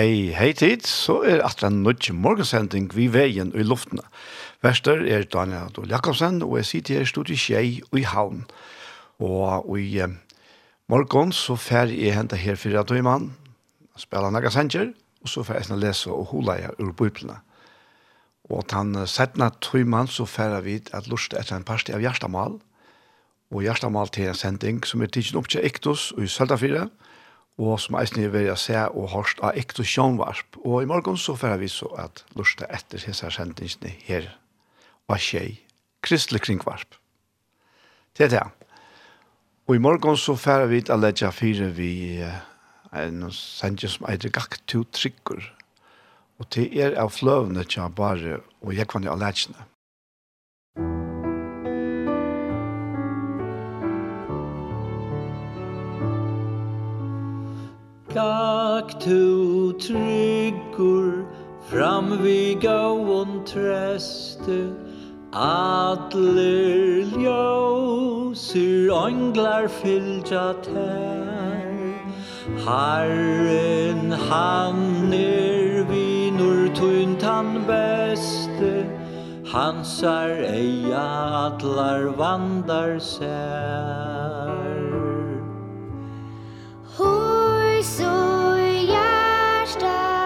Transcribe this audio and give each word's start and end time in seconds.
Hei, 0.00 0.30
hei 0.32 0.54
tid, 0.56 0.86
så 0.88 1.18
er 1.28 1.42
atra 1.44 1.68
en 1.68 1.82
nødje 1.84 2.14
morgensending 2.16 2.86
vi 2.96 3.10
veien 3.12 3.50
i 3.52 3.64
luftene. 3.66 4.00
Verster 4.64 5.02
er 5.04 5.26
Daniel 5.28 5.66
Adol 5.66 5.90
Jakobsen, 5.92 6.38
og 6.46 6.54
jeg 6.56 6.68
sitter 6.68 6.94
her 6.94 7.04
i 7.04 7.08
studiet 7.10 7.42
Kjei 7.42 7.82
og 7.90 7.98
i 8.00 8.06
Havn. 8.08 8.38
Og 9.20 9.74
i 9.76 9.98
eh, 10.00 10.14
morgen 10.88 11.34
så 11.36 11.58
fer 11.60 11.92
jeg 11.92 12.16
hente 12.16 12.38
her 12.40 12.56
fyrir 12.56 12.80
at 12.80 12.88
du 12.88 12.96
mann, 13.04 13.34
spiller 14.00 14.32
naga 14.32 14.48
sanger, 14.54 14.94
og 15.20 15.34
så 15.34 15.44
fer 15.44 15.60
jeg 15.60 15.68
sånn 15.68 15.82
lese 15.82 16.08
og 16.14 16.30
hula 16.32 16.56
jeg 16.62 16.80
ur 16.80 16.96
bøyplene. 16.96 17.36
Og 18.48 18.64
tan 18.72 18.96
setna 19.04 19.50
tøyman 19.60 20.08
så 20.08 20.24
fer 20.24 20.56
vi 20.64 20.78
at 20.96 21.12
lust 21.12 21.36
etter 21.36 21.58
en 21.58 21.68
parsti 21.68 21.92
av 21.92 22.00
Gjerstamal, 22.00 22.56
og 23.52 23.68
Gjerstamal 23.68 24.08
til 24.16 24.32
en 24.32 24.44
sending 24.46 24.80
som 24.80 25.04
er 25.04 25.12
tidsen 25.12 25.42
opp 25.42 25.52
til 25.52 25.66
Ektos 25.66 26.14
og 26.16 26.24
i 26.24 26.32
Søltafire, 26.38 26.88
og 27.60 27.80
som 27.82 27.98
eisen 28.00 28.22
er 28.24 28.32
ved 28.32 28.48
å 28.48 28.56
se 28.58 28.76
og 28.88 29.10
hørst 29.12 29.42
av 29.44 29.58
ekte 29.60 29.84
sjånvarp. 29.84 30.56
Og 30.64 30.80
i 30.82 30.88
morgen 30.88 31.18
så 31.20 31.34
får 31.36 31.58
vi 31.60 31.68
så 31.68 31.90
at 32.00 32.24
lusta 32.38 32.68
etter 32.72 33.02
hese 33.04 33.28
sendingsene 33.34 33.92
her 34.06 34.30
og 35.10 35.20
skjei 35.20 35.60
kristelig 36.06 36.40
kringvarp. 36.46 36.96
Det 38.16 38.28
er 38.28 38.32
det. 38.32 38.46
Og 39.68 39.76
i 39.76 39.82
morgen 39.82 40.16
så 40.16 40.36
får 40.40 40.66
vi 40.70 40.80
til 40.86 40.96
å 40.96 41.02
legge 41.02 41.32
fire 41.36 41.68
vi 41.76 41.92
en 42.96 43.28
sending 43.34 43.92
som 43.92 44.08
eitre 44.10 44.32
gakk 44.34 44.56
to 44.70 44.82
trykker. 44.96 45.44
Og 46.40 46.48
til 46.54 46.72
er 46.80 46.96
av 46.98 47.12
fløvene 47.12 47.66
til 47.68 47.92
bare 47.92 48.40
og 48.64 48.72
jeg 48.74 48.88
kan 48.88 49.04
jo 49.04 49.12
av. 49.12 49.68
Musikk 50.80 51.09
Gak 58.14 58.98
tu 58.98 59.72
tryggur 59.78 61.26
Fram 61.70 62.18
vi 62.22 62.54
gåon 62.54 63.44
treste 63.46 64.74
Adler 65.32 67.06
ljósir 67.14 68.90
Ånglar 68.90 69.68
fylgja 69.68 70.54
tær. 70.66 71.70
Herren 72.66 74.10
han 74.10 75.12
er 75.14 75.84
vinur 75.86 76.66
tunt 76.74 77.22
han 77.22 77.62
beste 77.70 78.72
Hansar 79.52 80.34
eia 80.50 81.06
atlar 81.46 82.10
vandar 82.18 82.98
sær. 82.98 84.82
Hon 86.98 87.49
så 87.82 88.56
hjärsta 88.88 90.19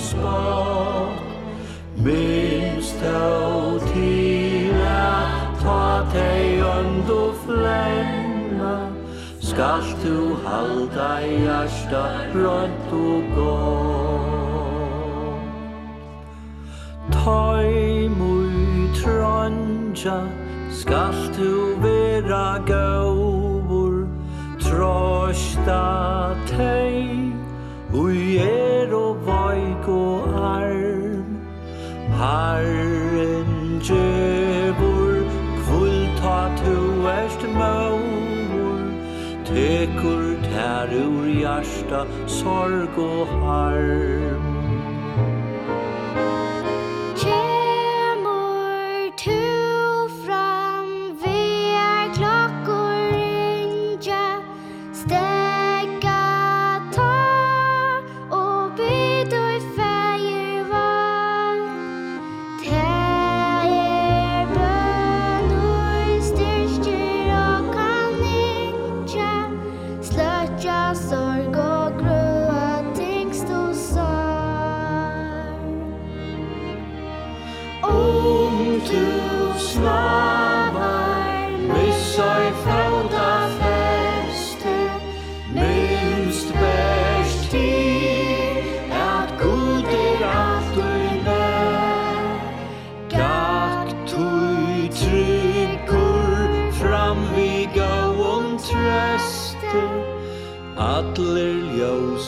spott 0.00 1.20
Minst 1.96 3.02
av 3.04 3.80
tida 3.92 5.28
Ta 5.60 6.06
teg 6.12 6.62
undu 6.64 7.32
flenna. 7.44 8.88
Skalt 9.40 9.96
du 10.02 10.36
halda 10.44 11.20
hjärsta 11.20 12.04
Rönt 12.32 12.92
og 12.92 13.22
gott. 13.36 13.90
Tøy 17.12 18.08
mui 18.08 18.88
trønja 18.96 20.18
Skalt 20.72 21.36
du 21.36 21.76
vera 21.84 22.58
gaur 22.64 24.06
Trosta 24.64 25.84
tei 26.48 27.39
Ui 27.92 28.36
er 28.36 28.94
og 28.94 29.16
vaik 29.26 29.88
og 29.88 30.22
arm. 30.38 31.30
Herren 32.20 33.80
djevor 33.82 35.24
Kvulta 35.64 36.36
tu 36.60 36.76
erst 37.10 37.42
maur. 37.56 38.78
Tekur 39.44 40.38
tær 40.52 40.94
ur 41.02 41.26
hjärsta 41.26 42.06
Sorg 42.26 42.98
og 42.98 43.26
harm. 43.42 44.49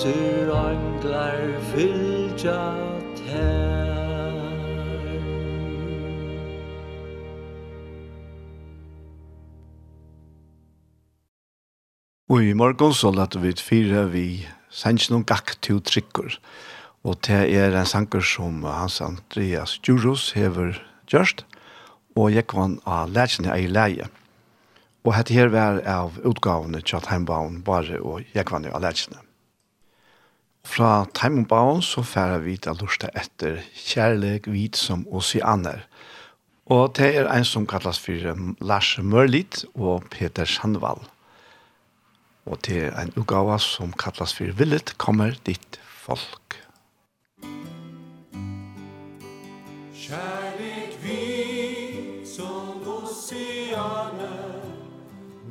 Gudsir 0.02 0.48
anglar 0.50 1.36
fylgja 1.70 2.56
tær 3.14 4.40
Og 12.26 12.42
i 12.42 12.50
morgon 12.58 12.90
så 12.90 13.14
lette 13.14 13.38
vi 13.38 13.54
fire 13.54 14.08
vi 14.10 14.26
sannsyn 14.74 15.20
om 15.20 15.22
gakk 15.22 15.54
til 15.62 15.78
trykker. 15.78 16.34
Og 17.06 17.22
det 17.22 17.44
er 17.54 17.70
en 17.70 17.86
sanger 17.86 18.26
som 18.26 18.66
Hans 18.66 18.98
Andreas 19.06 19.78
Djuros 19.86 20.32
hever 20.34 20.82
gjørst, 21.14 21.46
og 22.18 22.32
jeg 22.34 22.50
kvann 22.50 22.80
av 22.82 23.14
lærkene 23.14 23.54
i 23.54 23.70
leie. 23.70 24.10
Og 25.06 25.14
dette 25.14 25.38
her 25.38 25.54
var 25.54 25.84
av 25.86 26.18
utgavene 26.26 26.82
til 26.82 26.98
at 26.98 27.12
heimbavn 27.14 27.62
bare 27.62 28.02
og 28.02 28.26
jeg 28.34 28.50
kvann 28.50 28.66
av 28.66 28.82
lærkene. 28.82 29.28
Og 30.62 30.68
fra 30.68 31.06
Time 31.14 31.38
and 31.38 31.46
Bound 31.46 31.82
så 31.82 32.02
færer 32.02 32.38
vi 32.38 32.56
til 32.56 32.78
lusta 32.80 33.08
etter 33.18 33.58
kjærlig 33.74 34.46
hvit 34.46 34.76
som 34.76 35.06
oceaner. 35.10 35.82
Og 36.70 36.94
det 36.96 37.16
er 37.16 37.26
en 37.28 37.44
som 37.44 37.66
kalles 37.66 37.98
for 37.98 38.36
Lars 38.62 38.98
Mørlit 38.98 39.64
og 39.74 40.04
Peter 40.10 40.44
Sandvall. 40.44 41.02
Og 42.46 42.58
det 42.66 42.78
er 42.86 43.00
en 43.02 43.12
ugawa 43.16 43.58
som 43.58 43.92
kallas 43.92 44.34
for 44.34 44.54
Villet 44.58 44.94
kommer 44.98 45.34
ditt 45.46 45.80
folk. 45.82 46.56
Kjærlek 49.94 50.96
vi 51.02 52.24
som 52.26 52.82
oceaner 52.86 54.62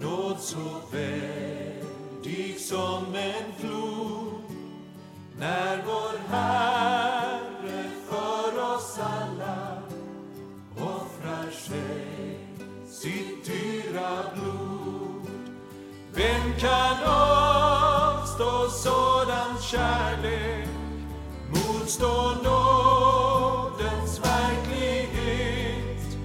Nåd 0.02 0.40
så 0.40 0.82
veldig 0.92 2.60
som 2.60 3.16
en 3.16 3.51
när 5.42 5.84
vår 5.86 6.18
Herre 6.30 7.84
för 8.10 8.76
oss 8.76 9.00
alla 9.00 9.82
offrar 10.76 11.52
sig 11.52 12.38
sitt 12.88 13.46
dyra 13.46 14.24
blod. 14.34 15.28
Vem 16.14 16.60
kan 16.60 16.98
avstå 17.06 18.70
sådan 18.70 19.58
kärlek, 19.62 20.68
motstå 21.50 22.32
nådens 22.44 24.20
verklighet, 24.26 26.18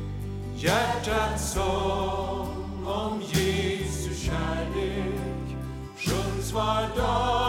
hjärtats 0.56 1.52
sång 1.52 2.86
om 2.86 3.22
Jesu 3.22 4.14
kärlek, 4.14 5.56
sjungs 5.96 6.52
var 6.52 6.96
dag 6.96 7.45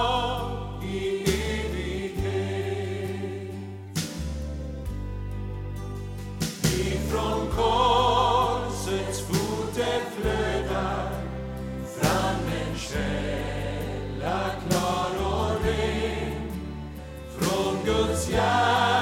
Christian. 18.27 18.96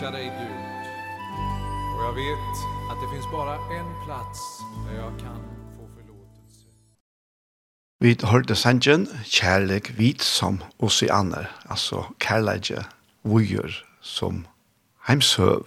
tackar 0.00 0.12
dig 0.12 0.24
Gud. 0.24 0.86
Och 1.94 2.04
jag 2.04 2.12
vet 2.12 2.56
att 2.90 3.00
det 3.00 3.14
finns 3.14 3.30
bara 3.32 3.54
en 3.54 4.04
plats 4.04 4.62
där 4.86 4.94
jag 4.94 5.20
kan 5.20 5.40
få 5.76 5.88
förlåtelse. 5.96 6.66
Vi 7.98 8.16
hörde 8.22 8.56
sangen 8.56 9.08
kärlek 9.24 9.90
vit 9.90 10.20
som 10.20 10.64
oceaner, 10.76 11.50
alltså 11.66 12.04
kärlek 12.18 12.72
vujer 13.22 13.84
som 14.00 14.46
heimsøv. 15.06 15.62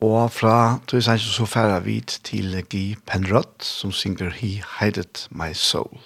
Og 0.00 0.32
fra 0.32 0.78
tog 0.86 1.02
Sancho 1.02 1.30
så 1.30 1.46
færa 1.46 1.78
vi 1.80 2.00
til 2.00 2.64
Guy 2.70 2.96
Penrod 3.06 3.62
som 3.62 3.92
synger 3.92 4.30
He 4.30 4.62
Hided 4.80 5.28
My 5.30 5.52
Soul. 5.54 5.98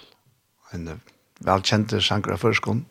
En 0.73 1.01
velkjente 1.39 2.01
sanger 2.01 2.33
av 2.33 2.37
førskånd. 2.37 2.85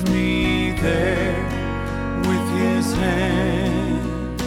holds 0.00 0.10
me 0.10 0.72
there 0.72 1.44
with 2.20 2.48
his 2.58 2.92
hand 2.94 4.40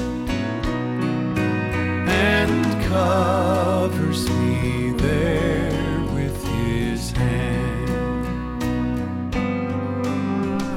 and 2.09 2.83
covers 2.85 4.29
me 4.29 4.91
there 4.97 6.01
with 6.13 6.43
his 6.45 7.11
hand. 7.11 7.89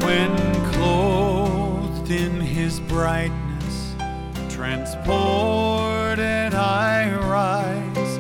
When 0.03 0.37
clothed 0.73 2.11
in 2.11 2.41
his 2.41 2.81
brightness 2.81 3.95
transported 4.49 6.55
I 6.55 7.15
rise 7.15 8.19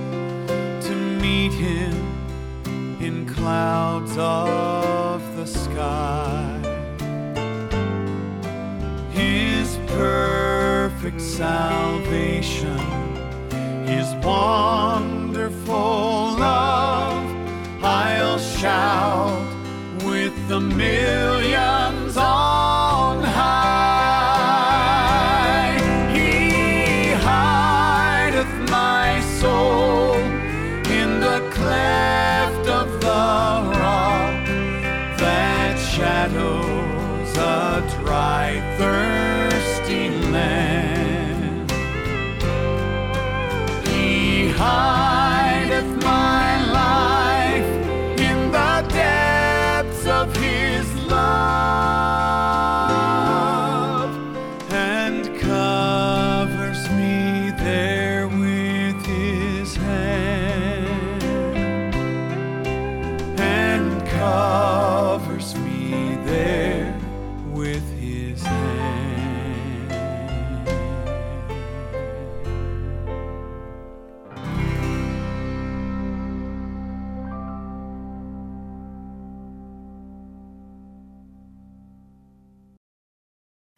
to 0.86 0.94
meet 0.94 1.52
him 1.52 1.94
in 3.00 3.26
clouds 3.26 4.16
of 4.16 4.45
salvation. 11.36 12.80
Is 13.86 14.14
born 14.24 14.85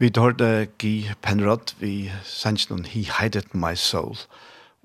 Vi 0.00 0.12
hørte 0.16 0.68
Guy 0.78 1.10
Penrod, 1.22 1.72
vi 1.80 2.12
sendte 2.22 2.70
noen 2.70 2.84
He 2.86 3.00
Hided 3.10 3.48
My 3.50 3.72
Soul. 3.74 4.20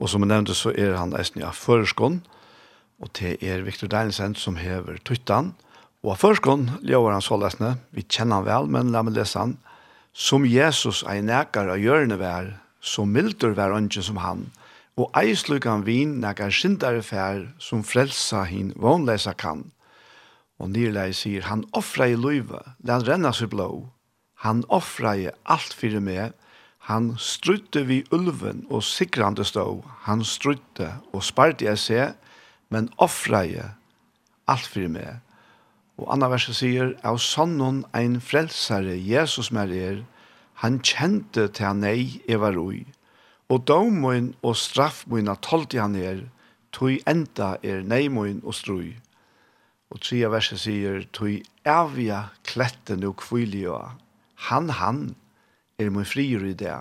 Og 0.02 0.10
som 0.10 0.24
jeg 0.26 0.32
nevnte, 0.32 0.56
så 0.58 0.72
er 0.74 0.96
han 0.98 1.14
eisen 1.14 1.44
av 1.46 1.54
Føreskånd, 1.54 2.24
og 2.98 3.12
det 3.20 3.36
er 3.46 3.62
Victor 3.62 3.92
Deinsen 3.94 4.34
som 4.34 4.58
hever 4.58 4.98
Tuttan. 5.06 5.52
Og 6.02 6.16
av 6.16 6.24
Føreskånd 6.24 6.82
lever 6.82 7.14
han 7.14 7.22
så 7.22 7.38
lesende, 7.38 7.76
vi 7.94 8.08
kjenner 8.10 8.42
han 8.42 8.50
vel, 8.50 8.74
men 8.74 8.90
la 8.90 9.06
meg 9.06 9.14
lese 9.20 9.38
han. 9.38 9.56
Som 10.18 10.50
Jesus 10.50 11.06
ei 11.06 11.20
nekar 11.22 11.70
av 11.70 11.78
hjørne 11.78 12.18
vær, 12.18 12.50
så 12.82 13.06
mildur 13.06 13.54
vær 13.54 13.78
ønske 13.78 14.02
som 14.10 14.18
han, 14.18 14.48
og 14.98 15.14
ei 15.14 15.38
sluk 15.38 15.70
han 15.70 15.86
vin 15.86 16.18
nekar 16.26 16.50
sindare 16.50 17.06
fær, 17.06 17.52
som 17.62 17.86
frelsa 17.86 18.48
hin 18.50 18.74
vånlesa 18.74 19.38
kan. 19.38 19.68
Og 20.58 20.74
nyrleis 20.74 21.22
sier, 21.22 21.46
han 21.54 21.68
offra 21.70 22.10
i 22.10 22.18
løyve, 22.18 22.66
den 22.82 22.98
han 22.98 23.12
renna 23.14 23.30
seg 23.30 23.54
blå, 23.54 23.93
Han 24.44 24.64
offrade 24.68 25.32
allt 25.44 25.74
för 25.74 26.00
mig. 26.00 26.32
Han 26.78 27.18
strutte 27.18 27.84
vi 27.84 28.04
ulven 28.12 28.66
och 28.70 28.84
sikrande 28.84 29.46
stå. 29.46 29.84
Han 30.00 30.26
strutte 30.26 30.96
och 31.12 31.24
sparte 31.24 31.66
jag 31.66 31.80
se, 31.80 32.10
men 32.68 32.90
offrade 32.96 33.70
allt 34.46 34.66
för 34.66 34.88
mig. 34.88 35.16
Og 35.98 36.10
anna 36.14 36.28
verset 36.28 36.58
sier, 36.58 36.96
«Av 37.06 37.18
sonnen 37.22 37.84
ein 37.94 38.20
frelsare, 38.22 38.98
Jesus 38.98 39.52
mer 39.54 39.72
er, 39.72 40.04
han 40.60 40.82
kjente 40.82 41.48
til 41.54 41.80
nei 41.80 42.20
eva 42.28 42.50
roi, 42.52 42.84
og 43.48 43.64
domoin 43.70 44.34
og 44.42 44.58
straffmoin 44.58 45.30
at 45.30 45.46
holdt 45.54 45.78
han 45.78 45.96
er, 45.96 46.24
tog 46.74 46.98
enda 47.08 47.56
er 47.64 47.86
neimoin 47.86 48.42
og 48.44 48.58
strui.» 48.58 48.96
Og 49.94 50.02
tredje 50.02 50.32
verset 50.34 50.66
sier, 50.66 51.04
«Tog 51.14 51.46
avia 51.64 52.26
klette 52.44 52.98
no 52.98 53.14
kvilioa, 53.14 53.94
Han, 54.50 54.70
han 54.70 55.16
er 55.80 55.92
min 55.94 56.08
frier 56.08 56.44
i 56.46 56.54
det. 56.58 56.76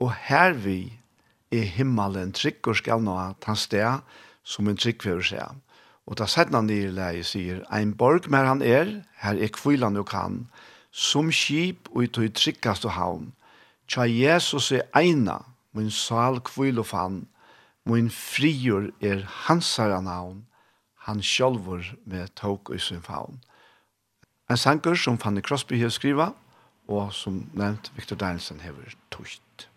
Og 0.00 0.12
her 0.28 0.52
vi 0.52 0.98
er 1.52 1.68
himmelen 1.76 2.34
trygg 2.36 2.68
og 2.68 2.78
skal 2.80 3.02
nå 3.02 3.16
ta 3.42 3.54
sted 3.56 4.04
som 4.44 4.68
en 4.68 4.78
trygg 4.78 5.02
for 5.04 5.24
seg. 5.24 5.56
Og 6.08 6.16
da 6.20 6.28
sett 6.28 6.54
han 6.56 6.70
i 6.72 6.86
leie 6.92 7.24
sier, 7.24 7.64
ein 7.72 7.92
borg 7.96 8.30
mer 8.32 8.48
han 8.48 8.62
er, 8.64 9.00
her 9.20 9.36
er 9.36 9.52
kvillan 9.52 9.98
og 10.00 10.08
kan, 10.08 10.46
som 10.92 11.32
skip 11.32 11.90
og 11.92 12.06
i 12.06 12.08
tog 12.12 12.32
tryggast 12.32 12.86
og 12.88 12.96
havn. 12.96 13.26
Tja 13.88 14.06
Jesus 14.08 14.70
er 14.72 14.88
eina, 14.96 15.42
min 15.76 15.90
sal 15.92 16.40
kvil 16.44 16.80
og 16.80 16.88
fann, 16.92 17.22
min 17.88 18.08
frier 18.12 18.90
er 19.04 19.24
hansar 19.46 19.92
herre 19.92 20.02
navn, 20.04 20.42
han 21.08 21.22
sjolver 21.24 21.94
med 22.04 22.34
tog 22.36 22.68
og 22.68 22.80
sin 22.80 23.04
favn. 23.04 23.40
En 24.48 24.56
sanger 24.56 24.96
som 24.96 25.18
Fanny 25.20 25.40
Crosby 25.44 25.80
har 25.80 25.92
skrivet, 25.92 26.32
og 26.88 27.12
som 27.12 27.42
nevnt 27.56 27.92
Victor 27.96 28.16
Danielsen 28.16 28.62
hever 28.64 28.96
togt. 29.12 29.68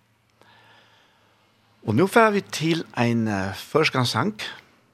Og 1.81 1.95
nå 1.97 2.05
får 2.07 2.33
vi 2.35 2.41
til 2.53 2.83
en 2.99 3.25
uh, 3.27 3.57
førskansang 3.57 4.35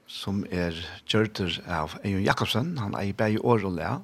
som 0.07 0.45
er 0.47 0.75
kjørter 1.05 1.59
av 1.67 1.97
Eion 2.01 2.23
Jakobsen. 2.23 2.77
Han 2.79 2.95
er 2.95 3.09
i 3.09 3.15
bæg 3.15 3.41
år 3.43 3.65
og 3.67 3.75
lea, 3.75 3.97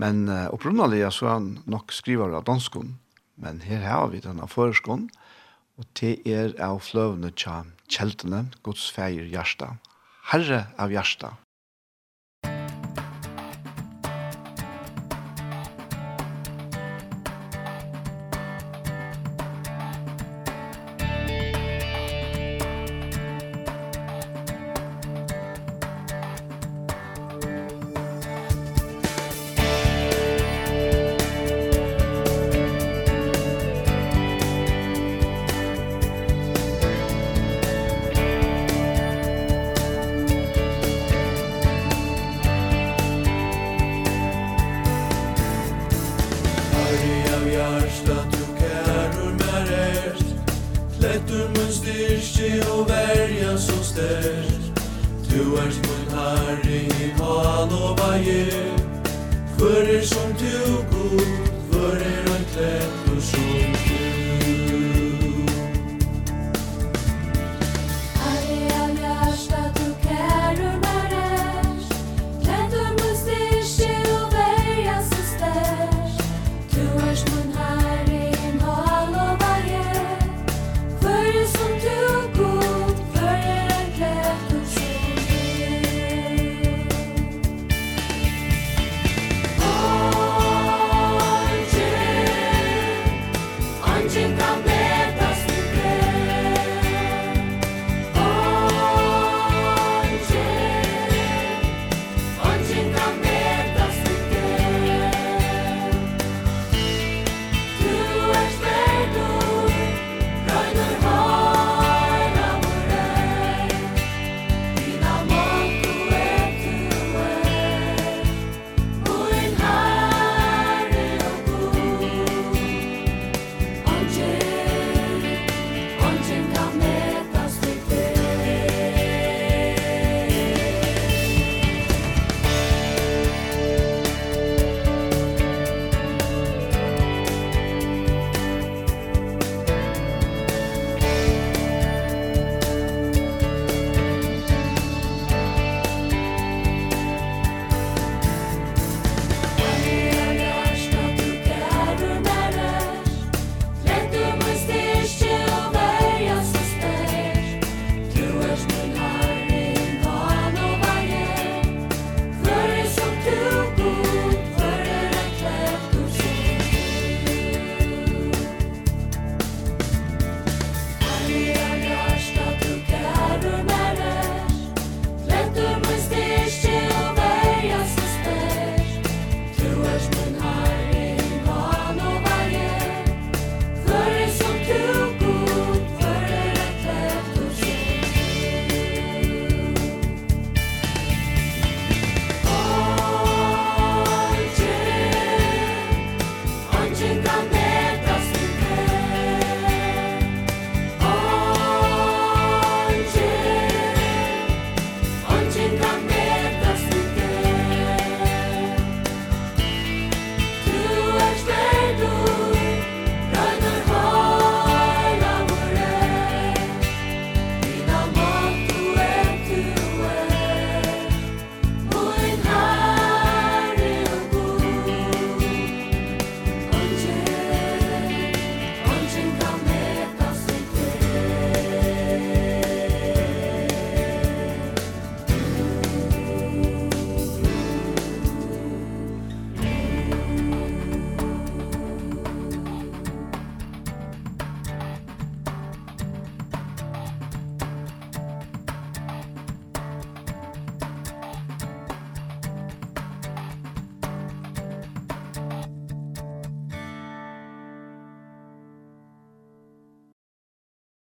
men 0.00 0.24
uh, 0.30 0.48
opprunnelig 0.54 1.04
så 1.12 1.28
er 1.28 1.36
han 1.36 1.50
nok 1.70 1.92
skriver 1.92 2.32
av 2.34 2.46
danskon, 2.48 2.96
men 3.36 3.60
her 3.66 3.84
har 3.84 4.08
vi 4.14 4.24
denne 4.24 4.48
førskon, 4.48 5.10
og 5.78 5.86
det 6.00 6.16
er 6.24 6.54
av 6.62 6.80
fløvene 6.86 7.32
tja 7.36 7.62
kjeltene, 7.90 8.46
Guds 8.64 8.86
feir 8.94 9.26
hjärsta, 9.28 9.74
Herre 10.30 10.64
av 10.80 10.94
hjärsta, 10.94 11.34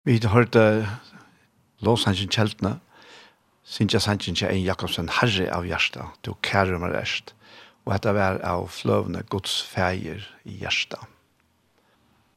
Vi 0.07 0.21
hørte 0.23 0.87
Låsangen 1.83 2.29
Kjeltene, 2.31 2.77
Sintja 3.67 3.99
Sanchen 3.99 4.37
til 4.39 4.47
Ein 4.47 4.63
Jakobsen 4.63 5.09
herre 5.11 5.49
av 5.51 5.65
hjertet, 5.67 6.13
du 6.23 6.31
kære 6.47 6.77
meg 6.79 6.93
rest, 6.95 7.33
og 7.83 7.91
dette 7.91 8.13
var 8.15 8.39
av 8.39 8.69
fløvende 8.71 9.25
Guds 9.27 9.57
feir 9.67 10.23
i 10.47 10.61
hjertet. 10.61 11.03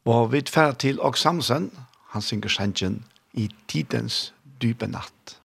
Og 0.02 0.33
vi 0.33 0.42
tverre 0.42 0.74
til 0.83 0.98
Og 0.98 1.14
Samsen, 1.14 1.70
han 2.11 2.26
synger 2.26 2.50
Sanchen, 2.50 3.04
i 3.38 3.46
tidens 3.70 4.33
dype 4.59 4.90
natt. 4.90 5.38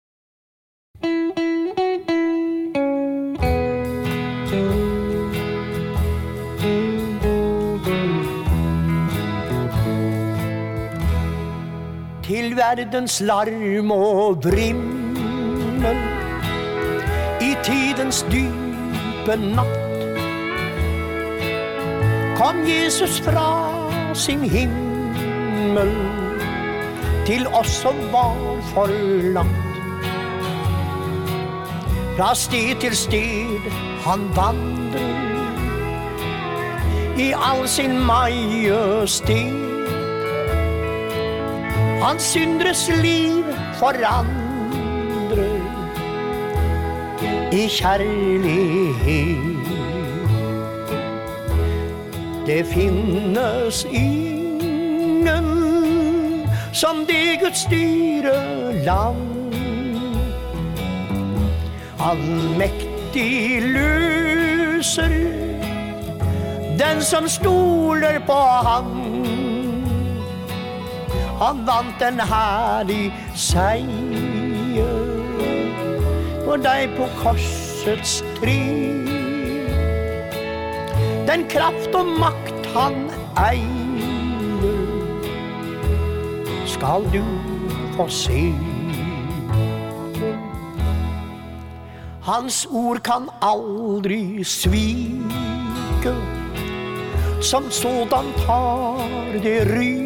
verdens 12.63 13.21
larm 13.21 13.91
og 13.91 14.39
brimmel 14.41 15.97
I 17.41 17.51
tidens 17.63 18.21
dype 18.31 19.35
natt 19.41 19.79
Kom 22.37 22.61
Jesus 22.67 23.19
fra 23.25 23.49
sin 24.13 24.43
himmel 24.49 25.91
Til 27.27 27.47
oss 27.55 27.71
som 27.83 27.99
var 28.11 28.39
forlatt. 28.73 29.59
Fra 32.17 32.33
sted 32.35 32.75
til 32.83 32.95
sted 32.95 33.69
han 34.07 34.25
vandrer 34.35 35.21
I 37.17 37.31
all 37.37 37.67
sin 37.67 37.99
majestet. 38.05 39.72
Han 42.03 42.19
syndres 42.19 42.89
liv 43.01 43.43
forandrer 43.79 45.61
i 47.51 47.67
kjærlighet. 47.67 49.37
Det 52.47 52.65
finnes 52.65 53.85
ingen 53.91 55.47
som 56.73 57.05
det 57.07 57.39
Guds 57.39 57.63
styre 57.63 58.73
land. 58.83 59.55
Allmektig 61.99 63.61
løser 63.61 65.15
den 66.79 67.01
som 67.01 67.27
stoler 67.27 68.19
på 68.27 68.41
han. 68.67 69.02
Han 71.41 71.63
vant 71.67 72.01
en 72.05 72.19
herlig 72.29 73.11
seier 73.35 74.99
For 76.45 76.61
deg 76.61 76.93
på 76.97 77.07
korsets 77.21 78.19
tri 78.37 78.59
Den 81.29 81.47
kraft 81.49 81.95
og 81.97 82.13
makt 82.21 82.69
han 82.75 83.07
eier 83.39 83.73
Skal 86.73 87.05
du 87.13 87.23
få 87.95 88.07
se. 88.09 88.53
Hans 92.21 92.67
ord 92.71 92.99
kan 93.03 93.29
aldri 93.41 94.43
svike. 94.43 96.15
Som 97.41 97.71
sådan 97.71 98.25
tar 98.45 99.07
det 99.43 99.59
ryk 99.75 100.02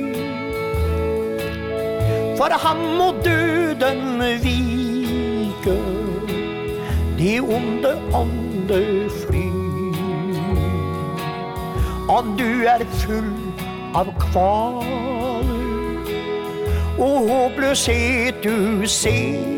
For 2.38 2.54
han 2.68 2.98
må 2.98 3.12
døden 3.26 4.20
vike 4.44 5.78
De 7.18 7.40
onde 7.42 7.94
ånde 8.14 9.10
fly 9.10 9.48
Og 12.10 12.24
du 12.40 12.50
er 12.70 12.86
full 13.02 13.34
av 13.98 14.12
kvaler 14.22 14.88
Og 16.98 17.30
håpløshet 17.30 18.44
du 18.44 18.86
ser. 18.86 19.58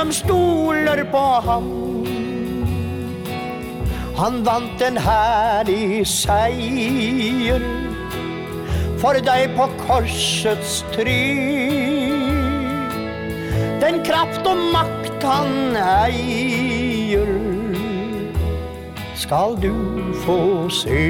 som 0.00 0.12
stoler 0.12 1.04
på 1.12 1.24
ham. 1.44 1.66
Han 4.16 4.40
vant 4.46 4.80
en 4.84 4.96
herlig 4.96 6.06
seier 6.08 7.64
For 9.00 9.20
deg 9.26 9.52
på 9.58 9.66
korsets 9.82 10.78
tre. 10.94 11.18
Den 13.84 14.00
kraft 14.08 14.48
og 14.48 14.64
makt 14.72 15.24
han 15.24 15.76
eier 15.82 17.36
Skal 19.20 19.60
du 19.60 19.74
få 20.24 20.40
se. 20.80 21.04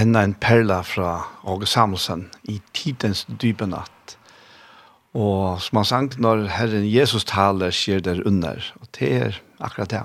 enda 0.00 0.22
en 0.24 0.34
perla 0.34 0.80
fra 0.82 1.26
Åge 1.44 1.66
Samuelsen 1.66 2.28
i 2.48 2.60
tidens 2.74 3.26
dype 3.42 3.66
natt. 3.66 4.16
Og 5.14 5.60
som 5.62 5.80
han 5.80 5.88
sang 5.88 6.08
når 6.22 6.46
Herren 6.54 6.86
Jesus 6.86 7.24
taler, 7.24 7.74
skjer 7.74 8.00
der 8.00 8.22
under. 8.26 8.72
Og 8.80 8.88
det 8.98 9.12
er 9.12 9.40
akkurat 9.60 9.90
det. 9.90 10.02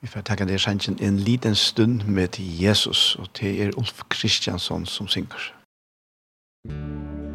Vi 0.00 0.08
får 0.08 0.24
takke 0.24 0.48
dere 0.48 0.58
sannsyn 0.58 0.96
en 1.00 1.18
liten 1.20 1.54
stund 1.54 2.06
med 2.08 2.40
Jesus, 2.40 3.16
og 3.20 3.28
det 3.40 3.52
er 3.62 3.76
Ulf 3.76 4.02
Kristiansson 4.08 4.86
som 4.86 5.08
synger. 5.08 5.52
Musikk 6.64 7.29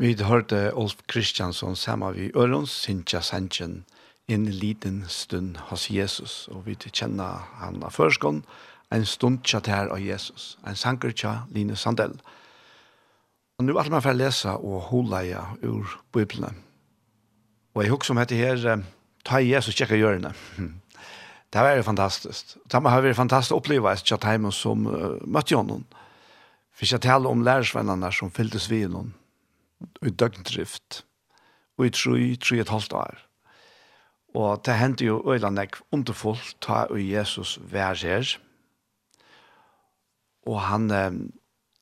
Vi 0.00 0.14
hørte 0.24 0.70
Olf 0.72 0.94
Kristiansson 1.12 1.74
sammen 1.76 2.14
vi 2.16 2.30
Ørons 2.32 2.72
Sintja 2.72 3.20
Sanchen 3.20 3.82
en 4.32 4.46
liten 4.46 5.02
stund 5.08 5.58
hos 5.68 5.90
Jesus, 5.90 6.48
og 6.48 6.62
vi 6.64 6.72
kjenner 6.88 7.42
han 7.60 7.82
av 7.84 7.92
førskånd, 7.92 8.38
en 8.88 9.04
stund 9.04 9.42
tja 9.44 9.60
her 9.66 9.92
av 9.92 10.00
Jesus, 10.00 10.56
en 10.64 10.78
sanker 10.78 11.12
tja 11.12 11.34
Line 11.52 11.76
Sandell. 11.76 12.16
Og 13.58 13.68
nå 13.68 13.76
er 13.76 13.92
man 13.92 14.00
for 14.00 14.14
å 14.14 14.16
lese 14.22 14.56
og 14.56 14.88
holde 14.88 15.44
ur 15.68 15.92
Bibelen. 16.16 16.56
Og 17.76 17.84
jeg 17.84 17.92
husker 17.92 18.16
om 18.16 18.24
dette 18.24 18.40
her, 18.40 18.80
ta 19.20 19.44
Jesus 19.44 19.76
tjekka 19.76 20.00
hjørne. 20.00 20.32
Det 21.52 21.60
var 21.68 21.76
jo 21.76 21.84
fantastisk. 21.84 22.56
Det 22.64 22.80
har 22.88 23.04
vært 23.04 23.20
fantastisk 23.20 23.52
å 23.52 23.60
oppleve 23.60 23.98
tja 24.00 24.16
timen 24.16 24.48
som 24.48 24.88
uh, 24.88 25.20
møtte 25.28 25.58
jo 25.58 25.60
noen. 25.60 25.84
For 26.72 26.88
ikke 26.88 27.04
tale 27.04 27.28
om 27.28 27.44
lærersvennerne 27.44 28.08
som 28.16 28.32
fylltes 28.32 28.72
vi 28.72 28.86
noen 28.88 29.12
i 30.02 30.10
døgndrift, 30.10 31.04
og 31.78 31.86
i 31.86 31.90
tru, 31.94 32.16
tru 32.36 32.60
et 32.60 32.72
halvt 32.72 32.92
år. 32.92 33.18
Og 34.34 34.62
det 34.66 34.76
hendte 34.78 35.04
jo 35.08 35.18
øyne 35.26 35.50
nekk 35.56 35.80
underfullt, 35.92 36.56
ta 36.62 36.84
og 36.90 37.00
Jesus 37.02 37.58
vær 37.72 37.98
her, 37.98 38.36
og 40.46 40.60
han, 40.60 40.90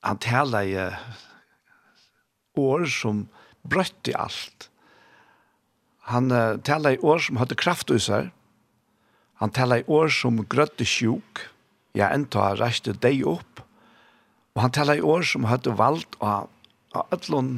han 0.03 0.17
taler 0.19 0.67
i 0.67 0.75
år 2.59 2.85
som 2.91 3.27
brøtt 3.63 4.09
i 4.11 4.15
alt. 4.17 4.69
Han 6.09 6.31
uh, 6.31 6.57
taler 6.65 6.97
i 6.97 7.01
år 7.05 7.21
som 7.23 7.39
hadde 7.39 7.57
kraft 7.59 7.91
i 7.93 7.99
seg, 8.01 8.31
han 9.39 9.53
taler 9.55 9.83
i 9.83 9.87
år 9.87 10.09
som 10.11 10.41
grøtte 10.51 10.83
sjuk, 10.87 11.45
ja, 11.95 12.09
enda 12.11 12.51
reiste 12.59 12.91
deg 12.91 13.23
opp, 13.29 13.61
og 14.55 14.63
han 14.65 14.73
taler 14.75 14.99
i 14.99 15.05
år 15.05 15.23
som 15.23 15.47
hadde 15.47 15.77
valgt 15.79 16.17
av, 16.19 16.49
av 16.97 17.13
ødlån 17.15 17.53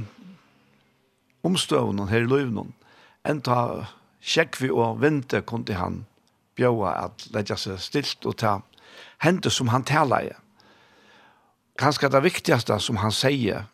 omstøvnen 1.48 2.10
her 2.12 2.26
i 2.26 2.30
løvnen, 2.30 2.74
enn 3.28 3.42
ta 3.46 3.88
sjekk 4.22 4.60
vi 4.62 4.70
og 4.72 5.02
vente 5.02 5.42
kom 5.42 5.66
til 5.66 5.80
han 5.80 6.04
bjøa 6.60 6.94
at 7.08 7.28
letja 7.34 7.58
seg 7.58 7.80
stilt 7.82 8.28
og 8.30 8.38
ta 8.42 8.60
hente 9.24 9.52
som 9.54 9.72
han 9.74 9.86
tala 9.88 10.22
i. 10.26 10.32
Kanskje 11.80 12.12
det 12.12 12.24
viktigaste 12.26 12.78
som 12.84 13.00
han 13.02 13.14
sier, 13.16 13.66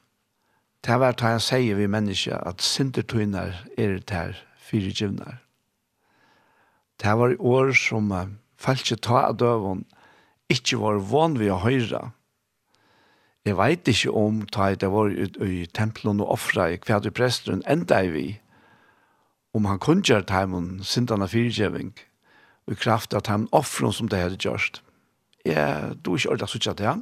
det 0.85 0.93
er 0.93 1.11
det 1.11 1.25
han 1.25 1.43
sier 1.43 1.75
vi 1.75 1.87
mennesker, 1.89 2.37
at 2.47 2.61
sintertøyner 2.63 3.55
er 3.77 3.97
det 3.97 4.13
her 4.13 4.37
fire 4.61 4.93
givner. 4.93 5.39
Det 7.01 7.13
var 7.17 7.35
år 7.39 7.73
som 7.77 8.11
uh, 8.11 8.29
falske 8.57 8.95
ta 8.95 9.27
av 9.27 9.37
døven 9.37 9.83
ikke 10.49 10.79
var 10.79 11.01
van 11.11 11.35
vi 11.37 11.49
å 11.51 11.59
høre, 11.61 12.11
jeg 13.47 13.57
vet 13.57 13.87
ikke 13.87 14.11
om 14.11 14.41
ta 14.51 14.69
det 14.75 14.89
var 14.91 15.11
i, 15.11 15.27
i 15.45 15.65
tempelen 15.71 16.21
og 16.23 16.35
offra 16.37 16.69
i 16.71 16.79
hver 16.83 17.01
du 17.03 17.11
presteren 17.11 17.63
enda 17.69 18.01
i 18.03 18.11
vi, 18.13 18.27
om 19.55 19.65
han 19.65 19.79
kunne 19.79 20.05
gjøre 20.05 20.27
det 20.27 20.43
med 20.51 20.83
sintene 20.85 21.27
fyrtjøving, 21.27 21.93
og 22.67 22.73
i 22.73 22.79
kraft 22.79 23.15
av 23.15 23.23
dem 23.25 23.47
offren 23.55 23.95
som 23.95 24.09
det 24.11 24.19
hadde 24.19 24.41
gjort 24.43 24.81
Jeg 25.45 25.95
tror 26.03 26.17
ikke 26.17 26.31
ordet 26.33 26.49
suttet 26.49 26.77
til 26.77 26.85
det 26.85 26.97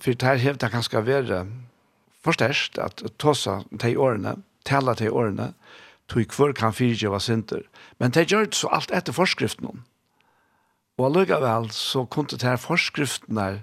for 0.00 0.12
det 0.12 0.28
her 0.28 0.40
hevde 0.40 0.66
jeg 0.66 0.72
ganske 0.72 1.06
være 1.06 1.46
forstørst 2.24 2.78
at 2.78 3.02
tåsa 3.18 3.62
til 3.80 3.98
årene, 3.98 4.36
tala 4.64 4.94
til 4.94 5.12
årene, 5.12 5.52
tog 6.08 6.36
hver 6.36 6.54
kan 6.56 6.74
fyrtjøve 6.76 7.20
sinter. 7.20 7.62
Men 7.98 8.12
det 8.14 8.30
gjør 8.30 8.48
det 8.48 8.58
så 8.58 8.70
alt 8.72 8.92
etter 8.94 9.12
forskriften. 9.12 9.82
Og 10.98 11.06
allikevel 11.08 11.70
så 11.74 12.04
kunne 12.04 12.28
det 12.28 12.46
her 12.46 12.60
forskriftene 12.60 13.62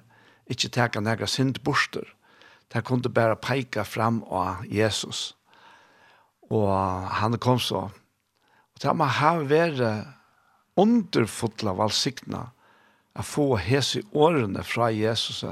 ikke 0.50 0.72
teka 0.74 1.02
nægra 1.04 1.28
sint 1.30 1.62
borster. 1.64 2.06
Det 2.74 2.84
kunne 2.86 3.10
bare 3.10 3.38
peika 3.38 3.84
fram 3.84 4.24
av 4.30 4.66
Jesus. 4.70 5.36
Og 6.50 6.70
han 7.22 7.38
kom 7.38 7.60
så. 7.60 7.90
Og 7.90 8.82
det 8.82 8.96
må 8.96 9.06
ha 9.06 9.36
vært 9.46 9.82
underfotla 10.80 11.74
valsikna 11.78 12.50
å 13.20 13.26
få 13.26 13.48
hese 13.60 14.04
årene 14.14 14.64
fra 14.64 14.90
Jesus 14.94 15.44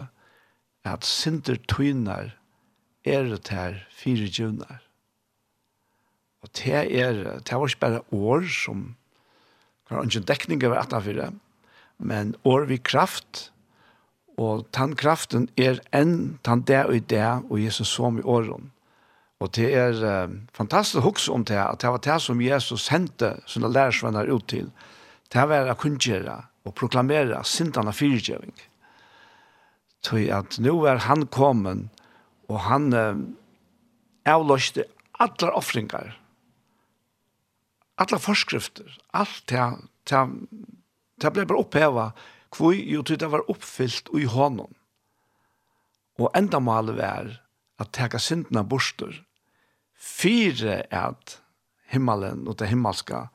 at 0.87 1.05
synder 1.05 1.57
tøyner 1.67 2.35
er 3.07 3.27
det 3.27 3.47
her 3.51 3.81
fire 3.91 4.29
djunar. 4.29 4.81
Og 6.45 6.51
det 6.59 6.85
er, 7.01 7.17
det 7.43 7.57
var 7.57 7.67
ikke 7.67 7.83
bare 7.83 8.05
år 8.13 8.47
som, 8.51 8.95
det 9.87 9.97
var 9.97 10.07
ikke 10.07 10.27
dekninger 10.29 10.71
vi 10.71 10.79
18 10.79 11.41
men 11.97 12.35
år 12.45 12.67
vi 12.69 12.77
kraft, 12.77 13.49
Og 14.37 14.67
den 14.77 14.93
kraften 14.97 15.47
er 15.57 15.79
enn 15.95 16.37
den 16.45 16.61
der 16.69 16.91
og 16.91 17.07
der 17.09 17.41
og 17.49 17.61
Jesus 17.61 17.89
som 17.89 18.19
i 18.19 18.25
åren. 18.25 18.71
Og 19.41 19.51
det 19.53 19.69
er 19.77 19.97
uh, 20.01 20.33
fantastisk 20.53 21.03
hoks 21.05 21.27
om 21.29 21.45
det, 21.45 21.57
at 21.57 21.81
det 21.81 21.89
var 21.93 22.01
det 22.01 22.21
som 22.21 22.41
Jesus 22.41 22.87
sendte 22.89 23.35
sine 23.49 23.69
lærersvenner 23.69 24.29
ut 24.33 24.47
til. 24.49 24.71
Det 25.33 25.43
var 25.49 25.69
å 25.69 25.77
kunngjøre 25.77 26.37
og 26.65 26.75
proklamere 26.77 27.43
sintene 27.45 27.93
fyrtjøving. 27.93 28.55
Så 30.05 30.21
at 30.33 30.57
nå 30.63 30.73
er 30.87 31.03
han 31.05 31.25
kommet, 31.33 31.89
og 32.49 32.61
han 32.65 32.93
uh, 32.93 33.17
avløste 34.25 34.85
alle 35.19 35.51
offringar, 35.57 36.15
alle 37.97 38.19
forskrifter, 38.21 38.89
alt 39.17 39.41
det, 39.49 39.65
det, 40.09 40.23
det 41.21 41.33
ble 41.33 41.45
bare 41.49 41.65
opphevet 41.65 42.25
Kvoi, 42.51 42.79
jo, 42.93 43.01
til 43.03 43.19
det 43.19 43.31
var 43.31 43.45
oppfyllt 43.49 44.09
i 44.15 44.25
hånden. 44.25 44.75
Og 46.17 46.31
enda 46.35 46.59
malet 46.59 46.97
var 46.97 47.31
at 47.79 47.93
teka 47.93 48.17
syndene 48.17 48.65
borster. 48.67 49.23
fire 49.97 50.83
at 50.93 51.39
himmelen 51.89 52.47
og 52.47 52.59
det 52.59 52.69
himmelska 52.69 53.27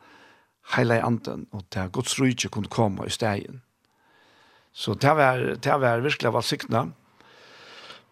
heile 0.77 1.01
anden 1.03 1.47
og 1.53 1.65
det 1.75 1.93
Guds 1.93 2.19
rydje 2.21 2.49
kunne 2.49 2.71
komme 2.71 3.07
i 3.07 3.11
stegen. 3.11 3.63
Så 4.73 4.95
det 4.95 5.17
var, 5.17 5.39
det 5.39 5.81
var 5.81 6.01
virkelig 6.01 6.33
valgsiktene. 6.33 6.93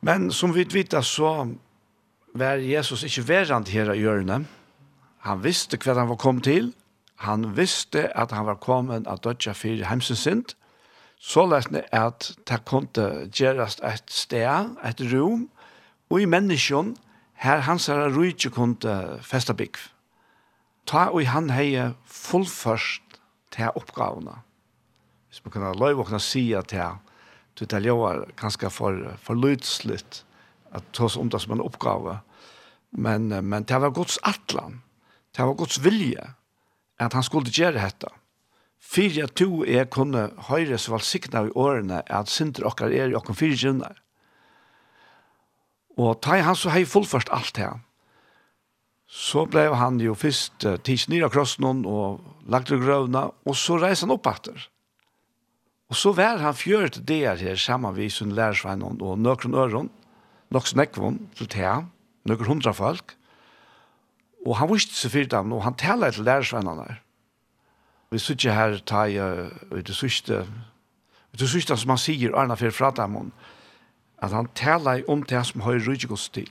Men 0.00 0.30
som 0.32 0.54
vi 0.54 0.64
vet 0.64 0.94
så 1.04 1.54
var 2.34 2.60
Jesus 2.60 3.02
ikke 3.02 3.28
verand 3.28 3.68
her 3.68 3.92
i 3.92 4.00
hjørnet. 4.00 4.46
Han 5.24 5.42
visste 5.44 5.76
hva 5.76 5.94
han 5.94 6.08
var 6.08 6.16
kommet 6.16 6.44
til. 6.44 6.72
Han 7.20 7.56
visste 7.56 8.08
at 8.16 8.32
han 8.32 8.46
var 8.46 8.60
kommet 8.60 9.06
av 9.06 9.20
dødja 9.20 9.52
for 9.52 9.84
hemsen 9.88 10.16
sint 10.16 10.56
så 11.20 11.44
løsne 11.46 11.84
at 11.94 12.32
det 12.48 12.62
kunne 12.64 13.28
gjøres 13.28 13.78
et 13.84 14.08
sted, 14.08 14.76
et 14.84 15.02
rom, 15.12 15.48
og 16.10 16.22
i 16.22 16.28
menneskjon, 16.28 16.94
her 17.40 17.60
hans 17.64 17.88
er 17.88 18.08
rydde 18.16 18.50
kunne 18.52 19.18
feste 19.22 19.54
bygg. 19.54 19.76
Ta 20.88 21.10
og 21.12 21.26
han 21.28 21.52
heie 21.52 21.92
fullførst 22.08 23.20
til 23.52 23.76
oppgavene. 23.76 24.40
Hvis 25.28 25.44
man 25.44 25.52
kan 25.52 25.62
ha 25.68 25.74
løy 25.76 25.94
og 25.94 26.20
si 26.20 26.50
at 26.56 26.72
det 26.72 26.88
du 27.58 27.66
tar 27.66 27.84
jo 27.84 28.00
er 28.08 28.24
ganske 28.40 28.70
for, 28.72 28.96
for 29.20 29.36
lydslitt, 29.36 30.22
at 30.72 30.84
ta 30.96 31.08
om 31.18 31.28
det 31.30 31.40
som 31.42 31.52
en 31.52 31.64
oppgave. 31.64 32.20
Men, 32.90 33.28
men 33.28 33.66
det 33.68 33.80
var 33.80 33.92
Guds 33.94 34.18
atlan, 34.24 34.80
det 35.36 35.44
var 35.44 35.54
Guds 35.58 35.82
vilje, 35.84 36.32
at 36.98 37.12
han 37.12 37.22
skulle 37.22 37.52
gjøre 37.52 37.78
dette. 37.78 38.08
Fyrir 38.80 39.28
at 39.28 39.36
du 39.36 39.60
er 39.68 39.84
kunne 39.92 40.30
høyres 40.48 40.88
valsikna 40.90 41.44
i 41.46 41.52
årene 41.54 42.00
at 42.08 42.32
synder 42.32 42.66
okkar 42.70 42.94
er 42.96 43.12
i 43.12 43.18
okkar 43.18 43.36
fyrir 43.36 43.60
kjunnar. 43.60 44.00
Og 46.00 46.16
ta 46.24 46.40
han 46.40 46.56
så 46.56 46.72
hei 46.72 46.86
fullførst 46.88 47.30
alt 47.34 47.60
her. 47.60 47.78
Så 49.10 49.44
ble 49.50 49.66
han 49.74 49.98
jo 50.00 50.14
fyrst 50.14 50.64
uh, 50.64 50.78
tids 50.78 51.08
nira 51.10 51.28
krossen 51.28 51.84
og 51.84 52.20
lagt 52.46 52.70
ur 52.70 52.80
grøvna, 52.80 53.26
og 53.44 53.56
så 53.58 53.76
reis 53.82 54.04
han 54.06 54.14
opp 54.14 54.28
etter. 54.30 54.68
Og 55.90 55.98
så 55.98 56.12
var 56.14 56.38
han 56.38 56.54
fjørt 56.54 57.00
det 57.06 57.24
her 57.26 57.58
saman 57.58 57.96
vi 57.96 58.06
sin 58.08 58.30
lærersvein 58.32 58.82
og 58.86 59.18
nøkron 59.18 59.58
øron, 59.58 59.90
nok 60.54 60.66
snekvon 60.66 61.18
til 61.34 61.50
tea, 61.50 61.80
nøkron 62.24 62.54
hundra 62.54 62.72
folk. 62.72 63.16
Og 64.46 64.56
han 64.56 64.70
visste 64.70 64.94
seg 64.94 65.12
fyrt 65.16 65.34
og 65.34 65.64
han 65.66 65.74
tala 65.74 66.12
til 66.14 66.24
lærersveinene 66.24 66.86
her. 66.86 67.02
Vi 68.10 68.18
sitter 68.18 68.54
her 68.54 68.78
ta 68.82 69.04
i 69.06 69.82
det 69.86 69.94
sørste, 69.94 70.42
det 71.38 71.48
sørste 71.48 71.76
som 71.78 71.92
han 71.94 72.00
sier, 72.00 72.34
Arna 72.34 72.56
Fyr 72.58 72.74
Fradamon, 72.74 73.30
at 74.18 74.34
han 74.34 74.50
taler 74.58 75.04
om 75.08 75.22
det 75.22 75.44
som 75.46 75.62
har 75.62 75.78
rydgjegås 75.86 76.28
til. 76.34 76.50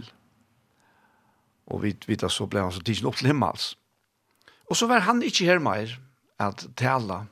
Og 1.68 1.84
vi 1.84 1.94
vet 2.08 2.24
så 2.32 2.48
ble 2.48 2.64
han 2.64 2.72
så 2.72 2.82
tidsen 2.82 3.10
opp 3.12 3.20
til 3.20 3.30
himmels. 3.34 3.74
Og 4.72 4.80
så 4.80 4.88
var 4.88 5.04
han 5.04 5.22
ikke 5.26 5.50
her 5.50 5.60
mer 5.60 5.92
at 6.40 6.64
tala 6.80 7.26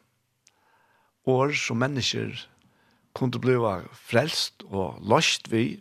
år 1.27 1.55
som 1.55 1.79
mennesker 1.79 2.35
kunne 3.15 3.39
bli 3.41 3.55
frelst 3.93 4.67
og 4.67 4.99
løst 5.01 5.51
vi, 5.51 5.79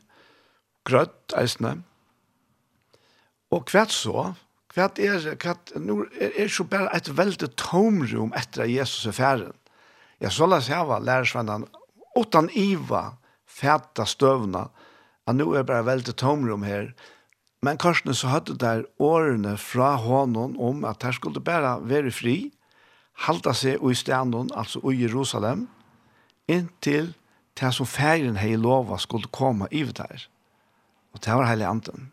grøtt 0.86 1.34
eisne. 1.36 1.80
Og 3.50 3.66
hva 3.70 3.84
så, 3.90 4.32
Hva 4.76 4.90
er 5.00 5.22
det? 5.24 5.80
Nå 5.80 6.02
er 6.20 6.34
det 6.36 6.50
så 6.52 6.66
bare 6.68 6.92
et 6.92 7.08
veldig 7.16 7.48
tomrum 7.56 8.34
etter 8.36 8.66
at 8.66 8.72
Jesus 8.72 9.06
er 9.08 9.16
ferdig. 9.16 9.52
Jeg 10.20 10.32
så 10.32 10.48
la 10.48 10.58
seg 10.64 10.76
av 10.76 11.04
lærersvennene, 11.04 11.68
åttan 12.16 12.50
iva, 12.52 13.16
fæta 13.48 14.04
støvna, 14.08 14.66
at 15.24 15.36
nå 15.36 15.48
er 15.52 15.64
det 15.64 15.70
bare 15.70 15.86
veldig 15.88 16.14
tomrum 16.20 16.64
her. 16.68 16.92
Men 17.64 17.80
Karsten 17.80 18.14
så 18.14 18.28
hadde 18.28 18.58
der 18.60 18.84
årene 19.00 19.56
fra 19.56 19.94
hånden 19.96 20.58
om 20.60 20.84
at 20.84 21.02
her 21.02 21.16
skulle 21.16 21.40
bare 21.40 21.78
være 21.88 22.12
fri, 22.12 22.36
halda 23.24 23.54
seg 23.56 23.80
i 23.80 23.96
stenen, 23.96 24.52
altså 24.52 24.82
i 24.92 25.00
Jerusalem, 25.00 25.66
inntil 26.48 27.14
det 27.56 27.72
som 27.72 27.88
ferien 27.88 28.36
hei 28.36 28.58
lova 28.60 29.00
skulle 29.00 29.32
komme 29.32 29.68
i 29.72 29.86
det 29.88 30.04
her. 30.04 30.28
Og 31.16 31.24
det 31.24 31.32
var 31.32 31.48
heilig 31.48 31.66
anden. 31.66 32.10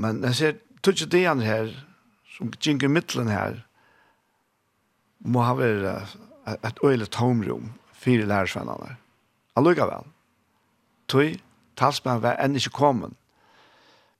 Men 0.00 0.24
jeg 0.24 0.34
ser, 0.34 0.56
tøtje 0.82 1.08
det 1.10 1.24
han 1.26 1.40
her, 1.44 1.70
som 2.36 2.52
gikk 2.52 2.84
i 2.84 2.90
midtelen 2.92 3.30
her, 3.32 3.62
må 5.24 5.42
ha 5.46 5.54
vært 5.56 6.16
et 6.62 6.82
øyelig 6.84 7.08
tomrum 7.14 7.72
fire 7.96 8.26
lærersvennerne. 8.28 8.96
Allikevel. 9.56 10.04
Tog 11.08 11.38
talsmannen 11.76 12.22
var 12.22 12.40
enn 12.42 12.58
ikke 12.58 12.74
kommet. 12.76 13.14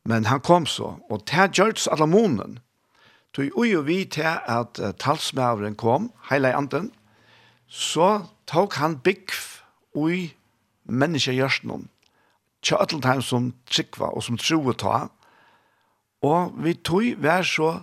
Men 0.06 0.26
han 0.30 0.40
kom 0.40 0.66
så, 0.70 0.96
og 1.10 1.24
det 1.30 1.50
gjørs 1.58 1.88
alle 1.90 2.06
månen. 2.06 2.58
Tog 3.34 3.58
ui 3.58 3.74
og 3.76 3.86
vi 3.86 4.04
til 4.04 4.38
at 4.46 4.80
talsmannen 5.02 5.74
kom, 5.76 6.12
heile 6.30 6.54
anden, 6.54 6.92
så 7.66 8.26
tok 8.46 8.78
han 8.80 8.98
byggf 9.02 9.62
ui 9.94 10.32
menneskegjørsten 10.86 11.70
om. 11.70 11.88
Kjøtteltheim 12.62 13.22
som 13.22 13.50
trikva 13.70 14.12
og 14.14 14.22
som 14.22 14.38
troet 14.38 14.78
ta, 14.82 15.08
Og 16.24 16.54
vi 16.64 16.74
tog 16.74 17.22
vær 17.22 17.44
så 17.44 17.80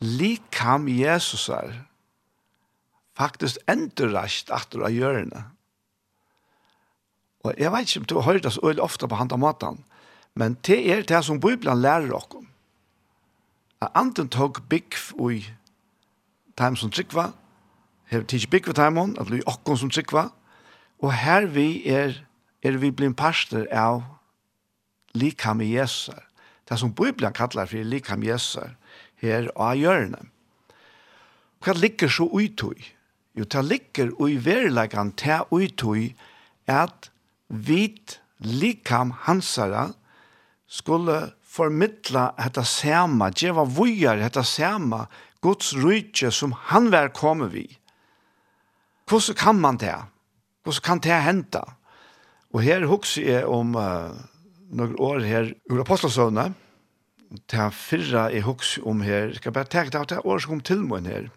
likam 0.00 0.88
Jesus 0.88 1.48
er 1.52 1.74
faktisk 3.20 3.60
endurreist 3.68 4.50
atter 4.54 4.86
av 4.86 4.94
hjørne. 4.94 5.44
Og 7.44 7.56
jeg 7.60 7.72
vet 7.72 7.88
ikke 7.88 8.00
om 8.00 8.08
du 8.08 8.14
har 8.18 8.32
hørt 8.32 8.44
det 8.44 8.52
så 8.52 8.64
øyelig 8.64 8.84
ofte 8.84 9.08
på 9.08 9.16
hand 9.16 9.32
av 9.32 9.40
maten, 9.40 9.82
men 10.34 10.56
det 10.66 10.80
er 10.92 11.02
det 11.02 11.24
som 11.24 11.40
Bibelen 11.40 11.80
lærer 11.80 12.12
oss 12.16 12.28
om. 12.36 12.46
At 13.80 13.92
anden 13.94 14.28
tog 14.28 14.60
bygg 14.68 14.96
i 15.32 15.44
dem 16.58 16.76
som 16.76 16.90
tryggva, 16.90 17.30
hever 18.12 18.24
tids 18.24 18.46
bygg 18.46 18.66
ved 18.68 18.74
dem, 18.74 18.98
at 18.98 19.28
det 19.28 19.40
er 19.40 19.48
okkon 19.48 19.76
som 19.76 19.90
tryggva, 19.90 20.28
og 21.00 21.12
her 21.12 21.46
vi 21.46 21.88
er, 21.88 22.20
er 22.62 22.76
vi 22.76 22.90
blir 22.90 23.08
en 23.08 23.16
parster 23.16 23.66
av 23.72 24.02
likam 25.14 25.60
i 25.60 25.72
Jesus 25.76 26.08
er 26.08 26.29
det 26.70 26.78
som 26.78 26.94
Bibelen 26.94 27.34
kallar 27.34 27.66
for 27.66 27.84
likam 27.84 28.22
Jesus 28.22 28.70
her 29.20 29.50
og 29.56 29.76
gjørne. 29.76 30.22
Hva 31.60 31.74
ligger 31.76 32.08
så 32.08 32.24
utøy? 32.30 32.78
Jo, 33.36 33.44
det 33.44 33.64
ligger 33.66 34.14
ui 34.22 34.38
verilegan 34.40 35.12
til 35.18 35.44
utøy 35.50 36.12
at 36.70 37.10
vit 37.48 38.20
likam 38.38 39.12
hansara 39.26 39.90
skulle 40.70 41.32
formidla 41.42 42.30
detta 42.38 42.64
sama, 42.64 43.30
djeva 43.34 43.66
vujar 43.66 44.20
detta 44.22 44.44
sama, 44.46 45.06
Guds 45.42 45.72
rydtje 45.74 46.30
som 46.30 46.52
han 46.70 46.90
var 46.92 47.10
kommet 47.16 47.52
vi. 47.52 47.66
Hvordan 49.08 49.36
kan 49.36 49.60
man 49.60 49.78
det? 49.80 49.96
Hvordan 50.62 50.82
kan 50.84 51.00
det 51.02 51.22
hente? 51.24 51.62
Og 52.52 52.62
her 52.62 52.86
husker 52.86 53.24
jeg 53.24 53.46
om 53.46 53.74
uh, 53.74 54.14
noen 54.70 54.96
år 54.98 55.24
her 55.26 55.52
ur 55.70 55.82
apostelsøvnet, 55.82 56.54
til 57.48 57.58
han 57.58 57.72
fyrra 57.72 58.30
är 58.30 58.42
hux 58.42 58.78
om 58.82 59.00
här. 59.00 59.32
Ska 59.32 59.50
bara 59.50 59.64
ta 59.64 59.84
det 59.84 60.12
er 60.12 60.26
år 60.26 60.38
som 60.38 60.50
kom 60.50 60.60
till 60.60 60.82
meg 60.82 61.06
her. 61.06 61.30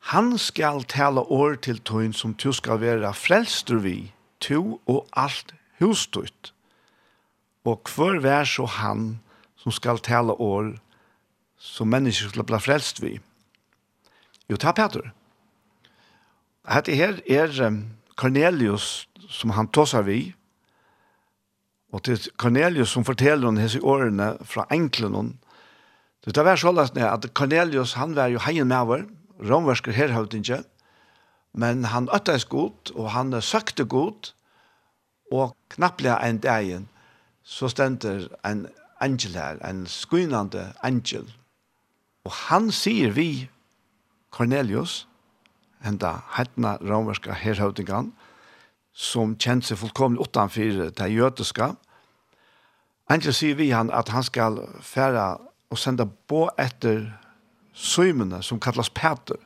Han 0.00 0.38
skal 0.38 0.84
tale 0.84 1.20
år 1.20 1.54
til 1.54 1.78
tøyen 1.78 2.12
som 2.12 2.34
du 2.34 2.52
skal 2.52 2.80
være 2.80 3.14
frelster 3.14 3.76
vi, 3.76 4.12
to 4.40 4.80
og 4.86 5.06
alt 5.12 5.54
hustøyt. 5.78 6.52
Og 7.64 7.80
hver 7.94 8.20
vær 8.20 8.44
så 8.44 8.66
han 8.66 9.20
som 9.56 9.72
skal 9.72 9.98
tale 9.98 10.32
år 10.32 10.78
som 11.58 11.88
mennesker 11.88 12.28
skal 12.28 12.44
bli 12.44 12.58
frelst 12.58 13.02
vi. 13.02 13.20
Jo, 14.50 14.56
ta 14.56 14.72
Peter. 14.72 15.12
Hette 16.68 16.94
her 16.94 17.20
er 17.30 17.52
Cornelius 18.16 19.08
som 19.28 19.50
han 19.50 19.68
tåsar 19.68 20.02
vi, 20.02 20.34
Og 21.92 22.02
til 22.02 22.20
Cornelius 22.40 22.94
som 22.94 23.04
forteller 23.04 23.48
om 23.48 23.58
hese 23.60 23.80
årene 23.84 24.36
fra 24.48 24.64
Enklen. 24.72 25.36
Det 26.24 26.44
var 26.44 26.56
så 26.56 26.72
at 26.78 27.26
Cornelius, 27.34 27.92
han 27.92 28.16
var 28.16 28.26
jo 28.32 28.38
heien 28.38 28.68
med 28.68 28.76
over, 28.76 29.02
romversker 29.42 29.92
herhavtinge, 29.92 30.62
men 31.52 31.84
han 31.84 32.08
øttes 32.14 32.44
godt, 32.44 32.90
og 32.94 33.10
han 33.10 33.34
søkte 33.42 33.84
godt, 33.84 34.34
og 35.32 35.56
knapplega 35.68 36.16
en 36.28 36.38
dagen, 36.38 36.88
så 37.42 37.68
stender 37.68 38.28
en 38.46 38.66
angel 39.00 39.34
her, 39.34 39.58
en 39.68 39.86
skynande 39.86 40.72
angel. 40.82 41.26
Og 42.24 42.32
han 42.48 42.70
sier 42.70 43.10
vi, 43.10 43.48
Cornelius, 44.32 45.08
enda 45.84 46.20
hettna 46.36 46.76
romverska 46.80 47.34
herhavtingan, 47.36 48.12
som 48.92 49.36
kjent 49.40 49.66
seg 49.66 49.80
fullkomlig 49.80 50.20
utenfor 50.26 50.90
det 50.92 51.08
jødiske. 51.12 51.72
Angel 53.12 53.34
sier 53.34 53.56
vi 53.58 53.70
han 53.72 53.90
at 53.92 54.12
han 54.12 54.24
skal 54.24 54.60
fære 54.80 55.24
og 55.72 55.80
sende 55.80 56.06
på 56.28 56.46
etter 56.60 57.06
søymene 57.72 58.42
som 58.44 58.60
kallas 58.60 58.92
Peter, 58.92 59.40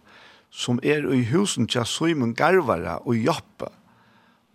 som 0.51 0.80
er 0.82 1.07
i 1.14 1.22
husen 1.30 1.68
til 1.70 1.86
søymen 1.86 2.34
Garvara 2.34 2.99
og 3.05 3.14
joppe. 3.16 3.70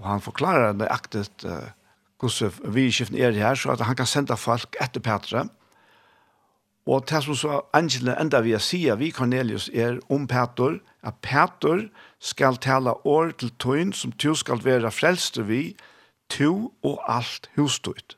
Og 0.01 0.09
han 0.09 0.23
forklarer 0.23 0.73
nøyaktig 0.75 1.27
uh, 1.45 1.71
hvordan 2.19 2.73
vi 2.75 2.87
i 2.87 2.93
skiften 2.93 3.17
er 3.17 3.31
her, 3.37 3.55
så 3.55 3.71
at 3.73 3.85
han 3.85 3.95
kan 3.95 4.09
sende 4.09 4.37
folk 4.37 4.75
etter 4.81 5.01
Petra. 5.01 5.45
Og 6.85 7.05
det 7.09 7.23
som 7.23 7.35
så 7.37 7.59
Angela 7.77 8.15
enda 8.21 8.41
vi 8.41 8.55
sier 8.59 8.97
vi 8.97 9.11
Cornelius 9.13 9.69
er 9.69 9.99
om 10.09 10.25
Petor, 10.27 10.79
at 11.05 11.19
Petor 11.21 11.85
skal 12.19 12.57
tale 12.57 12.95
år 13.05 13.35
til 13.37 13.51
tøyen 13.61 13.93
som 13.93 14.11
tu 14.11 14.33
skal 14.35 14.63
være 14.65 14.91
frelster 14.91 15.45
vi, 15.45 15.75
to 16.29 16.73
og 16.83 16.97
alt 17.07 17.49
hustøyt. 17.55 18.17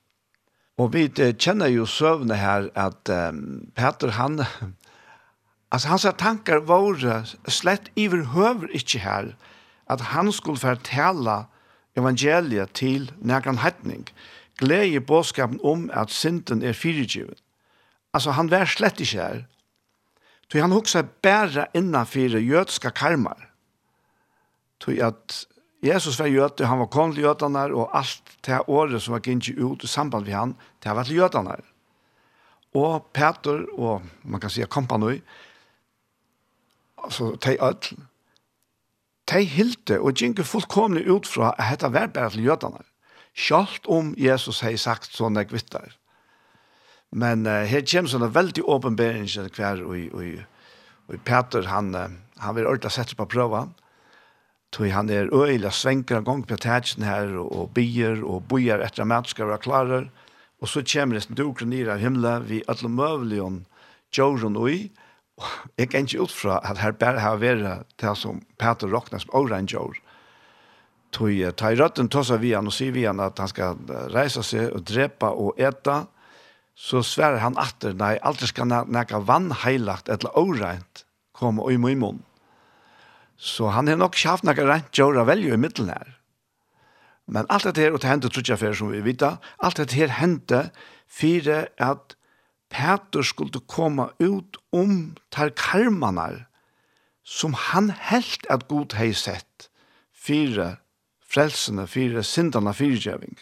Og 0.78 0.94
vi 0.94 1.08
kjenner 1.14 1.70
jo 1.70 1.86
søvne 1.86 2.38
her 2.40 2.70
at 2.76 3.10
um, 3.10 3.68
Peter 3.76 4.16
han, 4.16 4.40
altså 5.74 5.88
hans 5.88 6.08
tankar 6.18 6.64
var 6.66 7.28
slett 7.48 7.92
iverhøver 7.96 8.72
ikke 8.74 9.00
her, 9.00 9.34
at 9.90 10.02
han 10.14 10.32
skulle 10.32 10.60
fortelle 10.60 11.44
evangeliet 11.98 12.72
til 12.74 13.12
nærkan 13.22 13.60
hettning, 13.62 14.08
glede 14.58 14.88
i 14.96 15.00
bådskapen 15.00 15.60
om 15.64 15.90
at 15.94 16.10
synden 16.10 16.64
er 16.64 16.74
fyrirgivet. 16.74 17.43
Alltså 18.14 18.30
han 18.30 18.50
var 18.50 18.66
slett 18.66 19.02
ikke 19.02 19.22
her. 19.22 19.46
Så 20.52 20.62
han 20.62 20.72
hoksa 20.72 21.02
bæra 21.02 21.66
innanfyrir 21.74 22.40
jødska 22.40 22.92
karmar. 22.94 23.50
Så 24.84 24.92
at 25.02 25.48
Jesus 25.84 26.20
var 26.20 26.26
jød, 26.26 26.66
han 26.66 26.80
var 26.80 26.86
kom 26.86 27.14
til 27.14 27.24
jødene, 27.24 27.74
og 27.76 27.98
alt 27.98 28.22
det 28.46 28.62
året 28.68 29.02
som 29.02 29.14
var 29.14 29.20
gynnt 29.20 29.50
ut 29.50 29.84
i 29.84 29.88
samband 29.88 30.26
med 30.26 30.34
han, 30.34 30.56
det 30.84 30.96
var 30.96 31.04
til 31.04 31.16
jødene. 31.16 31.56
Og 32.74 33.06
Peter, 33.14 33.66
og 33.78 34.02
man 34.24 34.40
kan 34.40 34.50
säga 34.50 34.66
kompanoi, 34.66 35.22
altså 36.98 37.36
de 37.36 37.58
ødel, 37.62 37.98
de 39.32 39.44
hilde 39.44 40.00
og 40.00 40.14
gynke 40.14 40.44
fullkomne 40.44 41.04
ut 41.12 41.28
fra 41.28 41.56
at 41.58 41.70
dette 41.72 41.94
var 41.94 42.08
bare 42.08 42.30
til 42.30 42.44
jødene. 42.44 42.84
Sjalt 43.36 43.88
om 43.88 44.16
Jesus 44.18 44.62
hei 44.62 44.78
sagt 44.78 45.16
sånne 45.16 45.46
kvittar. 45.46 45.98
Men 47.14 47.46
uh, 47.46 47.64
her 47.70 47.86
kommer 47.86 48.10
sånne 48.10 48.32
veldig 48.34 48.66
åpenbering 48.66 49.28
hver, 49.54 49.84
og, 49.86 50.18
og, 50.18 50.44
og 51.10 51.22
Peter, 51.28 51.70
han, 51.70 51.94
uh, 51.94 52.10
han 52.42 52.58
vil 52.58 52.68
ordentlig 52.70 52.94
sette 52.96 53.18
på 53.20 53.28
prøva. 53.30 53.68
Tog 54.74 54.90
han 54.90 55.12
er 55.14 55.30
øyla 55.30 55.70
svenker 55.70 56.18
en 56.18 56.26
gang 56.26 56.42
på 56.50 56.58
tætsen 56.58 57.06
her, 57.06 57.36
og, 57.38 57.52
og 57.54 57.70
bier, 57.78 58.24
og 58.26 58.48
bojer 58.50 58.82
etter 58.82 59.06
at 59.06 59.30
skal 59.30 59.52
være 59.52 59.66
klarer. 59.66 60.10
Og 60.64 60.72
så 60.72 60.82
kommer 60.82 61.20
det 61.20 61.30
en 61.30 61.38
dukker 61.38 61.70
ned 61.70 61.92
av 61.92 62.02
himmelen, 62.02 62.48
vi 62.50 62.64
alle 62.68 62.90
møvelig 62.90 63.42
om 63.44 63.64
Jorun 64.18 64.58
ui, 64.58 64.90
og 65.38 65.50
jeg 65.78 65.90
kan 65.90 66.06
ikke 66.06 66.26
ut 66.26 66.32
fra 66.32 66.60
at 66.64 66.78
her 66.78 66.94
bare 66.98 67.20
har 67.20 67.38
vært 67.42 67.86
det 68.02 68.18
som 68.18 68.42
Peter 68.58 68.88
råkner 68.88 69.22
som 69.22 69.34
åren 69.34 69.70
Jorun 69.70 70.02
tog 71.14 71.56
ta 71.58 71.72
i 71.72 71.78
røtten 71.78 72.10
tossa 72.10 72.40
vi 72.42 72.54
han 72.56 72.70
og 72.70 72.74
sier 72.74 72.94
vi 72.94 73.06
han 73.06 73.22
at 73.22 73.38
han 73.42 73.50
skal 73.52 73.78
reise 74.14 74.44
seg 74.46 74.74
og 74.74 74.86
drepa 74.90 75.30
og 75.30 75.60
eta 75.62 76.04
så 76.76 77.04
sverar 77.06 77.42
han 77.44 77.58
atter, 77.62 77.94
nei, 77.94 78.16
aldri 78.26 78.50
skal 78.50 78.70
nekka 78.70 79.22
vannheilagt 79.28 80.10
eller 80.10 80.38
åreint 80.38 81.06
komme 81.34 81.66
i 81.72 81.78
min 81.78 82.02
munn. 82.02 82.24
Så 83.38 83.70
han 83.74 83.88
har 83.88 84.00
nok 84.00 84.18
haft 84.24 84.46
nekka 84.48 84.66
rent 84.68 84.98
jora 84.98 85.26
velju 85.28 85.54
i 85.54 85.60
middelen 85.60 85.94
her. 85.94 86.18
Men 87.28 87.48
alt 87.50 87.68
dette 87.68 87.82
her, 87.82 87.94
og 87.94 88.02
det 88.04 88.10
hendte 88.10 88.30
trutja 88.32 88.58
fyrir 88.60 88.76
som 88.76 88.92
vi 88.92 89.04
vita, 89.04 89.38
alt 89.64 89.80
dette 89.80 89.96
her 89.96 90.12
hendte 90.20 90.68
fyrir 91.08 91.70
at 91.82 92.18
Peter 92.74 93.24
skulle 93.24 93.62
komme 93.70 94.10
ut 94.20 94.58
om 94.74 95.14
tar 95.32 95.54
karmanar 95.56 96.48
som 97.24 97.54
han 97.54 97.92
helt 98.10 98.46
at 98.50 98.68
god 98.68 98.98
hei 98.98 99.14
sett 99.16 99.70
fyrir 100.12 100.80
frelsene, 101.34 101.88
fyrir 101.88 102.26
sindana, 102.26 102.74
fyrir 102.74 103.00
djeving. 103.00 103.38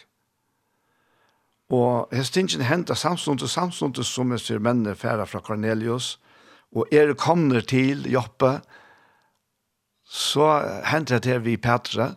Og 1.72 2.12
hestingen 2.12 2.64
hentet 2.68 3.00
samståndet, 3.00 3.50
samståndet 3.50 4.06
som 4.06 4.32
jeg 4.34 4.44
ser 4.44 4.62
mennene 4.62 4.96
færa 4.98 5.24
fra 5.28 5.40
Cornelius, 5.40 6.18
og 6.72 6.88
er 6.92 7.14
kommer 7.16 7.60
til 7.60 8.04
Joppe, 8.12 8.58
så 10.04 10.48
hentet 10.88 11.24
det 11.24 11.38
vi 11.44 11.56
Petra, 11.56 12.12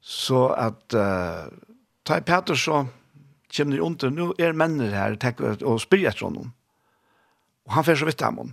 så 0.00 0.46
at 0.56 0.96
uh, 0.96 1.48
ta 2.04 2.20
i 2.20 2.24
Petra 2.24 2.56
så 2.56 2.84
kommer 3.56 3.76
de 3.76 3.82
under, 3.82 4.12
nå 4.12 4.30
er 4.38 4.56
mennene 4.56 4.92
her 4.92 5.16
tek, 5.20 5.40
og 5.40 5.80
spyr 5.80 6.08
etter 6.08 6.28
honom. 6.28 6.52
Og 7.66 7.76
han 7.76 7.84
får 7.84 8.00
så 8.00 8.08
vidt 8.08 8.22
dem 8.22 8.40
om. 8.44 8.52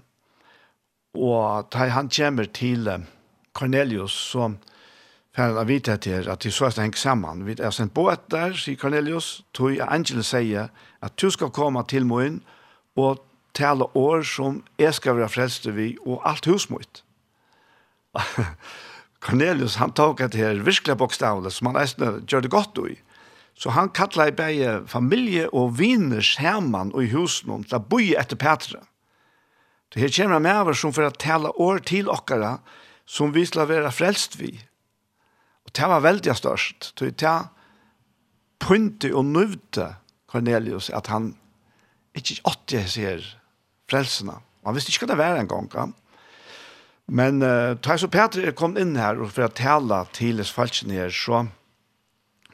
Og 1.14 1.70
ta 1.72 1.88
han 1.94 2.10
kommer 2.10 2.50
til 2.50 2.90
Cornelius, 3.54 4.16
så 4.34 4.54
Færen 5.34 5.58
av 5.58 5.66
vita 5.66 5.96
til 5.98 6.28
at 6.30 6.44
de 6.46 6.52
så 6.54 6.68
er 6.68 6.84
hengt 6.84 7.00
sammen. 7.02 7.40
Vi 7.48 7.56
er 7.58 7.74
sendt 7.74 7.96
båt 7.98 8.28
der, 8.30 8.54
sier 8.54 8.78
Cornelius, 8.78 9.42
tog 9.58 9.80
Angela 9.82 10.22
sier 10.22 10.68
at 11.02 11.16
du 11.18 11.32
skal 11.34 11.50
komme 11.50 11.82
til 11.90 12.06
moen 12.06 12.44
og 12.94 13.24
tale 13.58 13.88
år 13.98 14.22
som 14.30 14.60
jeg 14.78 14.94
skal 14.94 15.18
være 15.18 15.32
frälst 15.34 15.66
vi 15.74 15.96
og 16.06 16.22
alt 16.30 16.46
husmøyt. 16.46 17.02
Cornelius, 19.26 19.80
han 19.82 19.96
tok 19.98 20.22
et 20.22 20.38
her 20.38 20.62
virkelig 20.62 21.00
bokstavlet 21.02 21.56
som 21.56 21.72
han 21.72 21.80
nesten 21.82 22.22
gjør 22.30 22.46
det 22.46 22.52
godt 22.54 22.78
i. 22.92 23.00
Så 23.58 23.74
han 23.74 23.90
kallar 23.90 24.30
i 24.30 24.36
bæge 24.38 24.76
familie 24.88 25.48
og 25.50 25.80
viner 25.80 26.22
skjermann 26.22 26.92
og 26.94 27.08
i 27.08 27.10
husen 27.10 27.66
til 27.66 27.80
å 27.80 27.82
bo 27.82 27.98
etter 28.02 28.38
Petra. 28.38 28.84
Det 29.90 30.02
her 30.02 30.14
kommer 30.14 30.42
med 30.42 30.62
over 30.62 30.78
som 30.78 30.94
for 30.94 31.10
å 31.10 31.18
tale 31.18 31.50
år 31.58 31.82
til 31.90 32.10
okkara 32.10 32.60
som 33.06 33.34
vi 33.34 33.46
skal 33.50 33.70
være 33.70 33.90
frelst 33.94 34.38
vi 34.38 34.52
Og 35.74 35.80
det 35.80 35.90
var 35.90 36.04
veldig 36.06 36.34
størst. 36.38 36.94
Det 37.00 37.16
var 37.24 37.48
pynte 38.62 39.10
og 39.16 39.26
nøvde 39.26 39.96
Cornelius 40.30 40.90
at 40.94 41.08
han 41.10 41.34
ikke 42.14 42.42
åtte 42.46 42.84
ser 42.88 43.26
frelsene. 43.90 44.38
Han 44.64 44.76
visste 44.76 44.94
ikke 44.94 45.08
hva 45.08 45.14
det 45.16 45.18
var 45.18 45.40
en 45.40 45.50
gang. 45.50 45.70
Ja? 45.74 45.88
Men 47.08 47.42
uh, 47.42 47.74
da 47.74 47.98
så 47.98 48.08
Peter 48.08 48.46
er 48.46 48.54
kommet 48.54 48.84
inn 48.84 48.94
her 48.96 49.18
og 49.18 49.34
for 49.34 49.48
å 49.48 49.50
tale 49.50 50.04
til 50.14 50.38
hans 50.38 50.54
falskene 50.54 50.94
her, 50.94 51.10
så, 51.10 51.42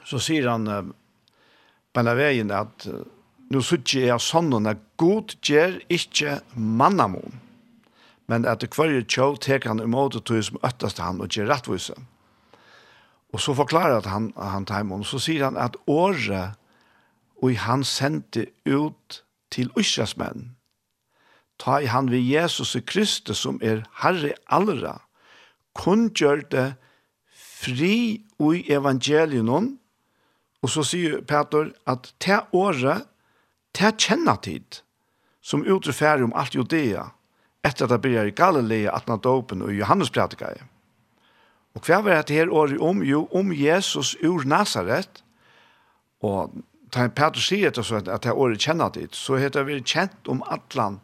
så 0.07 0.19
sier 0.23 0.47
han 0.47 0.67
uh, 0.71 0.87
på 1.91 1.99
denne 1.99 2.15
veien 2.15 2.53
at 2.55 2.87
uh, 2.87 3.03
nå 3.51 3.61
sier 3.65 4.07
jeg 4.07 4.23
sånn 4.23 4.55
at 4.63 4.79
god 4.95 5.35
gjør 5.43 5.75
ikke 5.91 6.39
mannamon, 6.55 7.35
men 8.31 8.47
at 8.47 8.63
det 8.63 8.71
kvarje 8.71 9.03
tjå 9.03 9.33
teker 9.43 9.73
han 9.73 9.83
imot 9.83 10.15
og 10.15 10.23
tog 10.23 10.41
som 10.45 10.63
øttest 10.63 11.03
han 11.03 11.19
og 11.19 11.35
gjør 11.35 11.51
rettvise. 11.51 11.99
Mm 11.99 12.15
Og 13.33 13.41
så 13.41 13.53
forklarer 13.53 14.07
han, 14.09 14.31
han 14.37 14.65
Taimon, 14.65 15.03
så 15.05 15.19
sier 15.21 15.45
han 15.49 15.57
at 15.57 15.77
året 15.87 16.57
og 17.39 17.55
han 17.63 17.83
sendte 17.87 18.49
ut 18.67 19.21
til 19.53 19.71
Israelsmenn, 19.79 20.55
ta 21.59 21.79
i 21.79 21.89
han 21.91 22.11
ved 22.11 22.23
Jesus 22.23 22.75
Kristus 22.87 23.41
som 23.43 23.59
er 23.63 23.83
Herre 24.01 24.33
allra, 24.47 24.99
kun 25.75 26.09
gjør 26.15 26.43
det 26.51 26.67
fri 27.35 27.95
i 28.39 28.63
evangelien, 28.71 29.77
og 30.59 30.71
så 30.71 30.83
sier 30.83 31.21
Peter 31.23 31.71
at 31.87 32.11
ta 32.19 32.43
året, 32.55 33.07
ta 33.73 33.91
kjennatid, 33.91 34.81
som 35.41 35.63
utreferer 35.63 36.23
om 36.23 36.35
alt 36.35 36.55
Judea, 36.55 37.09
etter 37.63 37.87
at 37.87 37.93
det 37.93 38.01
blir 38.03 38.27
i 38.27 38.35
Galilea, 38.35 38.91
at 38.95 39.07
han 39.07 39.23
dåpen 39.23 39.63
og 39.63 39.73
Johannes 39.75 40.11
prædikar 40.11 40.59
Og 41.79 41.85
hva 41.87 42.01
var 42.03 42.25
det 42.27 42.35
her 42.35 42.49
året 42.51 42.81
om? 42.83 42.99
Jo, 43.07 43.23
om 43.31 43.53
Jesus 43.55 44.17
ur 44.19 44.43
Nazaret. 44.43 45.23
Og 46.19 46.51
da 46.91 47.05
Petrus 47.07 47.47
sier 47.47 47.69
etter 47.69 47.85
så 47.87 48.01
at 48.01 48.25
det 48.25 48.33
året 48.35 48.59
kjenner 48.59 48.91
dit, 48.91 49.15
så 49.15 49.37
heter 49.39 49.63
vi 49.63 49.77
kjent 49.79 50.27
om 50.27 50.41
atlan, 50.51 50.99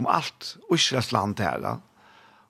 om 0.00 0.08
alt 0.08 0.54
Israels 0.72 1.12
land 1.12 1.42
her. 1.44 1.60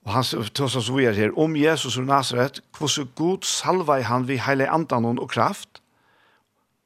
Og 0.05 0.13
han 0.13 0.23
tar 0.55 0.67
så 0.71 0.93
vi 0.93 1.05
här 1.05 1.13
her, 1.13 1.39
om 1.39 1.55
Jesus 1.55 1.97
ur 1.97 2.05
Nazaret, 2.05 2.61
hvordan 2.77 3.09
god 3.15 3.43
salvei 3.43 4.01
han 4.01 4.27
vi 4.27 4.37
heile 4.37 4.69
andan 4.69 5.19
og 5.19 5.29
kraft. 5.29 5.81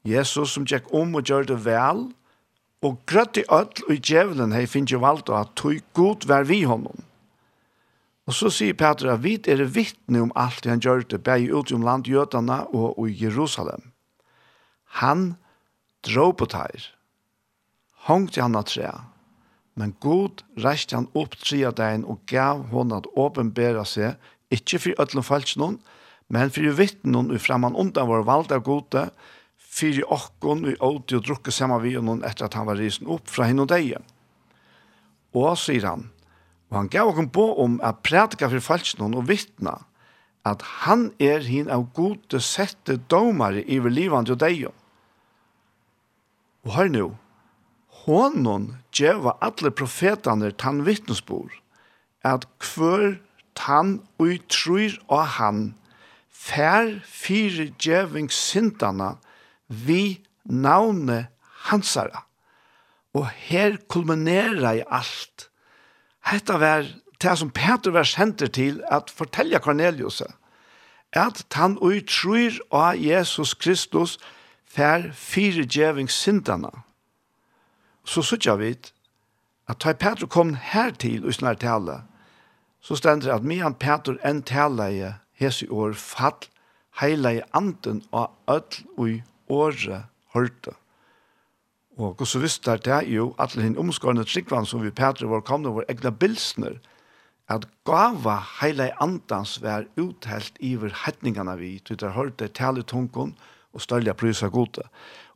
Jesus 0.04 0.50
som 0.50 0.64
gikk 0.64 0.90
om 0.94 1.14
og 1.14 1.22
gjør 1.22 1.44
det 1.44 1.64
vel, 1.64 2.08
og 2.82 2.98
grøtt 3.06 3.36
i 3.36 3.44
ødel 3.52 3.84
og 3.86 3.94
i 3.94 4.00
djevelen 4.00 4.52
hei 4.52 4.66
finnes 4.66 4.92
jo 4.92 4.98
valgt 4.98 5.28
at 5.28 5.52
tog 5.54 5.76
god 5.92 6.26
vær 6.26 6.48
vi 6.48 6.62
honom. 6.64 7.04
Og 8.30 8.36
så 8.38 8.46
sier 8.54 8.76
Peter 8.78 9.08
at 9.10 9.24
vi 9.24 9.32
er 9.50 9.64
vittne 9.74 10.20
om 10.22 10.28
alt 10.38 10.68
han 10.70 10.78
gjør 10.78 11.02
det, 11.10 11.18
bare 11.26 11.50
ut 11.50 11.72
om 11.74 11.82
landgjøtene 11.82 12.60
og, 12.70 12.92
og 12.94 13.08
i 13.10 13.16
Jerusalem. 13.24 13.88
Han 15.02 15.32
drog 16.06 16.36
på 16.38 16.46
teir, 16.52 16.84
hongte 18.06 18.38
han 18.38 18.54
av 18.54 18.68
trea, 18.70 18.92
men 19.74 19.96
god 19.98 20.44
reiste 20.62 20.94
han 20.94 21.08
opp 21.18 21.34
trea 21.42 21.72
dagen 21.74 22.06
og 22.06 22.22
gav 22.30 22.62
hon 22.70 22.94
at 22.94 23.08
åpenbæra 23.18 23.82
seg, 23.82 24.14
ikke 24.54 24.78
for 24.84 25.02
ødelen 25.02 25.26
falsk 25.26 25.58
noen, 25.58 25.80
men 26.30 26.54
for 26.54 26.70
å 26.70 26.76
vittne 26.78 27.16
noen 27.16 27.34
og 27.34 27.42
fremman 27.42 27.78
undan 27.78 28.06
vår 28.06 28.22
valg 28.30 28.54
av 28.54 28.62
gode, 28.62 29.08
for 29.58 30.14
åkken 30.14 30.68
og 30.70 30.86
åte 30.86 31.18
og 31.18 31.26
drukke 31.26 31.50
sammen 31.54 31.82
vi 31.82 31.96
noen 31.98 32.22
etter 32.26 32.46
at 32.46 32.54
han 32.54 32.70
var 32.70 32.78
risen 32.78 33.10
opp 33.10 33.26
fra 33.30 33.50
henne 33.50 33.66
og 33.66 33.74
deg. 33.74 33.96
Og 35.34 35.58
sier 35.58 35.90
han, 35.90 36.06
Og 36.70 36.76
han 36.78 36.90
gav 36.90 37.10
okken 37.10 37.30
på 37.34 37.46
om 37.62 37.78
at 37.82 38.02
prædika 38.06 38.48
for 38.50 38.62
falsknån 38.62 39.16
og 39.18 39.28
vittna 39.28 39.76
at 40.46 40.62
han 40.86 41.10
er 41.20 41.44
hin 41.44 41.68
av 41.68 41.90
gode 41.96 42.40
sette 42.40 42.96
domare 43.12 43.60
i 43.60 43.80
livande 43.80 44.32
og 44.32 44.40
deg. 44.40 44.70
Og 46.64 46.72
hør 46.76 46.92
nå, 46.92 47.08
honon 48.04 48.70
djeva 48.96 49.36
alle 49.44 49.72
profetane 49.76 50.52
tann 50.56 50.84
vittnesbor 50.86 51.52
at 52.24 52.46
kvør 52.60 53.18
tann 53.56 53.98
ui 54.20 54.38
trur 54.48 54.96
og 55.08 55.26
han 55.36 55.60
fær 56.30 57.00
fire 57.04 57.68
djeving 57.76 58.30
sintana 58.32 59.14
vi 59.68 60.22
navne 60.44 61.26
hansara. 61.68 62.24
Og 63.12 63.26
her 63.50 63.76
kulminerar 63.90 64.80
i 64.80 64.86
alt 64.86 65.49
Hetta 66.26 66.58
var 66.58 66.86
det 67.22 67.38
som 67.38 67.50
Peter 67.50 67.90
var 67.90 68.04
sender 68.08 68.46
til 68.46 68.82
at 68.90 69.10
fortelja 69.10 69.58
Cornelius 69.58 70.22
at 71.12 71.42
han 71.52 71.78
ui 71.82 72.00
tror 72.06 72.60
av 72.70 72.98
Jesus 72.98 73.54
Kristus 73.54 74.18
fær 74.70 75.10
fire 75.14 75.66
djevingssindene. 75.66 76.70
Så 78.04 78.22
sørger 78.22 78.56
vi 78.56 78.70
at 79.68 79.82
da 79.84 79.92
Peter 79.92 80.26
kom 80.26 80.54
her 80.54 80.90
til 80.90 81.26
i 81.26 81.32
snart 81.32 81.60
tale, 81.60 82.02
så 82.80 82.96
stender 82.96 83.26
det 83.26 83.34
at 83.34 83.46
medan 83.46 83.74
Peter 83.74 84.16
enn 84.24 84.42
tale 84.42 84.86
i 84.94 85.10
hese 85.38 85.66
år 85.70 85.92
fall, 85.98 86.46
heilige 87.00 87.44
anden 87.54 88.02
og 88.12 88.30
ødel 88.48 88.86
ui 88.96 89.22
året 89.48 90.04
hørte. 90.34 90.74
Og 92.00 92.14
hvordan 92.14 92.26
så 92.26 92.40
visste 92.40 92.76
det 92.80 92.92
er 92.94 93.08
jo 93.12 93.34
at 93.38 93.52
den 93.52 93.76
omskårende 93.78 94.24
tryggvann 94.24 94.66
som 94.66 94.80
vi 94.80 94.90
Petre 94.90 95.28
var 95.28 95.42
kommet 95.44 95.68
over 95.68 95.84
egna 95.88 96.10
bilsner, 96.10 96.78
at 97.50 97.66
gava 97.84 98.38
heile 98.60 98.88
andans 99.02 99.58
var 99.60 99.84
uthelt 100.00 100.56
iver 100.60 100.94
hetningene 101.04 101.58
vi, 101.58 101.78
til 101.84 101.98
det 102.00 102.14
hørte 102.14 102.48
tale 102.48 102.82
tungen 102.82 103.34
og 103.74 103.82
større 103.84 104.14
prysa 104.14 104.48
gode. 104.48 104.86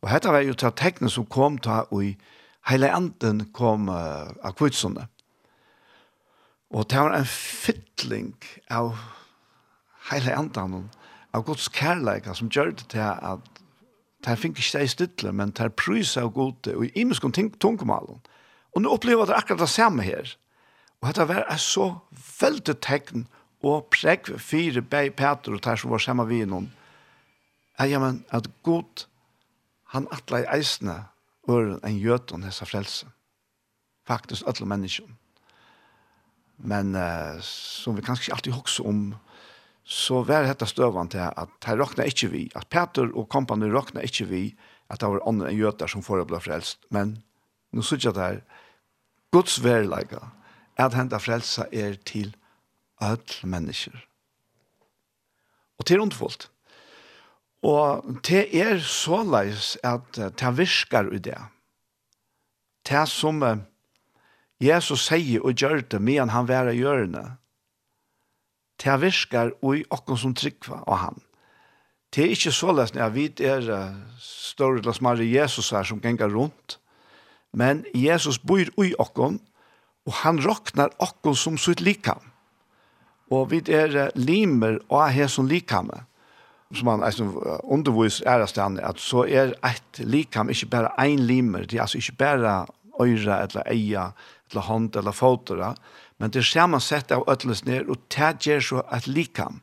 Og 0.01 0.09
dette 0.09 0.33
var 0.33 0.41
jo 0.41 0.55
til 0.55 0.73
tekne 0.73 1.11
som 1.11 1.27
kom 1.27 1.59
til 1.59 1.85
og 1.91 2.05
i 2.05 2.15
heile 2.71 2.89
anden 2.95 3.45
kom 3.53 3.91
uh, 3.93 4.33
av 4.41 4.55
kvitsene. 4.57 5.09
Og 6.73 6.89
det 6.91 7.03
var 7.03 7.19
en 7.19 7.29
fytling 7.29 8.33
av 8.71 8.95
heile 10.09 10.33
anden 10.39 10.89
av 11.35 11.45
Guds 11.45 11.69
kærleika 11.69 12.33
som 12.35 12.49
gjør 12.49 12.73
det 12.73 12.89
til 12.95 13.05
at 13.05 13.54
der 14.25 14.41
fink 14.41 14.59
ikke 14.59 14.68
steg 14.68 14.91
stille, 14.91 15.33
men 15.33 15.53
tar 15.53 15.68
prys 15.68 16.16
og 16.16 16.35
gode, 16.35 16.75
og 16.77 16.87
i 16.87 16.93
imeskon 17.01 17.33
tungmalen. 17.33 18.22
Og 18.75 18.83
nå 18.83 18.91
opplever 18.91 19.29
det 19.29 19.37
akkurat 19.37 19.61
det 19.61 19.68
samme 19.68 20.03
her. 20.03 20.37
Og 21.01 21.09
dette 21.09 21.29
var 21.29 21.45
et 21.45 21.61
så 21.61 21.91
veldig 22.41 22.77
tegn 22.83 23.27
og 23.64 23.89
prekk 23.93 24.35
fire 24.41 24.83
bei 24.83 25.11
Peter 25.11 25.55
og 25.55 25.62
der 25.64 25.77
som 25.77 25.93
var 25.93 26.03
sammen 26.03 26.29
vi 26.29 26.45
noen. 26.45 26.70
Ja, 27.79 27.99
men 27.99 28.25
at 28.31 28.49
god, 28.62 29.07
han 29.93 30.09
atla 30.12 30.43
i 30.43 30.49
eisene, 30.59 31.05
øren 31.49 31.81
en 31.85 31.99
gjøton 32.01 32.45
hessa 32.45 32.64
frelse. 32.64 33.07
Faktisk, 34.07 34.47
alle 34.47 34.68
mennesker. 34.68 35.09
Men 36.59 36.95
uh, 36.95 37.41
som 37.43 37.97
vi 37.97 38.05
kanskje 38.05 38.29
ikke 38.29 38.37
alltid 38.37 38.53
hokser 38.53 38.87
om, 38.87 39.14
så 39.85 40.22
var 40.24 40.47
dette 40.49 40.66
støvende 40.66 41.12
til 41.12 41.24
at 41.28 41.68
her 41.68 41.76
råkna 41.76 42.07
ikke 42.09 42.30
vi, 42.32 42.45
at 42.57 42.68
Peter 42.72 43.11
og 43.12 43.28
kompani 43.28 43.68
råkna 43.68 44.05
ikke 44.05 44.26
vi, 44.30 44.45
at 44.89 45.01
det 45.01 45.11
var 45.12 45.24
andre 45.28 45.51
enn 45.51 45.61
jøter 45.61 45.91
som 45.91 46.05
får 46.05 46.22
å 46.22 46.28
bli 46.28 46.41
frelst. 46.41 46.80
Men 46.89 47.18
nå 47.74 47.85
synes 47.85 48.07
jeg 48.07 48.16
det 48.16 48.24
her, 48.24 48.41
Guds 49.35 49.59
verleika, 49.64 50.30
at 50.80 50.97
henta 50.97 51.20
frelsa 51.20 51.66
er 51.72 51.99
til 52.07 52.32
alle 53.03 53.51
mennesker. 53.51 53.97
Og 55.78 55.87
til 55.87 56.01
underfullt. 56.01 56.49
Og 57.64 58.20
det 58.26 58.47
er 58.55 58.80
såleis 58.85 59.74
at 59.85 60.16
det 60.16 60.53
virker 60.59 61.09
i 61.16 61.20
det. 61.28 61.39
Det 62.85 63.07
som 63.09 63.41
Jesus 64.61 65.09
sier 65.09 65.45
og 65.45 65.57
gjør 65.57 65.82
det, 65.89 66.01
men 66.01 66.30
han 66.30 66.49
være 66.49 66.76
gjørende, 66.76 67.24
det 68.83 68.97
virkar 69.01 69.53
i 69.75 69.85
okkon 69.91 70.18
som 70.18 70.35
tryggva 70.35 70.83
av 70.87 71.01
han. 71.03 71.20
Det 72.14 72.25
er 72.25 72.35
ikke 72.35 72.55
så 72.55 72.72
lesne 72.75 73.03
når 73.03 73.14
vi 73.14 73.27
er 73.43 73.68
større 74.22 74.79
eller 74.83 74.95
smarre 74.95 75.27
Jesus 75.27 75.72
her 75.75 75.87
som 75.87 76.03
ganger 76.03 76.31
rundt, 76.31 76.79
men 77.55 77.85
Jesus 77.95 78.39
bor 78.39 78.62
i 78.62 78.95
okkon, 78.99 79.41
og 80.05 80.16
han 80.22 80.41
råknar 80.43 80.95
okkon 81.03 81.37
som 81.39 81.59
sitt 81.59 81.81
likam. 81.81 82.20
Og 83.33 83.51
vi 83.51 83.62
er 83.72 84.12
limer 84.14 84.79
og 84.91 85.09
er 85.09 85.31
som 85.33 85.49
likamme, 85.49 86.05
som 86.75 86.91
han 86.91 87.03
altså, 87.07 87.27
undervis 87.64 88.20
ærast 88.27 88.59
han, 88.61 88.79
at 88.79 89.01
så 89.01 89.25
er 89.25 89.55
et 89.64 90.01
likam 90.05 90.51
ikke 90.51 90.70
bare 90.70 90.93
ein 91.01 91.22
limer, 91.27 91.66
det 91.66 91.79
er 91.79 91.87
altså 91.87 91.99
ikke 91.99 92.18
bare 92.18 92.55
øyra 93.01 93.43
eller 93.43 93.70
eia, 93.70 94.09
eller 94.51 94.66
hånd 94.68 94.97
eller 94.97 95.12
fotora, 95.12 95.75
men 96.19 96.31
det 96.31 96.41
er 96.41 96.79
sett 96.79 97.12
av 97.12 97.25
ødelsene, 97.29 97.85
og 97.89 97.97
det 98.11 98.47
gjør 98.47 98.61
så 98.61 98.83
at 98.89 99.07
likam. 99.07 99.61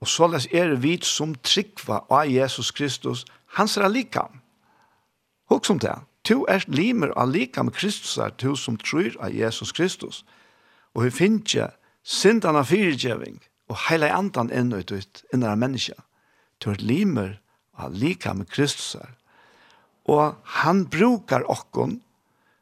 Og 0.00 0.08
så 0.08 0.26
les 0.26 0.46
er 0.52 0.76
vi 0.76 0.98
som 1.02 1.34
trikva 1.34 2.04
av 2.10 2.28
Jesus 2.28 2.70
Kristus, 2.70 3.24
hans 3.56 3.76
er 3.76 3.88
likam. 3.88 4.40
Hok 5.50 5.66
som 5.66 5.78
det. 5.78 5.96
Tu 6.24 6.44
er 6.48 6.64
limer 6.68 7.12
av 7.16 7.30
likam 7.32 7.70
Kristus 7.70 8.18
er 8.18 8.30
tu 8.30 8.54
som 8.56 8.76
tror 8.76 9.16
av 9.20 9.32
Jesus 9.34 9.72
Kristus. 9.72 10.24
Og 10.94 11.04
vi 11.04 11.10
finner 11.10 11.72
sindan 12.02 12.56
av 12.56 12.68
fyrirgjeving 12.68 13.40
og 13.70 13.78
hele 13.88 14.10
andan 14.12 14.50
inn 14.52 14.72
ut 14.72 14.92
ut 14.92 15.24
innan 15.34 15.58
menneska. 15.58 15.96
Tu 16.60 16.70
er 16.70 16.84
limer 16.84 17.40
av 17.74 17.94
likam 17.94 18.44
Kristus 18.44 18.94
er. 18.94 19.16
Og 20.04 20.36
han 20.60 20.84
brukar 20.86 21.46
okkon 21.50 22.00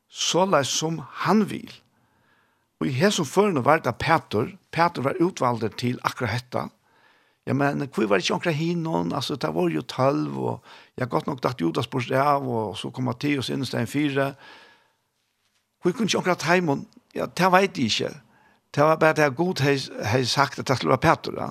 så 0.09 0.47
som 0.65 1.03
han 1.27 1.45
vil. 1.51 1.71
Og 2.79 2.87
i 2.87 2.95
hesson 2.95 3.27
førne 3.27 3.65
var 3.67 3.83
det 3.83 3.97
Peter, 3.99 4.53
Peter 4.71 5.03
var 5.03 5.19
utvalgt 5.21 5.79
til 5.81 5.99
akkurat 6.07 6.37
hetta. 6.37 6.69
Ja, 7.49 7.55
men 7.57 7.81
hvor 7.95 8.07
var 8.07 8.19
det 8.19 8.27
ikke 8.27 8.35
akkurat 8.35 8.55
hinnon, 8.55 9.13
altså 9.13 9.37
det 9.37 9.51
var 9.55 9.69
jo 9.73 9.83
tølv, 9.83 10.39
og 10.39 10.65
jeg 10.97 11.03
har 11.03 11.11
godt 11.11 11.27
nok 11.27 11.43
datt 11.43 11.61
Judas 11.61 11.87
bort 11.87 12.11
av, 12.13 12.47
og 12.47 12.77
så 12.77 12.91
kom 12.91 13.09
Matteus 13.09 13.49
inn 13.51 13.65
i 13.65 13.67
stedet 13.67 13.89
fire. 13.89 14.35
Hvor 15.83 15.93
kunne 15.93 16.07
ikke 16.07 16.19
akkurat 16.19 16.45
heimon, 16.51 16.87
ja, 17.15 17.27
det 17.27 17.53
vet 17.53 17.79
jeg 17.79 17.91
ikke. 17.91 18.11
Det 18.75 18.85
var 18.85 18.97
bare 19.01 19.17
det 19.17 19.37
god 19.37 19.63
har 20.05 20.25
sagt 20.25 20.59
at 20.59 20.69
det 20.69 20.77
skulle 20.77 20.93
være 20.93 21.07
Peter. 21.07 21.33
Ja. 21.41 21.49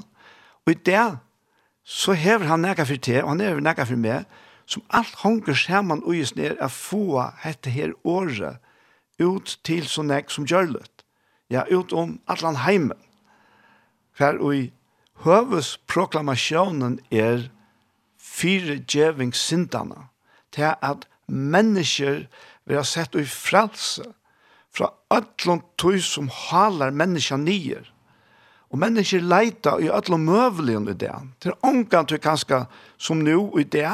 Og 0.66 0.72
i 0.72 0.78
det, 0.86 1.18
så 1.84 2.14
hever 2.14 2.46
han 2.46 2.62
nekka 2.62 2.86
for 2.86 2.96
te, 3.02 3.24
og 3.24 3.30
han 3.30 3.42
hever 3.42 3.64
nekka 3.64 3.88
for 3.90 4.00
meg, 4.00 4.28
som 4.68 4.84
alt 4.94 5.16
honker 5.24 5.56
skjermann 5.56 6.04
og 6.04 6.16
just 6.16 6.36
ned, 6.36 6.56
er 6.60 6.68
få 6.68 7.24
dette 7.44 7.72
her 7.72 7.96
året 8.04 8.60
ut 9.20 9.60
til 9.64 9.88
så 9.88 10.04
nek 10.06 10.30
som 10.30 10.46
gjør 10.46 10.76
det 10.76 10.97
ja, 11.50 11.64
ut 11.72 11.94
om 11.94 12.20
atlan 12.28 12.60
heimen. 12.66 12.98
For 14.18 14.40
i 14.54 14.72
høvesproklamasjonen 15.24 17.00
er 17.12 17.50
fire 18.18 18.80
djevingssindene 18.82 20.08
til 20.54 20.74
at 20.82 21.08
mennesker 21.28 22.26
vil 22.66 22.80
ha 22.80 22.86
sett 22.86 23.16
i 23.16 23.26
frelse 23.28 24.06
fra 24.74 24.92
atlan 25.14 25.64
tog 25.80 26.00
som 26.04 26.30
halar 26.30 26.94
menneska 26.94 27.38
nyer. 27.42 27.86
Og 28.70 28.82
mennesker 28.82 29.24
leita 29.24 29.78
i 29.80 29.88
alle 29.88 30.20
møvelen 30.20 30.90
i 30.92 30.98
det. 31.00 31.14
Til 31.42 31.56
ångan 31.64 32.10
til 32.10 32.20
kanska 32.20 32.66
som 32.98 33.24
nå 33.24 33.40
i 33.60 33.64
det, 33.64 33.88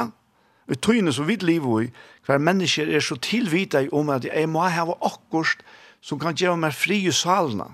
i 0.72 0.76
tøyne 0.80 1.14
som 1.14 1.28
vi 1.28 1.36
lever 1.36 1.86
i, 1.86 1.92
hver 2.26 2.40
mennesker 2.40 2.90
er 2.90 3.04
så 3.04 3.18
tilvita 3.20 3.84
om 3.92 4.10
at 4.10 4.26
jeg 4.26 4.50
må 4.50 4.64
hava 4.72 4.96
akkurat 5.04 5.62
som 6.04 6.20
kan 6.20 6.36
gjøre 6.36 6.60
meg 6.60 6.76
fri 6.76 7.00
i 7.08 7.16
salene. 7.16 7.70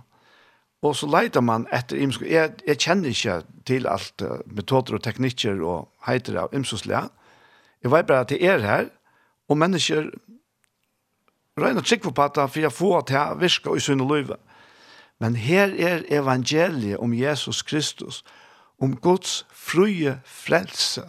Og 0.85 0.95
så 0.95 1.09
leiter 1.11 1.43
man 1.43 1.65
etter 1.75 1.99
imsko. 1.99 2.23
Jeg, 2.29 2.61
jeg 2.67 2.79
kjenner 2.79 3.11
ikke 3.11 3.39
til 3.67 3.87
alt 3.89 4.23
uh, 4.23 4.39
metoder 4.47 4.95
og 4.95 5.03
teknikker 5.03 5.59
og 5.65 5.89
heiter 6.07 6.37
av 6.45 6.55
imsoslega. 6.55 7.09
Jeg 7.83 7.91
vet 7.91 8.07
bare 8.07 8.27
at 8.27 8.31
jeg 8.35 8.47
er 8.47 8.63
her, 8.63 8.87
og 9.49 9.57
mennesker 9.59 10.07
regner 11.59 11.83
trygg 11.83 12.05
på 12.05 12.23
at 12.23 12.39
for 12.39 12.61
jeg 12.61 12.71
får 12.71 13.01
til 13.09 13.19
å 13.19 13.39
virke 13.39 13.75
i 13.75 13.83
sunn 13.83 14.05
løyve. 14.07 14.37
Men 15.19 15.35
her 15.35 15.73
er 15.75 16.05
evangeliet 16.07 16.99
om 16.99 17.13
Jesus 17.13 17.61
Kristus, 17.61 18.23
om 18.79 18.95
Guds 18.95 19.45
fruje 19.51 20.19
frelse, 20.23 21.03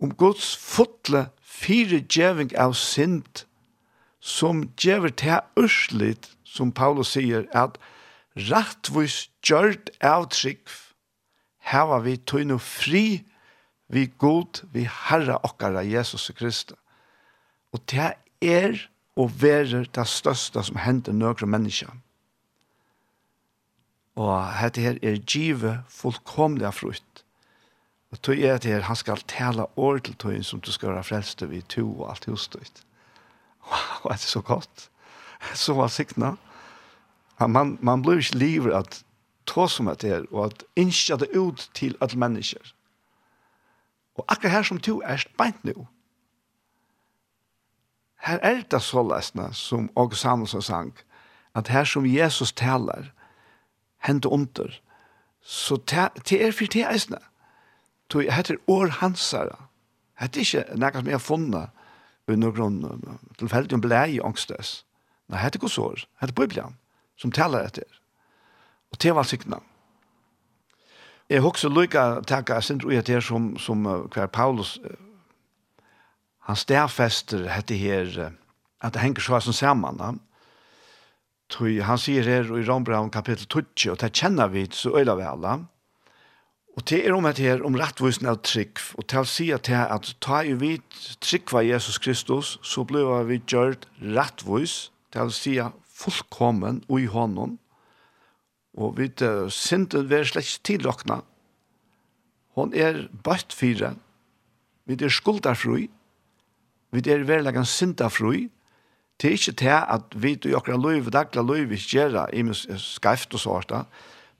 om 0.00 0.14
Guds 0.16 0.56
fotle 0.56 1.26
fire 1.44 2.00
djeving 2.00 2.54
av 2.56 2.72
synd 2.72 3.44
som 4.22 4.62
gjever 4.78 5.10
til 5.18 5.42
ørslit, 5.58 6.30
som 6.46 6.70
Paulus 6.72 7.16
sier, 7.16 7.48
at 7.50 7.78
rattvis 8.48 9.26
gjørt 9.42 9.90
av 9.98 10.28
trygg, 10.30 10.62
heva 11.66 11.98
vi 12.04 12.16
tøyne 12.16 12.58
fri, 12.62 13.22
vi 13.92 14.06
god, 14.22 14.62
vi 14.72 14.86
herra 14.86 15.40
okkara 15.44 15.82
Jesus 15.84 16.30
Kristus. 16.38 16.78
Og 17.72 17.82
det 17.90 18.14
er 18.40 18.78
og 19.16 19.32
verer 19.42 19.88
det 19.92 20.06
største 20.08 20.62
som 20.64 20.78
hender 20.80 21.12
nøkre 21.12 21.48
mennesker. 21.48 21.90
Og 24.16 24.32
dette 24.60 24.84
her 24.84 25.00
er 25.02 25.18
give 25.24 25.74
fullkomlig 25.88 26.72
frukt. 26.76 27.24
Og 28.12 28.20
tog 28.20 28.36
er 28.36 28.58
det 28.60 28.72
her, 28.72 28.86
han 28.88 28.96
skal 28.96 29.24
tale 29.28 29.66
år 29.76 30.02
til 30.04 30.16
tog 30.20 30.44
som 30.44 30.60
du 30.60 30.72
skal 30.72 30.92
være 30.92 31.04
frelst 31.04 31.44
vi 31.48 31.62
to 31.62 31.86
og 32.00 32.10
alt 32.12 32.28
hos 32.28 32.48
tog. 32.52 32.82
Wow, 33.64 34.02
det 34.04 34.12
är 34.12 34.16
så 34.16 34.40
gott. 34.40 34.90
Så 35.54 35.74
var 35.74 35.88
sikna. 35.88 36.36
Man, 37.48 37.78
man 37.80 38.02
blir 38.02 38.18
ikke 38.18 38.38
livet 38.38 38.74
att 38.74 39.04
ta 39.44 39.68
som 39.68 39.88
att 39.88 39.98
det 39.98 40.08
är 40.08 40.32
och 40.32 40.46
att 40.46 40.64
inskja 40.74 41.16
det 41.16 41.26
ut 41.26 41.70
till 41.74 41.96
alle 42.00 42.16
människor. 42.16 42.74
Och 44.14 44.32
akkurat 44.32 44.52
här 44.52 44.62
som 44.62 44.80
to 44.80 45.00
är 45.02 45.26
bänt 45.38 45.64
nu. 45.64 45.86
Her 48.16 48.38
er 48.42 48.62
det 48.70 48.80
så 48.80 49.02
läsna 49.02 49.52
som 49.52 49.88
August 49.96 50.22
Samuelsson 50.22 50.62
sang 50.62 50.92
att 51.52 51.68
här 51.68 51.84
som 51.84 52.06
Jesus 52.06 52.52
talar 52.52 53.14
händer 53.98 54.32
under 54.32 54.82
så 55.42 55.76
det 55.76 56.32
er 56.32 56.52
för 56.52 56.66
det 56.66 56.82
är. 56.82 57.18
Det 58.06 58.30
heter 58.32 58.58
år 58.66 58.86
hansara. 58.86 59.56
Det 60.20 60.36
är 60.36 60.56
inte 60.56 60.76
något 60.76 60.94
som 60.94 61.06
jeg 61.06 61.14
har 61.14 61.18
funnet, 61.18 61.70
i 62.30 62.36
noen 62.38 62.78
tilfeldig 63.40 63.78
om 63.78 63.82
blei 63.82 64.16
i 64.16 64.22
ångstes. 64.22 64.82
Nei, 65.32 65.40
hette 65.42 65.58
gosår, 65.58 66.04
hette 66.22 66.36
Bibelen, 66.36 66.76
som 67.18 67.32
taler 67.34 67.66
etter. 67.66 67.88
Og 68.92 69.00
det 69.02 69.14
var 69.16 69.26
sikna. 69.26 69.62
Jeg 71.32 71.42
husker 71.42 71.72
lykka 71.72 72.04
takka 72.28 72.60
sindru 72.60 72.92
i 72.92 72.98
etter 73.00 73.22
som, 73.24 73.54
som 73.56 73.86
hver 74.12 74.28
Paulus, 74.28 74.76
han 76.42 76.58
stedfester 76.58 77.46
hette 77.48 77.78
her, 77.78 78.32
at 78.82 78.94
det 78.94 79.02
henger 79.02 79.22
så 79.22 79.40
som 79.40 79.54
sammen. 79.54 79.96
da. 79.96 80.12
Tui, 81.52 81.80
han 81.80 82.00
sier 82.00 82.26
her 82.26 82.48
i 82.58 82.64
Rombraun 82.66 83.12
kapittel 83.12 83.46
20, 83.46 83.92
og 83.92 84.00
det 84.00 84.12
kjenner 84.16 84.50
vi 84.50 84.66
så 84.72 84.96
øyla 84.98 85.14
vi 85.18 85.28
alle, 85.28 85.54
Og 86.72 86.84
det 86.88 87.02
er 87.04 87.12
om 87.12 87.26
at 87.28 87.40
her, 87.42 87.60
om 87.66 87.76
rettvusen 87.76 88.28
av 88.30 88.38
trygg, 88.48 88.80
og 88.96 89.04
til 89.10 89.20
å 89.20 89.28
si 89.28 89.50
at 89.52 89.68
her, 89.68 89.90
at 89.92 90.14
ta 90.24 90.40
i 90.40 90.54
vi 90.56 90.78
trygg 91.20 91.52
av 91.52 91.66
Jesus 91.66 91.98
Kristus, 92.00 92.54
så 92.64 92.84
ble 92.88 93.04
vi 93.28 93.42
gjørt 93.44 93.84
rettvus, 94.00 94.88
til 95.12 95.28
å 95.28 95.34
si 95.36 95.58
fullkommen 95.92 96.80
og 96.88 97.02
i 97.02 97.10
hånden, 97.12 97.58
og 98.72 98.96
vi 98.96 99.10
uh, 99.20 99.50
synte 99.52 100.00
vi 100.08 100.16
er 100.16 100.24
slett 100.24 100.48
ikke 100.48 100.64
tilrakna. 100.70 101.18
Hon 102.56 102.72
er 102.72 103.04
bøtt 103.24 103.52
fire, 103.52 103.92
vi 104.88 104.96
er 104.96 105.12
skulderfrøy, 105.12 105.90
vi 106.92 107.04
er 107.12 107.28
verleggen 107.28 107.68
synderfrøy, 107.68 108.48
det 109.20 109.28
er 109.28 109.36
ikke 109.36 109.58
til 109.60 109.76
at 109.76 110.16
vi 110.16 110.34
i 110.48 110.56
akkurat 110.56 110.80
løyve, 110.80 111.12
dagla 111.12 111.44
løyve, 111.44 111.76
ikke 111.76 112.08
det, 112.16 112.26
i 112.32 112.80
skreift 112.80 113.36
og 113.36 113.44
svarta, 113.44 113.84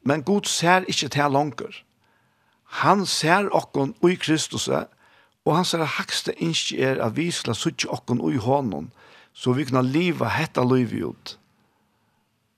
men 0.03 0.25
Gud 0.25 0.49
ser 0.49 0.89
ikke 0.89 1.13
til 1.13 1.37
langer. 1.37 1.83
Han 2.81 3.05
ser 3.07 3.51
okkon 3.53 3.93
ui 4.01 4.17
Kristus, 4.17 4.69
og 4.69 5.57
han 5.57 5.67
ser 5.69 5.85
hakste 5.99 6.33
innskje 6.41 6.81
er 6.93 7.03
at 7.05 7.17
vi 7.19 7.29
skal 7.35 7.59
suttje 7.59 7.91
okkon 7.93 8.23
ui 8.25 8.39
hånden, 8.41 8.91
så 9.33 9.53
vi 9.57 9.67
kan 9.69 9.85
liva 9.85 10.31
hetta 10.33 10.65
livet 10.65 11.05
ut. 11.13 11.37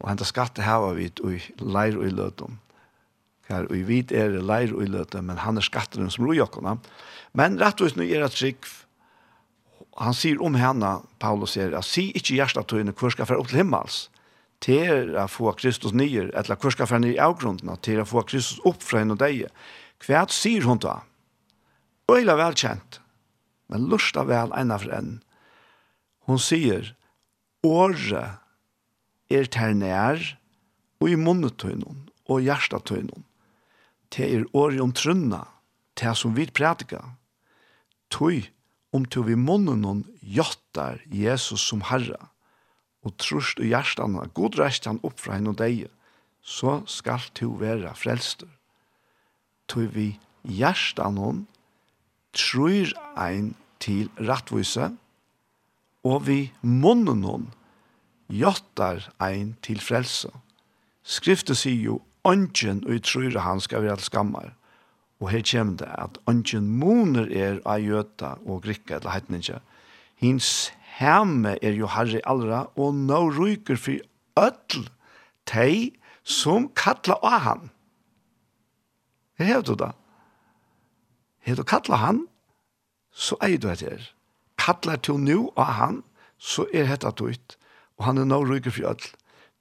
Og 0.02 0.10
henta 0.10 0.26
skatte 0.28 0.62
hava 0.62 0.92
vi 0.94 1.08
ui 1.24 1.40
leir 1.58 1.98
ui 1.98 2.10
løtum. 2.12 2.58
Her 3.48 3.66
ui 3.70 3.82
vit 3.84 4.12
er 4.12 4.38
leir 4.40 4.72
ui 4.74 4.86
løtum, 4.88 5.28
men 5.28 5.42
han 5.42 5.58
er 5.58 5.66
skatteren 5.66 6.10
som 6.10 6.26
roi 6.28 6.38
okkona. 6.44 6.78
Men 7.32 7.58
rettvis 7.60 7.96
nu 7.96 8.04
er 8.06 8.24
at 8.24 8.36
trygg, 8.36 8.66
han 10.00 10.16
sier 10.16 10.40
om 10.42 10.56
henne, 10.58 10.96
Paulus 11.22 11.54
sier, 11.54 11.74
at 11.76 11.86
si 11.86 12.08
ikkje 12.16 12.40
hjertatøyene 12.40 12.94
hvor 12.98 13.14
skal 13.14 13.28
fære 13.28 13.42
opp 13.42 13.50
til 13.52 13.62
himmels, 13.62 14.08
til 14.64 15.14
å 15.20 15.26
få 15.30 15.52
Kristus 15.58 15.94
nyer, 15.94 16.30
eller 16.34 16.58
hvor 16.58 16.74
skal 16.74 16.88
fære 16.90 17.04
nyer 17.04 17.16
i 17.18 17.22
avgrunden, 17.22 17.70
til 17.84 18.00
å 18.02 18.08
få 18.08 18.24
Kristus 18.26 18.62
opp 18.66 18.82
fra 18.82 19.02
henne 19.02 19.14
og 19.14 19.22
deg, 19.22 19.44
Hva 20.02 20.24
sier 20.32 20.66
hun 20.66 20.80
da? 20.82 21.02
Øyla 22.10 22.36
velkjent, 22.36 23.00
men 23.68 23.86
lusta 23.88 24.24
vel 24.28 24.52
ena 24.58 24.78
for 24.80 24.92
enn. 24.92 25.20
Hun 26.28 26.40
sier, 26.40 26.94
Åre 27.64 28.24
er 29.32 29.46
ternær 29.48 30.20
og 31.00 31.08
i 31.08 31.16
munnetøynen 31.16 32.02
og 32.28 32.42
hjertetøynen. 32.44 33.24
Det 34.12 34.26
er 34.28 34.44
åre 34.52 34.82
om 34.84 34.92
trunna, 34.92 35.42
det 35.96 36.12
som 36.16 36.36
vi 36.36 36.44
prætika. 36.46 37.00
Tøy 38.12 38.44
om 38.94 39.06
til 39.08 39.26
vi 39.26 39.34
munnen 39.34 40.04
jottar 40.20 41.00
Jesus 41.10 41.64
som 41.66 41.82
Herre, 41.88 42.20
og 43.04 43.16
trust 43.20 43.58
og 43.60 43.66
hjertene, 43.68 44.28
god 44.36 44.58
reist 44.60 44.86
han 44.88 45.00
opp 45.02 45.18
fra 45.20 45.36
henne 45.36 45.52
og 45.52 45.58
deg, 45.58 45.88
så 46.40 46.82
skal 46.86 47.24
du 47.36 47.56
være 47.60 47.90
frelster 47.98 48.48
tog 49.68 49.94
vi 49.94 50.18
hjertan 50.44 51.18
hon, 51.20 51.44
tror 52.34 52.92
ein 53.16 53.54
til 53.80 54.10
rattvise, 54.18 54.92
og 56.04 56.26
vi 56.26 56.52
munnen 56.62 57.24
hon, 57.24 57.46
jottar 58.28 59.08
ein 59.22 59.54
til 59.62 59.80
frelse. 59.80 60.32
Skriftet 61.04 61.60
sier 61.60 61.80
jo, 61.80 62.02
Ongen 62.24 62.80
og 62.88 63.02
tror 63.04 63.34
han 63.44 63.60
skal 63.60 63.84
være 63.84 64.00
skammar. 64.00 64.54
Og 65.20 65.28
her 65.30 65.42
kommer 65.44 65.76
det 65.76 65.90
at 66.00 66.16
ongen 66.26 66.70
moner 66.80 67.28
er 67.28 67.60
av 67.68 67.84
jøta 67.84 68.34
og 68.46 68.64
grikka 68.64 68.96
eller 68.96 69.12
heitninja. 69.12 69.60
Hins 70.16 70.72
hemme 70.96 71.58
er 71.60 71.76
jo 71.76 71.90
herre 71.92 72.22
allra 72.24 72.64
og 72.80 72.96
nå 72.96 73.20
ryker 73.36 73.76
for 73.76 74.00
ødel 74.40 74.88
teg 75.44 76.00
som 76.24 76.70
kattla 76.72 77.18
av 77.20 77.40
han. 77.44 77.70
Hva 79.36 79.48
hever 79.48 79.66
du 79.66 79.74
da? 79.78 79.90
Hever 81.44 81.62
du 81.62 81.68
kattla 81.68 81.98
han, 82.00 82.24
så 83.14 83.38
eier 83.44 83.60
du 83.62 83.68
etter. 83.70 84.10
Kattler 84.60 85.00
til 85.02 85.20
nå 85.22 85.50
av 85.60 85.76
han, 85.78 86.00
så 86.38 86.66
er 86.74 86.88
hetta 86.88 87.12
tøyt. 87.14 87.56
Og 87.98 88.08
han 88.08 88.18
er 88.18 88.28
nå 88.28 88.40
ryker 88.46 88.74
for 88.74 88.90
ødel. 88.92 89.12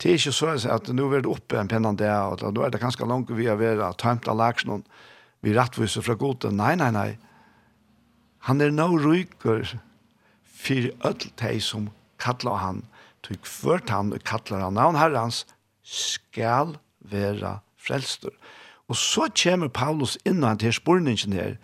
Det 0.01 0.09
er 0.09 0.17
ikke 0.17 0.33
så 0.35 0.53
at 0.73 0.89
nå 0.89 1.05
er 1.13 1.21
det 1.23 1.31
oppe 1.31 1.59
en 1.59 1.69
pennan 1.69 1.97
der, 1.99 2.33
og 2.33 2.41
nå 2.53 2.63
er 2.65 2.73
det 2.73 2.81
ganske 2.81 3.05
langt 3.07 3.31
vi 3.31 3.47
har 3.47 3.59
vært 3.61 4.01
tømt 4.01 4.27
av 4.27 4.39
laksjonen, 4.39 4.85
vi 5.43 5.53
rettviser 5.55 6.03
fra 6.03 6.15
gode. 6.15 6.49
Nei, 6.55 6.73
nei, 6.79 6.89
nei. 6.95 7.09
Han 8.47 8.61
er 8.63 8.71
nå 8.73 8.89
ryker 8.99 9.75
for 10.63 10.89
ødel 11.07 11.31
de 11.39 11.59
som 11.63 11.89
kattler 12.19 12.59
han, 12.59 12.81
til 13.23 13.39
hvert 13.43 13.91
han 13.91 14.11
kattler 14.27 14.63
han 14.63 14.75
navn 14.79 14.99
herrens, 14.99 15.43
skal 15.83 16.77
være 16.99 17.57
frelstur. 17.79 18.33
Og 18.93 18.97
så 19.01 19.25
kommer 19.33 19.71
Paulus 19.73 20.19
innan 20.21 20.59
til 20.61 20.73
spurningen 20.73 21.33
her. 21.33 21.55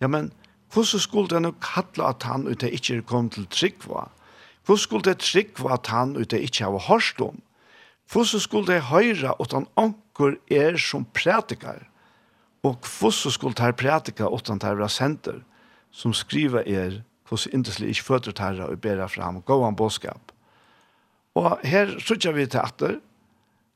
Ja, 0.00 0.08
men 0.08 0.30
hvordan 0.72 1.02
skulle 1.04 1.36
han 1.36 1.52
kalle 1.60 2.06
at 2.08 2.24
han 2.24 2.46
ut 2.48 2.62
det 2.62 2.72
ikke 2.72 3.02
kom 3.04 3.28
til 3.28 3.44
tryggva? 3.52 4.06
Hvordan 4.64 4.80
skulle 4.80 5.04
det 5.04 5.20
tryggva 5.20 5.74
at 5.76 5.92
han 5.92 6.16
ut 6.16 6.30
det 6.30 6.40
ikke 6.40 6.64
har 6.64 6.78
hørt 6.88 7.20
om? 7.20 7.36
Hvordan 8.08 8.40
skulle 8.40 8.72
det 8.72 8.88
høyre 8.88 9.36
at 9.36 9.52
han 9.52 9.68
anker 9.76 10.40
er 10.50 10.80
som 10.80 11.04
prædikar? 11.04 11.84
Og 12.64 12.80
hvordan 12.80 13.36
skulle 13.36 13.54
det 13.60 13.76
prædika 13.76 14.24
at 14.32 14.48
han 14.48 14.58
tar 14.58 14.80
rasenter 14.80 15.44
som 15.90 16.16
skriver 16.16 16.64
er 16.64 17.02
hvordan 17.28 17.52
indeslig 17.52 17.88
ikke 17.88 18.04
føtter 18.08 18.32
tarra 18.32 18.72
og 18.72 18.80
bera 18.80 19.06
fram 19.06 19.42
gåan 19.42 19.76
bådskap? 19.76 20.32
Og 21.34 21.58
her 21.64 21.98
sørger 21.98 22.32
vi 22.32 22.46
til 22.46 22.58
atter 22.58 23.00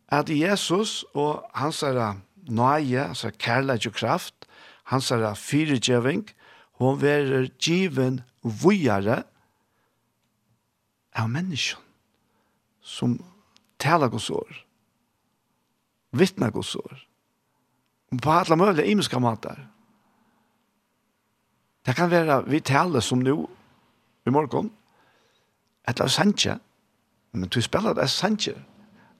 at 0.08 0.30
Jesus 0.30 1.04
og 1.14 1.44
hans 1.54 1.80
herre 1.80 2.14
nøye, 2.48 3.08
altså 3.08 3.30
kærlighet 3.30 3.86
og 3.86 3.92
kraft, 3.92 4.34
hans 4.84 5.10
er 5.10 5.34
firegjøving, 5.34 6.28
hun 6.78 7.00
verer 7.02 7.48
given 7.58 8.20
vujere 8.42 9.22
av 11.14 11.30
mennesken 11.30 11.80
som 12.84 13.16
taler 13.80 14.10
gos 14.12 14.28
år, 14.30 14.64
vittner 16.12 16.52
gos 16.52 16.74
år, 16.76 16.98
på 18.22 18.30
alle 18.30 18.56
mulige 18.56 18.86
imenska 18.90 19.18
måter. 19.18 19.56
Det 21.86 21.96
kan 21.96 22.10
være 22.10 22.44
vi 22.48 22.60
taler 22.60 23.00
som 23.00 23.22
nå, 23.22 23.38
i 24.26 24.30
morgen, 24.32 24.70
av 25.86 26.08
sanje, 26.08 26.58
men 27.32 27.48
du 27.48 27.60
spiller 27.62 27.94
det 27.94 28.08
sanje, 28.10 28.54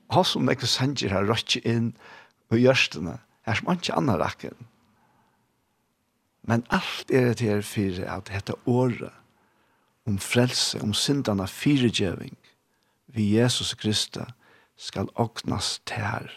og 0.08 0.26
som 0.26 0.48
ikke 0.50 0.68
sanje 0.68 1.08
har 1.08 1.26
rått 1.28 1.56
inn, 1.64 1.92
og 1.92 2.23
og 2.50 2.60
gjørstene, 2.60 3.18
er 3.44 3.58
som 3.58 3.72
ikke 3.72 3.96
annar 3.96 4.20
rakken. 4.22 4.56
Men 6.44 6.64
alt 6.72 7.10
er 7.10 7.32
det 7.32 7.40
her 7.40 7.62
for 7.64 8.00
at 8.04 8.28
dette 8.28 8.56
året 8.66 9.12
om 10.06 10.18
frelse, 10.20 10.80
om 10.84 10.92
syndene 10.94 11.46
firegjøving 11.48 12.36
vi 13.14 13.36
Jesus 13.36 13.74
Kristus 13.74 14.32
skal 14.76 15.08
åknas 15.14 15.78
til 15.86 16.02
her 16.02 16.28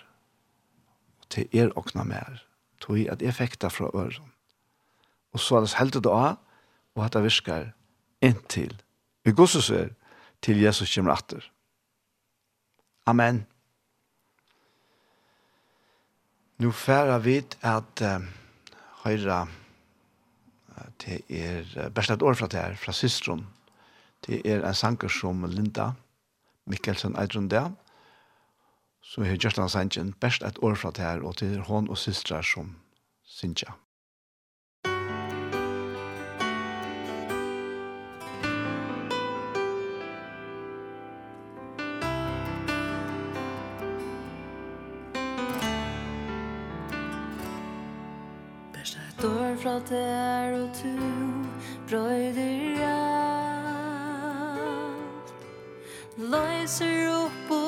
og 1.20 1.30
til 1.34 1.48
er 1.52 1.74
åkna 1.76 2.06
mer 2.08 2.44
tog 2.80 3.00
at 3.12 3.22
jeg 3.22 3.36
fikk 3.36 3.58
det 3.62 3.72
fra 3.74 3.90
øren 3.94 4.32
og 5.34 5.42
så 5.42 5.58
er 5.58 5.66
det 5.66 5.76
heldig 5.80 6.04
da 6.06 6.36
og 6.96 7.06
at 7.06 7.18
det 7.18 7.24
virker 7.26 7.72
inntil 8.22 8.76
vi 9.26 9.34
går 9.34 9.58
er 9.74 9.90
til 10.42 10.62
Jesus 10.62 10.94
kommer 10.96 11.12
atter 11.12 11.52
Amen. 13.08 13.46
Nu 16.58 16.72
færa 16.72 17.18
vit 17.22 17.58
at 17.62 18.02
uh, 18.02 18.24
høyra 19.04 19.46
til 21.00 21.22
er 21.30 21.90
best 21.94 22.10
et 22.10 22.22
år 22.22 22.34
fra 22.34 22.48
det 22.48 22.60
her, 22.60 22.76
fra 22.76 22.92
systron. 22.92 23.48
Det 24.26 24.42
er 24.46 24.66
en 24.66 24.74
sanger 24.74 25.08
som 25.08 25.46
Linda 25.46 25.92
Mikkelsen 26.66 27.16
Eidrun 27.16 27.50
der, 27.50 27.70
som 29.02 29.24
har 29.24 29.38
gjort 29.38 29.60
en 29.60 29.70
sanger 29.70 30.14
best 30.20 30.44
et 30.44 30.58
år 30.62 30.76
fra 30.76 30.92
det 30.92 31.06
her, 31.06 31.22
og 31.22 31.38
til 31.38 31.58
er 31.58 31.62
hon 31.62 31.90
og 31.90 31.98
systra 31.98 32.42
som 32.44 32.76
synger. 33.24 33.78
fra 49.68 49.80
der 49.90 50.54
og 50.62 50.70
tu 50.80 50.98
brøyder 51.90 52.86
alt 52.88 54.18
Leiser 56.18 57.10
opp 57.12 57.52
og 57.52 57.67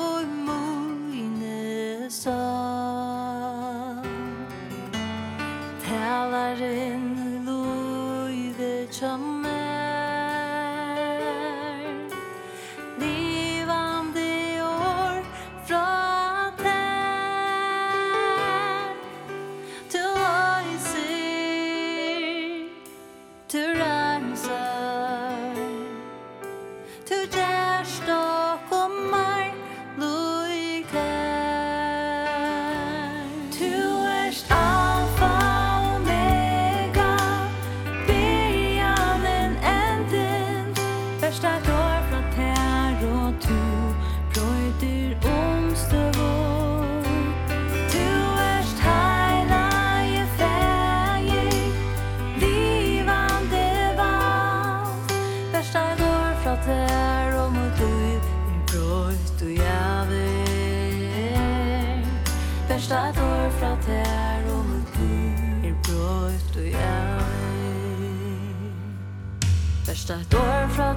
støtt 70.10 70.34
År 70.34 70.68
fra 70.68 70.94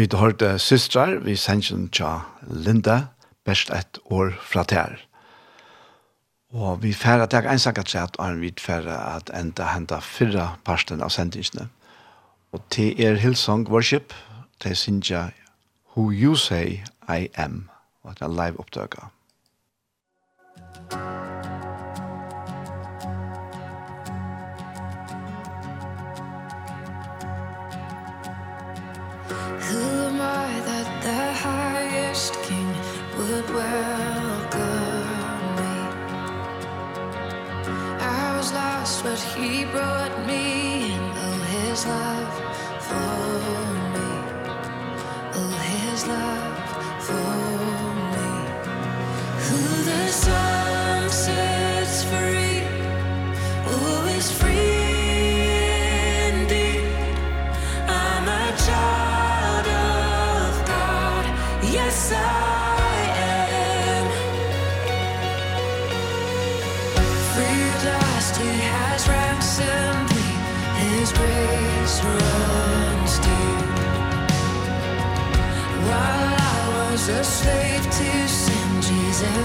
Vi 0.00 0.06
hørte 0.16 0.58
systrar, 0.58 1.18
vi 1.20 1.34
sendte 1.36 1.76
tja 1.92 2.22
Linda, 2.48 3.10
best 3.44 3.68
et 3.68 3.98
år 4.08 4.30
fra 4.40 4.62
tær. 4.64 4.94
Og 6.56 6.80
vi 6.82 6.94
færre 6.96 7.26
at 7.26 7.36
jeg 7.36 7.44
ensakker 7.52 7.84
seg 7.84 8.06
at 8.08 8.16
Arne 8.16 8.40
Vid 8.40 8.62
færre 8.64 8.96
at 9.10 9.28
enda 9.36 9.66
henta 9.74 9.98
fyrra 10.00 10.54
parsten 10.64 11.04
av 11.04 11.12
sendingsene. 11.12 11.68
Og 12.56 12.64
til 12.72 12.96
er 12.96 13.20
Hillsong 13.20 13.68
Worship, 13.68 14.14
til 14.64 14.76
Sinja 14.76 15.26
Who 15.92 16.08
You 16.08 16.32
Say 16.34 16.80
I 17.04 17.28
Am, 17.36 17.68
og 18.00 18.16
det 18.16 18.24
er 18.24 18.36
live 18.40 18.60
opptøkker. 18.64 19.12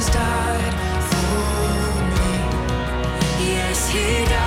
died 0.10 0.74
for 1.10 2.04
me. 2.16 2.34
Yes 3.54 3.90
he 3.90 4.26
died 4.26 4.45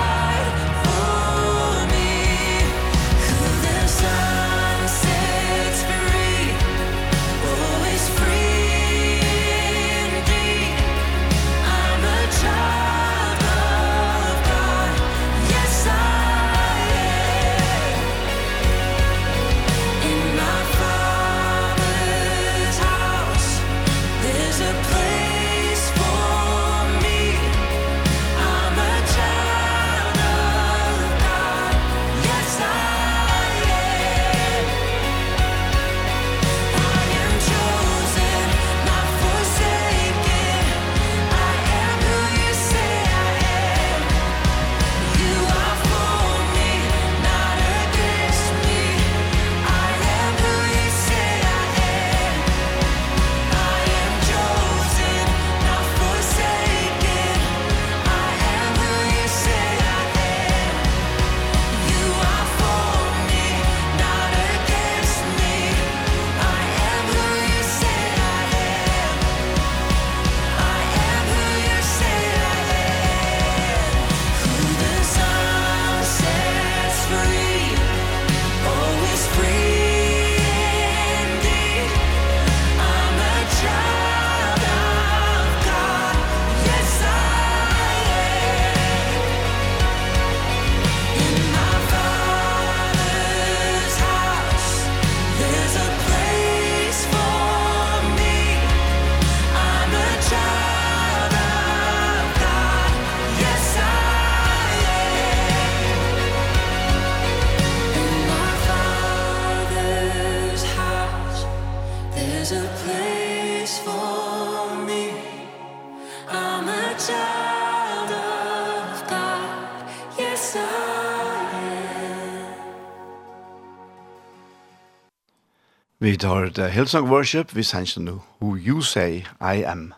Vi 126.09 126.17
tar 126.17 126.49
The 126.49 126.69
Hillsong 126.69 127.05
Worship, 127.05 127.51
vi 127.53 127.61
sender 127.63 128.01
nå 128.01 128.13
Who 128.41 128.55
You 128.57 128.81
Say 128.81 129.19
I 129.45 129.61
Am. 129.61 129.91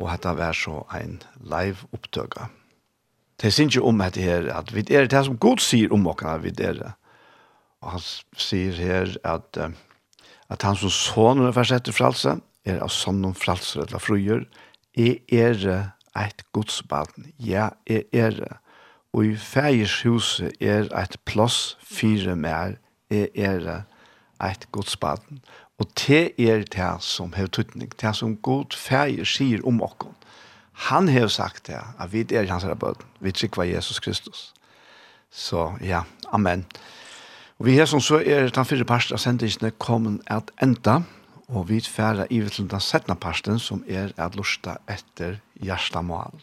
Og 0.00 0.08
dette 0.10 0.30
var 0.34 0.56
så 0.58 0.80
en 0.98 1.20
live 1.38 1.86
opptøkket. 1.94 2.50
Det 3.38 3.52
synes 3.54 3.76
ikke 3.76 3.86
om 3.86 4.02
dette 4.02 4.24
her, 4.24 4.48
at 4.50 4.72
vi 4.74 4.82
er 4.90 5.06
det 5.06 5.20
som 5.28 5.36
Gud 5.38 5.62
sier 5.62 5.94
om 5.94 6.08
oss, 6.10 6.24
vi 6.42 6.50
er 6.58 6.74
det. 6.80 6.90
Og 7.78 7.92
han 7.92 8.02
sier 8.42 8.74
her 8.74 9.14
at, 9.22 9.60
at 10.50 10.66
han 10.66 10.80
som 10.80 10.90
sånne 10.90 11.52
er 11.52 11.54
forsetter 11.54 11.94
fralse, 11.94 12.34
er 12.66 12.82
av 12.82 12.90
sånne 12.90 13.30
fralser 13.38 13.86
eller 13.86 14.02
frøyer, 14.02 14.42
er 14.98 15.22
er 15.30 16.26
et 16.26 16.42
godsbaden. 16.52 17.30
ja, 17.38 17.70
er 17.86 18.02
er 18.12 18.58
Og 19.12 19.26
i 19.26 19.36
fægers 19.36 20.02
huset 20.02 20.52
er 20.60 20.90
et 20.90 21.16
plass 21.24 21.78
fire 21.78 22.34
mer, 22.34 22.74
er 23.10 23.28
er 23.34 23.84
eit 24.40 24.68
godsbaden. 24.72 25.42
Og 25.80 25.88
det 26.06 26.32
er 26.38 26.64
det 26.64 27.02
som 27.04 27.32
har 27.32 27.46
tøtning, 27.46 27.92
det 28.00 28.14
som 28.16 28.36
god 28.36 28.76
feir 28.76 29.24
sier 29.24 29.64
om 29.66 29.80
okkon. 29.82 30.16
Han 30.90 31.08
har 31.08 31.28
sagt 31.28 31.66
det, 31.66 31.80
at 31.98 32.12
vi 32.12 32.24
er 32.32 32.48
hans 32.48 32.64
bøden, 32.64 33.06
vi 33.20 33.32
trykva 33.32 33.64
Jesus 33.68 34.00
Kristus. 34.00 34.52
Så 35.30 35.72
ja, 35.80 36.02
amen. 36.32 36.66
Og 37.58 37.66
vi 37.66 37.76
her 37.76 37.84
som 37.84 38.00
så 38.00 38.22
er 38.24 38.48
den 38.48 38.64
fyrre 38.64 38.84
parten 38.88 39.14
av 39.14 39.20
sendingsene 39.20 39.70
kommet 39.78 40.22
at 40.26 40.50
enda, 40.62 41.02
og 41.48 41.68
vi 41.68 41.80
færer 41.80 42.30
i 42.30 42.40
til 42.48 42.70
den 42.70 42.80
settende 42.80 43.18
parten 43.20 43.58
som 43.58 43.84
er 43.88 44.14
at 44.16 44.36
lusta 44.38 44.78
etter 44.88 45.40
hjertemål 45.60 46.40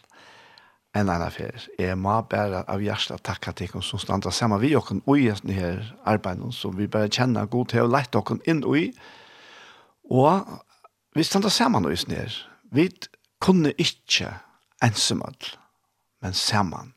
en 0.98 1.10
annan 1.12 1.32
fer. 1.32 1.66
Jeg 1.78 1.96
må 1.98 2.14
bare 2.30 2.64
av 2.68 2.82
hjertet 2.82 3.22
takke 3.26 3.54
til 3.56 3.70
dere 3.72 3.84
som 3.86 4.00
stander 4.02 4.34
sammen 4.34 4.60
vi 4.62 4.72
dere 4.74 4.98
og 4.98 5.14
i 5.18 5.28
denne 5.30 5.56
her 5.56 5.80
arbeidet 6.08 6.52
som 6.56 6.76
vi 6.76 6.88
bare 6.90 7.10
kjenner 7.10 7.48
god 7.50 7.72
til 7.72 7.86
å 7.86 7.92
lette 7.92 8.18
dere 8.18 8.40
inn 8.50 8.64
i. 8.76 8.84
Og 10.10 10.52
vi 11.16 11.24
stander 11.24 11.52
sammen 11.52 11.86
i 11.88 11.96
denne 11.96 12.22
her. 12.24 12.36
Vi 12.70 12.90
kunne 13.40 13.72
ikke 13.78 14.34
ensemøtt, 14.84 15.56
men 16.22 16.34
sammen. 16.34 16.94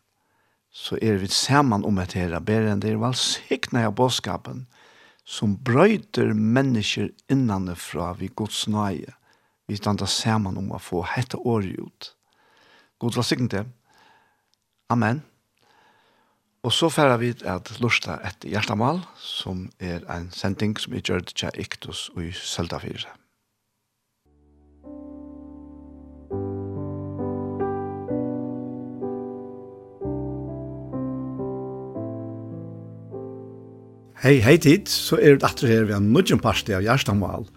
Så 0.72 0.98
er 1.02 1.18
vi 1.20 1.28
sammen 1.28 1.84
om 1.86 1.98
et 2.00 2.14
her 2.16 2.38
bedre 2.40 2.72
enn 2.72 2.82
det 2.84 2.94
er 2.94 3.02
valgsikne 3.02 3.84
av 3.88 3.96
båtskapen 4.00 4.66
som 5.28 5.58
brøyter 5.64 6.34
mennesker 6.34 7.12
innanfra 7.32 8.14
vi 8.20 8.32
gods 8.36 8.66
nøye. 8.72 9.14
Vi 9.68 9.78
stander 9.80 10.10
sammen 10.10 10.58
om 10.60 10.72
å 10.74 10.80
få 10.82 11.04
hette 11.08 11.38
året 11.38 11.78
ut. 11.80 12.10
God 13.00 13.16
velsignelse. 13.16 13.66
Amen. 14.92 15.22
Og 16.68 16.74
så 16.76 16.92
færer 16.92 17.18
vi 17.18 17.32
at 17.48 17.72
lusta 17.82 18.20
etter 18.28 18.52
hjertemål, 18.52 19.00
som 19.18 19.64
er 19.80 20.04
en 20.12 20.28
sending 20.36 20.76
som 20.78 20.94
er 20.94 21.02
gjørt 21.08 21.32
til 21.34 21.56
Iktus 21.64 22.10
og 22.14 22.28
i 22.28 22.34
Søltafire. 22.36 23.10
Hei, 34.22 34.36
hei 34.38 34.60
tid, 34.62 34.86
så 34.86 35.18
er 35.18 35.40
det 35.40 35.48
atre 35.48 35.72
her 35.72 35.88
ved 35.90 35.96
en 35.98 36.12
nødgjum 36.14 36.44
parste 36.44 36.76
av 36.78 36.84
Gjerstamal. 36.86 37.48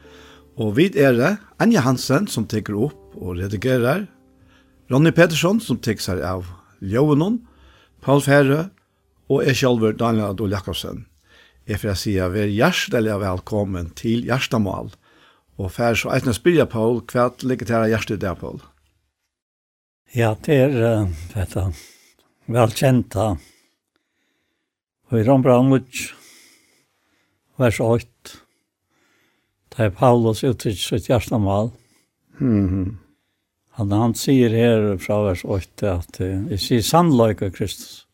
Og 0.57 0.77
vid 0.79 0.97
er 0.97 1.13
det 1.19 1.37
Anja 1.61 1.83
Hansen 1.85 2.31
som 2.31 2.47
teker 2.49 2.79
opp 2.87 3.19
og 3.19 3.37
redigerer, 3.43 4.07
Ronny 4.89 5.13
Petersson 5.17 5.61
som 5.61 5.77
teker 5.83 6.05
seg 6.05 6.23
av 6.25 6.49
Ljøvenon, 6.85 7.41
Paul 8.05 8.23
Ferre 8.25 8.69
og 9.33 9.45
jeg 9.47 9.57
selv, 9.57 9.87
Daniel 9.99 10.31
Adol 10.31 10.53
Jakobsen. 10.53 11.07
Jeg 11.65 11.81
får 11.81 11.97
si 11.97 12.19
at 12.21 12.35
vi 12.35 12.43
er 12.45 12.53
hjertelig 12.53 13.17
velkommen 13.23 13.89
til 13.97 14.27
Gjerstamal. 14.29 14.93
Og 15.57 15.71
fær 15.73 15.97
så 15.97 16.11
eisne 16.13 16.35
spyrja 16.37 16.67
Paul, 16.69 17.01
hva 17.09 17.31
ligger 17.47 17.71
til 17.71 17.89
hjertet 17.89 18.21
der, 18.21 18.35
Paul? 18.37 18.61
Ja, 20.15 20.35
det 20.45 20.59
er 20.67 20.75
uh, 20.77 21.15
dette 21.33 21.69
velkjenta. 22.53 23.35
Og 25.11 25.19
i 25.19 25.25
Rombranuc, 25.25 26.11
vers 27.59 27.81
8, 27.81 28.37
det 29.75 29.87
er 29.87 29.97
Paulus 29.97 30.45
uttrykk 30.45 30.79
sitt 30.79 31.09
hjertemal. 31.09 31.73
Mm. 32.39 32.99
Han, 33.79 33.93
han 33.93 34.15
sier 34.15 34.55
her 34.55 34.97
fra 35.03 35.21
vers 35.25 35.45
8 35.45 35.91
at 35.91 36.21
jeg 36.23 36.61
sier 36.63 36.85
sannløyke 36.87 37.49
av 37.51 37.57
Kristus. 37.57 38.05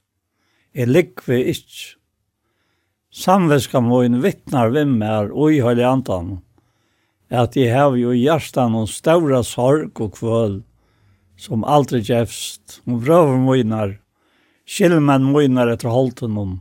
Jeg 0.73 0.89
likve 0.89 1.41
ikke. 1.53 1.97
Samveska 3.11 3.83
min 3.83 4.21
vittnar 4.23 4.71
vim 4.73 5.01
er 5.03 5.33
og 5.35 5.53
i 5.53 5.65
høylig 5.65 5.85
antan 5.89 6.39
at 7.31 7.55
jeg 7.55 7.71
har 7.71 7.95
jo 7.95 8.11
i 8.11 8.25
hjertan 8.25 8.75
og 8.75 8.89
sorg 8.91 10.01
og 10.03 10.17
kvøl 10.17 10.57
som 11.39 11.65
aldri 11.65 12.03
gjevst 12.03 12.81
og 12.87 13.05
brøver 13.05 13.39
moinar, 13.39 13.93
skilmen 14.67 15.31
moinar 15.31 15.71
etter 15.71 15.89
holden 15.89 16.37
om 16.37 16.59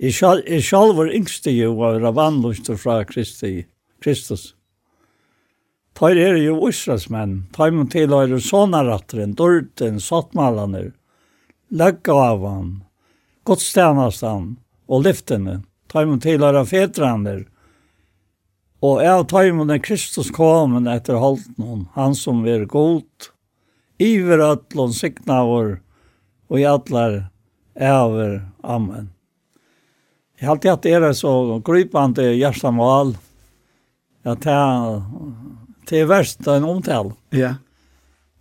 Jeg 0.00 0.14
sjal, 0.16 0.40
jeg 0.48 0.64
sjal 0.64 0.94
var 0.96 1.12
yngste 1.12 1.52
jo 1.52 1.74
av 1.84 1.98
ravanlustur 2.00 2.78
fra 2.80 3.02
Kristi, 3.04 3.66
Kristus. 4.00 4.54
Tar 5.98 6.16
er 6.16 6.38
jo 6.40 6.56
israelsmenn, 6.68 7.46
tar 7.52 7.72
man 7.74 7.90
til 7.92 8.12
å 8.12 8.22
gjøre 8.22 8.40
sånne 8.44 8.80
ratteren, 8.86 9.34
dørten, 9.36 9.98
sattmalene, 10.00 10.90
legge 11.70 12.14
av 12.14 12.44
han, 12.46 12.70
godstjenestene 13.48 14.56
og 14.90 15.04
lyftene. 15.06 15.60
Tar 15.90 16.06
man 16.06 16.22
til 16.22 16.40
å 16.40 16.48
gjøre 16.48 16.66
fetrene, 16.70 17.34
og 18.80 19.02
jeg 19.04 19.26
tar 19.28 19.50
man 19.52 19.68
den 19.68 19.82
Kristus 19.84 20.30
komen 20.32 20.88
etter 20.88 21.20
halten, 21.20 21.86
han 21.92 22.16
som 22.16 22.46
er 22.48 22.64
god, 22.64 23.30
iver 24.00 24.40
atlon 24.46 24.94
sikna 24.96 25.42
vår, 25.44 25.74
og 26.48 26.60
i 26.60 26.64
atler 26.64 27.24
over, 27.76 28.40
Amen. 28.64 29.10
Jeg 30.40 30.48
har 30.48 30.54
alltid 30.56 30.70
hatt 30.72 30.86
det 30.86 30.94
er 30.96 31.12
så 31.12 31.60
grypande 31.64 32.24
hjertemål, 32.32 33.12
at 34.24 34.46
jeg 34.48 35.02
det 35.90 36.00
er 36.00 36.08
verst 36.10 36.46
en 36.48 36.68
omtale. 36.68 37.12
Ja. 37.34 37.56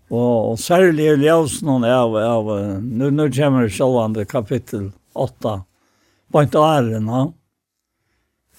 Og, 0.09 0.53
og 0.53 0.59
særlig 0.61 1.05
i 1.05 1.17
ljøsene 1.21 1.89
av, 1.89 2.15
av 2.17 2.47
nu, 2.81 3.09
nu 3.09 3.25
kommer 3.33 3.65
det 3.65 3.75
sjølvande 3.75 4.25
kapittel 4.29 4.89
8, 5.13 5.59
på 6.31 6.41
en 6.41 6.57
æren, 6.61 7.09
ja. 7.09 7.27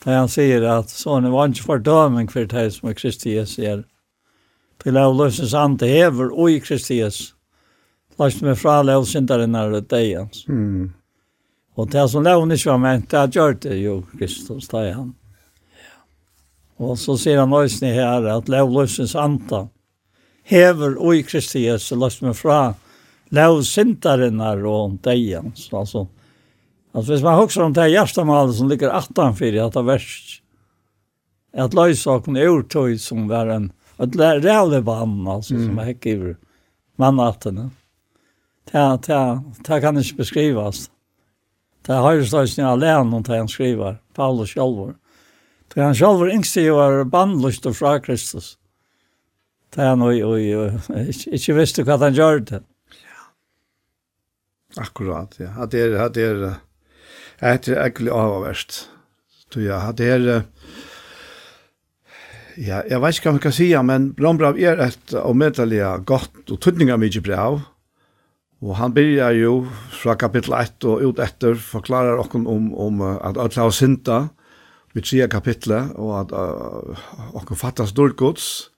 Da 0.00 0.16
han 0.16 0.30
sier 0.32 0.64
at 0.64 0.88
sånn 0.88 1.28
var 1.28 1.50
ikke 1.50 1.66
fordøming 1.66 2.30
for 2.32 2.48
det 2.48 2.70
som 2.72 2.88
er 2.88 2.96
Kristi 2.96 3.34
Jesu 3.34 3.58
er. 3.68 3.82
Til 4.80 4.96
av 4.96 5.12
løsens 5.12 5.52
ante 5.52 5.90
hever 5.90 6.30
og 6.32 6.54
i 6.54 6.60
Kristi 6.64 7.02
Jesu. 7.02 7.34
Lagt 8.20 8.40
meg 8.44 8.56
fra 8.60 8.80
lov 8.84 9.04
er 9.04 9.74
det 9.74 9.84
deg 9.92 10.16
hans. 10.16 10.46
Mm. 10.48 10.92
Og 11.76 11.90
det 11.92 12.06
som 12.10 12.24
lov 12.24 12.48
ikke 12.48 12.70
var 12.70 12.80
ment, 12.80 13.10
det 13.10 13.36
gjør 13.36 13.60
det 13.60 13.76
jo 13.80 14.00
Kristus, 14.16 14.68
da 14.72 14.84
er 14.88 14.94
han. 14.94 15.12
Og 16.80 16.96
så 16.98 17.16
sier 17.20 17.42
han 17.42 17.52
også 17.52 17.90
her 17.92 18.26
at 18.32 18.48
lovløsens 18.48 19.12
anta 19.18 19.66
hever 20.48 20.96
oi 20.98 21.20
Kristi 21.26 21.66
Jesu 21.66 21.92
løst 21.98 22.22
meg 22.24 22.38
fra 22.38 22.72
lovsintarinnar 23.36 24.64
og 24.66 24.96
deian. 25.04 25.52
Så 25.54 25.82
altså, 25.82 26.06
altså 26.94 27.12
hvis 27.12 27.26
man 27.26 27.38
husker 27.38 27.66
om 27.66 27.76
det 27.76 27.90
hjertemalet 27.92 28.56
som 28.56 28.70
ligger 28.70 28.94
18 28.96 29.36
for 29.38 29.60
at 29.66 29.76
det 29.76 29.84
verst, 29.86 30.38
at 31.52 31.74
løysaken 31.74 32.38
er 32.38 32.50
urtøy 32.50 32.96
som 32.98 33.28
var 33.28 33.50
en 33.52 33.70
et 34.00 34.12
det 34.16 34.80
vann, 34.80 35.28
altså, 35.28 35.54
mm. 35.54 35.64
som 35.66 35.78
er 35.78 35.88
ikke 35.92 36.10
i 36.10 36.34
mannattene. 36.96 37.70
Det, 38.72 38.84
det, 39.06 39.18
det 39.66 39.80
kan 39.82 39.98
ikke 39.98 40.22
beskrives. 40.22 40.90
Det 41.86 41.94
har 41.94 42.16
jo 42.16 42.24
stått 42.24 42.54
sin 42.54 42.64
alene 42.64 43.16
om 43.16 43.22
det 43.22 43.36
han 43.36 43.48
skriver, 43.48 43.98
Paulus 44.16 44.54
Kjolvor. 44.54 44.94
Det 45.74 45.82
han 45.82 45.94
sjálfur 45.94 46.32
yngste 46.32 46.64
jo 46.64 46.76
var 46.80 47.04
bandlust 47.04 47.66
och 47.66 47.76
fra 47.76 48.00
Kristus. 48.00 48.56
Det 49.74 49.82
han 49.82 50.02
og 50.02 50.14
och 50.22 50.40
ikke 51.30 51.54
visste 51.54 51.84
hva 51.86 51.98
han 52.02 52.14
gjorde. 52.14 52.62
Ja. 52.90 54.82
Akkurat, 54.82 55.36
ja. 55.38 55.54
At 55.62 55.70
det 55.70 55.84
er, 55.86 55.98
at 56.04 56.14
det 56.14 56.24
er, 56.26 56.54
at 57.38 57.66
det 57.66 57.76
er 57.76 57.84
äckligt 57.84 58.14
avverst. 58.14 58.88
Så 59.50 59.60
ja, 59.60 59.88
at 59.88 59.98
det 59.98 60.10
är 60.10 60.42
Ja, 62.60 62.82
jeg 62.84 63.00
vet 63.00 63.16
ikke 63.16 63.30
hva 63.30 63.32
man 63.32 63.40
kan 63.40 63.52
si, 63.54 63.66
men 63.86 64.10
Brombrav 64.12 64.58
er 64.58 64.80
et 64.84 65.14
omedelig 65.16 65.80
godt 66.04 66.50
og 66.50 66.58
tydning 66.60 66.90
av 66.92 66.98
mye 67.00 67.22
brev. 67.22 67.60
Og 68.60 68.74
han 68.76 68.92
begynner 68.92 69.32
jo 69.38 69.54
fra 69.94 70.16
kapittel 70.18 70.52
1 70.58 70.84
og 70.84 71.00
ut 71.06 71.22
etter 71.22 71.54
forklarer 71.54 72.20
okken 72.20 72.44
om, 72.50 72.68
om 72.74 73.00
at 73.06 73.38
alle 73.38 73.62
har 73.62 73.72
synda, 73.72 74.18
vi 74.96 75.02
tre 75.04 75.26
kapitlet, 75.30 75.94
og 76.00 76.14
at 76.24 76.32
uh, 76.34 77.56
fattas 77.58 77.94
dårgods, 77.94 78.70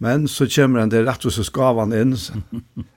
men 0.00 0.24
så 0.28 0.46
kommer 0.48 0.80
den 0.80 0.92
slett 0.94 1.04
rettvisesgavan 1.04 1.92
inn, 1.92 2.14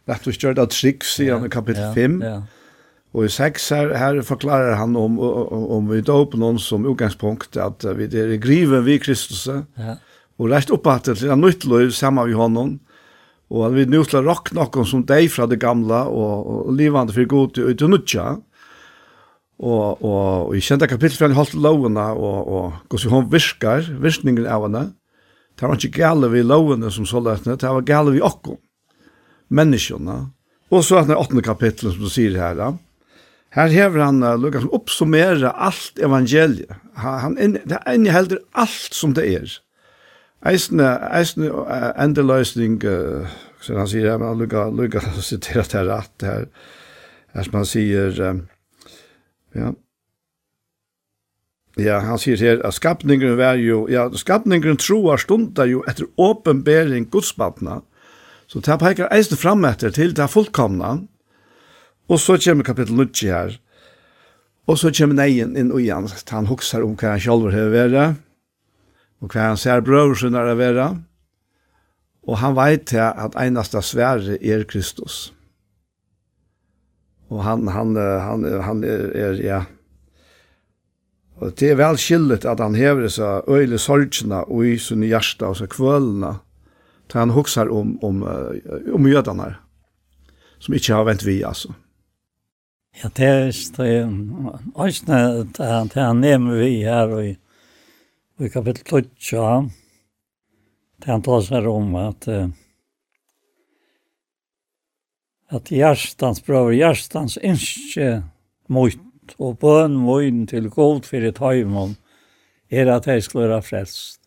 rett 0.10 0.28
og 0.28 0.36
slett 0.36 0.60
det 0.60 0.70
trygg, 0.72 1.04
sier 1.04 1.36
han 1.36 1.50
i 1.50 1.52
kapittel 1.52 1.92
5, 1.96 2.22
ja, 2.24 2.38
ja. 2.38 3.02
og 3.12 3.28
i 3.28 3.34
6 3.34 3.68
her, 3.76 3.92
her 4.00 4.22
forklarer 4.24 4.78
han 4.80 4.96
om, 4.96 5.20
om, 5.20 5.68
om 5.78 5.92
vi 5.92 6.00
dåper 6.06 6.40
noen 6.40 6.62
som 6.64 6.88
utgangspunkt, 6.88 7.60
at 7.60 7.84
vi 8.00 8.08
er 8.08 8.32
i 8.32 8.40
griven 8.42 8.88
vi 8.88 8.98
Kristus, 9.04 9.44
ja. 9.52 9.98
og 10.40 10.54
rett 10.54 10.72
at 10.72 11.12
det 11.12 11.28
er 11.28 11.40
nytt 11.40 11.68
liv 11.68 11.92
sammen 11.92 12.32
med 12.32 12.40
honom, 12.40 12.74
og 13.54 13.68
at 13.68 13.76
vi 13.76 13.86
nå 13.92 14.00
skal 14.08 14.24
å 14.24 14.32
råkne 14.32 14.64
noen 14.64 14.88
som 14.88 15.04
deg 15.06 15.28
fra 15.30 15.46
det 15.52 15.60
gamle, 15.62 16.06
og, 16.08 16.48
og 16.48 16.74
livende 16.80 17.14
for 17.14 17.28
god 17.30 17.54
til 17.58 17.68
å 17.68 17.76
utnytte, 17.76 18.32
og, 19.64 20.04
og, 20.04 20.50
og 20.50 20.58
i 20.58 20.62
kjente 20.64 20.90
kapittel 20.92 21.18
fra 21.18 21.30
en 21.30 21.38
halvt 21.38 21.56
lovene, 21.64 22.06
og, 22.14 22.40
og 22.48 22.92
hvordan 22.92 23.14
hun 23.14 23.32
virkar 23.32 23.88
virkningen 24.04 24.48
av 24.50 24.68
henne. 24.68 24.84
Det 25.60 25.70
var 25.70 25.78
ikke 25.78 26.02
gale 26.02 26.30
vi 26.34 26.42
lovene 26.44 26.90
som 26.92 27.06
så 27.08 27.22
løtene, 27.24 27.58
det 27.60 27.70
var 27.70 27.86
gale 27.88 28.16
vi 28.16 28.24
okko, 28.26 28.58
menneskene. 29.54 30.18
Og 30.74 30.82
så 30.86 31.00
er 31.00 31.08
det 31.08 31.20
åttende 31.20 31.46
kapitlet 31.46 31.94
som 31.94 32.04
du 32.04 32.12
sier 32.12 32.40
her, 32.40 32.58
da. 32.60 32.74
Her 33.54 33.70
hever 33.70 34.02
han 34.02 34.24
uh, 34.26 34.34
lukket 34.34 34.64
som 34.64 34.72
oppsummerer 34.74 35.44
alt 35.52 36.00
evangeliet. 36.02 36.72
Han, 36.98 37.36
han 37.38 37.58
det 37.70 37.78
innehelder 37.86 38.40
alt 38.58 38.98
som 38.98 39.14
det 39.14 39.28
er. 39.30 39.52
Eisne, 40.50 40.88
eisne 41.14 41.52
uh, 41.54 41.92
endeløsning, 42.02 42.80
uh, 42.82 43.30
som 43.62 43.78
han 43.78 43.92
sier, 43.92 44.18
han 44.18 44.42
lukket, 44.42 44.74
lukket 44.74 45.22
siteret 45.22 45.78
her 45.78 45.86
rett 45.92 46.26
her, 46.26 46.50
her 47.38 47.46
som 47.46 47.60
han 47.60 47.70
sier, 47.70 48.18
um, 48.26 48.42
Ja. 49.56 49.74
Ja, 51.80 51.98
han 52.06 52.20
sier 52.22 52.38
her 52.38 52.60
at 52.68 52.76
skapningen 52.78 53.34
var 53.40 53.58
jo, 53.58 53.88
ja, 53.90 54.06
skapningen 54.14 54.78
troar 54.78 55.18
stundar 55.18 55.66
jo 55.66 55.82
etter 55.90 56.06
åpenbering 56.22 57.08
godsbattna, 57.10 57.80
så 58.46 58.62
det 58.62 58.78
peker 58.82 59.10
eisen 59.14 59.40
fram 59.42 59.66
etter 59.66 59.94
til 59.94 60.14
det 60.14 60.30
fullkomna, 60.30 61.00
og 62.06 62.22
så 62.22 62.38
kommer 62.38 62.68
kapittel 62.68 63.00
9 63.00 63.26
her, 63.26 63.58
og 64.70 64.78
så 64.78 64.94
kommer 64.94 65.18
neien 65.18 65.58
inn 65.58 65.74
og 65.74 65.82
igjen, 65.82 66.12
han 66.30 66.52
hokser 66.52 66.86
om 66.86 66.94
hva 66.94 67.16
han 67.16 67.26
selv 67.26 67.50
har 67.56 67.74
vært, 67.74 68.22
og 69.24 69.34
hva 69.34 69.50
han 69.50 69.58
ser 69.58 69.82
brøver 69.82 70.20
sin 70.20 70.38
har 70.38 70.54
vært, 70.60 71.02
og 72.24 72.38
han 72.38 72.54
vet 72.56 72.94
at 72.94 73.34
eneste 73.40 73.82
svære 73.82 74.38
er 74.38 74.70
Kristus. 74.70 75.34
Og 77.30 77.44
han 77.44 77.68
han 77.68 77.96
han 77.96 78.62
han 78.62 78.84
är, 78.84 79.16
er, 79.16 79.34
ja. 79.34 79.66
Och 81.36 81.52
det 81.58 81.70
är 81.70 81.76
väl 81.76 81.98
skillet 81.98 82.46
att 82.46 82.60
han 82.60 82.76
hever 82.76 83.08
seg 83.08 83.50
öjle 83.50 83.78
sorgerna 83.78 84.44
och 84.44 84.66
i 84.66 84.78
sin 84.80 85.04
hjärta 85.04 85.48
och 85.48 85.58
så 85.58 85.68
kvølene. 85.68 86.36
Så 87.12 87.20
han 87.20 87.30
huxar 87.30 87.70
om 87.70 88.00
om 88.02 88.24
om 88.94 89.08
jødene 89.08 89.56
som 90.60 90.74
inte 90.74 90.94
har 90.94 91.04
vent 91.04 91.24
vi 91.24 91.44
alltså. 91.44 91.74
Ja, 93.04 93.10
det 93.16 93.26
är 93.26 93.48
extremt. 93.48 94.34
Ösna 94.76 95.44
det 95.94 96.02
han 96.02 96.22
nemmer 96.22 96.56
vi 96.56 96.84
här 96.84 97.10
och 97.10 97.26
i, 97.26 97.38
i 98.40 98.50
kapittel 98.50 98.84
12. 98.86 99.70
Det 100.98 101.12
han 101.12 101.22
tar 101.22 101.42
sig 101.42 101.68
om 101.68 101.96
att 101.96 102.28
uh, 102.28 102.48
at 105.54 105.70
hjärstans 105.72 106.42
prøver 106.42 106.74
hjärstans 106.74 107.38
inske 107.38 108.24
mot 108.70 109.36
og 109.38 109.60
bøn 109.62 109.96
mot 110.02 110.50
til 110.50 110.70
god 110.74 111.06
for 111.08 111.26
et 111.26 111.40
høymon, 111.40 111.96
er 112.72 112.90
at 112.90 113.08
jeg 113.08 113.24
skulle 113.24 113.52
være 113.52 113.66
frelst. 113.66 114.20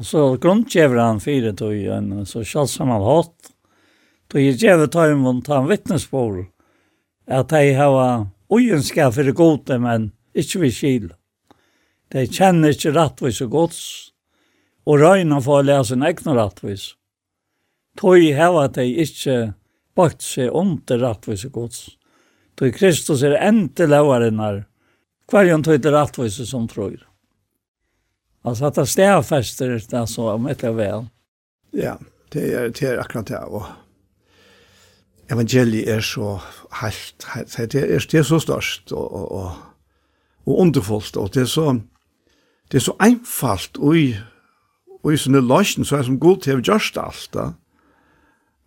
Og 0.00 0.08
så 0.08 0.22
grunnkjever 0.42 0.98
han 0.98 1.20
fire 1.22 1.52
tog 1.54 1.76
igjen, 1.76 2.24
så 2.26 2.42
kjølsom 2.42 2.90
han 2.90 3.04
hatt. 3.06 3.52
Tog 4.32 4.42
jeg 4.42 4.58
gjevet 4.58 4.96
høymon 4.98 5.42
til 5.44 5.54
han 5.54 5.68
vittnesbord, 5.70 6.46
at 7.30 7.52
jeg 7.54 7.76
har 7.78 8.26
ujenskap 8.50 9.14
for 9.14 9.28
det 9.28 9.36
gode, 9.38 9.78
men 9.78 10.10
ikke 10.34 10.64
vi 10.64 10.72
skil. 10.74 11.12
De 12.12 12.26
kjenner 12.26 12.74
ikke 12.74 12.92
rettvis 12.96 13.40
og 13.44 13.52
gods, 13.52 13.84
og 14.84 14.98
røyna 15.00 15.38
å 15.38 15.62
lese 15.62 15.94
en 15.94 16.04
egen 16.08 16.36
rettvis. 16.36 16.92
Tøy 18.00 18.32
heva 18.36 18.68
dei 18.72 18.92
ikkje 19.02 19.52
bakt 19.96 20.24
seg 20.24 20.52
under 20.56 21.00
rattvise 21.02 21.50
gods. 21.52 21.90
Tøy 22.56 22.72
Kristus 22.72 23.22
er 23.24 23.36
ente 23.40 23.86
lauarinnar, 23.88 24.64
hverjon 25.30 25.64
tøy 25.64 25.78
til 25.78 25.94
rattvise 25.94 26.46
som 26.48 26.68
trøyr. 26.68 27.02
Altså 28.44 28.68
at 28.68 28.80
det 28.80 28.88
stedfester 28.90 29.76
det 29.78 30.06
så 30.10 30.32
om 30.34 30.48
etter 30.50 30.74
vel. 30.74 31.06
Ja, 31.72 31.96
det 32.32 32.48
er, 32.50 32.72
det 32.74 32.88
er 32.88 33.00
akkurat 33.00 33.28
det. 33.30 33.38
Og 33.38 33.68
evangeliet 35.30 35.88
er 35.88 36.00
så 36.00 36.40
helt, 36.80 37.28
helt 37.34 37.72
det, 37.72 37.84
er, 37.84 38.08
det 38.10 38.18
er 38.18 38.26
så 38.26 38.40
størst 38.42 38.92
og, 38.92 39.06
og, 39.12 39.32
og, 39.32 39.50
og 40.46 40.58
underfullt, 40.58 41.16
og 41.16 41.34
det 41.34 41.46
er 41.46 41.50
så 41.50 41.72
det 42.72 42.78
er 42.80 42.84
så 42.86 42.96
einfalt 43.04 43.76
og 43.76 43.96
i 44.00 44.06
og 45.02 45.12
i 45.12 45.18
sånne 45.18 45.42
løsning 45.42 45.86
så 45.86 45.98
er 45.98 46.06
som 46.06 46.20
god 46.22 46.44
til 46.44 46.60
å 46.60 46.62
gjøre 46.62 47.02
alt 47.02 47.28
da 47.34 47.46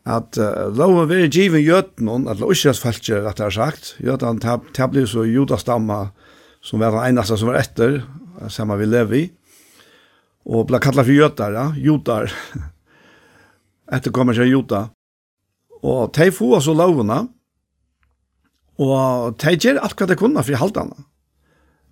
at 0.06 0.38
uh, 0.38 0.68
loven 0.70 1.10
vil 1.10 1.30
give 1.34 1.62
jøtnen, 1.66 2.28
at 2.30 2.42
Israels 2.46 2.82
falskje, 2.82 3.24
rett 3.26 3.42
og 3.42 3.56
sagt, 3.56 3.96
jøtnen 4.06 4.42
tab, 4.42 4.68
tablir 4.78 5.08
så 5.10 5.26
judastamma, 5.26 6.12
som 6.66 6.82
var 6.82 6.94
den 6.94 7.16
eneste 7.16 7.38
som 7.42 7.50
var 7.50 7.62
etter, 7.64 8.04
sammen 8.54 8.78
vi 8.82 8.90
lever 8.90 9.18
i, 9.18 9.24
og 10.46 10.68
ble 10.70 10.82
kallet 10.84 11.08
for 11.08 11.18
jøtar, 11.18 11.56
ja, 11.58 11.66
jøtar, 11.82 12.34
etter 13.98 14.14
kommer 14.14 14.38
seg 14.38 14.52
jøtar. 14.52 14.92
Og 15.86 16.14
de 16.14 16.30
får 16.34 16.60
altså 16.60 16.74
lovene, 16.78 17.24
og 18.82 19.36
de 19.42 19.54
gjør 19.58 19.82
alt 19.86 19.98
hva 19.98 20.08
de 20.10 20.18
kunne 20.20 20.44
for 20.46 20.60
halvdana. 20.60 21.06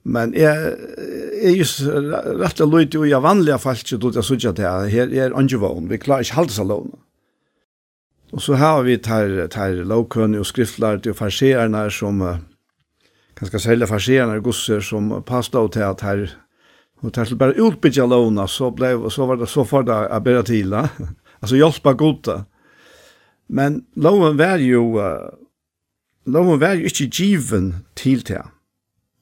Men 0.03 0.34
jeg, 0.36 0.74
er 1.39 1.53
just 1.55 1.80
rett 1.88 2.59
og 2.61 2.74
løyt 2.74 2.93
jo 2.93 3.05
i 3.07 3.14
vanlige 3.16 3.57
falskje, 3.64 4.01
at 4.01 4.20
jeg 4.20 4.28
synes 4.28 4.49
at 4.51 4.61
her 4.91 5.14
er 5.18 5.38
angevån, 5.38 5.88
vi 5.89 6.01
klarer 6.01 6.28
ikke 6.28 6.41
halvdana 6.41 7.03
Og 8.34 8.42
så 8.42 8.58
har 8.58 8.82
vi 8.82 8.96
tar, 8.98 9.30
tar 9.54 9.76
lovkønne 9.86 10.40
og 10.42 10.48
skriftlærte 10.50 11.06
til 11.06 11.14
farsererne 11.14 11.84
som, 11.94 12.22
ganske 13.38 13.60
særlig 13.62 13.88
farsererne 13.92 14.40
gosser 14.42 14.82
som 14.82 15.12
passet 15.28 15.60
av 15.60 15.70
til 15.76 15.86
at 15.86 16.02
her, 16.02 16.24
og 17.04 17.14
tar 17.14 17.30
til 17.30 17.38
bare 17.38 17.60
utbytja 17.62 18.08
lovene, 18.10 18.48
så, 18.50 18.72
ble, 18.74 18.96
så 19.14 19.28
var 19.30 19.38
det 19.38 19.52
så 19.52 19.66
for 19.70 19.86
det 19.86 19.94
å 19.94 20.22
bedre 20.26 20.48
til, 20.50 20.74
altså 21.44 21.60
hjelpe 21.60 21.94
gode. 22.00 22.40
Men 23.54 23.84
loven 23.94 24.40
var 24.40 24.64
jo, 24.66 24.88
loven 26.26 26.62
var 26.64 26.80
jo 26.80 26.90
ikke 26.90 27.12
given 27.14 27.70
til 28.00 28.26
til. 28.26 28.50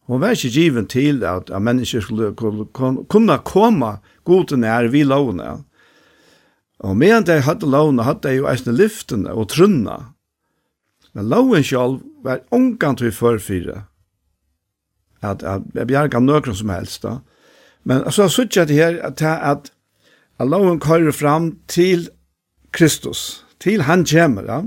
Hon 0.07 0.23
var 0.23 0.37
ikke 0.37 0.53
given 0.55 0.87
til 0.87 1.19
at, 1.27 1.51
at 1.51 1.61
mennesker 1.61 1.99
skulle 2.05 2.31
kunne 2.71 3.37
komme 3.43 3.91
godene 4.23 4.63
nær 4.69 4.87
vi 4.93 5.03
lovene. 5.03 5.49
Ja 5.51 5.59
Og 6.81 6.97
medan 6.97 7.25
de 7.27 7.41
hadde 7.45 7.69
lovene, 7.69 8.03
hadde 8.03 8.25
de 8.27 8.39
jo 8.39 8.47
eisne 8.49 8.73
lyftene 8.73 9.33
og 9.37 9.51
trunna. 9.53 9.97
Men 11.13 11.29
loven 11.29 11.63
selv 11.63 11.99
var 12.23 12.41
omgant 12.51 13.03
vi 13.03 13.11
førfyre. 13.13 13.83
At, 15.21 15.43
at 15.43 15.61
jeg 15.77 15.87
bjerga 15.87 16.19
nøkron 16.19 16.57
som 16.57 16.71
helst 16.73 17.03
da. 17.05 17.19
Men 17.85 18.05
så 18.09 18.25
har 18.25 18.47
jeg 18.55 18.67
det 18.67 18.77
her 18.77 18.97
at, 19.05 19.21
at, 19.21 19.71
at 20.39 20.47
loven 20.47 20.79
kører 20.79 21.11
fram 21.11 21.57
til 21.67 22.09
Kristus, 22.71 23.45
til 23.59 23.81
han 23.81 24.05
kommer. 24.05 24.43
Ja? 24.43 24.61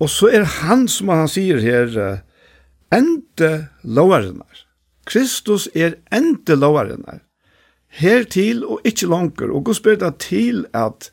Og 0.00 0.10
så 0.10 0.28
er 0.32 0.44
han 0.44 0.88
som 0.88 1.08
han 1.08 1.28
sier 1.28 1.60
her, 1.60 2.20
ente 2.92 3.68
lovarenar. 3.82 4.64
Kristus 5.06 5.68
er 5.74 5.96
ente 6.12 6.56
lovarenar 6.56 7.25
her 7.96 8.24
til 8.28 8.64
og 8.64 8.80
ikkje 8.84 9.08
langer, 9.08 9.52
og 9.52 9.64
god 9.64 9.78
spyrir 9.78 10.00
det 10.02 10.16
til 10.20 10.64
at 10.76 11.10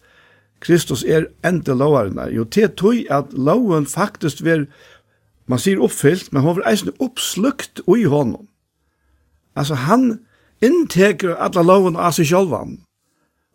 Kristus 0.63 1.03
er 1.03 1.27
enda 1.45 1.75
loverne. 1.75 2.27
Jo, 2.31 2.43
til 2.43 2.69
tog 2.69 2.95
at 3.11 3.31
loven 3.31 3.87
faktisk 3.87 4.43
ver, 4.43 4.65
man 5.47 5.59
sier 5.59 5.81
oppfylt, 5.83 6.31
men 6.31 6.43
han 6.43 6.57
var 6.57 6.69
eisen 6.71 6.93
oppslukt 7.03 7.81
i 7.87 8.03
honom. 8.07 8.47
Altså, 9.55 9.75
han 9.75 10.23
innteker 10.63 11.35
alle 11.35 11.65
loven 11.67 11.99
av 11.99 12.15
seg 12.15 12.31
sjølvan, 12.31 12.77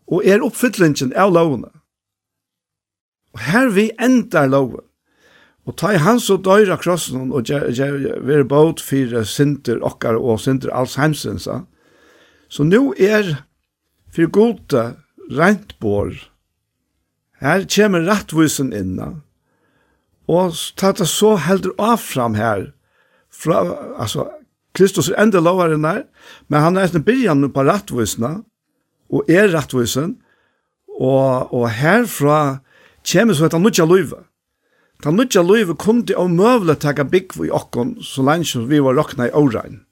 og 0.09 0.25
er 0.25 0.45
oppfyllingen 0.45 1.15
av 1.17 1.33
lovene. 1.33 1.73
Og 3.37 3.41
her 3.49 3.73
vi 3.73 3.91
endar 4.01 4.49
loven. 4.49 4.85
Og 5.69 5.77
ta 5.77 5.93
i 5.93 6.01
hans 6.01 6.31
og 6.33 6.47
døyra 6.47 6.79
krossen 6.81 7.29
og 7.29 7.45
gjør 7.45 8.07
er 8.25 8.45
båt 8.49 8.81
for 8.81 9.25
synder 9.29 9.83
okkar 9.85 10.17
og 10.17 10.41
synder 10.41 10.73
alls 10.73 10.97
heimsensa. 10.97 11.61
Ja 11.61 11.78
Så 12.49 12.65
nu 12.65 12.95
er 12.97 13.45
for 14.15 14.31
gode 14.33 14.85
rent 15.31 15.77
bor. 15.81 16.13
Her 17.41 17.65
kommer 17.69 18.07
rettvusen 18.09 18.73
inna. 18.73 19.13
Og 20.29 20.57
tatt 20.77 21.01
så 21.09 21.37
heldur 21.41 21.77
av 21.79 22.01
fram 22.03 22.35
her. 22.37 22.73
Fra, 23.29 23.63
altså, 24.01 24.27
Kristus 24.77 25.09
er 25.09 25.21
enda 25.23 25.41
lovare 25.41 25.79
der, 25.81 26.05
men 26.49 26.65
han 26.65 26.77
er 26.77 26.89
etter 26.89 27.05
byrjan 27.05 27.47
på 27.53 27.65
rettvisene, 27.67 28.43
og 29.09 29.31
er 29.31 29.49
rettvisen, 29.55 30.19
og, 30.99 31.53
og 31.55 31.69
herfra 31.73 32.61
kommer 33.07 33.37
så 33.37 33.47
etter 33.47 33.63
nødja 33.63 33.87
løyve. 33.89 34.25
Ta 35.03 35.13
nødja 35.15 35.45
løyve 35.47 35.77
kom 35.79 36.03
av 36.17 36.31
møvle 36.31 36.75
takka 36.75 37.07
byggv 37.07 37.47
i 37.47 37.53
okkon, 37.55 37.97
så 38.03 38.25
lenge 38.27 38.67
vi 38.69 38.83
var 38.83 38.99
rokna 38.99 39.29
i 39.29 39.35
årein. 39.35 39.85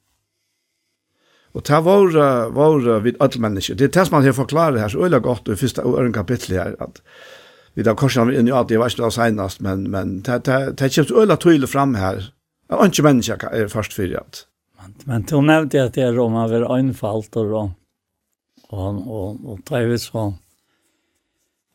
Og 1.57 1.63
ta 1.65 1.79
var, 1.81 2.13
var 2.53 2.99
vid 3.01 3.17
alle 3.23 3.41
mennesker. 3.41 3.75
Det 3.75 3.87
er 3.87 3.93
det 3.95 4.05
som 4.05 4.19
man 4.19 4.25
har 4.27 4.35
forklaret 4.37 4.79
her, 4.79 4.91
så 4.93 5.07
øyla 5.07 5.17
godt 5.25 5.49
i 5.49 5.57
første 5.57 5.81
øren 5.81 6.13
kapittel 6.13 6.59
her, 6.59 6.75
at 6.83 7.01
vi 7.73 7.85
da 7.85 7.95
korsen 7.97 8.29
inn 8.33 8.49
i 8.49 8.53
at 8.53 8.69
det 8.69 8.77
var 8.77 8.91
ikke 8.93 9.07
det 9.07 9.15
senest, 9.15 9.61
men, 9.65 9.87
men 9.89 10.19
det, 10.25 10.43
det, 10.45 10.77
det 10.77 10.91
kjøpt 10.93 11.15
øyla 11.17 11.37
tydelig 11.41 11.69
fram 11.73 11.95
her. 11.97 12.29
Det 12.67 12.77
er 12.77 12.91
ikke 12.91 13.07
mennesker 13.07 13.49
er 13.49 13.73
først 13.73 13.95
for 13.97 14.17
at. 14.21 14.43
Men, 14.77 14.95
men 15.05 15.25
du 15.29 15.41
nevnte 15.41 15.81
at 15.81 15.95
det 15.97 16.05
er 16.05 16.19
om 16.21 16.37
man 16.37 16.51
var 16.51 16.69
øynfalt 16.77 17.35
og 17.41 17.55
og, 17.57 17.69
og, 18.69 19.07
og, 19.07 19.37
og 19.45 19.59
det 19.69 20.01
så 20.01 20.33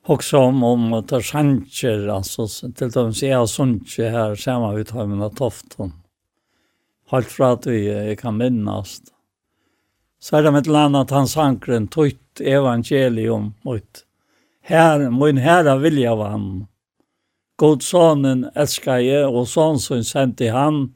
Också 0.04 0.38
om 0.38 0.62
om 0.62 0.92
att 0.92 1.09
ta 1.09 1.20
chanser 1.20 2.09
alltså 2.09 2.48
till 2.74 2.90
de 2.90 3.14
ser 3.14 3.30
jag 3.30 3.48
sunche 3.48 4.09
här 4.09 4.34
samma 4.34 4.74
vi 4.74 4.84
tar 4.84 5.06
med 5.06 5.36
tofton. 5.36 5.92
Halt 7.06 7.26
för 7.26 7.52
att 7.52 7.66
vi 7.66 8.16
kan 8.20 8.36
minnas 8.36 9.00
så 10.23 10.36
er 10.39 10.43
det 10.43 10.53
med 10.53 10.62
et 10.62 10.70
eller 10.70 10.89
annet 10.89 11.11
han 11.11 11.28
sankren 11.28 11.89
tøyt 11.90 12.40
evangelium 12.40 13.53
mot 13.66 14.05
her, 14.62 15.11
min 15.11 15.40
herre 15.43 15.78
vilja 15.82 16.15
var. 16.15 16.39
God 17.59 17.82
sonen 17.82 18.44
elskar 18.55 19.03
jeg, 19.03 19.27
og 19.27 19.49
son 19.49 19.81
som 19.82 20.03
sendte 20.07 20.53
han, 20.55 20.93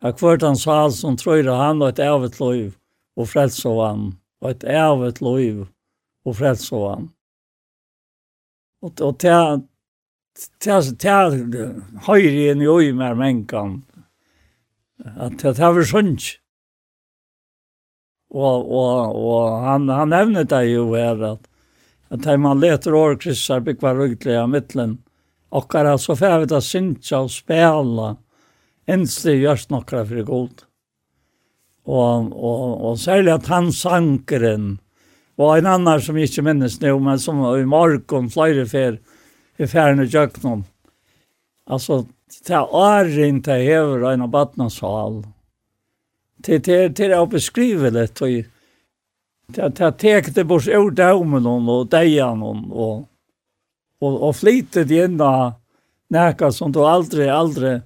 at 0.00 0.16
kvart 0.18 0.42
han 0.42 0.56
sa 0.56 0.88
som 0.90 1.16
tror 1.20 1.46
han 1.52 1.82
og 1.82 1.92
et 1.92 2.00
evigt 2.02 2.40
liv, 2.40 2.72
og 3.16 3.28
frelse 3.28 3.68
av 3.68 3.82
han, 3.86 4.06
og 4.40 4.50
et 4.50 4.64
evigt 4.64 5.20
liv, 5.22 5.66
og 6.24 6.36
frelse 6.36 6.74
av 6.76 6.86
Og 6.86 7.10
Og, 8.82 9.00
og 9.00 9.18
til 9.20 9.68
til 10.60 11.58
høyre 12.06 12.52
inn 12.52 12.62
i 12.62 12.66
øy 12.66 12.92
med 12.96 13.18
mennkene, 13.20 13.82
at 15.04 15.42
det 15.42 15.58
var 15.58 15.84
sånt. 15.84 16.41
Og, 18.32 18.72
og, 18.72 19.16
og 19.16 19.64
han, 19.66 19.88
han 19.92 20.12
nevner 20.12 20.46
det 20.48 20.64
jo 20.70 20.86
her 20.94 21.20
at, 21.34 21.48
at 22.12 22.28
man 22.40 22.60
leter 22.62 22.94
over 22.96 23.18
kristar 23.20 23.60
byggva 23.64 23.92
ryggtlig 23.96 24.38
av 24.40 24.48
mittlen, 24.52 24.98
og 25.52 25.74
er 25.76 25.90
altså 25.90 26.16
fævet 26.16 26.52
av 26.56 26.64
synsja 26.64 27.20
og 27.26 27.32
spela, 27.32 28.14
ens 28.88 29.18
det 29.26 29.36
gjørs 29.42 29.68
nokra 29.68 30.04
for 30.08 30.24
god. 30.28 30.64
Og, 31.82 32.32
og, 32.32 32.64
og 32.88 32.98
særlig 33.02 33.34
at 33.34 33.50
han 33.52 33.68
sankeren, 33.74 34.78
og 35.40 35.56
en 35.58 35.68
annan 35.68 36.00
som 36.00 36.16
ikke 36.20 36.44
minnes 36.46 36.78
nå, 36.80 36.94
men 37.02 37.20
som 37.20 37.40
i 37.56 37.68
morgen 37.68 38.30
flere 38.32 38.64
fer, 38.68 39.00
i 39.60 39.68
færne 39.68 40.06
jøknum. 40.08 40.64
Altså, 41.68 42.04
det 42.46 42.56
er 42.56 42.74
åren 42.74 43.42
til 43.44 43.64
hever 43.66 44.02
og 44.02 44.12
en 44.12 44.24
av 44.24 44.32
badnashal. 44.32 45.22
Og 45.22 45.41
det 46.42 46.58
det 46.64 46.88
det 46.88 47.04
är 47.04 47.26
beskrivet 47.26 48.14
då 48.14 48.26
ta 49.54 49.68
det 49.68 49.92
tekte 49.92 50.44
bort 50.44 50.68
ur 50.68 50.90
domen 50.90 51.46
och 51.46 51.86
dejan 51.86 52.42
och 52.42 53.08
och 53.98 54.28
och 54.28 54.36
flytade 54.36 54.84
det 54.84 55.00
ända 55.00 55.54
näka 56.08 56.52
som 56.52 56.72
då 56.72 56.86
aldrig 56.86 57.28
aldrig 57.28 57.80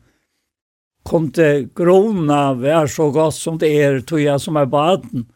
kom 1.03 1.31
till 1.31 1.69
grona 1.75 2.55
vär 2.55 2.87
så 2.87 3.11
gott 3.11 3.35
som 3.35 3.59
det 3.59 3.83
är 3.83 4.01
toja 4.01 4.39
som 4.39 4.57
är 4.57 4.67
baden 4.67 5.27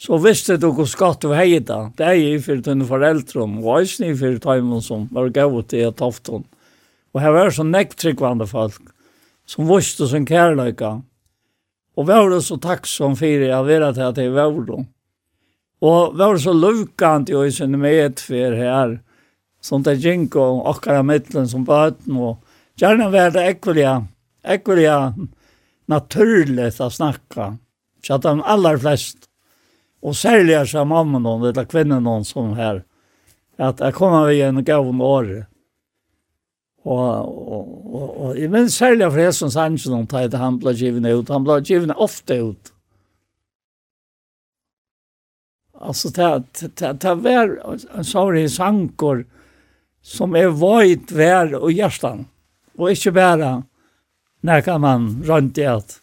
så 0.00 0.18
visste 0.18 0.56
du 0.56 0.70
hur 0.70 0.84
skatt 0.84 1.20
du 1.20 1.34
hejda. 1.34 1.92
Det 1.96 2.04
är 2.04 2.12
ju 2.12 2.40
för 2.40 2.56
dina 2.56 2.84
föräldrar 2.84 3.42
och 3.42 3.80
också 3.80 4.04
ni 4.04 4.16
för 4.16 4.38
tajmen 4.38 4.82
som 4.82 5.08
var 5.10 5.28
gått 5.28 5.68
till 5.68 5.88
ett 5.88 6.02
afton. 6.02 6.44
Och 7.12 7.20
här 7.20 7.30
var 7.30 7.50
så 7.50 7.62
näktrickvande 7.62 8.46
folk 8.46 8.82
som 9.46 9.76
visste 9.76 10.06
som 10.06 10.26
kärlöka. 10.26 11.02
Og 11.98 12.06
var 12.06 12.40
så 12.40 12.56
tacksam 12.56 13.16
för 13.16 13.26
jag 13.26 13.64
vet 13.64 13.98
att 13.98 14.14
det 14.14 14.30
var 14.30 14.86
Og 15.80 16.12
vi 16.12 16.18
var 16.18 16.38
så 16.38 16.52
lukant 16.52 17.30
i 17.30 17.52
sin 17.52 17.78
medfer 17.78 18.52
här. 18.52 19.00
Sånt 19.60 19.84
där 19.84 19.94
gikk 19.94 20.36
och 20.36 20.70
akkurat 20.70 21.04
mittlen 21.04 21.48
som 21.48 21.64
bøten, 21.64 22.16
og 22.16 22.36
gjerne 22.76 23.10
var 23.10 23.30
det 23.30 23.42
ekvilja, 23.42 24.06
ekvilja 24.44 25.14
naturligt 25.86 26.80
att 26.80 26.92
snacka. 26.92 27.56
Så 28.06 28.14
att 28.14 28.22
de 28.22 28.42
allra 28.42 28.78
flest 28.78 29.18
och 30.02 30.24
er 30.24 30.64
så 30.64 30.84
mamma 30.84 31.30
och 31.30 31.48
eller 31.48 31.64
kvinner 31.64 32.00
noen 32.00 32.24
som 32.24 32.56
här 32.56 32.84
att 33.58 33.80
jag 33.80 33.94
kommer 33.94 34.26
vi 34.26 34.42
en 34.42 34.70
om 34.70 35.00
året. 35.00 35.46
Og, 36.88 37.52
og, 37.52 37.64
og, 37.94 38.08
og 38.24 38.38
jeg 38.38 38.48
minns 38.52 38.78
særlig 38.80 39.10
fra 39.12 39.26
Hesson 39.26 39.52
Sanchen 39.52 39.96
om 39.96 40.06
det 40.08 40.40
han 40.40 40.58
ble 40.60 40.72
givet 40.78 41.04
ut. 41.04 41.28
Han 41.28 41.44
ble 41.44 41.60
givet 41.60 41.92
ofte 41.96 42.38
ut. 42.40 42.72
Alltså 45.80 46.08
det 46.08 46.70
det 46.78 46.92
det 47.02 47.14
var 47.22 47.52
en 47.94 48.04
sorg 48.04 48.50
sankor 48.50 49.24
som 50.02 50.34
er 50.34 50.48
vøyt 50.48 51.12
vær 51.12 51.54
og 51.54 51.70
hjertan. 51.70 52.26
Og 52.78 52.90
ikke 52.90 53.12
bare 53.12 53.62
når 54.42 54.60
kan 54.60 54.80
man 54.80 55.06
runt 55.26 55.58
i 55.58 55.66
at 55.66 56.00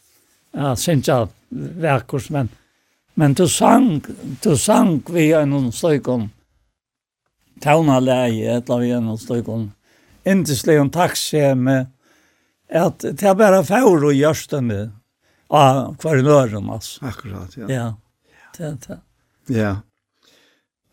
ja 0.54 0.76
synja 0.76 1.28
verkurs 1.50 2.30
men 2.30 2.50
men 3.18 3.34
du 3.34 3.48
sang, 3.48 4.02
du 4.44 4.58
sang 4.58 5.02
vi 5.10 5.32
en 5.32 5.50
någon 5.50 5.72
slökon 5.72 6.30
tauna 7.62 8.00
läge 8.00 8.52
eller 8.52 8.80
vi 8.80 8.92
en 8.92 9.18
indislig 10.26 10.80
og 10.82 10.92
takksemi, 10.96 11.84
at 12.70 13.06
det 13.06 13.24
er 13.24 13.38
bare 13.38 13.64
fæur 13.66 14.08
og 14.10 14.16
gjørstene 14.16 14.80
av 15.54 15.82
hver 15.96 15.98
kvarinøren, 16.02 16.70
altså. 16.74 17.06
Akkurat, 17.06 17.54
ja. 17.58 17.68
Ja, 17.70 17.90
det 18.58 18.66
er 18.66 18.80
det. 18.88 19.00
Ja. 19.54 19.74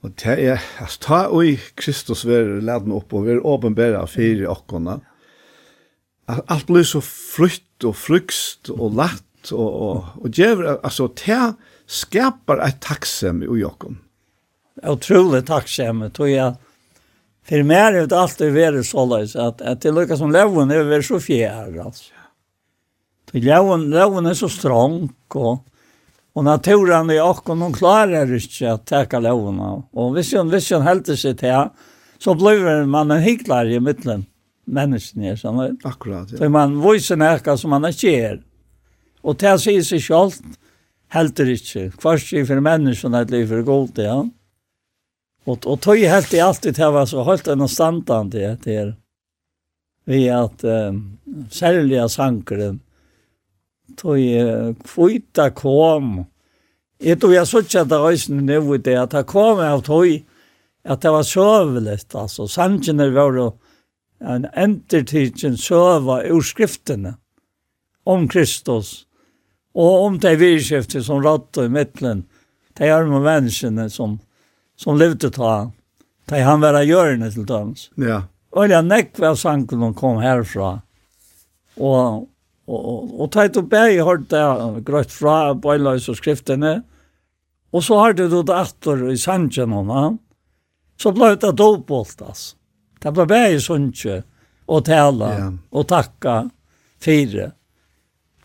Og 0.02 0.12
det 0.18 0.34
er, 0.42 0.62
altså, 0.82 1.00
ta 1.00 1.20
og 1.30 1.66
Kristus 1.78 2.26
være 2.26 2.60
leden 2.60 2.92
opp 2.92 3.14
og 3.14 3.26
være 3.28 3.44
åpenbæra 3.46 4.04
fire 4.10 4.50
okkona. 4.50 4.98
Alt 6.28 6.66
blir 6.68 6.86
så 6.86 7.00
frukt 7.02 7.86
og 7.86 7.96
frukst 7.98 8.70
og 8.72 8.96
latt 8.98 9.52
og, 9.52 9.68
og, 9.68 10.10
og 10.22 10.34
djever, 10.34 10.76
altså, 10.82 11.09
det 11.18 11.54
skapar 11.90 12.62
et 12.66 12.80
takksemi 12.82 13.46
i 13.46 13.64
okkon. 13.66 13.98
Utrolig 14.88 15.42
takksemi, 15.46 16.10
tror 16.14 16.30
jeg, 16.30 16.54
För 17.44 17.62
mer 17.62 17.93
är 17.93 18.06
det 18.06 18.19
alltid 18.19 18.52
värre 18.52 18.85
sålöjs 18.85 19.36
att, 19.36 19.62
att 19.62 19.81
det 19.81 19.93
lyckas 19.93 20.19
som 20.19 20.32
läven 20.32 20.70
är 20.70 20.82
väl 20.82 21.05
så 21.05 21.20
fjär 21.20 21.78
alltså. 21.85 22.12
För 23.31 23.39
läven, 23.39 23.90
läven 23.90 24.27
är 24.27 24.35
så 24.35 24.48
strong 24.48 25.09
och, 25.28 25.66
och 26.32 26.44
naturen 26.44 27.10
är 27.10 27.23
också 27.31 27.55
någon 27.55 27.73
klarar 27.73 28.35
inte 28.35 28.73
att 28.73 28.86
täcka 28.86 29.20
läven 29.20 29.60
av. 29.60 29.82
Och 29.93 30.16
visst 30.16 30.36
hon, 30.36 30.51
visst 30.51 30.70
hon 30.70 30.82
helt 30.82 31.19
sig 31.19 31.36
till 31.36 31.64
så 32.19 32.35
blir 32.35 32.86
man 32.86 33.10
en 33.10 33.23
hycklare 33.23 33.73
i 33.73 33.81
mitten 33.81 34.24
människan 34.64 35.23
är 35.23 35.36
sån. 35.36 35.78
Akkurat. 35.85 36.28
Ja. 36.31 36.39
Så 36.39 36.48
man 36.48 36.93
visar 36.93 37.16
näka 37.16 37.56
som 37.56 37.70
man 37.70 37.85
inte 37.85 38.06
är. 38.06 38.43
Och 39.20 39.36
det 39.36 39.59
säger 39.59 39.82
sig 39.82 40.01
självt 40.01 40.43
helt 41.09 41.40
inte. 41.40 41.90
Kvarst 41.98 42.28
för 42.28 42.60
människan 42.60 43.14
att 43.14 43.31
liv 43.31 43.47
för 43.47 43.62
gott, 43.62 43.90
ja. 43.94 44.20
Mm. 44.20 44.31
Och 45.44 45.66
och 45.66 45.81
tog 45.81 45.98
helt 45.98 46.35
i 46.35 46.40
alltid 46.40 46.78
här 46.78 46.90
var 46.90 47.06
så 47.06 47.23
hållt 47.23 47.47
en 47.47 47.69
standard 47.69 48.27
det 48.27 48.59
det 48.64 48.94
vi 50.05 50.31
att 50.31 50.64
eh, 50.64 50.93
sälja 51.51 52.09
sankren 52.09 52.81
tog 53.97 54.19
kvita 54.85 55.51
kom. 55.51 56.24
Jag 56.98 57.20
tror 57.20 57.35
jag 57.35 57.48
såg 57.48 57.60
att 57.60 57.74
at 57.74 57.89
det 57.89 57.98
røysen 57.98 58.47
nu 58.47 58.74
i 58.74 58.78
det, 58.78 58.97
att 58.97 59.10
det 59.10 59.23
kom 59.23 59.59
av 59.59 59.81
tog, 59.81 60.24
att 60.85 61.01
det 61.01 61.10
var 61.10 61.23
sövligt 61.23 62.14
alltså 62.14 62.48
sanken 62.48 62.85
Sankene 62.85 63.10
var 63.10 63.32
då 63.32 63.59
en 64.20 64.47
entertidsen 64.55 65.52
ur 65.52 66.40
skrifterna 66.40 67.14
om 68.05 68.28
Kristus, 68.28 69.06
och 69.74 70.05
om 70.05 70.19
det 70.19 70.36
virkskiftet 70.36 71.05
som 71.05 71.23
rådde 71.23 71.64
i 71.64 71.69
midtelen, 71.69 72.24
det 72.73 72.86
är 72.86 73.06
med 73.06 73.23
människorna 73.23 73.90
som 73.90 74.19
som 74.82 74.98
levde 74.98 75.30
ta, 75.30 75.70
ta 76.26 76.42
han 76.42 76.62
var 76.62 76.74
av 76.80 76.86
hjørne 76.88 77.30
til. 77.30 77.46
Ja. 77.96 78.22
Och 78.50 78.68
jag 78.68 78.84
näck 78.84 79.18
var 79.18 79.34
sanken 79.34 79.82
och 79.82 79.96
kom 79.96 80.16
härifrån. 80.16 80.80
Och 81.76 82.28
och 82.66 82.88
och 82.88 83.20
og 83.20 83.32
ta 83.32 83.44
et 83.44 83.56
og 83.56 83.68
bæg 83.68 84.02
hørte 84.04 84.36
jeg 84.36 85.06
fra 85.10 85.54
bøyløs 85.54 86.09
och 86.09 86.16
skriftene, 86.16 86.82
Och 87.72 87.84
så 87.84 87.98
har 87.98 88.12
du 88.12 88.28
då 88.28 88.42
dator 88.42 89.10
i 89.10 89.16
sanken 89.16 89.72
och 89.72 89.86
va. 89.86 90.18
så 90.96 91.12
blev 91.12 91.38
det 91.38 91.52
då 91.52 91.84
altså. 91.88 92.56
Det 93.02 93.12
ble 93.12 93.26
berg 93.26 93.60
sunche 93.60 94.22
och 94.66 94.76
og 94.76 94.84
tala, 94.84 95.38
ja. 95.38 95.52
och 95.70 95.88
tacka 95.88 96.50
fyra. 97.00 97.50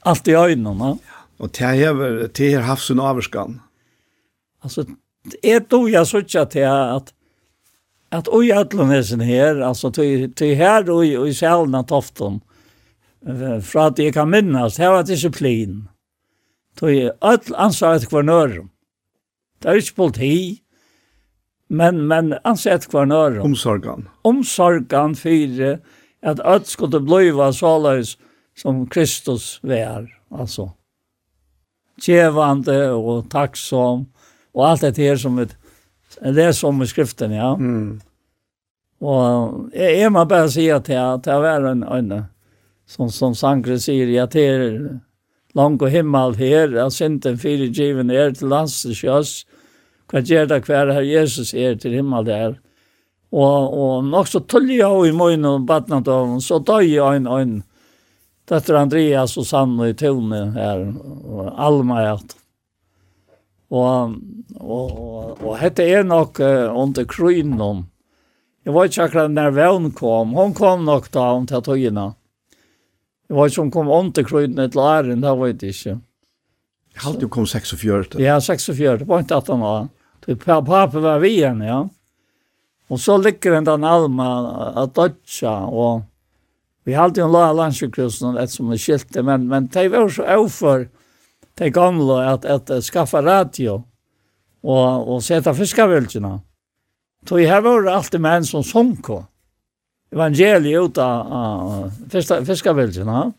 Allt 0.02 0.28
i 0.28 0.36
øynene. 0.36 0.86
Ja. 0.86 1.18
Og 1.40 1.50
det 1.50 1.66
har, 1.66 2.28
det 2.28 2.54
har 2.54 2.62
haft 2.62 2.86
sin 2.86 3.00
avskan. 3.00 3.62
Alltså 4.64 4.86
er 5.44 5.60
då 5.60 5.90
jag 5.90 6.08
sørger 6.08 6.42
att 6.42 6.56
at 6.56 7.14
at 8.12 8.28
oi 8.28 8.52
atlonesen 8.52 9.20
her, 9.20 9.62
alltså 9.62 9.92
till 9.92 10.34
till 10.34 10.56
her 10.56 10.90
og 10.90 11.06
i 11.06 11.34
sjælen 11.34 11.76
av 11.76 11.84
toften, 11.84 12.42
för 13.62 13.88
att 13.88 14.00
jeg 14.00 14.14
kan 14.14 14.30
minnas 14.30 14.78
här 14.78 14.92
var 14.92 15.04
disciplin 15.04 15.88
då 16.80 16.90
är 16.90 17.12
all 17.20 17.40
ansvar 17.56 18.00
kvar 18.00 18.10
kvarnøren. 18.10 18.70
Det 19.60 19.70
är 19.70 19.76
ikke 19.76 19.96
politi, 19.96 20.62
men, 21.70 22.08
men 22.08 22.34
ansvar 22.44 22.78
kvar 22.78 22.90
kvarnøren. 22.90 23.42
Omsorgan. 23.42 24.08
Omsorgan 24.24 25.16
for 25.16 25.80
at 26.22 26.40
alt 26.44 26.68
skulle 26.68 27.00
blive 27.00 27.54
såleis 27.54 28.18
som 28.56 28.88
Kristus 28.88 29.60
vær, 29.64 30.08
altså. 30.32 30.70
Tjevande 32.02 32.92
og 32.94 33.30
takksom 33.30 34.06
och 34.58 34.68
allt 34.68 34.82
det 34.82 34.98
här 34.98 35.16
som 35.16 35.40
ett 35.40 35.56
läs 36.22 36.64
om 36.64 36.82
i 36.82 36.88
skriften, 36.88 37.32
ja. 37.32 37.54
Mm. 37.54 38.00
Og 39.02 39.70
jeg, 39.74 40.00
jeg 40.00 40.12
må 40.12 40.24
bare 40.26 40.50
si 40.50 40.64
at 40.74 40.88
jeg, 40.90 40.98
at 40.98 41.28
jeg 41.30 41.42
var 41.44 41.68
en, 41.70 41.84
en 41.84 42.14
som, 42.90 43.12
som 43.14 43.36
Sankre 43.38 43.78
sier, 43.78 44.10
at 44.24 44.34
det 44.34 44.46
er 44.50 44.64
lang 45.54 45.78
og 45.78 45.92
himmel 45.94 46.34
her, 46.40 46.74
at 46.82 46.96
synden 46.96 47.38
fyrirgiven 47.38 48.10
er 48.10 48.34
til 48.34 48.50
lands 48.50 48.80
til 48.82 48.98
sjøs, 48.98 49.36
hva 50.10 50.24
gjør 50.26 50.50
det 50.50 50.64
hver 50.66 50.90
her 50.96 51.06
Jesus 51.06 51.54
er 51.54 51.78
til 51.78 51.94
himmel 52.00 52.26
der. 52.26 52.58
Og, 53.30 53.78
og 53.78 54.10
nok 54.10 54.32
så 54.32 54.42
tullig 54.42 54.80
jeg 54.80 55.12
i 55.12 55.14
møyen 55.14 55.46
og 55.46 55.70
badnet 55.70 56.10
døven, 56.10 56.42
så 56.42 56.58
døg 56.58 56.90
jeg 56.96 57.22
en 57.22 57.30
øyn. 57.30 57.56
Dette 58.50 58.74
er 58.74 58.82
Andreas 58.82 59.38
og 59.38 59.46
Sanne 59.46 59.92
i 59.92 59.98
tøvne 60.02 60.48
her, 60.58 60.88
og 61.28 61.54
Alma 61.54 62.02
i 62.02 62.12
alt. 62.16 62.38
Og, 63.68 64.14
og, 64.56 64.92
og, 64.92 65.42
og 65.44 65.58
hette 65.60 65.84
er 65.84 66.06
nok 66.08 66.40
uh, 66.40 66.72
under 66.72 67.04
krynen. 67.10 67.84
Jeg 68.64 68.76
var 68.76 68.88
ikke 68.88 69.08
akkurat 69.08 69.34
når 69.34 69.56
vevn 69.56 69.92
kom. 69.96 70.34
Hun 70.36 70.56
kom 70.56 70.86
nok 70.88 71.10
da 71.12 71.30
om 71.36 71.48
til 71.48 71.64
togene. 71.64 72.10
Jeg 73.28 73.36
var 73.36 73.52
ikke 73.52 73.62
om 73.66 73.72
kom 73.72 73.92
under 73.92 74.24
krynen 74.24 74.72
til 74.72 74.84
æren, 74.84 75.24
det 75.24 75.36
var 75.40 75.52
jeg 75.52 75.76
ikke. 75.76 75.98
Halt 77.04 77.22
jo 77.22 77.30
kom 77.30 77.46
46? 77.46 78.18
Ja, 78.24 78.40
46. 78.40 78.98
Det 79.04 79.08
var 79.08 79.24
ikke 79.24 79.42
han 79.52 79.62
var. 79.62 79.88
Papen 80.66 81.04
var 81.04 81.20
vi 81.20 81.38
igjen, 81.38 81.62
ja. 81.64 81.86
Og 82.88 83.00
så 83.00 83.18
ligger 83.20 83.58
den 83.58 83.66
den 83.68 83.84
alma 83.84 84.28
at 84.84 84.96
dødja, 84.96 85.52
og 85.68 86.04
vi 86.88 86.96
hadde 86.96 87.20
jo 87.20 87.28
en 87.28 87.34
la 87.36 87.52
landsjukhusen, 87.52 88.38
et 88.40 88.52
som 88.52 88.72
er 88.72 88.80
skilte, 88.80 89.24
men, 89.24 89.48
men 89.48 89.68
de 89.68 89.90
var 89.92 90.08
så 90.10 90.24
overfor, 90.38 90.86
det 91.58 91.70
gamla 91.70 92.34
at 92.34 92.46
at 92.46 92.84
skaffa 92.84 93.22
radio 93.22 93.84
og 94.64 95.08
og 95.08 95.24
sätta 95.24 95.54
fiskavölkena. 95.54 96.42
Tog 97.26 97.40
här 97.42 97.62
var 97.62 97.82
det 97.82 97.96
alltid 97.96 98.22
män 98.22 98.46
som 98.46 98.64
sjönk. 98.64 99.26
Evangeliet 100.12 100.84
ut 100.84 100.98
av 100.98 101.92
första 102.10 102.72
Og 103.10 103.34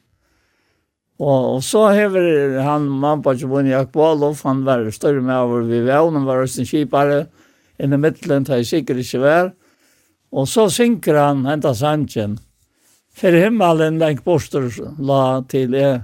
og 1.18 1.54
och 1.54 1.64
så 1.64 1.88
hever 1.88 2.58
han 2.60 2.88
man 2.88 3.22
på 3.22 3.34
Jobon 3.34 3.66
Jakbalov, 3.66 4.40
han 4.44 4.64
var 4.64 4.90
större 4.90 5.20
med 5.20 5.40
over 5.40 5.60
vi 5.60 5.80
var, 5.80 6.10
han 6.10 6.24
var 6.24 6.46
sin 6.46 6.66
kipare 6.66 7.26
i 7.78 7.86
mitten 7.86 8.44
där 8.44 8.56
i 8.56 8.64
säkert 8.64 8.96
inte 8.96 9.18
var. 9.18 9.52
Og 10.32 10.48
så 10.48 10.70
synker 10.70 11.14
han 11.14 11.46
ända 11.46 11.74
sanchen. 11.74 12.38
Fer 13.14 13.32
himmelen 13.32 13.98
lengt 13.98 14.24
borster 14.24 14.68
la 14.98 15.42
til 15.48 15.74
er 15.74 16.02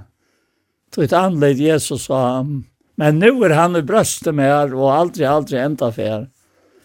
tog 0.95 1.03
ett 1.03 1.13
anledd 1.13 1.57
Jesus 1.57 2.03
sa 2.03 2.29
han. 2.29 2.63
Men 2.95 3.19
nu 3.19 3.27
är 3.27 3.49
han 3.49 3.75
i 3.75 3.81
bröstet 3.81 4.35
med 4.35 4.63
er 4.63 4.75
och 4.75 4.93
aldrig, 4.93 5.27
aldrig 5.27 5.61
ända 5.61 5.91
för 5.91 6.01
er. 6.01 6.29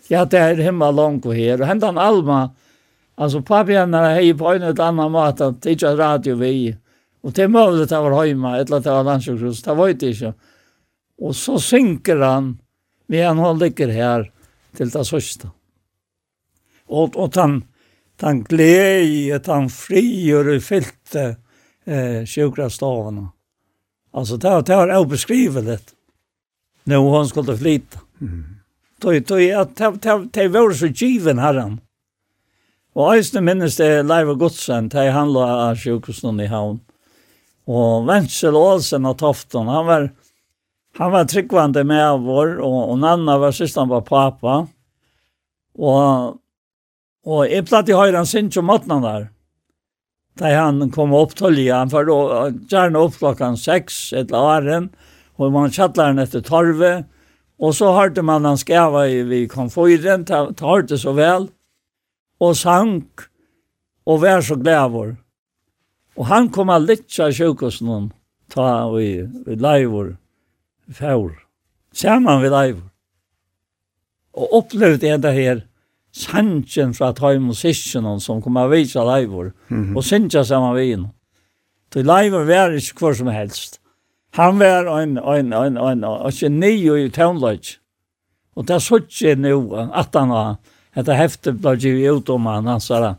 Ja, 0.08 0.24
det 0.24 0.38
är 0.38 0.54
hemma 0.54 0.90
långt 0.90 1.26
och 1.26 1.34
här. 1.34 1.60
Och 1.60 1.66
händan 1.66 1.98
Alma, 1.98 2.50
alltså 3.14 3.42
pappa 3.42 3.72
henne 3.72 3.96
hej 3.96 4.34
på 4.34 4.48
en 4.48 4.62
ett 4.62 4.78
annan 4.78 5.12
mat 5.12 5.40
att 5.40 5.62
det 5.62 5.82
är 5.82 5.96
radio 5.96 6.34
vi. 6.34 6.76
Och 7.22 7.32
det 7.32 7.42
är 7.42 7.48
möjligt 7.48 7.92
att 7.92 8.02
vara 8.02 8.26
hemma, 8.26 8.58
eller 8.58 8.76
att 8.76 8.84
det 8.84 8.90
var 8.90 9.04
landsjukhus, 9.04 9.62
det 9.62 9.74
var 9.74 9.88
inte 9.88 10.06
inte. 10.06 10.34
Och 11.18 11.36
så 11.36 11.58
synker 11.58 12.16
han, 12.16 12.58
medan 13.06 13.38
han 13.38 13.58
ligger 13.58 13.88
här 13.88 14.32
till 14.76 14.90
det 14.90 15.04
sista. 15.04 15.50
Och, 16.86 17.16
och 17.16 17.36
han, 17.36 17.64
han 18.20 18.42
glädje, 18.42 19.40
han 19.46 19.68
frier 19.68 20.56
och 20.56 20.62
fyllde 20.62 21.36
eh, 21.84 22.26
sjukrastavarna. 22.26 23.28
Alltså 24.10 24.36
det 24.36 24.48
har 24.48 24.62
det 24.62 24.74
har 24.74 24.88
det. 25.62 25.94
När 26.84 26.96
hon 26.96 27.28
skulle 27.28 27.56
flytta. 27.56 27.98
Mm. 28.20 28.44
Då 28.98 29.18
då 29.18 29.40
jag 29.40 29.76
tar 29.76 29.96
tar 29.96 30.48
var 30.48 30.72
så 30.72 30.86
given 30.86 31.38
herran. 31.38 31.80
Och 32.92 33.14
ösnen 33.14 33.44
minns 33.44 33.76
det 33.76 34.02
Leiva 34.02 34.34
Godsen, 34.34 34.88
det 34.88 35.10
han 35.10 35.32
la 35.32 35.70
av 35.70 35.76
sjukhusen 35.76 36.40
i 36.40 36.46
havn. 36.46 36.80
Och 37.64 38.08
Wenzel 38.08 38.56
Olsen 38.56 39.04
har 39.04 39.14
Tofton. 39.14 39.68
Han 39.68 39.86
var 39.86 40.10
han 40.98 41.10
var 41.10 41.24
tryggvande 41.24 41.84
med 41.84 42.20
vår 42.20 42.56
och, 42.56 42.90
och 42.90 42.98
Nanna 42.98 43.38
var 43.38 43.52
systern 43.52 43.88
var 43.88 44.00
pappa. 44.00 44.66
Och 45.74 46.36
och 47.24 47.46
jag 47.46 47.68
platt 47.68 47.88
i 47.88 47.92
sen 47.92 48.26
sin 48.26 48.52
som 48.52 48.66
där. 49.02 49.28
Da 50.40 50.48
han 50.56 50.88
kom 50.94 51.12
opp 51.12 51.34
til 51.36 51.58
han 51.68 51.90
for 51.92 52.08
da 52.08 52.48
gjerne 52.72 53.00
opp 53.04 53.18
klokken 53.20 53.58
seks 53.60 54.12
et 54.16 54.32
åren, 54.32 54.88
og 55.36 55.52
man 55.52 55.72
kjattler 55.72 56.14
han 56.14 56.22
etter 56.22 56.40
torve, 56.44 56.92
og 57.60 57.74
så 57.76 57.90
hørte 57.92 58.24
man 58.24 58.48
han 58.48 58.56
skava 58.60 59.04
i 59.08 59.20
vi 59.28 59.42
konfyren, 59.52 60.24
ta, 60.24 60.46
ta 60.56 60.70
hørte 60.70 60.96
så 61.00 61.12
vel, 61.16 61.50
og 62.40 62.56
sank, 62.56 63.26
og 64.08 64.22
vær 64.22 64.40
så 64.40 64.56
glævor. 64.56 65.18
Og 66.16 66.26
han 66.32 66.48
kom 66.52 66.72
av 66.72 66.88
litt 66.88 67.12
av 67.20 67.34
sjukhusene, 67.36 68.08
ta 68.52 68.88
vi, 68.94 69.20
vi 69.44 69.60
leivor, 69.60 70.14
fjord, 70.88 71.36
saman 71.92 72.40
vi 72.40 72.52
leivor. 72.52 72.86
Og 74.40 74.56
opplevde 74.62 75.10
jeg 75.10 75.20
det 75.20 75.36
her, 75.36 75.66
sanchen 76.12 76.94
fra 76.94 77.12
Taim 77.16 77.48
og 77.50 77.58
Sisjonen 77.58 78.20
som 78.20 78.42
kom 78.42 78.56
av 78.56 78.70
vise 78.70 78.98
leivor, 78.98 79.52
mm 79.68 79.84
-hmm. 79.84 79.96
og 79.96 80.04
sinja 80.04 80.44
saman 80.44 80.76
vi 80.76 80.92
inn. 80.92 81.06
Så 81.92 82.02
leivor 82.02 82.44
var 82.44 82.70
ikke 82.70 82.98
hver 82.98 83.14
som 83.14 83.26
helst. 83.26 83.80
Han 84.32 84.58
var 84.58 85.02
en, 85.02 85.18
en, 85.18 85.52
en, 85.52 85.76
en, 85.76 86.04
en 86.04 86.32
geni 86.32 87.04
i 87.04 87.08
tøvnløyt. 87.08 87.78
Og 88.56 88.66
det 88.66 88.74
er 88.74 88.78
så 88.78 88.96
ikke 88.96 89.34
nå, 89.34 89.74
at 89.94 90.14
han 90.14 90.30
var, 90.30 90.56
etter 90.96 91.18
heftet 91.18 91.60
ble 91.62 91.76
givet 91.80 92.12
ut 92.12 92.30
om 92.30 92.46
han, 92.46 92.66
han 92.66 92.80
sa 92.80 93.00
det, 93.00 93.14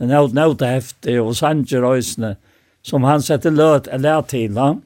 nødt 0.00 0.34
nødt 0.34 0.62
heftet 0.66 1.20
og 1.20 1.36
sanger 1.36 1.84
øysene, 1.94 2.36
som 2.82 3.04
han 3.04 3.22
sette 3.22 3.50
løt 3.50 3.88
eller 3.92 4.02
lær 4.02 4.26
til 4.26 4.58
han. 4.58 4.82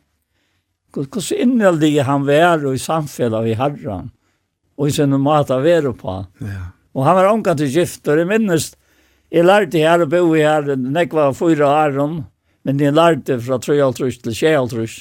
Hvordan 0.92 1.40
inneldig 1.40 2.04
han 2.04 2.26
var 2.26 2.64
i 2.72 2.78
samfunnet 2.78 3.46
i 3.46 3.54
herren, 3.54 4.10
og 4.76 4.88
i 4.88 4.92
sin 4.92 5.16
måte 5.20 5.56
å 5.56 5.64
være 5.64 5.92
på. 5.96 6.24
Ja. 6.40 6.75
Og 6.96 7.04
han 7.04 7.18
var 7.18 7.28
omkant 7.28 7.60
til 7.60 7.72
gift, 7.72 8.06
og 8.08 8.22
jeg 8.22 8.28
minnes, 8.30 8.70
jeg 9.32 9.44
lærte 9.44 9.82
her 9.82 10.04
å 10.04 10.08
bo 10.08 10.22
her, 10.32 10.70
nekva 10.80 11.28
fyra 11.36 11.68
åren, 11.84 12.22
men 12.64 12.80
jeg 12.80 12.96
lærte 12.96 13.36
fra 13.42 13.58
3,5 13.60 14.22
til 14.24 14.36
6,5. 14.38 14.96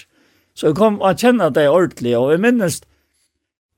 Så 0.56 0.70
jeg 0.70 0.78
kom 0.78 1.00
og 1.00 1.22
kjenne 1.22 1.48
det 1.56 1.70
ordentlig, 1.72 2.16
og 2.20 2.34
jeg 2.34 2.44
minnes, 2.44 2.82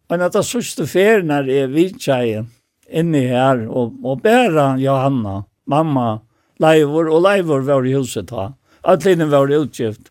men 0.10 0.24
at 0.24 0.38
det 0.38 0.46
sørste 0.48 0.88
ferien 0.90 1.34
er 1.34 1.50
i 1.52 1.66
Vidtjeien, 1.70 2.48
inni 2.88 3.26
her, 3.30 3.66
og, 3.68 3.98
og 4.04 4.24
bæra 4.24 4.72
Johanna, 4.82 5.42
mamma, 5.70 6.22
leivor, 6.64 7.12
og 7.12 7.26
leivor 7.26 7.66
var 7.68 7.86
i 7.86 7.94
huset 7.98 8.32
da. 8.32 8.52
Atlinjen 8.88 9.30
var 9.34 9.52
i 9.52 9.60
utgift. 9.60 10.10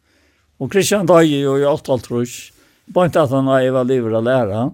Og 0.60 0.70
Kristian 0.72 1.08
Døye 1.08 1.40
jo 1.40 1.56
i 1.58 1.64
8,5. 1.66 2.04
trus. 2.04 2.36
ikke 2.88 3.22
at 3.24 3.30
han 3.30 3.48
var 3.50 3.64
i 3.64 3.88
livet 3.88 4.14
å 4.14 4.22
lære. 4.22 4.70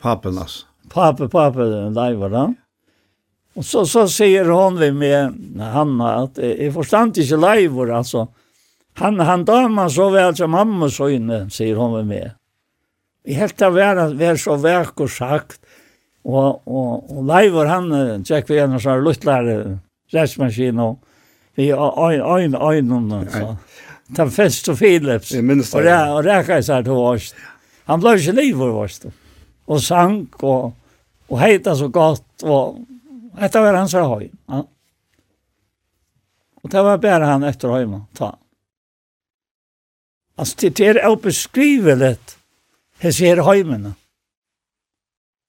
Papen, 0.00 0.38
altså 0.38 0.73
pappa, 0.94 1.28
pappa, 1.28 1.66
nei, 1.92 2.12
var 2.18 2.36
han. 2.38 2.54
Og 3.54 3.66
så, 3.66 3.84
så 3.86 4.06
sier 4.10 4.48
hon 4.50 4.78
vi 4.80 4.90
med 4.94 5.60
Hanna 5.74 6.14
at 6.24 6.40
jeg 6.42 6.72
forstand 6.74 7.18
ikke 7.22 7.38
leivor, 7.38 7.92
altså. 7.94 8.26
Han, 8.98 9.18
han 9.26 9.42
damer 9.46 9.90
så 9.90 10.08
vel 10.14 10.34
som 10.38 10.52
mamma 10.54 10.88
så 10.90 11.08
inne, 11.14 11.44
sier 11.50 11.78
hon 11.78 11.96
vi 11.98 12.04
med. 12.14 12.34
Vi 13.26 13.38
helt 13.38 13.62
av 13.62 13.74
være, 13.74 14.10
være 14.18 14.38
så 14.38 14.58
verk 14.60 15.00
og 15.02 15.10
sagt. 15.10 15.58
Og, 16.24 16.62
og, 16.64 17.10
og 17.10 17.24
leivor 17.28 17.68
han 17.68 17.90
tjekk 18.24 18.48
vi 18.48 18.60
en 18.62 18.78
sånn 18.80 19.02
luttlare 19.04 19.56
restmaskin 20.14 20.78
og 20.80 21.00
vi 21.54 21.70
øyn, 21.70 22.22
øyn, 22.22 22.54
øyn, 22.54 23.56
Ta 24.14 24.26
fest 24.28 24.68
og 24.68 24.76
Philips. 24.76 25.30
Jeg 25.32 25.44
minnes 25.44 25.70
det. 25.70 25.80
Og, 25.88 26.16
og 26.18 26.26
rekka 26.26 26.58
seg 26.62 26.84
til 26.84 26.98
oss. 27.00 27.30
Han 27.88 28.02
ble 28.02 28.18
ikke 28.18 28.34
liv 28.36 28.58
for 28.60 28.82
oss. 28.84 28.98
Og 29.64 29.80
sank, 29.80 30.42
og 30.44 30.74
och 31.26 31.38
hejta 31.38 31.76
så 31.76 31.88
gott 31.88 32.42
och 32.42 32.76
detta 33.38 33.60
var 33.60 33.74
hans 33.74 33.92
hoj. 33.92 34.32
Ja. 34.46 34.66
Och 36.62 36.70
det 36.70 36.82
var 36.82 36.98
bara 36.98 37.26
han 37.26 37.42
efter 37.42 37.68
hojma. 37.68 38.06
Ta. 38.12 38.38
Alltså 40.36 40.56
det 40.60 40.80
är 40.80 41.08
obeskriveligt 41.08 42.38
här 42.98 43.12
ser 43.12 43.36
hojmena. 43.36 43.94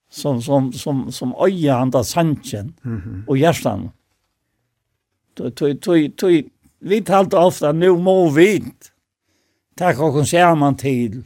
Som, 0.10 0.42
som, 0.42 0.74
som, 0.74 1.12
som 1.12 1.36
öja 1.36 1.78
han 1.78 1.92
där 1.92 2.04
sanchen 2.04 2.74
mm 2.86 3.02
-hmm. 3.02 3.28
och 3.28 3.38
hjärtan. 3.38 3.92
Vi 6.80 7.02
talte 7.02 7.38
ofta, 7.38 7.72
nu 7.72 7.92
må 7.92 8.30
vi 8.30 8.64
tack 9.76 10.00
och 10.00 10.14
hun 10.14 10.26
ser 10.26 10.56
man 10.56 10.78
till. 10.78 11.24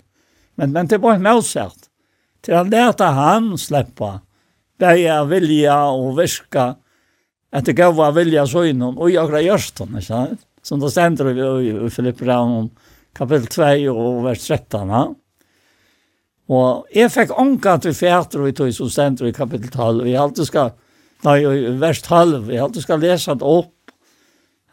Men, 0.56 0.72
men 0.72 0.88
det 0.88 0.98
var 0.98 1.14
en 1.14 1.24
motsatt. 1.24 1.90
Till 2.42 2.54
att 2.54 2.70
lete 2.70 3.04
han 3.04 3.58
släppa 3.58 4.22
bæja 4.80 5.24
vilja 5.30 5.80
og 5.94 6.14
virka 6.20 6.74
gav 7.50 7.74
gava 7.76 8.12
vilja 8.14 8.46
søgnen 8.46 8.98
og 8.98 9.10
i 9.10 9.18
akkurat 9.18 9.46
gjørsten, 9.46 9.96
ikke 9.96 10.06
sant? 10.06 10.46
Som 10.64 10.82
det 10.82 10.92
stender 10.92 11.32
vi 11.32 11.40
i, 11.40 11.72
i 11.88 11.90
Filipp 11.90 12.22
Raun 12.28 12.70
kapitel 13.18 13.48
2 13.50 13.94
og 13.94 14.24
vers 14.28 14.46
13. 14.46 14.92
Ja? 14.94 15.02
Og 16.50 16.94
jeg 16.94 17.12
fikk 17.14 17.34
ånka 17.38 17.78
til 17.84 17.96
fjæter 17.98 18.44
vi 18.44 18.54
tog 18.58 18.72
som 18.76 18.90
stender 18.92 19.30
i 19.30 19.34
kapitel 19.36 19.70
12. 19.72 20.04
Vi 20.06 20.16
alltid 20.18 20.50
skal, 20.50 20.74
nei, 21.26 21.40
vers 21.82 22.02
12, 22.06 22.48
vi 22.50 22.60
alltid 22.62 22.86
skal 22.86 23.02
lese 23.04 23.36
det 23.38 23.46
opp 23.46 23.76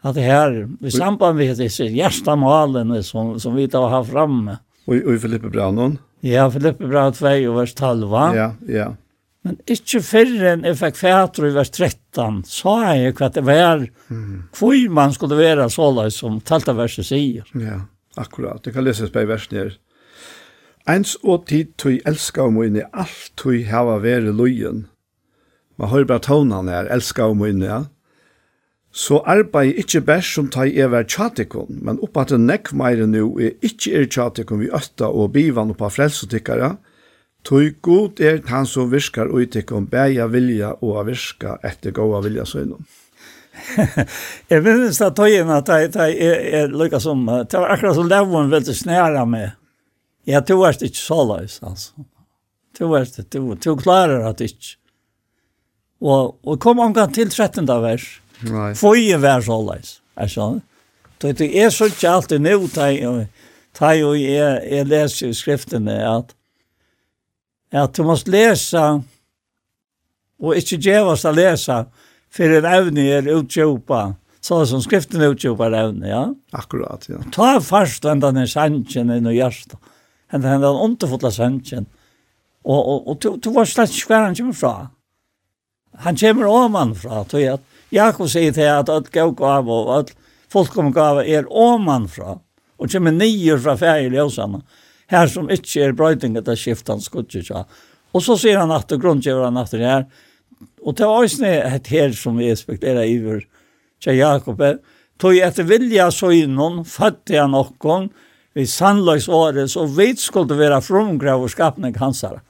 at 0.05 0.13
det 0.15 0.27
her, 0.27 0.53
i 0.85 0.91
samband 0.93 1.39
med 1.39 1.57
disse 1.57 1.87
hjertemalene 1.89 3.01
som, 3.03 3.33
som 3.41 3.55
vi 3.57 3.65
tar 3.71 3.89
her 3.91 4.05
framme. 4.07 4.59
Og, 4.85 4.93
og 5.01 5.15
i 5.15 5.19
Filippe 5.19 5.49
Braunon? 5.51 5.97
Ja, 6.25 6.45
Filippe 6.53 6.87
Braunon 6.87 7.17
2 7.17 7.33
og 7.49 7.57
vers 7.57 7.73
12, 7.73 8.05
va? 8.11 8.27
Ja, 8.37 8.47
ja. 8.69 8.91
Men 9.47 9.59
ikke 9.71 10.01
enn 10.51 10.65
jeg 10.67 10.75
fikk 10.81 10.97
fætter 10.99 11.47
i 11.47 11.53
vers 11.55 11.71
13, 11.71 12.41
sa 12.43 12.75
jeg 12.97 13.15
hva 13.15 13.29
det 13.31 13.43
var, 13.47 13.85
mm. 14.11 14.49
hvor 14.59 14.79
man 14.91 15.13
skulle 15.15 15.39
være 15.39 15.69
såleis 15.71 16.19
som 16.19 16.41
talte 16.43 16.75
verset 16.75 17.07
sier. 17.07 17.47
Ja, 17.55 17.85
akkurat. 18.19 18.59
Det 18.65 18.73
kan 18.75 18.83
leses 18.83 19.13
på 19.13 19.23
versen 19.29 19.57
her. 19.57 19.75
Eins 20.87 21.15
og 21.23 21.47
tid 21.47 21.77
tog 21.79 21.99
elska 22.07 22.43
om 22.47 22.59
inni, 22.63 22.83
alt 22.91 23.31
tog 23.39 23.55
hava 23.71 23.97
vere 24.03 24.35
lujen. 24.35 24.85
Man 25.79 25.91
hører 25.91 26.09
bare 26.11 26.25
tonen 26.27 26.71
her, 26.71 26.91
elska 26.91 27.29
om 27.31 27.45
inni, 27.47 27.67
ja. 27.67 27.85
Så 28.91 29.19
arbeid 29.29 29.77
ikkje 29.77 30.01
bæst 30.01 30.33
som 30.33 30.47
tar 30.51 30.67
er 30.67 30.89
vær 30.89 31.05
tjatikon, 31.05 31.83
men 31.85 31.99
oppa 32.03 32.23
til 32.25 32.39
nekk 32.41 32.71
meire 32.75 33.05
nu 33.07 33.35
er 33.37 33.53
ikkje 33.61 33.93
er 33.99 34.07
tjatikon 34.09 34.63
vi 34.63 34.71
øtta 34.73 35.11
og 35.11 35.35
bivan 35.35 35.75
oppa 35.75 35.91
frelsotikkara, 35.93 36.71
Tøy 37.47 37.77
god 37.81 38.19
er 38.19 38.41
han 38.49 38.65
som 38.67 38.89
virkar 38.91 39.29
uitikon 39.31 39.85
bæja 39.87 40.25
vilja 40.27 40.73
og 40.83 40.97
a 40.99 41.03
virka 41.07 41.55
etter 41.63 41.93
gåa 41.95 42.19
vilja 42.25 42.43
søgnom. 42.45 42.81
jeg 44.51 44.63
minnes 44.65 44.99
da 44.99 45.07
tøyen 45.15 45.53
at 45.55 45.71
jeg, 45.71 45.93
jeg, 45.95 46.17
jeg, 46.19 46.41
jeg 46.53 46.73
lykka 46.73 46.99
som, 47.01 47.23
det 47.23 47.55
var 47.61 47.71
akkurat 47.73 47.95
som 47.95 48.11
levon 48.11 48.51
ville 48.51 48.75
snæra 48.75 49.23
meg. 49.29 49.55
Ja, 50.27 50.43
du 50.43 50.59
er 50.67 50.75
ikke 50.75 50.99
så 50.99 51.21
løs, 51.23 51.61
altså. 51.63 52.05
Du 52.77 52.91
er 52.91 53.07
ikke, 53.07 53.23
du, 53.31 53.55
du 53.55 53.75
klarer 53.79 54.27
at 54.27 54.43
ikke. 54.43 54.75
Og, 56.03 56.35
og 56.43 56.59
kom 56.61 56.83
omgang 56.83 57.13
til 57.15 57.31
13. 57.31 57.63
vers. 57.81 58.09
Nei. 58.45 58.73
Føye 58.77 59.17
vær 59.23 59.45
så 59.45 59.61
løs, 59.63 60.01
er 60.19 60.29
sånn. 60.29 60.59
Det 61.23 61.39
er 61.47 61.71
så 61.73 61.87
ikke 61.89 62.11
alltid 62.11 62.43
nå, 62.43 62.59
da 62.75 62.91
jeg, 62.91 64.35
jeg 64.67 64.89
leser 64.89 65.31
i 65.31 65.37
skriftene 65.37 65.95
at 66.05 66.36
at 67.71 67.95
du 67.95 68.03
måst 68.07 68.29
lesa 68.31 68.99
og 70.37 70.57
ikkje 70.57 70.79
djevast 70.85 71.25
a 71.25 71.33
lesa 71.33 71.81
fyrir 72.33 72.65
evne 72.67 73.07
er 73.17 73.29
utjopa, 73.33 74.13
så 74.41 74.61
som 74.69 74.81
skriften 74.83 75.21
utjopa 75.21 75.67
utkjopa 75.67 75.69
evne, 75.81 76.09
ja? 76.09 76.23
Akkurat, 76.55 77.07
ja. 77.09 77.21
Ta 77.33 77.57
fast 77.63 78.05
hendan 78.05 78.37
er 78.37 78.49
sannsjen 78.51 79.11
inn 79.15 79.29
i 79.29 79.37
hjertet, 79.39 79.79
hendan 80.31 80.61
den 80.63 80.83
underfotla 80.85 81.31
sannsjen, 81.33 81.87
og, 82.67 82.79
og, 82.79 83.07
og 83.07 83.19
du, 83.23 83.31
du 83.41 83.51
var 83.55 83.67
slett 83.69 83.95
ikke 83.95 84.11
hver 84.11 84.27
han 84.27 84.37
kommer 84.37 84.57
fra. 84.59 84.75
Han 86.03 86.19
kommer 86.19 86.51
åman 86.51 86.93
fra, 86.99 87.23
tog 87.25 87.41
jeg 87.41 87.57
at 87.57 87.75
Jakob 87.95 88.27
sier 88.29 88.51
til 88.53 88.67
at 88.67 88.89
alt 88.91 89.07
gav 89.13 89.31
gav 89.39 89.69
og 89.71 89.93
alt 89.95 90.11
fullkomne 90.51 90.91
gav 90.95 91.23
er 91.23 91.47
åman 91.47 92.09
fra, 92.11 92.35
og 92.77 92.91
kommer 92.91 93.15
nye 93.15 93.55
fra 93.63 93.77
feil 93.79 94.13
i 94.13 94.21
her 95.11 95.29
som 95.31 95.51
ikke 95.51 95.85
er 95.85 95.95
brøytinga 95.97 96.43
til 96.45 96.59
skiftan 96.59 97.03
skutje 97.03 97.43
tja. 97.47 97.63
Og 98.15 98.23
så 98.23 98.37
sier 98.39 98.59
han 98.59 98.73
at 98.75 98.91
grunnkjøver 98.91 99.47
han 99.47 99.59
at 99.61 99.73
det 99.73 99.85
her, 99.85 100.05
og 100.83 100.95
det 100.97 101.05
var 101.05 101.23
også 101.23 101.47
et 101.47 101.89
her 101.91 102.13
som 102.17 102.37
vi 102.39 102.51
respekterer 102.51 103.05
iver 103.05 103.43
tja 104.03 104.15
Jakob, 104.15 104.61
tog 105.17 105.37
etter 105.37 105.67
vilja 105.67 106.09
søgnon, 106.13 106.83
fattig 106.85 107.39
han 107.39 107.55
okkon, 107.57 108.09
vi 108.57 108.65
sannløys 108.65 109.27
året, 109.29 109.69
så 109.69 109.85
vi 109.85 110.15
skulle 110.17 110.57
være 110.57 110.81
frumgrav 110.81 111.43
og 111.45 111.51
skapning 111.53 111.97
hansara. 111.99 112.41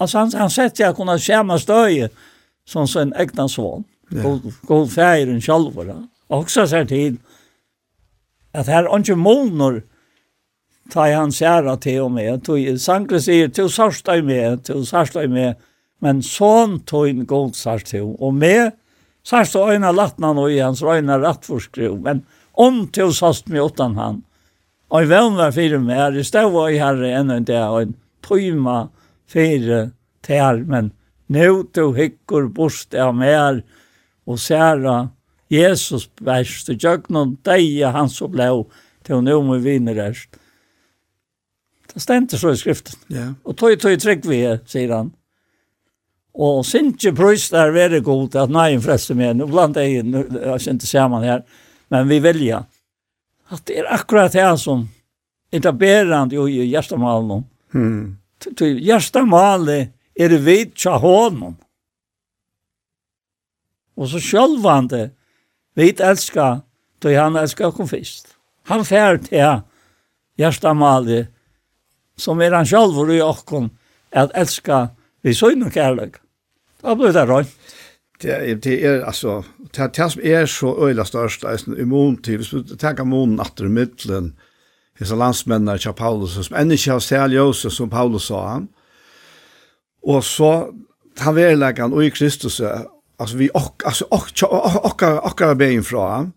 Altså 0.00 0.22
han, 0.22 0.32
han 0.40 0.50
sett 0.50 0.80
jeg 0.80 0.96
kunne 0.96 1.18
skjema 1.20 1.58
støye 1.60 2.08
som 2.66 2.88
sin 2.88 3.12
egna 3.20 3.46
svån, 3.48 3.84
ja. 4.10 4.22
god, 4.22 4.48
god 4.66 4.88
færen 4.90 5.42
sjálfur, 5.44 5.90
og 6.28 6.38
også 6.46 6.66
ser 6.66 6.88
til 6.88 7.18
at 8.54 8.70
her 8.70 8.86
er 8.86 8.98
ikke 8.98 9.18
målner, 9.18 9.82
ta 10.90 11.08
i 11.08 11.12
hans 11.12 11.42
ära 11.42 11.76
till 11.76 12.00
och 12.00 12.10
med. 12.10 12.44
Tog, 12.44 12.80
Sankre 12.80 13.20
sier, 13.20 13.48
til 13.48 13.70
sørst 13.72 14.06
deg 14.06 14.24
med, 14.24 14.64
til 14.64 14.84
sørst 14.86 15.16
deg 15.16 15.30
med. 15.30 15.60
Men 16.04 16.22
sånn 16.22 16.80
tog 16.86 17.08
en 17.08 17.24
god 17.26 17.54
sørst 17.56 17.92
til. 17.94 18.14
Og 18.20 18.34
med 18.34 18.74
sørst 19.24 19.56
og 19.56 19.72
øyne 19.72 19.92
lattnan 19.94 20.36
nå 20.36 20.48
i 20.52 20.60
hans 20.60 20.82
öjna 20.82 21.18
rattforskriv. 21.22 21.96
Men 22.04 22.24
om 22.52 22.86
til 22.92 23.14
sørst 23.14 23.48
med 23.48 23.64
åttan 23.64 23.96
han. 23.96 24.22
Og 24.90 25.02
i 25.02 25.10
vän 25.10 25.36
var 25.36 25.52
fire 25.52 25.78
med 25.78 25.96
här. 25.96 26.10
Det 26.10 26.24
stod 26.24 26.52
var 26.52 26.68
i 26.68 26.78
herre 26.78 27.14
ännu 27.18 27.36
inte 27.36 27.58
og 27.68 27.82
En 27.82 27.94
tøyma 28.22 28.88
fire 29.26 29.90
til. 30.22 30.64
Men 30.66 30.92
nå 31.28 31.62
til 31.72 31.94
hikker 31.94 32.48
bort 32.48 32.94
av 32.94 33.14
mer. 33.14 33.62
og 34.26 34.38
sära 34.38 35.08
Jesus 35.50 36.08
bæst, 36.20 36.68
og 36.68 36.80
gjør 36.80 37.02
noen 37.08 37.36
deg 37.44 37.84
hans 37.92 38.22
och 38.22 38.30
blå. 38.30 38.66
Till 39.02 39.20
nu 39.20 39.42
med 39.42 39.62
vinnerärst. 39.62 40.30
Det 41.94 42.02
stendte 42.02 42.38
så 42.38 42.50
i 42.50 42.58
skriften. 42.58 42.98
Ja. 43.08 43.28
Og 43.44 43.56
tog, 43.56 43.76
tog 43.80 43.94
trygg 44.02 44.26
vi, 44.26 44.40
sier 44.66 44.94
han. 44.94 45.12
Og 46.34 46.64
sinje 46.66 47.12
prøys 47.14 47.46
der 47.52 47.70
veldig 47.70 48.00
god 48.02 48.36
at 48.42 48.50
nei 48.50 48.72
en 48.74 48.82
freste 48.82 49.14
med 49.14 49.38
nå 49.38 49.46
og 49.46 49.52
blant 49.52 49.76
egen, 49.78 50.14
jeg 50.14 50.60
synes 50.64 50.82
ikke 50.82 50.90
sammen 50.90 51.22
her, 51.22 51.44
men 51.94 52.08
vi 52.10 52.18
velger. 52.22 52.64
At 53.54 53.62
det 53.68 53.78
er 53.78 53.90
akkurat 53.94 54.34
det 54.34 54.48
som 54.58 54.88
etablerende 55.54 56.34
jo 56.34 56.48
i 56.50 56.64
hjertemalen. 56.66 57.44
Hmm. 57.70 58.16
Hjertemalen 58.58 59.92
er 60.18 60.32
det 60.32 60.40
vidt 60.42 60.74
tja 60.82 60.96
hånden. 60.98 61.54
Og 63.94 64.10
så 64.10 64.18
sjølvande, 64.18 65.12
vidt 65.78 66.00
elskar, 66.02 66.64
då 66.98 67.14
han 67.14 67.36
elskar 67.36 67.70
kom 67.70 67.86
fyrst. 67.86 68.34
Han 68.66 68.82
fær 68.84 69.20
til 69.22 69.62
hjertemalen 70.38 71.28
som 72.16 72.40
er 72.42 72.54
han 72.54 72.68
sjálfur 72.68 73.10
i 73.12 73.22
okkon, 73.24 73.70
at 74.14 74.34
elska 74.38 74.88
vi 75.24 75.34
søgn 75.34 75.66
og 75.66 75.72
kærløk. 75.74 76.20
Da 76.84 76.94
blir 76.94 77.14
det 77.16 77.26
røy. 77.28 77.44
Det 78.22 78.30
er, 78.30 78.54
det 78.62 78.74
er 78.86 79.04
altså, 79.04 79.42
det, 79.74 79.90
det 79.96 80.10
som 80.12 80.22
er 80.22 80.46
så 80.46 80.70
øyla 80.86 81.04
størst, 81.04 81.44
er 81.44 81.58
sånn 81.60 81.80
immun 81.80 82.18
til, 82.22 82.38
hvis 82.40 82.52
du 82.54 82.76
tenker 82.78 83.08
månen 83.08 83.42
atter 83.42 83.66
i 83.66 83.72
middelen, 83.72 84.34
disse 84.98 85.16
landsmennene 85.18 85.80
til 85.82 85.96
Paulus, 85.98 86.36
som 86.38 86.56
enda 86.56 86.76
ikke 86.78 86.94
har 86.94 87.02
særlig 87.02 87.40
også, 87.42 87.72
som 87.72 87.90
Paulus 87.90 88.28
sa 88.30 88.44
han, 88.52 88.68
og 90.04 90.22
så 90.24 90.52
han 91.18 91.36
verlegger 91.36 91.86
han 91.86 91.96
og 91.96 92.04
i 92.04 92.12
Kristus, 92.14 92.60
altså 92.60 93.36
vi 93.40 93.48
ok, 93.54 93.82
altså 93.86 94.06
ok, 94.10 94.30
ok, 94.42 94.78
ok, 94.84 95.02
ok, 95.30 95.42
ok, 95.50 95.64
fra 95.88 96.06
han, 96.16 96.32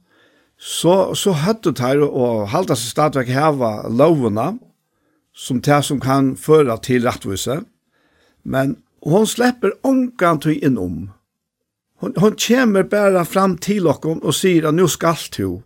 så, 0.57 1.13
så 1.13 1.35
høttet 1.37 1.79
her 1.79 2.01
og 2.01 2.47
halte 2.49 2.75
seg 2.75 2.95
stadigvæk 2.95 3.29
heva 3.35 3.71
lovene, 3.93 4.55
som 5.37 5.61
det 5.61 5.83
som 5.85 5.99
kan 6.01 6.35
føre 6.37 6.79
til 6.81 7.05
rettvise, 7.05 7.61
Men 8.43 8.75
hon 9.01 9.27
släpper 9.27 9.73
ångan 9.81 10.39
till 10.39 10.63
inom. 10.63 11.11
Hon, 11.99 12.13
hon 12.17 12.35
kommer 12.47 12.83
bara 12.83 13.25
fram 13.25 13.57
till 13.57 13.87
oss 13.87 13.97
och 14.21 14.35
säger 14.35 14.63
att 14.63 14.73
nu 14.73 14.87
ska 14.87 15.15
du. 15.37 15.61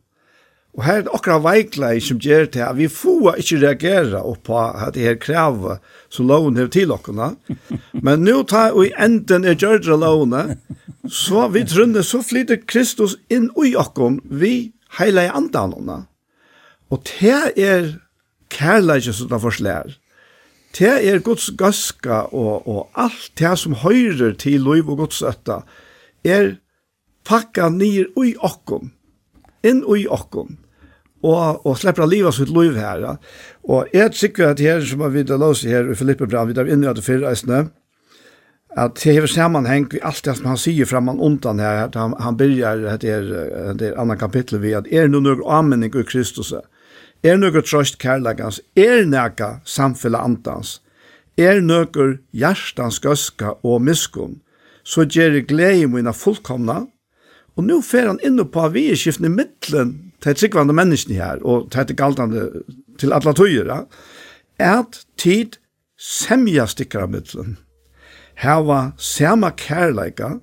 Og 0.74 0.84
her 0.84 0.98
er 0.98 1.02
det 1.04 1.12
akkurat 1.14 1.44
väglag 1.44 2.02
som 2.04 2.20
gjør 2.20 2.46
det 2.46 2.62
at 2.64 2.78
Vi 2.78 2.88
får 2.88 3.36
ikke 3.38 3.58
reagera 3.60 4.22
på 4.44 4.60
at 4.60 4.94
det 4.94 5.04
her 5.04 5.16
krever 5.16 5.78
så 6.10 6.24
loven 6.24 6.58
har 6.58 6.68
til 6.68 6.92
oss. 6.92 7.36
Men 8.06 8.24
nå 8.24 8.44
tar 8.44 8.72
vi 8.80 8.94
enden 8.98 9.46
er 9.46 9.56
gjør 9.56 9.78
det 9.78 10.00
lovene, 10.00 10.58
Så 11.10 11.48
vi 11.48 11.66
trunner, 11.66 12.02
så 12.02 12.22
flyter 12.22 12.56
Kristus 12.68 13.18
in 13.30 13.50
i 13.66 13.76
oss. 13.76 14.20
Vi 14.24 14.72
hele 15.00 15.26
i 15.26 15.30
Og 16.90 17.04
det 17.04 17.52
er 17.58 18.00
kærleikje 18.52 19.16
som 19.16 19.32
det 19.32 19.42
forslær. 19.44 19.98
Det 20.78 20.92
er 21.10 21.20
Guds 21.20 21.50
gaska 21.60 22.24
og, 22.32 22.68
og 22.68 22.90
alt 22.96 23.32
det 23.40 23.52
som 23.60 23.76
høyrer 23.82 24.38
til 24.40 24.64
liv 24.64 24.90
og 24.90 25.04
Guds 25.04 25.22
øtta 25.22 25.62
er 26.24 26.56
pakka 27.28 27.70
nir 27.70 28.08
ui 28.18 28.34
okkom, 28.40 28.92
inn 29.68 29.84
ui 29.84 30.06
okkom, 30.08 30.56
og, 31.22 31.66
og 31.68 31.78
slepper 31.78 32.08
livet 32.10 32.38
sitt 32.38 32.50
liv 32.54 32.80
her. 32.80 33.04
Og 33.68 33.92
jeg 33.94 34.16
tykker 34.16 34.54
at 34.54 34.64
her 34.64 34.82
som 34.88 35.04
vi 35.14 35.26
da 35.28 35.38
låser 35.38 35.76
her 35.76 35.92
i 35.92 35.98
Filippe 35.98 36.28
Brand, 36.28 36.50
vi 36.50 36.58
da 36.58 36.66
inne 36.66 36.90
i 36.90 36.96
det 36.98 37.06
fyrre 37.06 37.30
eisene, 37.34 37.68
at 38.80 38.96
det 38.96 39.18
hever 39.18 39.28
sammanheng 39.28 39.90
i 39.98 40.00
alt 40.08 40.24
det 40.24 40.38
som 40.38 40.54
han 40.54 40.60
sier 40.60 40.88
framman 40.88 41.20
undan 41.20 41.60
her, 41.60 41.90
at 41.90 41.98
han, 42.00 42.16
han 42.24 42.38
byrjar 42.40 42.86
det 43.04 43.10
er, 43.12 43.26
det 43.76 43.90
er 43.90 44.00
annan 44.00 44.20
kapittel 44.20 44.62
vi, 44.64 44.72
at 44.78 44.88
er 44.88 45.12
noe 45.12 45.26
noe 45.26 45.44
anmenning 45.52 45.92
i 45.92 46.06
Kristus, 46.08 46.54
er 46.56 46.64
Er 47.24 47.38
nøkker 47.38 47.62
trøst 47.62 48.00
kærlegans, 48.02 48.62
er 48.76 49.06
nækka 49.06 49.60
samfella 49.66 50.24
andans, 50.26 50.80
er 51.38 51.60
nøkker 51.62 52.16
hjertans 52.34 52.98
gøska 53.00 53.54
og 53.64 53.82
miskunn, 53.86 54.40
så 54.84 55.06
gjør 55.06 55.38
jeg 55.38 55.48
glede 55.52 55.88
mine 55.88 56.14
fullkomna, 56.18 56.88
og 57.56 57.68
nå 57.68 57.78
fer 57.86 58.08
han 58.10 58.22
inn 58.26 58.42
på 58.42 58.64
vi 58.74 58.88
er 58.90 58.98
skiftende 58.98 59.30
middelen 59.36 59.92
til 60.24 60.38
tryggvande 60.40 60.74
menneskene 60.74 61.20
her, 61.20 61.44
og 61.46 61.70
til 61.70 61.84
etter 61.84 62.00
galtande 62.00 62.48
til 62.98 63.14
alle 63.14 63.36
tøyere, 63.38 63.84
at 64.58 65.04
tid 65.18 65.60
semja 66.02 66.66
stikker 66.66 67.06
av 67.06 67.14
middelen. 67.14 67.60
Her 68.42 68.66
var 68.66 68.94
samme 68.98 69.52
kærleika, 69.58 70.40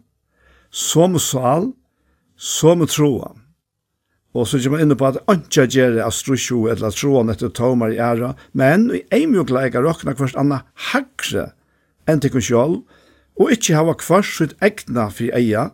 som 0.71 1.19
sal, 1.19 1.73
som 2.37 2.87
troa. 2.87 3.35
Og 4.37 4.49
så 4.49 4.59
kommer 4.61 4.77
man 4.79 4.85
inne 4.85 4.97
på 4.99 5.07
at 5.09 5.21
ikke 5.33 5.67
gjør 5.73 5.95
det 5.97 6.05
av 6.05 6.13
strusjo 6.13 6.67
eller 6.69 6.93
troen 6.93 7.33
etter 7.33 7.53
tomar 7.55 7.95
i 7.95 8.01
æra, 8.03 8.35
men 8.53 8.91
i 8.93 9.03
en 9.15 9.33
mjukla 9.33 9.65
ega 9.67 9.81
råkna 9.81 10.13
hverst 10.19 10.37
anna 10.37 10.63
hagre 10.91 11.51
enn 12.09 12.21
til 12.21 12.35
konsjål, 12.37 12.81
og 13.39 13.53
ikke 13.55 13.77
hava 13.79 13.95
hverst 13.97 14.37
sitt 14.37 14.55
egna 14.65 15.09
fri 15.15 15.31
eia, 15.35 15.71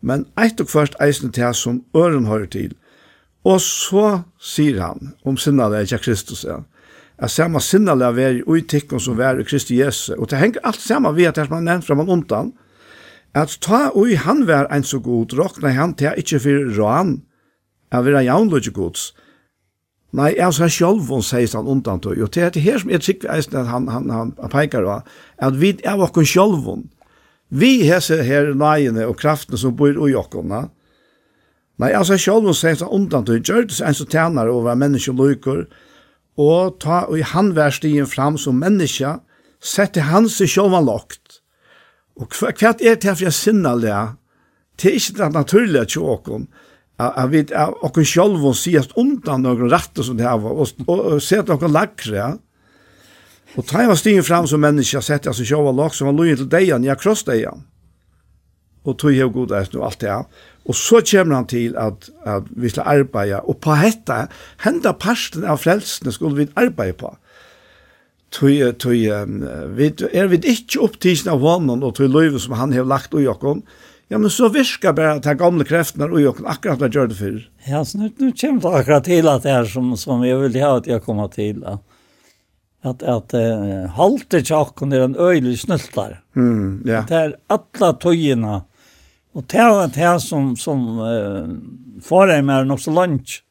men 0.00 0.26
eit 0.38 0.60
og 0.60 0.68
hverst 0.72 0.98
eisen 1.02 1.32
til 1.32 1.54
som 1.54 1.82
øren 1.96 2.28
hører 2.28 2.50
til. 2.52 2.74
Og 3.44 3.60
så 3.64 4.22
sier 4.40 4.80
han 4.82 5.14
om 5.24 5.38
sinnale 5.40 5.80
er 5.80 6.02
Kristus, 6.02 6.44
ja. 6.44 6.60
at 7.18 7.30
samme 7.30 7.60
sinnale 7.60 8.04
er 8.04 8.16
veri 8.16 8.42
ui 8.46 8.62
tikkun 8.62 9.00
som 9.00 9.16
veri 9.18 9.44
Kristi 9.44 9.80
Jesu, 9.80 10.14
og 10.18 10.30
det 10.30 10.38
henger 10.38 10.60
alt 10.64 10.80
samme 10.80 11.14
ved 11.16 11.30
at 11.30 11.36
det 11.36 11.46
er 11.46 11.54
man 11.54 11.64
nevnt 11.64 11.86
fra 11.86 11.94
man 11.94 12.08
undan, 12.10 12.52
at 13.34 13.58
ta 13.60 13.90
ui 13.94 14.14
han 14.14 14.46
vær 14.46 14.68
ein 14.72 14.84
så 14.84 14.98
god, 14.98 15.32
råkna 15.32 15.72
han 15.72 15.94
til 15.94 16.12
ikkje 16.16 16.40
fyrir 16.44 16.76
råan, 16.76 17.22
av 17.92 18.06
vera 18.06 18.22
jaunløyge 18.26 18.72
gods. 18.76 19.12
Nei, 20.16 20.32
jeg 20.38 20.54
sa 20.56 20.68
sjølv 20.72 21.10
hun 21.12 21.24
sier 21.24 21.50
han 21.52 21.68
undan 21.68 22.00
tøy, 22.00 22.16
og 22.24 22.32
det 22.32 22.42
er 22.42 22.54
det 22.54 22.64
her 22.64 22.80
som 22.80 22.92
jeg 22.92 23.04
tykker 23.04 23.32
eisen 23.34 23.58
at 23.60 23.68
han, 23.68 23.90
han, 23.92 24.08
han, 24.10 24.32
han 24.40 24.52
peker 24.52 24.86
av, 24.88 25.08
at 25.36 25.58
vi 25.60 25.74
er 25.84 26.00
okken 26.00 26.26
sjølv 26.28 26.64
hun. 26.64 26.86
Vi 27.48 27.84
hese 27.88 28.22
her 28.24 28.54
nøyene 28.56 29.06
og 29.08 29.18
kraftene 29.20 29.60
som 29.60 29.76
bor 29.76 29.92
i 29.92 30.16
okkona, 30.16 30.68
Nei, 31.78 31.92
altså 31.94 32.16
hun 32.18 32.54
sier 32.58 32.80
han 32.80 32.90
undan 32.90 33.26
til 33.26 33.38
gjørdes 33.38 33.80
en 33.86 33.94
som 33.94 34.08
tjener 34.10 34.50
over 34.50 34.74
menneskelukker, 34.74 35.66
og 36.38 36.78
ta 36.82 37.04
og 37.06 37.18
i 37.18 37.22
han 37.22 37.52
vær 37.54 37.70
fram 38.06 38.38
som 38.38 38.58
menneske, 38.58 39.18
sette 39.62 40.00
han 40.00 40.28
seg 40.28 40.50
sjálv 40.50 40.74
og 40.74 40.86
lagt. 40.86 41.40
Og 42.18 42.34
hva 42.34 42.50
er 42.50 42.96
det 42.98 43.14
for 43.14 43.24
jeg 43.24 43.32
sinner 43.32 43.78
det? 43.78 44.16
Det 44.78 44.90
er 44.90 44.98
ikke 44.98 45.18
det 45.18 45.32
naturlige 45.34 45.84
til 45.84 46.02
åkken, 46.02 46.48
att 46.98 47.30
vi 47.30 47.46
och 47.80 47.98
en 47.98 48.04
själv 48.04 48.46
och 48.46 48.56
siast 48.56 48.90
undan 48.96 49.42
några 49.42 49.76
rätter 49.76 50.02
som 50.02 50.16
det 50.16 50.22
här 50.22 50.34
og 50.34 50.60
och, 50.60 50.68
och, 50.86 51.00
och 51.00 51.22
se 51.22 51.38
att 51.38 51.48
några 51.48 51.66
lackra. 51.66 52.38
Och 53.54 53.66
tre 53.66 53.86
var 53.86 53.94
stigen 53.94 54.22
fram 54.22 54.46
som 54.46 54.60
människa 54.60 55.02
sett 55.02 55.26
alltså 55.26 55.42
själva 55.44 55.72
lag 55.72 55.94
som 55.94 56.06
var 56.06 56.14
lojen 56.14 56.36
till 56.36 56.48
dig 56.48 56.68
jag 56.68 57.00
kross 57.00 57.24
dig. 57.24 57.48
Och 58.82 58.98
tog 58.98 59.12
jag 59.12 59.32
god 59.32 59.48
där 59.48 59.68
nu 59.72 59.82
allt 59.82 59.98
det 59.98 60.10
här. 60.10 60.24
Och 60.64 60.76
så 60.76 61.00
kommer 61.00 61.34
han 61.34 61.46
till 61.46 61.76
att, 61.76 62.10
at 62.24 62.44
vi 62.56 62.70
skal 62.70 62.86
arbeta 62.86 63.40
och 63.40 63.60
på 63.60 63.74
detta 63.74 64.28
hända 64.56 64.92
parsten 64.92 65.44
av 65.44 65.56
frelsene 65.56 66.12
skulle 66.12 66.34
vi 66.34 66.48
arbeta 66.54 66.92
på 66.92 67.16
tui 68.30 68.60
tui 68.78 69.08
um, 69.10 69.42
vi 69.76 69.90
er 70.12 70.28
vi 70.28 70.40
ikkje 70.52 70.82
opptisen 70.84 71.30
av 71.32 71.44
honom 71.44 71.84
og 71.86 71.94
tui 71.96 72.08
løyve 72.08 72.40
som 72.42 72.56
han 72.58 72.74
har 72.76 72.88
lagt 72.88 73.14
og 73.16 73.24
jakon 73.24 73.62
Ja, 74.10 74.18
men 74.18 74.30
så 74.30 74.48
viskar 74.48 74.92
bara 74.92 75.12
att 75.12 75.22
de 75.22 75.34
gamla 75.34 75.64
kräftorna 75.64 76.04
och 76.04 76.20
jag 76.20 76.36
akkurat 76.46 76.80
vad 76.80 77.08
det 77.08 77.14
för. 77.14 77.50
Ja, 77.64 77.84
så 77.84 77.98
nu, 77.98 78.10
nu 78.16 78.32
kommer 78.32 78.60
det 78.60 78.68
akkurat 78.68 79.04
till 79.04 79.28
att 79.28 79.42
det 79.42 79.50
här 79.50 79.64
som, 79.64 79.96
som 79.96 80.24
jag 80.24 80.38
vill 80.38 80.62
ha 80.62 80.76
att 80.76 80.86
jag 80.86 81.04
kommer 81.04 81.28
till. 81.28 81.64
Att, 81.64 81.82
att, 82.82 83.02
att 83.02 83.34
uh, 83.34 83.86
halter 83.86 84.40
tjocken 84.40 84.92
är 84.92 85.00
en 85.00 85.16
öjlig 85.16 85.60
snultar. 85.60 86.22
Mm, 86.36 86.82
ja. 86.86 87.04
Det 87.08 87.14
är 87.14 87.36
alla 87.46 87.92
tojerna. 87.92 88.62
Och 89.32 89.44
det 89.46 89.58
är 89.58 89.88
det 89.88 90.00
här 90.00 90.18
som, 90.18 90.56
som 90.56 90.98
uh, 90.98 91.48
farar 92.02 92.42
med 92.42 92.60
en 92.60 92.70
också 92.70 92.90
lunch. 92.90 93.44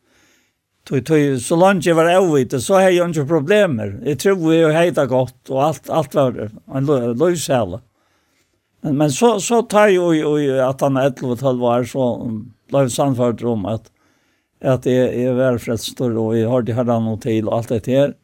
Tøy, 0.90 1.02
tøy, 1.04 1.40
så 1.40 1.56
lunch 1.56 1.88
var 1.96 2.08
avvite, 2.16 2.62
så 2.64 2.74
har 2.80 2.90
jeg 2.90 3.10
ikke 3.10 3.26
problemer. 3.28 3.98
Jeg 4.06 4.20
tror 4.20 4.36
vi 4.40 4.62
har 4.62 4.72
heita 4.72 5.06
gott 5.06 5.50
och 5.50 5.64
allt, 5.64 5.90
allt 5.90 6.16
var 6.16 6.50
en 6.76 6.86
löjshälla. 7.20 7.82
Men, 8.88 8.98
men 8.98 9.12
så, 9.12 9.36
så 9.44 9.62
tar 9.68 9.92
jeg 9.92 10.22
jo 10.22 10.36
at 10.64 10.82
han 10.86 10.98
er 11.00 11.12
11-12 11.12 11.66
år, 11.68 11.88
så 11.92 12.06
blev 12.72 12.90
samført 12.94 13.44
om 13.44 13.66
at, 13.68 13.90
at 14.64 14.88
jeg, 14.88 15.12
jeg 15.20 15.36
var 15.36 15.60
frelster, 15.60 16.16
og 16.16 16.38
jeg 16.38 16.48
har 16.48 16.64
det 16.64 16.78
her 16.78 16.88
noe 16.88 17.20
til, 17.20 17.50
og 17.50 17.60
alt 17.60 17.74
dette 17.76 17.92
her. 17.92 18.16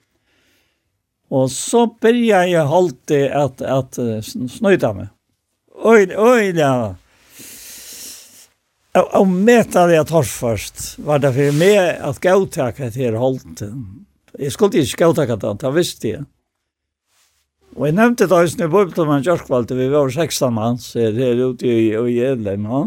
Og 1.33 1.49
så 1.51 1.87
begynner 1.99 2.47
jeg 2.47 2.63
alltid 2.63 3.31
at, 3.35 3.63
at 3.65 3.99
snøyta 4.53 4.93
meg. 4.95 5.09
Oi, 5.83 6.05
oi, 6.15 6.53
ja. 6.55 6.93
Og, 8.93 9.07
og 9.17 9.27
meta 9.27 9.87
det 9.89 9.97
jeg 9.97 10.09
tar 10.11 10.27
først, 10.29 10.83
var 11.03 11.23
det 11.23 11.33
for 11.33 11.57
meg 11.57 11.79
at 11.97 12.21
gautakket 12.23 12.99
her 13.01 13.17
holdt. 13.17 13.65
Jeg 14.37 14.53
skulle 14.53 14.85
ikke 14.85 15.01
gautakket 15.07 15.41
det, 15.41 15.55
det 15.65 15.73
visste 15.75 16.11
jeg. 16.13 16.27
Og 17.73 17.87
jeg 17.87 17.95
nevnte 17.97 18.27
det 18.29 18.37
også 18.37 18.65
i 18.65 18.69
Bøybeten 18.69 19.07
med 19.09 19.23
Kjørkvalget, 19.25 19.77
vi 19.77 19.87
var 19.89 20.09
16 20.09 20.53
mann, 20.53 20.77
så 20.77 20.99
er 21.07 21.17
er 21.17 21.41
ute 21.41 21.65
i, 21.65 21.89
i 21.93 22.19
Edlen, 22.21 22.67
ja. 22.69 22.83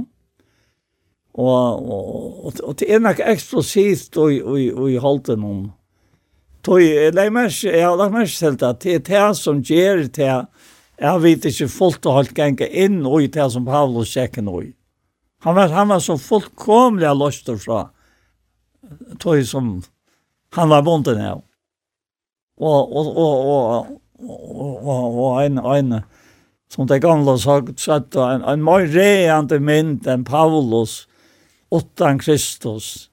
Og, 1.36 1.90
og, 1.92 2.52
og, 2.62 2.78
det 2.78 2.86
er 2.88 3.02
nok 3.02 3.18
eksplosivt 3.20 4.16
og, 4.16 4.30
og, 4.40 4.60
og 4.76 4.86
i 4.90 4.96
holden 4.96 5.42
om. 5.44 5.58
Tøy, 6.64 6.80
jeg 6.80 7.82
har 7.84 7.96
lagt 7.98 8.14
meg 8.14 8.30
selv 8.32 8.62
at 8.64 8.80
det 8.82 8.94
er 8.94 9.02
det 9.04 9.36
som 9.36 9.60
gjør 9.60 10.06
det, 10.08 10.30
jeg 10.96 11.22
vet 11.22 11.44
ikke 11.44 11.68
fullt 11.68 12.08
og 12.08 12.16
holdt 12.20 12.34
ganger 12.34 12.72
inn 12.72 13.02
og 13.04 13.26
i 13.26 13.28
det 13.28 13.50
som 13.52 13.66
Paulus 13.68 14.14
sjekker 14.16 14.42
nå 14.42 14.62
i. 14.64 14.70
Han 15.44 15.54
var, 15.58 15.68
han 15.68 15.92
var 15.92 16.00
så 16.00 16.16
fullkomlig 16.16 17.12
løst 17.12 17.50
fra 17.60 17.82
tøy 19.20 19.44
som 19.44 19.82
han 20.56 20.72
var 20.72 20.82
bonden 20.86 21.20
av. 21.20 21.42
Og, 22.56 22.96
og, 22.96 23.12
og, 23.12 23.34
og, 23.52 24.00
og, 24.20 25.18
og 25.18 25.44
en, 25.44 25.58
en, 25.58 26.00
som 26.72 26.88
det 26.88 27.02
gamle 27.04 27.36
sagt, 27.40 27.80
sagt 27.80 28.16
en, 28.16 28.44
en 28.46 28.64
mer 28.64 28.86
reende 28.92 29.58
mynd 29.60 30.06
enn 30.08 30.24
Paulus, 30.26 31.04
åttan 31.70 32.20
Kristus, 32.22 33.10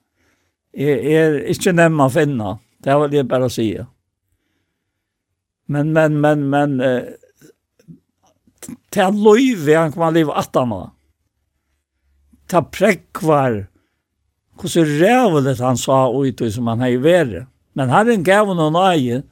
er, 0.73 1.01
er 1.01 1.41
ikke 1.53 1.75
nemme 1.75 2.07
å 2.07 2.13
finne. 2.13 2.57
Det 2.84 2.95
vil 2.99 3.19
jeg 3.19 3.27
bare 3.31 3.49
si. 3.51 3.67
Men, 5.71 5.93
men, 5.95 6.17
men, 6.21 6.47
men, 6.51 6.80
eh, 6.84 7.13
det 8.93 9.03
er 9.03 9.15
løyve 9.15 9.77
han 9.77 9.93
kommer 9.93 10.11
kan 10.11 10.17
leve 10.17 10.35
attana. 10.39 10.81
Det 12.49 12.59
er 12.59 12.71
prekvar 12.71 13.61
hvordan 14.59 14.91
rævlet 15.01 15.61
han 15.63 15.80
sa 15.80 16.05
ut 16.11 16.43
som 16.53 16.67
han 16.69 16.84
har 16.84 16.99
vært. 17.01 17.47
Men 17.73 17.89
herren 17.89 18.25
gav 18.25 18.51
noen 18.53 18.77
eie, 18.77 19.23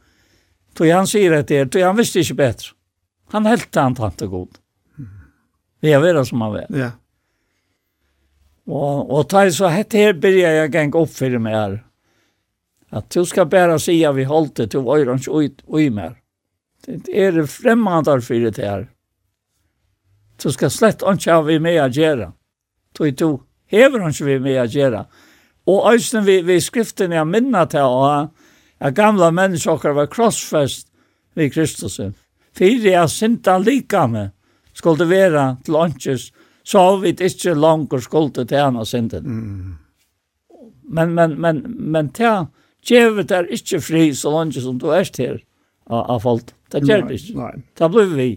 Då 0.77 0.87
han 0.91 1.07
sier 1.07 1.33
at 1.35 1.47
det 1.47 1.57
er, 1.57 1.65
då 1.65 1.83
han 1.83 1.97
visste 1.97 2.23
ikke 2.23 2.39
bedre. 2.39 2.73
Han 3.31 3.45
helt 3.45 3.75
han 3.75 3.95
tante 3.95 4.27
god. 4.27 4.57
Vi 5.81 5.93
har 5.93 6.01
vera 6.01 6.25
som 6.25 6.41
han 6.41 6.51
var. 6.51 6.65
Ja. 6.69 6.91
Og, 8.67 9.11
og 9.11 9.29
ta 9.29 9.43
så 9.51 9.71
hett 9.73 9.93
her 9.97 10.13
byrja 10.13 10.51
jeg 10.59 10.71
geng 10.75 10.95
opp 10.95 11.11
for 11.11 11.39
meg 11.41 11.55
her. 11.57 11.77
At 12.91 13.07
du 13.09 13.25
skal 13.25 13.47
bare 13.49 13.79
sia 13.79 14.11
vi 14.11 14.27
holdt 14.27 14.57
det 14.59 14.71
til 14.71 14.87
øyrens 14.87 15.27
ui 15.27 15.89
mer. 15.89 16.17
Det 16.85 17.09
er 17.13 17.31
det 17.31 17.49
främmande 17.49 18.21
for 18.21 18.33
det 18.33 18.57
her. 18.57 18.87
Du 20.43 20.51
skal 20.51 20.69
slett 20.69 21.03
ikke 21.05 21.33
ha 21.33 21.41
vi 21.41 21.59
med 21.59 21.79
å 21.81 21.87
gjøre. 21.87 22.31
Du, 22.97 23.11
du 23.11 23.39
hever 23.71 24.07
ikke 24.09 24.25
vi 24.25 24.39
med 24.39 24.61
å 24.61 24.65
gjøre. 24.65 25.05
Og 25.69 25.93
æsten 25.93 26.25
vi, 26.25 26.41
vi 26.41 26.59
skriften 26.59 27.13
jeg 27.13 27.27
minnet 27.27 27.71
til 27.71 27.85
å 27.85 27.99
ha, 28.01 28.15
at 28.81 28.95
gamla 28.95 29.31
mennesker 29.31 29.93
var 29.93 30.09
krossfest 30.09 30.87
ved 31.33 31.53
Kristus. 31.53 31.99
Fyre 32.57 32.95
jeg 32.95 33.09
synda 33.09 33.57
likame 33.61 34.31
skulle 34.73 35.07
være 35.09 35.57
til 35.65 35.77
åndsjes, 35.77 36.31
så 36.63 36.97
vi 37.01 37.13
ikke 37.13 37.53
langt 37.53 37.93
skulle 38.03 38.45
til 38.45 38.57
henne 38.57 38.85
synden. 38.85 39.27
Mm. 39.27 39.77
Men, 40.83 41.13
men, 41.13 41.41
men, 41.41 41.63
men 41.77 42.09
til 42.09 42.47
djevet 42.87 43.31
er 43.31 43.47
ikke 43.53 43.81
fri 43.81 44.09
så 44.13 44.31
langt 44.33 44.57
som 44.61 44.79
du 44.79 44.89
er 44.89 45.05
til 45.05 45.39
av, 45.87 46.17
av 46.17 46.19
folk. 46.19 46.51
Det 46.71 46.83
gjør 46.87 47.07
det 47.07 47.19
ikke. 47.21 47.51
Det 47.77 47.91
blir 47.91 48.15
vi. 48.15 48.29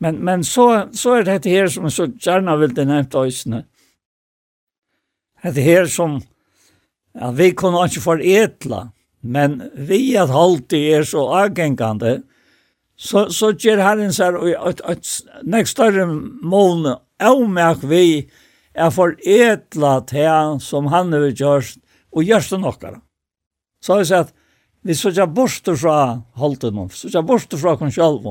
Men, 0.00 0.18
men 0.24 0.44
så, 0.44 0.88
så 0.92 1.20
er 1.20 1.28
det 1.28 1.46
her 1.46 1.68
som 1.68 1.90
så 1.92 2.08
gjerne 2.10 2.56
vil 2.58 2.74
det 2.76 2.86
nevnt 2.88 3.14
øsene. 3.14 3.64
Det 5.44 5.64
her 5.64 5.86
som 5.86 6.18
ja, 7.14 7.30
vi 7.30 7.52
kunne 7.56 7.86
ikke 7.86 8.18
etla. 8.42 8.88
Mm 8.88 8.99
Men 9.20 9.60
vi 9.74 10.16
at 10.16 10.32
halti 10.32 10.80
er 10.94 11.04
så 11.04 11.26
avgengande, 11.42 12.20
så, 12.96 13.28
så 13.32 13.52
gjør 13.52 13.80
herren 13.80 14.12
seg 14.12 14.36
og 14.36 14.48
et, 14.70 14.80
et 14.84 15.44
nekst 15.48 15.76
større 15.76 16.06
måne 16.08 16.98
avmerk 17.20 17.84
vi 17.88 18.04
er 18.76 18.90
for 18.94 19.16
etla 19.24 19.98
til 20.08 20.60
som 20.64 20.88
han 20.92 21.12
har 21.12 21.30
gjort, 21.32 21.76
og 22.10 22.26
gjør 22.26 22.46
det 22.50 22.60
nokkara. 22.60 23.00
Så 23.80 23.94
har 23.94 24.02
vi 24.02 24.08
sett, 24.10 24.34
vi 24.84 24.96
så 24.96 25.10
sørger 25.10 25.32
bort 25.36 25.68
fra 25.80 25.96
halte 26.40 26.72
noen, 26.72 26.90
så 26.92 27.08
sørger 27.08 27.28
bort 27.28 27.56
fra 27.60 27.76
kon 27.80 27.92
selv, 27.92 28.26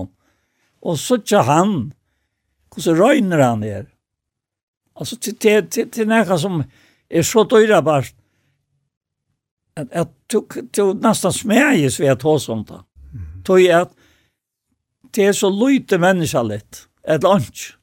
og 0.82 0.98
så 0.98 1.18
sørger 1.18 1.50
han, 1.50 1.74
hvordan 2.74 3.00
røyner 3.02 3.44
han 3.44 3.66
er. 3.66 3.88
Altså 5.00 5.18
til, 5.18 5.38
til, 5.40 5.68
til, 5.72 5.90
til 5.90 6.10
nekka 6.10 6.38
som 6.38 6.62
er 7.10 7.26
så 7.26 7.46
dyrabart 7.50 8.14
at 9.92 10.20
at 10.30 10.74
du 10.76 10.94
nästan 10.94 11.34
smärjes 11.34 12.00
vid 12.00 12.12
att 12.12 12.22
ha 12.22 12.40
sånt 12.40 12.68
där. 12.68 12.82
Tog 13.44 13.60
jag 13.60 13.82
at 13.82 13.92
det 15.12 15.26
er 15.26 15.34
så 15.34 15.50
lite 15.50 15.98
människa 15.98 16.44
litt, 16.44 16.88
et 17.08 17.24
lunch. 17.24 17.78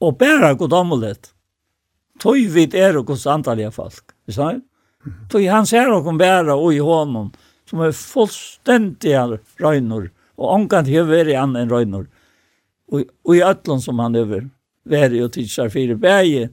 Og 0.00 0.18
bara 0.18 0.54
god 0.54 0.72
amulet. 0.72 1.34
Tog 2.20 2.36
vid 2.36 2.74
er 2.74 2.96
og 2.96 3.08
hos 3.08 3.26
antallige 3.26 3.70
folk. 3.70 4.12
Vi 4.26 4.32
sa 4.32 4.60
Tog 5.28 5.44
han 5.44 5.66
ser 5.66 5.92
och 5.92 6.14
bæra 6.14 6.54
og 6.54 6.74
i 6.74 6.78
honom 6.78 7.32
som 7.70 7.80
er 7.80 7.92
fullstendig 7.92 9.40
röjnor. 9.58 10.10
og 10.36 10.48
omkant 10.48 10.88
huvud 10.88 11.28
i 11.28 11.34
annan 11.34 11.70
röjnor. 11.70 12.06
Og, 12.92 13.04
og 13.24 13.36
i 13.36 13.42
ötlån 13.42 13.80
som 13.80 13.98
han 13.98 14.14
över. 14.14 14.50
Värre 14.84 15.24
og 15.24 15.32
tidsar 15.32 15.68
fire 15.68 15.96
bæge, 15.96 16.48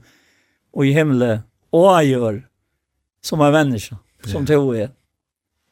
og 0.72 0.86
i 0.86 0.92
himle. 0.92 1.42
og 1.72 2.02
jeg 2.02 2.08
gjør, 2.08 2.42
Som 3.22 3.40
er 3.40 3.50
menneske. 3.50 3.94
Mm 3.94 4.09
som 4.24 4.46
to 4.46 4.74
er. 4.74 4.90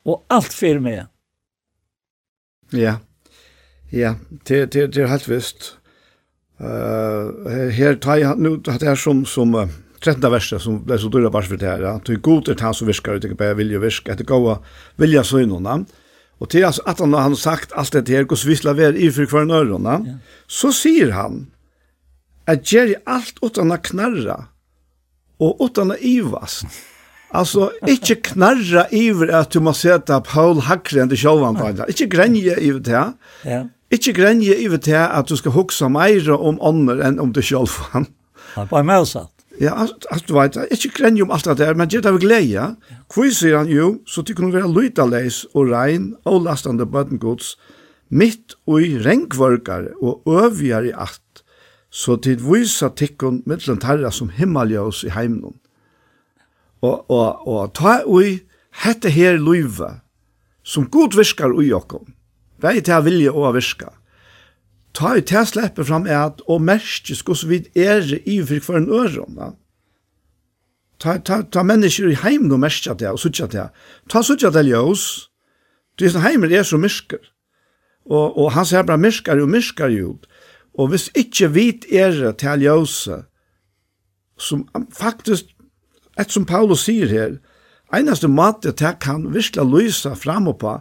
Och 0.05 0.25
allt 0.29 0.53
fyrir 0.53 0.81
mig. 0.81 1.07
Ja. 2.71 2.95
Ja, 3.91 4.15
det 4.45 4.73
det 4.73 4.87
det 4.87 5.09
helt 5.09 5.29
visst. 5.29 5.77
Eh 6.61 6.67
uh, 6.67 7.71
här 7.71 7.95
tar 7.95 8.37
nu 8.37 8.61
att 8.67 8.81
det 8.81 8.97
som 8.97 9.27
som 9.27 9.55
uh, 9.55 9.69
13 10.01 10.31
verset 10.31 10.63
som 10.63 10.87
det 10.87 10.99
så 10.99 11.09
dyra 11.09 11.31
bara 11.31 11.43
för 11.43 11.57
det 11.57 11.67
här. 11.67 11.83
Ja. 11.83 12.01
Du 12.05 12.17
god 12.17 12.49
är 12.49 12.61
han 12.61 12.75
som 12.75 12.87
viskar 12.87 13.15
ut 13.15 13.25
inte 13.25 13.55
vill 13.55 13.71
ju 13.71 13.79
viska 13.79 14.13
att 14.13 14.21
gå 14.21 14.65
vilja 14.97 15.25
så 15.25 15.41
innan. 15.41 15.87
Och 16.39 16.51
till 16.51 16.65
alltså 16.65 16.83
att 16.87 16.99
han 16.99 17.15
har 17.15 17.35
sagt 17.35 17.73
allt 17.73 17.93
det 17.93 18.09
här 18.09 18.25
går 18.25 18.47
vissla 18.47 18.73
väl 18.73 18.97
i 18.97 19.13
för 19.13 19.27
kvar 19.27 19.51
öronen. 19.51 20.05
Ja. 20.07 20.19
Så 20.47 20.73
säger 20.73 21.11
han 21.11 21.51
att 22.45 22.73
Jerry 22.73 22.95
allt 23.05 23.39
åt 23.41 23.57
han 23.57 23.79
knarra 23.79 24.45
och 25.37 25.61
åt 25.61 25.77
han 25.77 25.97
ivast. 26.01 26.65
Alltså 27.31 27.73
inte 27.87 28.15
knarra 28.15 28.89
iver 28.91 29.29
att 29.29 29.51
du 29.51 29.61
måste 29.61 29.89
sätta 29.89 30.21
Paul 30.21 30.59
Hackren 30.59 31.09
till 31.09 31.19
självan 31.19 31.57
på 31.57 31.69
det. 31.69 31.85
Inte 31.89 32.07
gränje 32.07 32.57
över 32.57 32.81
det. 32.81 33.13
Ja. 33.45 33.69
Inte 33.91 34.13
gränje 34.13 34.67
över 34.67 34.81
det 34.85 35.09
att 35.09 35.27
du 35.27 35.37
ska 35.37 35.51
huxa 35.51 35.89
mer 35.89 36.31
om 36.31 36.61
andra 36.61 37.05
än 37.05 37.21
om 37.21 37.33
du 37.33 37.43
själv. 37.43 37.67
Ja, 38.57 38.67
på 38.67 38.77
oss 38.77 39.11
så. 39.11 39.29
Ja, 39.61 39.71
alltså 40.11 40.27
du 40.27 40.35
vet, 40.35 40.57
inte 40.57 40.89
gränje 40.99 41.23
om 41.23 41.31
allt 41.31 41.45
det 41.45 41.55
där, 41.55 41.75
men 41.75 41.89
det 41.89 41.97
är 41.97 42.13
väl 42.13 42.19
glädje. 42.19 42.75
Kvui 43.09 43.31
säger 43.31 43.57
han 43.57 43.69
ju, 43.69 43.95
så 44.07 44.23
tycker 44.23 44.43
du 44.43 44.51
vara 44.51 44.67
lojtalis 44.67 45.45
och 45.53 45.71
rein 45.71 46.17
och 46.23 46.41
lastande 46.41 46.87
bötengods 46.87 47.57
mitt 48.09 48.47
och 48.65 48.81
i 48.83 48.99
renkvörkar 48.99 50.05
och 50.05 50.43
övjar 50.45 50.85
i 50.85 50.93
at, 50.93 51.21
Så 51.91 52.17
tid 52.17 52.41
visa 52.41 52.89
tikkun 52.89 53.43
mellan 53.47 53.79
tarra 53.79 54.11
som 54.11 54.29
himmeljøs 54.29 55.05
i 55.05 55.09
heimnon. 55.09 55.55
Og, 56.83 57.11
og, 57.11 57.47
og 57.49 57.73
ta 57.75 58.03
ui 58.07 58.39
hette 58.85 59.11
her 59.11 59.39
luiva, 59.39 60.01
som 60.63 60.87
god 60.87 61.17
virkar 61.19 61.55
ui 61.55 61.73
okkom, 61.75 62.13
vei 62.63 62.79
til 62.81 62.95
a 62.95 63.01
vilje 63.03 63.33
og 63.33 63.49
a 63.49 63.55
virka. 63.57 63.91
Ta 64.95 65.17
ui 65.17 65.25
til 65.27 65.41
a 65.41 65.47
sleppe 65.49 65.85
fram 65.85 66.07
eit 66.07 66.45
og 66.47 66.63
merskis 66.63 67.25
skos 67.25 67.47
vid 67.49 67.71
ere 67.75 68.21
i 68.25 68.39
fyrir 68.43 68.63
for 68.63 68.79
en 68.79 68.91
øron, 68.91 69.57
Ta, 70.99 71.15
ta, 71.23 71.45
ta 71.47 71.63
mennesker 71.63 72.09
i 72.11 72.17
heim 72.25 72.49
no 72.51 72.57
merskja 72.59 72.97
det, 72.99 73.07
og 73.07 73.21
sutja 73.23 73.47
det. 73.47 73.69
Ta 74.11 74.19
sutja 74.27 74.51
det 74.51 74.65
ljøs, 74.67 75.29
Du 75.99 76.05
er 76.07 76.21
heimer 76.23 76.53
er 76.55 76.63
så 76.63 76.79
mysker. 76.79 77.19
Og, 78.07 78.39
og 78.39 78.53
han 78.53 78.67
ser 78.67 78.87
bare 78.87 78.99
mysker 79.03 79.41
og 79.43 79.51
mysker 79.51 79.91
ut. 80.07 80.27
Og 80.79 80.93
hvis 80.93 81.09
ikkje 81.19 81.49
vit 81.53 81.87
er 81.91 82.33
til 82.39 82.63
ljøse, 82.63 83.25
som 84.39 84.69
faktisk 84.95 85.51
Et 86.19 86.31
som 86.35 86.47
Paulus 86.47 86.85
sier 86.89 87.11
her, 87.13 87.37
einaste 87.95 88.29
måte 88.31 88.73
at 88.73 88.83
jeg 88.83 88.99
kan 89.03 89.27
virkelig 89.33 89.67
lysa 89.71 90.15
fram 90.19 90.51
og 90.51 90.59
på, 90.63 90.79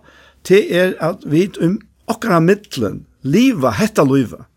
det 0.47 0.64
er 0.73 0.95
at 1.03 1.26
vi 1.27 1.47
om 1.64 1.77
okkara 2.07 2.39
middelen, 2.43 3.03
livet, 3.22 3.77
hetta 3.77 4.05
livet. 4.07 4.47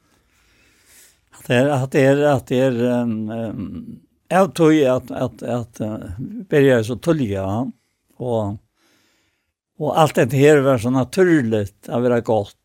Det 1.47 1.57
er, 1.57 1.71
at 1.75 1.93
det 1.93 2.03
er, 2.07 2.23
at 2.31 2.49
det 2.51 2.61
er, 2.63 2.81
um, 3.03 3.15
um, 3.35 4.01
jeg 4.31 4.51
tror 4.55 4.75
at, 4.95 5.11
at, 5.11 5.43
at, 5.43 5.81
at 5.81 6.49
börjar 6.51 6.85
så 6.87 6.95
tulliga, 6.95 7.45
og, 8.21 8.59
og 9.81 9.97
alt 9.99 10.21
dette 10.21 10.39
her 10.39 10.63
var 10.63 10.79
så 10.79 10.93
naturligt 10.95 11.89
at 11.89 12.03
være 12.03 12.21
godt. 12.21 12.57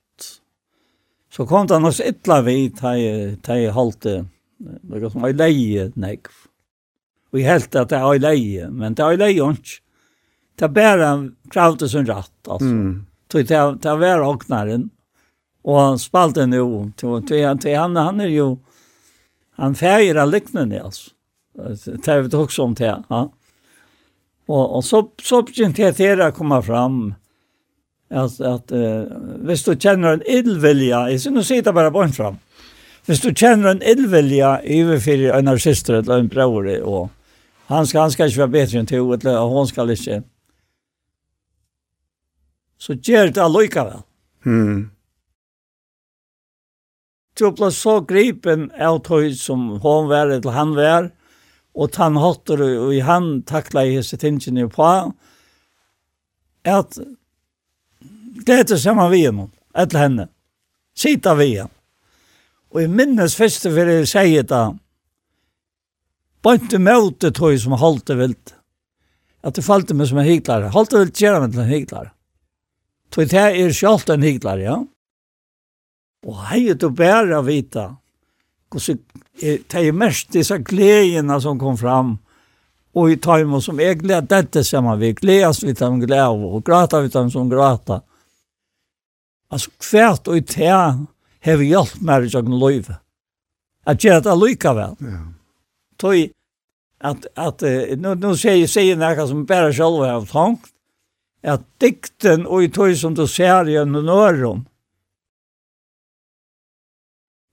Så 1.34 1.48
kom 1.50 1.68
det 1.68 1.80
annars 1.80 2.00
ytla 2.00 2.42
vid, 2.46 2.78
da 2.80 3.58
jeg 3.58 3.74
holdt 3.74 4.04
det, 4.06 4.20
det 4.94 5.12
som 5.12 5.26
var 5.26 5.34
leie, 5.36 5.90
nekv 5.96 6.45
og 7.36 7.42
jeg 7.42 7.50
helt 7.50 7.76
at 7.76 7.92
det 7.92 8.00
er 8.00 8.22
leie, 8.24 8.68
men 8.72 8.96
det 8.96 9.04
er 9.04 9.18
leie 9.20 9.50
ikke. 9.52 9.82
Det 10.56 10.70
er 10.70 10.72
bare 10.72 11.08
kravte 11.52 11.90
som 11.92 12.06
rett, 12.08 12.32
altså. 12.48 12.70
Mm. 12.72 12.94
Det 13.28 13.52
er 13.52 13.76
bare 13.84 14.24
åknaren, 14.24 14.86
og 15.68 15.80
han 15.82 16.00
spalte 16.00 16.46
nu, 16.48 16.94
til 16.96 17.44
han, 17.44 17.98
han 18.00 18.22
er 18.24 18.32
jo, 18.32 18.48
han 19.60 19.76
färger 19.76 20.22
av 20.22 20.32
liknande, 20.32 20.80
altså. 20.80 21.12
Det 21.56 22.08
er 22.08 22.24
vi 22.24 22.36
også 22.36 22.64
om 22.64 22.76
det, 22.76 22.94
ja. 23.10 23.22
Og, 24.46 24.64
og 24.78 24.84
så, 24.86 25.02
så 25.20 25.42
begynte 25.44 25.82
jeg 25.82 25.96
til 25.98 26.22
å 26.22 26.32
komme 26.36 26.62
fram, 26.64 27.00
at, 28.14 28.40
at 28.40 28.72
uh, 28.72 29.12
hvis 29.44 29.66
du 29.66 29.74
kjenner 29.74 30.16
en 30.16 30.26
illvilja, 30.30 31.08
jeg 31.12 31.24
synes 31.26 31.50
jeg 31.50 31.64
sitter 31.64 31.76
bare 31.76 31.92
på 31.92 32.04
en 32.06 32.16
fram, 32.16 32.40
hvis 33.06 33.22
du 33.22 33.32
kjenner 33.34 33.74
en 33.74 33.84
illvilja 33.86 34.60
overfor 34.62 35.28
en 35.38 35.52
av 35.52 35.60
systre 35.62 36.00
eller 36.00 36.24
en 36.24 36.30
bror, 36.32 36.70
og 36.86 37.10
Han 37.68 37.88
ska, 37.88 38.02
han 38.02 38.12
skal 38.12 38.30
ikke 38.30 38.40
være 38.40 38.48
bättre 38.48 38.80
än 38.80 38.86
till 38.86 38.98
eller 38.98 39.48
hun 39.50 39.68
ska 39.68 39.92
ikke. 39.92 40.24
Så 42.78 42.94
gjør 42.94 43.32
det 43.32 43.44
allika 43.44 43.84
väl. 43.84 44.02
Mm. 44.46 44.92
ble 47.36 47.72
så 47.72 48.00
gripen 48.02 48.72
av 48.72 49.00
tog 49.04 49.34
som 49.36 49.80
hon 49.82 50.08
var 50.08 50.28
eller 50.28 50.52
han 50.52 50.76
var. 50.76 51.12
Og 51.76 51.96
han 51.96 52.16
hotter 52.16 52.62
og 52.62 52.94
i 52.94 53.00
han 53.00 53.42
takla 53.44 53.84
i 53.86 53.96
hese 53.98 54.18
tingene 54.18 54.70
på. 54.70 55.12
At 56.64 57.00
det 58.46 58.72
er 58.72 58.78
saman 58.78 59.12
vi 59.12 59.26
henne, 59.26 59.50
etter 59.76 60.00
henne. 60.00 60.28
Sita 60.96 61.34
vi 61.36 61.56
henne. 61.56 61.74
Og 62.72 62.82
jeg 62.82 62.92
minnes 62.92 63.36
første 63.36 63.72
for 63.72 63.90
jeg 63.90 64.08
sier 64.08 64.44
det 64.44 64.64
bant 66.46 66.74
i 66.74 66.82
møte 66.82 67.32
tog 67.34 67.58
som 67.62 67.78
halte 67.82 68.18
vilt. 68.20 68.54
At 69.46 69.58
det 69.58 69.66
falt 69.66 69.92
meg 69.94 70.10
som 70.10 70.22
en 70.22 70.28
hyklare. 70.28 70.72
Halte 70.74 71.02
vilt 71.02 71.22
gjør 71.22 71.42
meg 71.44 71.54
til 71.54 71.64
en 71.66 71.72
hyklare. 71.72 72.12
Tog 73.14 73.30
det 73.32 73.46
er 73.46 73.76
sjalt 73.76 74.10
en 74.14 74.26
hyklare, 74.26 74.66
ja. 74.66 74.80
Og 76.26 76.42
hei, 76.50 76.74
du 76.74 76.90
bæra 76.90 77.44
vita. 77.46 77.92
Hvordan 78.74 79.02
det 79.42 79.76
er 79.76 79.92
mest 79.92 80.32
disse 80.34 80.58
gledene 80.64 81.38
som 81.42 81.60
kom 81.60 81.78
fram. 81.78 82.16
Og 82.96 83.12
i 83.12 83.18
tajmen 83.20 83.62
som 83.62 83.80
jeg 83.80 84.00
gleder 84.00 84.28
dette 84.30 84.64
sammen. 84.64 85.00
Vi 85.00 85.12
gledes 85.18 85.64
vi 85.64 85.74
til 85.74 85.86
dem 85.86 86.00
glede, 86.00 86.48
og 86.48 86.64
grater 86.64 87.04
vi 87.04 87.10
til 87.12 87.26
dem 87.26 87.32
som 87.34 87.50
grater. 87.52 88.02
Altså, 89.52 89.72
hvert 89.92 90.28
og 90.28 90.38
i 90.38 90.46
det 90.48 90.72
har 90.72 91.60
vi 91.60 91.70
hjulpet 91.70 92.02
meg 92.02 92.26
i 92.26 92.32
sånn 92.32 92.56
løyve. 92.56 92.98
At 93.86 94.02
gjør 94.02 94.24
det 94.26 94.38
likevel. 94.42 94.96
Ja 95.04 95.20
tog 95.98 96.16
at, 97.00 97.28
at 97.36 97.64
uh, 97.64 97.96
nå, 98.00 98.16
nå 98.22 98.34
sier 98.40 98.62
jeg 98.62 98.72
sier 98.72 99.00
noe 99.00 99.28
som 99.28 99.46
bare 99.48 99.74
selv 99.76 100.04
har 100.06 100.26
tankt, 100.30 100.72
at 101.46 101.66
dikten 101.82 102.48
og 102.48 102.66
i 102.66 102.72
tog 102.74 102.96
som 102.98 103.14
du 103.18 103.28
ser 103.30 103.70
gjennom 103.70 104.10
en 104.10 104.66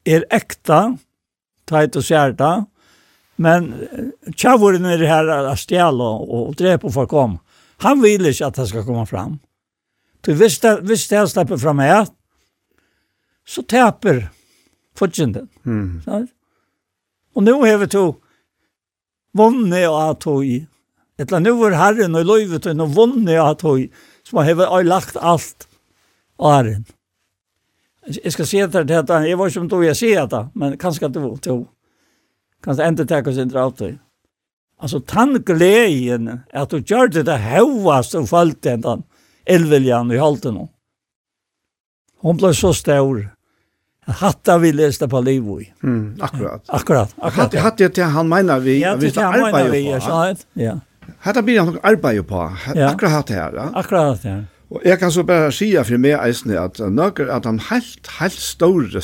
er 0.04 0.24
ekta, 0.30 0.96
äkta 0.98 0.98
tajt 1.64 1.96
och 1.96 2.66
men 3.36 3.88
tjavoren 4.36 4.84
är 4.84 4.98
det 4.98 5.06
här 5.06 5.92
og, 6.00 6.30
og 6.30 6.54
drep 6.54 6.80
dräpa 6.80 6.90
för 6.90 7.06
kom 7.06 7.38
han 7.78 8.02
vil 8.02 8.26
ikke 8.26 8.46
at 8.46 8.56
det 8.56 8.68
skal 8.68 8.84
komme 8.84 9.06
fram 9.06 9.38
Du 10.22 10.34
visst 10.34 10.64
visst 10.82 11.10
det 11.10 11.28
slipper 11.28 11.56
fram 11.58 11.78
her, 11.82 12.06
så 13.46 13.62
taper 13.62 14.28
fortjenten. 14.94 15.48
Mm. 15.66 16.02
Så. 16.04 16.26
Og 17.34 17.42
nu 17.42 17.52
har 17.52 17.78
vi 17.78 17.86
två 17.86 18.14
vonne 19.36 19.82
av 19.88 20.14
tog. 20.22 20.46
Etla 21.20 21.40
nu 21.42 21.52
er 21.66 21.76
herren 21.78 22.16
og 22.18 22.26
løyvet 22.26 22.66
og 22.72 22.96
vonne 22.96 23.36
av 23.40 23.54
tog, 23.60 23.84
som 24.26 24.40
har 24.40 24.50
hevet 24.50 24.88
lagt 24.88 25.16
alt 25.16 25.68
av 26.38 26.56
herren. 26.56 26.84
Jeg 28.08 28.34
skal 28.34 28.48
se 28.48 28.62
etter 28.64 28.86
dette, 28.86 29.20
jeg 29.28 29.38
var 29.38 29.50
ikke 29.50 29.62
om 29.62 29.68
tog 29.70 29.84
jeg 29.86 29.98
se 29.98 30.10
etter, 30.18 30.48
men 30.58 30.78
kanskje 30.78 31.06
at 31.06 31.14
du 31.14 31.36
to. 31.42 31.60
Kanskje 32.62 32.88
enda 32.88 33.06
takk 33.06 33.30
oss 33.30 33.38
inn 33.38 33.54
av 33.54 33.76
tog. 33.78 33.94
Altså, 34.82 34.98
tann 35.06 35.36
gleden 35.46 36.40
at 36.50 36.72
du 36.72 36.82
gjør 36.82 37.12
det 37.14 37.28
det 37.28 37.38
høyest 37.38 38.16
og 38.18 38.26
følte 38.30 38.72
enn 38.72 38.82
den 38.82 39.04
elviljan 39.46 40.10
i 40.10 40.18
halte 40.18 40.50
nå. 40.54 40.66
Hun 42.22 42.38
ble 42.38 42.50
så 42.54 42.72
større 42.74 43.30
hatta 44.06 44.58
vi 44.58 44.72
läste 44.72 45.08
på 45.08 45.20
Livoj. 45.20 45.74
Mm, 45.82 46.16
akkurat. 46.20 46.64
Akkurat. 46.68 47.14
Akkurat. 47.18 47.54
Hatt 47.54 47.78
det 47.78 48.02
han 48.02 48.28
menar 48.28 48.60
vi 48.60 48.80
ja, 48.80 48.94
vi 48.96 49.10
ska 49.10 49.26
arbeide 49.26 49.70
vi 49.70 49.90
ja. 49.90 50.34
Ja. 50.52 50.80
Hatta 51.18 51.42
blir 51.42 51.60
han 51.60 51.78
arbeta 51.82 52.22
på. 52.22 52.52
Akkurat 52.76 53.30
här. 53.30 53.70
Akkurat 53.74 54.24
ja. 54.24 54.44
Og 54.72 54.80
jeg 54.84 54.98
kan 54.98 55.10
så 55.12 55.22
bare 55.22 55.52
sige 55.52 55.84
for 55.84 56.00
meg 56.00 56.16
eisne 56.16 56.56
at 56.56 56.78
nøkker 56.80 57.28
at 57.28 57.44
han 57.44 57.58
helt, 57.68 58.08
helt 58.18 58.40
store, 58.40 59.02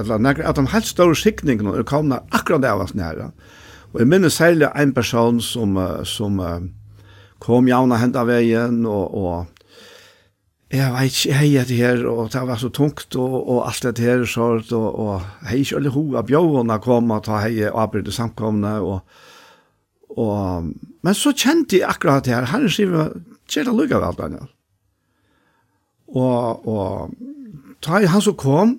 eller 0.00 0.18
nøkker 0.18 0.46
at 0.48 0.56
han 0.56 0.70
helt 0.72 0.86
store 0.88 1.16
sikningene 1.16 1.74
er 1.76 1.84
kommet 1.84 2.24
akkurat 2.32 2.64
av 2.64 2.80
oss 2.86 2.94
nære. 2.96 3.28
Og 3.92 4.00
jeg 4.00 4.08
minnes 4.08 4.32
særlig 4.32 4.70
en 4.80 4.94
person 4.94 5.40
som, 5.44 5.76
som 6.08 6.40
kom 7.38 7.68
jævna 7.68 8.00
hendt 8.00 8.16
av 8.16 8.32
veien 8.32 8.86
og, 8.86 9.14
og 9.14 9.53
jeg 10.74 10.92
vet 10.94 11.10
ikke, 11.10 11.28
jeg 11.28 11.38
heier 11.38 11.68
det 11.68 11.76
her, 11.78 12.00
og 12.10 12.32
det 12.32 12.42
var 12.48 12.58
så 12.60 12.70
tungt, 12.74 13.16
og, 13.16 13.34
og 13.48 13.60
alt 13.68 13.86
det 13.96 14.04
her, 14.04 14.24
sort, 14.28 14.72
og, 14.72 14.98
og 14.98 15.48
jeg 15.50 15.64
ikke 15.64 15.78
alle 15.80 15.92
hoa 15.94 16.22
bjøvene 16.26 16.78
kom, 16.82 17.12
og 17.14 17.24
ta 17.26 17.40
heier 17.44 17.72
og 17.72 17.82
arbeide 17.84 18.14
samkomne, 18.14 18.72
og, 18.82 19.00
og, 20.14 20.70
men 21.04 21.18
så 21.18 21.34
kjente 21.36 21.78
jeg 21.80 21.88
akkurat 21.88 22.26
det 22.26 22.34
her, 22.34 22.48
herren 22.50 22.72
sier, 22.72 23.12
kjer 23.50 23.68
det 23.68 23.76
lukket 23.76 24.02
vel, 24.02 24.18
Daniel. 24.18 24.50
Og, 26.14 26.66
og 26.68 27.14
ta 27.84 28.00
i 28.02 28.10
han 28.10 28.24
som 28.24 28.36
kom, 28.38 28.78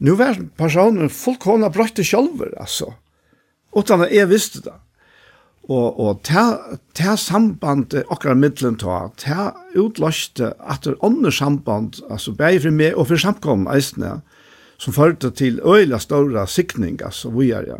nu 0.00 0.14
var 0.16 0.38
personen 0.58 1.12
fullkomna 1.12 1.68
brøtte 1.72 2.04
sjølver, 2.06 2.54
altså, 2.60 2.92
utan 3.76 4.06
at 4.06 4.14
jeg 4.14 4.30
visste 4.30 4.62
det. 4.64 4.78
Og, 5.68 6.00
og 6.00 6.22
ta 6.24 6.44
ta 6.96 7.14
samband 7.20 7.94
akkurat 8.00 8.38
middelen 8.40 8.78
ta, 8.80 9.10
ta 9.20 9.50
utlåste 9.78 10.54
at 10.58 10.86
det 10.88 10.96
andre 11.04 11.32
samband, 11.32 12.00
altså 12.10 12.32
bare 12.34 12.62
for 12.64 12.74
meg 12.74 12.96
og 12.96 13.10
for 13.10 13.20
samkomne 13.20 13.70
eisene, 13.74 14.20
som 14.80 14.96
førte 14.96 15.30
til 15.30 15.60
øyla 15.60 16.00
store 16.00 16.46
sikning, 16.48 17.02
altså 17.04 17.30
vi 17.30 17.50
er 17.52 17.68
ja. 17.68 17.78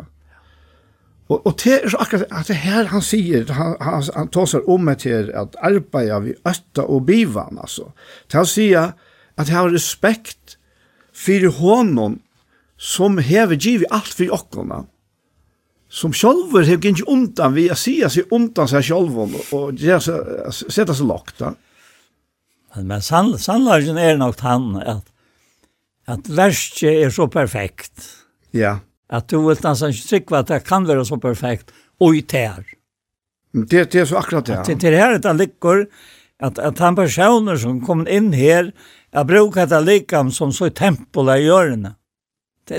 Og, 1.31 1.45
og 1.47 1.53
det 1.63 1.73
er 1.73 1.93
akkurat 1.99 2.27
at 2.31 2.49
det 2.51 2.59
her 2.59 2.89
han 2.91 3.03
sier, 3.03 3.47
han, 3.55 3.75
han, 3.81 4.03
han 4.15 4.31
tar 4.35 4.49
seg 4.51 4.67
om 4.69 4.89
at 4.91 5.05
her, 5.07 5.29
at 5.33 5.55
arbeidet 5.63 6.23
vi 6.25 6.35
øtta 6.47 6.85
og 6.85 7.05
bivan, 7.07 7.59
altså. 7.61 7.91
Til 8.29 8.43
han 8.43 8.93
at 9.39 9.47
jeg 9.49 9.57
har 9.57 9.71
respekt 9.71 10.57
for 11.15 11.47
honom 11.59 12.19
som 12.77 13.17
hever 13.21 13.55
givet 13.55 13.87
alt 13.93 14.13
for 14.13 14.33
åkkerne, 14.33 14.83
som 15.91 16.13
själver 16.13 16.63
har 16.63 16.85
inte 16.85 17.03
undan 17.07 17.53
vi 17.53 17.69
ser 17.75 18.09
sig 18.09 18.23
undan 18.31 18.67
sig 18.67 18.83
själva 18.83 19.21
och 19.51 19.71
sätta 20.71 20.93
sig 20.93 21.05
lågt 21.05 21.33
då. 21.37 21.53
Men 22.75 23.01
sann 23.01 23.37
sannlagen 23.37 23.97
er 23.97 24.17
nok 24.17 24.39
han 24.39 24.77
at, 24.79 25.03
at 26.07 26.29
verset 26.29 26.87
er 26.87 27.09
så 27.09 27.27
perfekt. 27.27 28.07
Ja. 28.51 28.79
At 29.09 29.27
du 29.27 29.41
vil 29.43 29.59
nesten 29.59 29.91
ikke 29.91 30.07
trykke 30.07 30.37
at 30.39 30.47
det 30.47 30.61
kan 30.63 30.87
være 30.87 31.03
så 31.05 31.17
perfekt 31.19 31.73
og 31.99 32.15
i 32.15 32.23
Men 33.51 33.65
Det 33.67 33.91
det 33.91 33.99
är 33.99 34.05
så 34.05 34.17
akkurat 34.17 34.45
det. 34.45 34.59
Att 34.59 34.65
det 34.65 34.83
är 34.83 35.19
det 35.19 35.33
ligger 35.33 35.85
at, 36.39 36.59
at 36.59 36.79
han 36.79 36.95
personer 36.95 37.57
som 37.57 37.85
kommer 37.85 38.09
inn 38.09 38.33
her, 38.33 38.71
Jag 39.13 39.27
bruker 39.27 39.67
det 39.67 39.81
likam 39.81 40.31
som 40.31 40.53
så 40.53 40.67
i 40.67 40.71
tempo 40.71 41.23
det. 41.23 41.93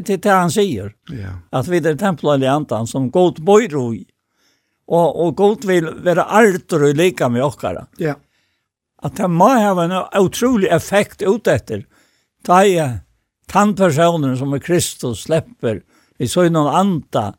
Det 0.01 0.11
är 0.11 0.17
det 0.17 0.31
han 0.31 0.51
säger. 0.51 0.95
Ja. 1.09 1.59
Att 1.59 1.69
vi 1.69 1.77
är 1.77 1.97
templar 1.97 2.43
i 2.43 2.47
antan 2.47 2.87
som 2.87 3.11
god 3.11 3.43
bor 3.43 3.95
i. 3.95 4.07
Och, 4.87 5.27
och 5.27 5.37
god 5.37 5.65
vill 5.65 5.91
vara 5.91 6.25
artor 6.25 6.83
och 6.83 6.95
lika 6.95 7.29
med 7.29 7.45
okkara. 7.45 7.87
Ja. 7.97 8.15
Att 9.03 9.17
det 9.17 9.29
må 9.29 9.49
ha 9.49 9.85
en 9.85 10.23
otrolig 10.23 10.69
effekt 10.69 11.23
ut 11.23 11.47
efter. 11.47 11.87
Ta 12.45 12.65
i 12.65 12.99
tandpersonen 13.47 14.37
som 14.37 14.53
är 14.53 14.59
Kristus 14.59 15.23
släpper 15.23 15.83
i 16.19 16.29
så 16.29 16.49
någon 16.49 16.75
anta 16.75 17.35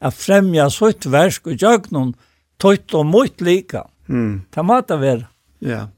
att 0.00 0.14
främja 0.14 0.70
sitt 0.70 1.06
verk 1.06 1.46
och 1.46 1.52
göra 1.52 1.82
någon 1.88 2.14
tojt 2.56 2.94
och 2.94 3.06
mot 3.06 3.40
lika. 3.40 3.86
Mm. 4.08 4.42
Det 4.50 4.62
må 4.62 4.80
det. 4.80 5.26
Ja. 5.58 5.68
Ja. 5.68 5.88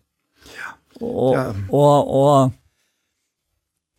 Ja. 0.98 1.06
och, 1.06 1.36
och, 1.70 2.44
och 2.44 2.50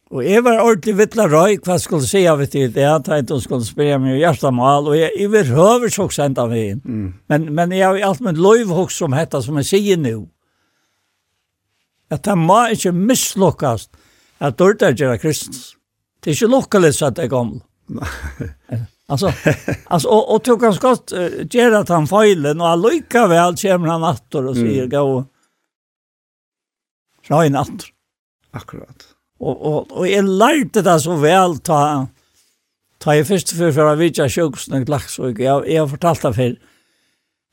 Og 0.07 0.23
jeg 0.23 0.39
var 0.45 0.61
ordentlig 0.63 0.93
vittla 1.01 1.25
røy, 1.27 1.57
hva 1.65 1.75
skulle 1.83 2.07
si 2.07 2.21
av 2.31 2.39
det, 2.39 2.69
det 2.71 2.83
jeg 2.83 3.01
ikke 3.03 3.35
hun 3.35 3.43
skulle 3.43 3.67
spille 3.67 3.97
meg 3.99 4.15
i 4.15 4.21
hjertemal, 4.21 4.87
og 4.87 4.95
jeg, 4.95 5.11
jeg 5.19 5.31
vil 5.33 5.49
høre 5.51 5.89
så 5.91 6.07
sent 6.15 6.39
av 6.39 6.53
henne. 6.55 6.79
Mm. 6.85 7.09
Men, 7.27 7.47
men 7.57 7.73
jeg 7.75 7.83
har 7.83 7.97
jo 7.97 8.11
alt 8.11 8.23
med 8.23 8.39
løyv 8.39 8.71
hos 8.71 8.95
som 9.01 9.15
heter, 9.17 9.43
som 9.43 9.59
jeg 9.59 9.67
sier 9.67 9.99
nå, 9.99 10.21
at 12.07 12.23
det 12.23 12.37
må 12.39 12.61
ikke 12.71 12.93
mislukkast 12.95 13.91
at 14.39 14.55
dørte 14.55 14.93
gjør 14.95 15.19
kristens. 15.19 15.73
Det 16.23 16.31
er 16.31 16.37
ikke 16.37 16.53
lukkelig 16.55 16.93
så 16.95 17.09
at 17.09 17.17
det 17.17 17.25
er 17.25 17.33
gammel. 17.33 17.59
altså, 19.11 19.33
altså, 19.91 20.07
og, 20.07 20.23
og 20.23 20.39
tog 20.45 20.63
ganske 20.63 20.87
godt 20.87 21.11
uh, 21.17 21.43
gjør 21.51 21.81
at 21.81 21.91
han 21.91 22.07
feilen, 22.07 22.63
og 22.63 22.71
allikevel 22.77 23.59
kommer 23.59 23.93
han 23.97 24.07
atter 24.07 24.49
og 24.53 24.55
sier, 24.55 24.87
mm. 24.87 24.95
gå, 24.95 25.05
så 27.27 27.35
har 27.35 27.47
han 27.49 27.61
atter. 27.65 27.91
Akkurat. 28.55 29.09
Og, 29.37 29.55
og, 29.55 29.91
og 29.91 30.07
jeg 30.09 30.25
lærte 30.25 30.81
det 30.85 30.95
så 31.03 31.17
vel 31.21 31.59
ta, 31.65 31.81
ta 33.01 33.17
jeg 33.17 33.27
først 33.29 33.53
for 33.57 33.75
for 33.75 33.91
å 33.91 33.99
vite 33.99 34.25
sjøksten 34.31 34.79
og 34.79 34.89
laksøk. 34.89 35.43
Jeg, 35.43 35.67
jeg 35.69 35.81
har 35.81 35.91
fortalt 35.91 36.25
det 36.25 36.33
før. 36.37 36.55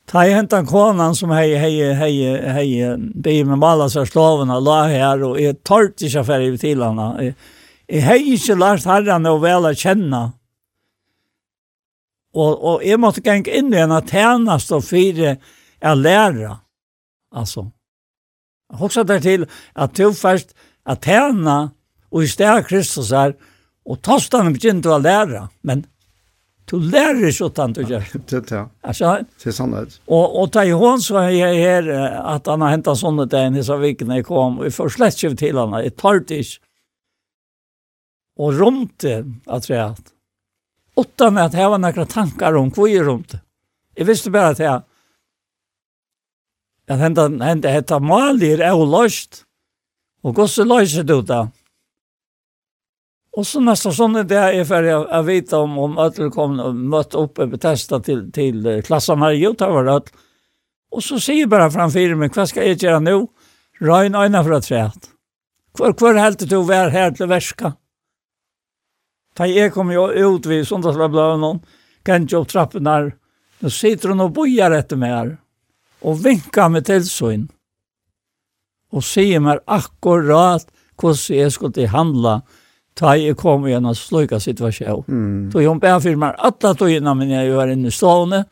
Ta 0.09 0.25
jeg 0.27 0.37
hentet 0.37 0.69
konan 0.69 1.17
som 1.17 1.33
hei, 1.33 1.55
hei, 1.57 1.75
hei, 1.97 2.15
hei, 2.57 2.69
be 2.97 3.37
med 3.49 3.61
mala 3.61 3.89
seg 3.93 4.09
slaven 4.11 4.53
og 4.53 4.65
la 4.65 4.81
her, 4.93 5.23
og 5.25 5.39
jeg 5.41 5.63
tårt 5.65 6.05
ikke 6.05 6.25
for 6.29 6.45
i 6.45 6.51
til 6.61 6.85
henne. 6.85 7.11
Jeg, 7.25 7.37
jeg 7.89 8.05
har 8.05 8.27
ikke 8.33 8.57
lært 8.61 8.89
herrene 8.89 9.33
å 9.33 9.41
vel 9.41 9.69
å 9.69 9.73
kjenne. 9.77 10.25
Og, 12.35 12.53
og 12.59 12.85
jeg 12.85 12.99
måtte 13.01 13.23
gjenke 13.25 13.53
inn 13.55 13.73
i 13.73 13.81
en 13.81 13.95
av 13.95 14.09
tjeneste 14.11 14.77
og 14.77 14.85
fire 14.85 15.37
jeg 15.37 16.01
lærer. 16.01 16.61
Altså, 17.35 17.69
jeg 18.73 18.81
husker 18.81 19.07
det 19.09 19.21
til 19.23 19.47
at 19.75 19.95
du 19.97 20.13
først, 20.17 20.55
at 20.85 21.05
tjene 21.05 21.59
og 22.15 22.23
i 22.23 22.31
stedet 22.31 22.69
Kristus 22.69 23.11
er, 23.13 23.35
og 23.85 23.99
tostan 24.07 24.53
begynte 24.55 24.93
å 24.93 25.01
lære, 25.03 25.49
men 25.67 25.83
du 26.71 26.79
lærer 26.81 27.27
ikke 27.29 27.51
utan 27.51 27.75
du 27.77 27.83
gjør. 27.85 28.07
Det 28.15 28.39
er 28.39 28.45
det. 28.51 28.61
Altså, 28.87 29.11
det 29.43 29.51
er 29.51 29.57
sannhet. 29.57 29.99
Og, 30.07 30.37
og 30.41 30.53
ta 30.55 30.65
i 30.65 30.73
hånd 30.73 31.03
så 31.05 31.19
er 31.25 31.35
jeg 31.35 31.59
her, 31.61 31.91
at 32.35 32.49
han 32.49 32.65
har 32.65 32.73
hentet 32.77 33.01
sånne 33.01 33.27
til 33.29 33.49
henne, 33.49 33.65
så 33.67 33.77
vikken 33.83 34.15
jeg 34.15 34.25
kom, 34.29 34.61
og 34.61 34.69
jeg 34.69 34.77
får 34.79 34.95
slett 34.97 35.21
ikke 35.21 35.41
til 35.43 35.61
henne, 35.61 35.83
jeg 35.85 35.97
tar 36.01 36.23
det 36.25 36.41
ikke. 36.47 36.63
Og 38.45 38.57
romte, 38.59 39.13
at 39.47 39.69
jeg 39.71 39.79
hatt. 39.83 40.11
Utan 40.99 41.39
at 41.43 41.55
jeg 41.59 41.71
var 41.71 41.83
noen 41.83 42.11
tankar 42.11 42.57
om 42.59 42.71
hvor 42.75 42.89
jeg 42.91 43.05
romte. 43.07 43.43
Jeg 43.99 44.09
visste 44.09 44.33
bare 44.35 44.55
at 44.55 44.63
jeg, 44.63 44.81
at 46.91 47.03
hentet, 47.03 47.37
hentet, 47.43 47.71
hentet, 47.71 48.03
maler 48.03 48.63
er 48.63 48.75
jo 48.75 48.87
løst. 48.89 49.45
Og 50.25 50.35
gosse 50.35 50.65
løyser 50.65 51.05
du 51.05 51.21
da. 51.23 51.45
Og 53.35 53.47
så 53.47 53.61
nästa 53.61 53.91
sånne 53.93 54.23
det 54.31 54.39
er 54.39 54.67
for 54.69 54.87
jeg, 54.87 55.07
jeg 55.11 55.27
vet 55.27 55.55
om, 55.59 55.79
om 55.87 55.97
alle 55.99 56.31
kom 56.33 56.55
og 56.63 56.77
møtte 56.79 57.19
opp 57.19 57.41
og 57.43 57.57
betesta 57.57 57.99
til, 58.05 58.29
til 58.33 58.63
klassen 58.87 59.25
her 59.25 59.35
i 59.35 59.43
Jotavar. 59.43 59.91
Og 60.95 61.03
så 61.03 61.19
sier 61.19 61.51
bare 61.51 61.73
framfor 61.75 62.15
meg, 62.19 62.31
hva 62.35 62.47
skal 62.47 62.71
jeg 62.71 62.85
gjøre 62.85 63.03
nå? 63.03 63.17
Røyne 63.83 64.23
øyne 64.23 64.45
fra 64.47 64.61
treet. 64.63 65.11
Hvor, 65.75 65.97
hvor 65.99 66.15
helt 66.15 66.47
du 66.47 66.61
vær 66.63 66.93
her 66.95 67.11
til 67.11 67.29
verska? 67.29 67.75
Da 69.35 69.49
jeg 69.51 69.73
kom 69.75 69.91
jo 69.91 70.07
ut 70.07 70.47
vid 70.47 70.63
såndagsblabladen, 70.69 71.59
kan 72.07 72.29
jeg 72.31 72.39
opp 72.39 72.53
trappen 72.53 72.87
her. 72.87 73.11
Nå 73.59 73.73
sitter 73.75 74.13
hun 74.13 74.23
og 74.23 74.35
bojar 74.37 74.77
etter 74.77 75.01
meg 75.01 75.11
her. 75.11 75.33
Og 76.07 76.21
vinka 76.23 76.69
med 76.71 76.87
tilsyn 76.87 77.49
og 78.95 79.03
sier 79.03 79.43
meg 79.43 79.63
akkurat 79.67 80.69
hvordan 81.01 81.37
jeg 81.37 81.53
skulle 81.53 81.89
handla 81.91 82.43
ta 82.95 83.17
jeg 83.19 83.35
kom 83.37 83.67
i 83.67 83.75
en 83.75 83.91
sløyka 83.95 84.39
situasjon. 84.39 85.03
Mm. 85.09 85.51
Så 85.51 85.65
hun 85.67 85.81
ber 85.83 85.99
for 85.99 86.21
meg 86.21 86.39
alle 86.39 86.75
togene, 86.79 87.15
men 87.19 87.33
jeg 87.33 87.51
var 87.57 87.73
inne 87.73 87.91
i 87.91 87.95
stående, 87.95 88.45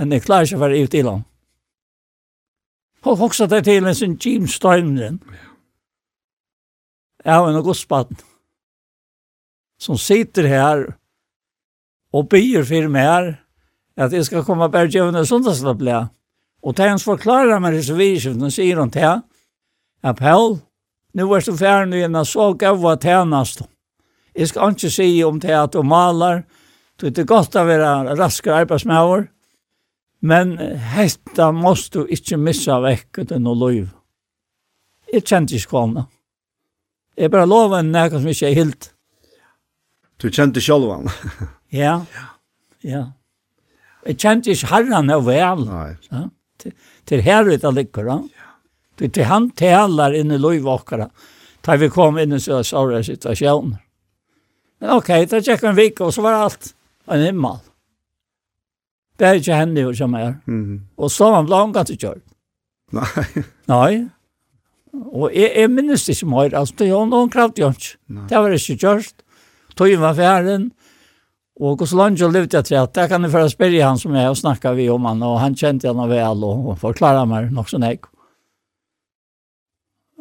men 0.00 0.14
jeg 0.14 0.24
klarer 0.24 0.48
ikke 0.48 0.60
å 0.60 0.64
være 0.64 0.80
ute 0.80 0.98
i 0.98 1.04
land. 1.04 1.26
Og 3.02 3.20
også 3.26 3.48
det 3.50 3.64
til 3.66 3.84
en 3.84 3.98
sånn 3.98 4.16
Jim 4.16 4.46
Steinlen. 4.48 5.18
Jeg 7.22 7.34
har 7.34 7.48
en 7.48 7.62
godspatten 7.62 8.18
som 9.82 9.98
sitter 9.98 10.46
her 10.46 10.84
og 12.14 12.28
byr 12.30 12.62
for 12.66 12.88
meg 12.92 13.08
her 13.08 13.30
at 14.06 14.14
jeg 14.14 14.24
skal 14.24 14.44
komme 14.46 14.68
og 14.68 14.74
bergjøvende 14.74 15.24
sundagsnabla. 15.26 16.06
Og 16.62 16.76
til 16.78 16.92
hans 16.92 17.04
forklarer 17.04 17.60
meg 17.60 17.76
så 17.82 17.96
videre, 17.98 18.32
så 18.38 18.50
sier 18.54 18.78
hun 18.78 18.90
til 18.94 19.04
han, 19.04 19.24
appell. 20.02 20.60
Nu 21.12 21.28
er 21.36 21.44
du 21.44 21.52
ferdig 21.56 22.00
igjen, 22.00 22.16
så 22.24 22.52
gav 22.58 22.80
jeg 22.80 23.02
tjenest. 23.04 23.62
Jeg 24.32 24.48
skal 24.48 24.72
ikke 24.72 24.90
si 24.90 25.08
om 25.24 25.40
det 25.40 25.52
at 25.52 25.74
du 25.74 25.82
maler, 25.84 26.44
du 27.00 27.08
er 27.10 27.28
godt 27.28 27.56
å 27.58 27.66
være 27.68 28.16
raske 28.16 28.52
arbeidsmøver, 28.52 29.26
men 30.22 30.54
hetta 30.94 31.50
måst 31.52 31.96
du 31.96 32.06
ikke 32.06 32.38
missa 32.40 32.78
vekk 32.80 33.24
til 33.28 33.42
noe 33.42 33.58
liv. 33.60 33.88
Jeg 35.12 35.26
kjente 35.28 35.58
ikke 35.58 35.74
kvalene. 35.74 36.06
Jeg 37.18 37.32
bare 37.32 37.48
lover 37.48 37.82
en 37.82 37.90
nækka 37.92 38.22
som 38.22 38.30
ikke 38.32 38.48
er 38.48 38.56
hilt. 38.56 38.92
Du 40.22 40.30
kjente 40.30 40.62
selv 40.62 41.10
ja, 41.82 42.04
ja. 42.80 43.02
Jeg 44.06 44.16
kjente 44.22 44.54
ikke 44.54 44.70
herren 44.70 45.10
er 45.10 45.20
vel. 45.26 45.66
Nei. 45.68 46.24
Til 46.62 46.72
til 47.04 47.20
herret 47.26 47.64
av 47.66 47.74
lykker, 47.74 48.06
da. 48.06 48.20
Ja. 48.30 48.41
Det 48.94 49.18
är 49.18 49.24
han 49.24 49.50
talar 49.50 50.12
in 50.12 50.30
i 50.30 50.38
lojvåkare. 50.38 51.10
Tar 51.60 51.76
vi 51.76 51.88
kom 51.88 52.18
in 52.18 52.32
i 52.32 52.40
så 52.40 52.64
stora 52.64 53.02
situationer. 53.02 53.78
Men 54.78 54.90
okej, 54.90 55.24
okay, 55.24 55.40
det 55.40 55.46
gick 55.46 55.62
en 55.62 55.74
vecka 55.74 56.04
och 56.04 56.14
så 56.14 56.22
var 56.22 56.32
allt 56.32 56.74
en 57.06 57.22
himmel. 57.22 57.58
Det 59.16 59.24
är 59.24 59.34
inte 59.34 59.52
henne 59.52 59.80
hur 59.80 59.94
som 59.94 60.14
är. 60.14 60.36
Mm. 60.46 60.86
Och 60.96 61.12
så 61.12 61.24
var 61.24 61.36
han 61.36 61.46
långt 61.46 61.76
att 61.76 62.00
köra. 62.00 62.18
Nej. 62.90 63.44
Nej. 63.66 64.08
Og 64.92 65.32
jeg, 65.32 65.50
jeg 65.56 65.70
minnes 65.72 66.04
ikke 66.12 66.28
mer, 66.28 66.52
altså, 66.52 66.74
det 66.78 66.90
var 66.92 67.06
noen 67.08 67.30
kraft, 67.32 67.58
Jons. 67.58 67.94
Det 68.28 68.36
var 68.36 68.52
ikke 68.52 68.76
kjørst. 68.82 69.22
Tøyen 69.76 70.02
var 70.02 70.16
ferden, 70.18 70.66
og 71.56 71.80
hos 71.80 71.94
Lange 71.96 72.28
levde 72.28 72.58
jeg 72.58 72.68
til 72.68 72.76
at 72.76 72.96
jeg 72.96 73.08
kan 73.08 73.24
for 73.32 73.46
å 73.46 73.52
spørre 73.52 73.80
han 73.80 74.00
som 74.00 74.12
jeg 74.16 74.36
snakket 74.36 74.76
vi 74.76 74.90
om 74.92 75.08
han, 75.08 75.22
og 75.24 75.38
han 75.40 75.56
kjente 75.56 75.88
han 75.88 76.10
vel, 76.10 76.44
og 76.44 76.74
forklare 76.80 77.24
meg 77.28 77.48
nok 77.56 77.72
sånn 77.72 77.86
jeg. 77.88 78.02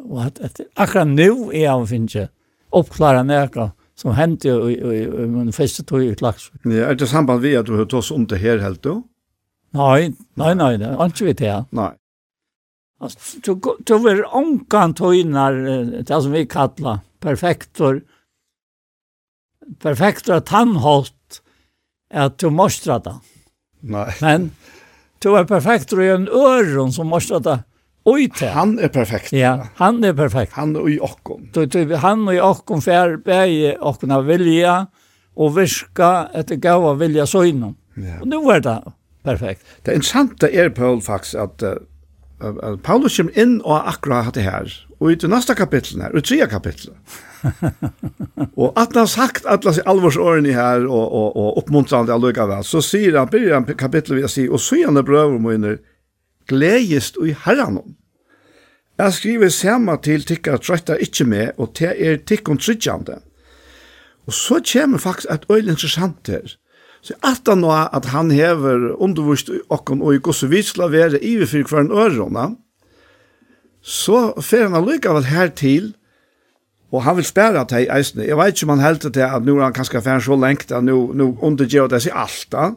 Og 0.07 0.25
at, 0.25 0.41
at 0.41 0.61
akkurat 0.75 1.09
nå 1.09 1.51
er 1.51 1.69
han 1.69 1.87
finnes 1.89 2.31
oppklare 2.71 3.23
nekka 3.27 3.71
som 3.99 4.15
hendte 4.17 4.49
i, 4.49 4.75
i, 4.75 5.01
i, 5.05 5.25
min 5.29 5.53
første 5.53 5.85
tog 5.87 6.03
i 6.03 6.13
Klagsvik. 6.17 6.63
Ja, 6.65 6.89
er 6.89 6.97
det 6.97 7.09
samband 7.11 7.43
vi 7.43 7.53
at 7.57 7.67
du 7.69 7.75
har 7.77 7.97
oss 7.97 8.11
om 8.13 8.25
det 8.29 8.41
her 8.41 8.61
helt 8.63 8.81
då? 8.85 9.01
Nei, 9.77 10.11
nei, 10.39 10.53
nei, 10.57 10.73
det 10.81 10.89
er 10.89 11.11
ikke 11.11 11.29
vi 11.29 11.35
det. 11.43 11.57
Nei. 11.77 11.91
Altså, 13.01 13.39
du, 13.45 13.53
du 13.87 13.93
er 14.09 14.23
omkant 14.37 14.99
høyner, 15.01 15.55
det 16.01 16.09
som 16.11 16.33
vi 16.33 16.43
kallar 16.49 17.01
perfektor, 17.23 18.01
perfektor 19.81 20.41
tannholdt, 20.45 21.41
at 22.11 22.37
du 22.41 22.49
måste 22.53 22.97
det. 23.05 23.15
Nei. 23.81 24.09
Men 24.21 24.51
du 25.23 25.31
er 25.37 25.47
perfektor 25.49 26.01
i 26.03 26.11
en 26.11 26.27
øron 26.27 26.91
som 26.93 27.09
måste 27.09 27.39
det 27.45 27.61
Oj 28.03 28.31
Han 28.53 28.79
är 28.79 28.87
perfekt. 28.87 29.31
Ja, 29.31 29.67
han 29.75 30.03
är 30.03 30.13
perfekt. 30.13 30.53
Han 30.53 30.75
och 30.75 30.89
i 30.89 30.99
okkom. 30.99 31.49
Då 31.53 31.65
då 31.65 31.95
han 31.95 32.27
och 32.27 32.33
i 32.33 32.41
okkom 32.41 32.81
för 32.81 33.17
bäge 33.17 33.77
och 33.79 33.99
kunna 33.99 34.21
vilja 34.21 34.87
och 35.33 35.57
viska 35.57 36.07
att 36.07 36.49
gåva 36.49 36.93
vilja 36.93 37.25
så 37.25 37.43
inom. 37.43 37.75
Ja. 37.93 38.21
Och 38.21 38.27
nu 38.27 38.37
var 38.37 38.59
det 38.59 38.83
perfekt. 39.23 39.65
Det 39.83 39.93
intressanta 39.93 40.49
är 40.49 40.69
Paul 40.69 41.01
faktiskt 41.01 41.35
att 41.35 41.63
uh, 41.63 42.77
Paulus 42.77 43.17
kommer 43.17 43.39
in 43.39 43.61
och 43.61 43.89
akkurat 43.89 44.25
hade 44.25 44.41
här. 44.41 44.87
Och 44.97 45.11
i 45.11 45.15
det 45.15 45.27
nästa 45.27 45.55
kapitlet 45.55 46.03
här, 46.03 46.11
och 46.11 46.19
i 46.19 46.21
tredje 46.21 46.45
kapitlet. 46.45 46.95
och 48.55 48.81
att 48.81 48.95
han 48.95 49.07
sagt 49.07 49.45
alla 49.45 49.73
sig 49.73 49.83
allvarsåren 49.85 50.45
i 50.45 50.51
här 50.51 50.85
och, 50.85 51.13
och, 51.13 51.37
och 51.37 51.57
uppmuntrande 51.57 52.13
alluga 52.13 52.45
väl. 52.45 52.63
Så 52.63 52.81
säger 52.81 53.17
han, 53.17 53.27
börjar 53.27 53.53
han 53.53 53.65
kapitlet 53.65 54.23
vi 54.23 54.27
ser 54.27 54.51
och 54.51 54.61
så 54.61 54.75
är 54.75 54.85
han 54.85 55.05
bröver 55.05 55.39
gledest 56.51 57.17
i 57.23 57.33
herren 57.45 57.79
om. 57.81 57.97
Jeg 59.01 59.13
skriver 59.17 59.49
samme 59.49 59.97
til 60.03 60.23
tikkere 60.27 60.59
trøyta 60.61 60.99
ikke 61.01 61.25
med, 61.25 61.53
og 61.57 61.73
til 61.77 61.93
er 61.95 62.19
tikkene 62.27 62.61
tryggjande. 62.61 63.21
Og 64.29 64.33
så 64.33 64.59
kommer 64.73 65.01
faktisk 65.01 65.31
et 65.31 65.47
øyne 65.49 65.73
interessant 65.73 66.27
her. 66.27 66.57
Så 67.01 67.15
at 67.25 67.47
han 67.49 67.63
nå 67.63 67.71
at 67.73 68.05
han 68.13 68.29
hever 68.31 68.91
undervurst 69.01 69.49
okken 69.69 70.03
og 70.05 70.13
i 70.15 70.21
gosse 70.21 70.49
vitsla 70.49 70.91
være 70.93 71.17
i 71.17 71.33
iverfyr 71.33 71.65
hver 71.65 71.81
en 71.81 71.91
ørona, 71.91 72.51
så 73.81 74.33
fer 74.41 74.67
han 74.67 74.77
allikevel 74.77 75.25
her 75.25 75.49
til, 75.57 75.95
og 76.91 77.03
han 77.03 77.17
vil 77.17 77.25
spæra 77.25 77.63
til 77.65 77.89
eisne. 77.89 78.27
Jeg 78.27 78.37
vet 78.37 78.53
ikke 78.53 78.69
om 78.69 78.75
han 78.77 78.85
heldt 78.85 79.07
til 79.13 79.25
at 79.25 79.45
nå 79.47 79.57
er 79.57 79.63
han 79.63 79.73
kanskje 79.73 80.03
fer 80.05 80.21
så 80.21 80.37
lengt, 80.37 80.71
at 80.71 80.83
nå, 80.83 80.99
nå 81.17 81.31
undergjør 81.41 81.89
det 81.89 82.03
seg 82.05 82.13
alt 82.13 82.47
da. 82.53 82.71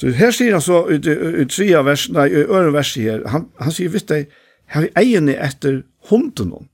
Så 0.00 0.10
her 0.18 0.32
sier 0.34 0.56
han 0.56 0.64
så 0.64 0.84
i, 0.90 0.98
i, 0.98 1.44
tre 1.46 1.68
av 1.78 1.86
versene, 1.86 2.18
nei, 2.18 2.30
i 2.34 2.44
øre 2.44 2.72
verset 2.74 3.04
her, 3.06 3.26
han, 3.30 3.46
han 3.62 3.74
sier, 3.74 3.92
visst 3.94 4.10
deg, 4.10 4.32
her 4.74 4.86
vi 4.86 4.94
eierne 4.98 5.36
etter 5.38 5.82
hunden 6.10 6.50
noen? 6.50 6.70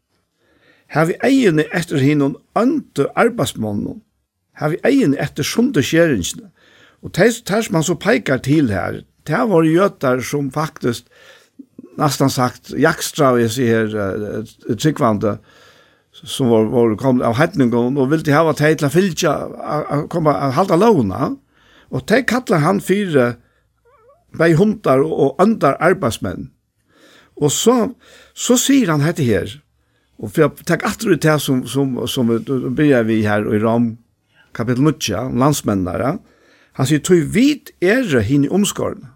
Her 0.90 1.06
vi 1.06 1.18
eierne 1.22 1.66
etter 1.76 2.02
henne 2.02 2.32
ønte 2.58 3.06
arbeidsmannen. 3.18 4.00
Her 4.58 4.72
vi 4.72 4.80
eierne 4.86 5.20
etter 5.22 5.46
sunde 5.46 5.84
skjeringsene. 5.86 6.48
Og 7.04 7.12
det 7.16 7.30
som 7.38 7.78
han 7.78 7.86
så 7.86 7.94
peikar 7.94 8.42
til 8.44 8.72
her, 8.74 9.02
det 9.26 9.36
har 9.36 9.46
vært 9.48 9.70
gjøter 9.70 10.24
som 10.26 10.50
faktisk, 10.52 11.06
nesten 12.00 12.32
sagt 12.32 12.72
jakstra 12.74 13.34
vi 13.36 13.46
sier 13.52 13.92
uh, 13.94 14.74
tryggvande 14.74 15.36
som 16.10 16.50
var, 16.50 16.66
var 16.72 16.96
kom 16.98 17.20
av 17.24 17.36
hedningen 17.38 17.98
og 17.98 18.10
ville 18.10 18.34
hava 18.34 18.54
vært 18.54 18.80
til 18.80 18.88
å 18.88 18.92
fylgja, 18.92 19.34
komme 20.10 20.34
og 20.34 20.56
halda 20.56 20.78
låna. 20.80 21.30
Og 21.90 22.06
det 22.08 22.26
kallar 22.30 22.62
han 22.62 22.80
fire 22.80 23.34
vei 24.38 24.52
hundar 24.54 25.02
og 25.02 25.40
andar 25.42 25.78
arbeidsmenn. 25.82 26.50
Og 27.40 27.50
så, 27.52 27.94
så 28.34 28.56
sier 28.60 28.92
han 28.92 29.02
dette 29.02 29.24
her, 29.26 29.56
og 30.20 30.30
for 30.30 30.44
jeg 30.44 30.66
tek 30.68 30.84
atter 30.86 31.14
ut 31.14 31.24
det 31.24 31.36
som, 31.40 31.62
som, 31.66 31.96
som, 32.06 32.32
som 32.44 32.74
byrjar 32.76 33.06
vi 33.08 33.22
her 33.24 33.46
i 33.48 33.60
Ram, 33.62 33.94
kapitel 34.54 34.84
9, 34.84 35.32
landsmennere, 35.40 36.18
han 36.76 36.88
sier, 36.88 37.00
«Tøy 37.02 37.24
vit 37.32 37.72
er 37.82 38.06
hinn 38.26 38.46
omskårene, 38.52 39.14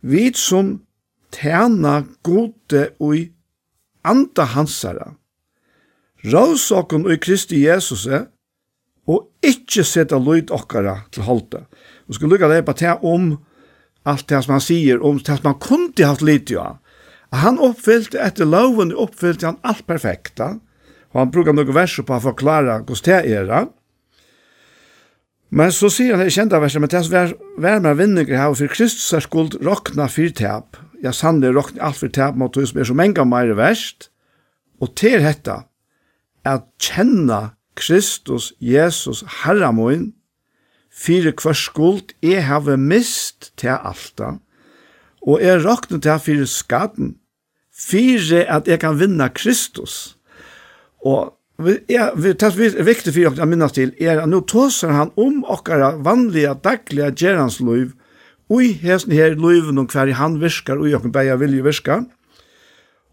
vit 0.00 0.38
som 0.40 0.78
tæna 1.34 2.00
gode 2.26 2.88
og 2.98 3.28
anda 4.04 4.48
hansara, 4.56 5.12
råsakon 6.24 7.06
og 7.06 7.20
Kristi 7.20 7.62
Jesuse, 7.66 8.24
og 9.08 9.30
ikkje 9.46 9.84
seta 9.86 10.18
lyd 10.20 10.50
okkara 10.54 11.00
til 11.14 11.24
holde. 11.28 11.64
Og 12.08 12.16
skulle 12.16 12.36
lukka 12.36 12.50
det 12.50 12.64
på 12.66 12.76
te 12.78 12.92
om 13.06 13.32
alt 14.08 14.28
det 14.28 14.42
som 14.44 14.56
han 14.56 14.64
sier, 14.64 15.02
om 15.04 15.18
det 15.18 15.38
som 15.38 15.50
han 15.52 15.60
kunde 15.62 16.06
haft 16.06 16.24
lyd 16.24 16.52
av. 16.58 16.78
Han 17.36 17.60
oppfyllte 17.62 18.18
etter 18.18 18.48
loven, 18.48 18.90
oppfyllte 18.92 19.46
han 19.46 19.60
alt 19.62 19.84
perfekta, 19.86 20.56
og 21.10 21.18
han 21.18 21.30
brukar 21.34 21.54
noen 21.54 21.74
verser 21.74 22.06
på 22.06 22.16
å 22.16 22.22
forklara 22.22 22.80
hvordan 22.82 23.06
det 23.06 23.36
er 23.36 23.46
det. 23.50 23.62
Men 25.50 25.72
så 25.74 25.90
sier 25.90 26.14
han 26.14 26.26
i 26.26 26.30
kjenta 26.30 26.60
verset, 26.62 26.82
men 26.82 26.90
det 26.90 27.02
som 27.06 27.34
vær 27.58 27.82
med 27.82 27.98
vinninger 27.98 28.38
her, 28.38 28.54
for 28.54 28.70
Kristus 28.70 29.10
er 29.16 29.24
skuld 29.24 29.56
råkna 29.66 30.06
fyrtap. 30.10 30.78
Ja, 31.02 31.14
sannlig 31.16 31.50
råkna 31.56 31.88
alt 31.88 31.98
fyrtap 31.98 32.38
mot 32.38 32.54
hos 32.58 32.70
som 32.70 32.82
er 32.82 32.86
så 32.86 32.98
enga 33.02 33.26
meire 33.26 33.56
verst. 33.58 34.10
Og 34.80 34.94
til 34.98 35.22
dette, 35.24 35.56
at 36.46 36.68
kjenne 36.80 37.40
Kristus 37.80 38.52
Jesus 38.60 39.24
herramoin, 39.42 39.98
moin, 39.98 40.14
fyrir 40.90 41.32
hver 41.32 41.56
skuld 41.56 42.14
jeg 42.22 42.44
have 42.46 42.76
mist 42.76 43.52
til 43.56 43.72
alta, 43.72 44.36
og 45.24 45.42
jeg 45.42 45.64
råkne 45.64 46.00
til 46.00 46.20
fyrir 46.20 46.48
skaden, 46.48 47.16
fyrir 47.72 48.44
at 48.48 48.68
jeg 48.68 48.80
kan 48.80 49.00
vinna 49.00 49.28
Kristus. 49.28 50.16
Og 51.00 51.36
Ja, 51.88 52.06
vi 52.16 52.32
tas 52.40 52.54
vi 52.56 52.70
viktig 52.72 53.12
for 53.12 53.42
å 53.42 53.46
minnes 53.48 53.74
til 53.76 53.90
er 54.00 54.22
at 54.22 54.28
nå 54.32 54.38
tåser 54.48 54.94
han 54.96 55.10
om 55.20 55.42
okkara 55.44 55.90
vanliga 56.00 56.54
dagliga 56.56 57.10
gjerransliv 57.12 57.90
og 58.48 58.62
i 58.64 58.70
hesten 58.80 59.12
her 59.12 59.36
liven 59.36 59.78
om 59.78 59.88
hver 59.90 60.08
han 60.16 60.38
virkar 60.40 60.80
og 60.80 60.88
i 60.88 60.94
okken 60.96 61.12
beia 61.12 61.36
vilje 61.36 61.66
virka. 61.66 61.98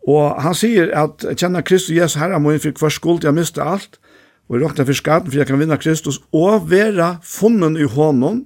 Og 0.08 0.40
han 0.40 0.56
sier 0.56 0.94
at 0.96 1.26
kjenner 1.36 1.66
Kristus 1.68 1.98
Jesus 1.98 2.16
herre 2.22 2.40
må 2.40 2.56
innfri 2.56 2.72
hver 2.72 2.94
skuld 2.94 3.28
jeg 3.28 3.36
miste 3.36 3.60
alt 3.60 4.00
og 4.48 4.58
i 4.58 4.62
råkna 4.64 4.86
for 4.88 4.96
skaden, 4.96 5.32
for 5.32 5.40
jeg 5.42 5.48
kan 5.50 5.60
vinna 5.60 5.78
Kristus, 5.80 6.22
og 6.32 6.70
vera 6.72 7.18
funnen 7.24 7.78
i 7.80 7.88
hånden, 7.88 8.46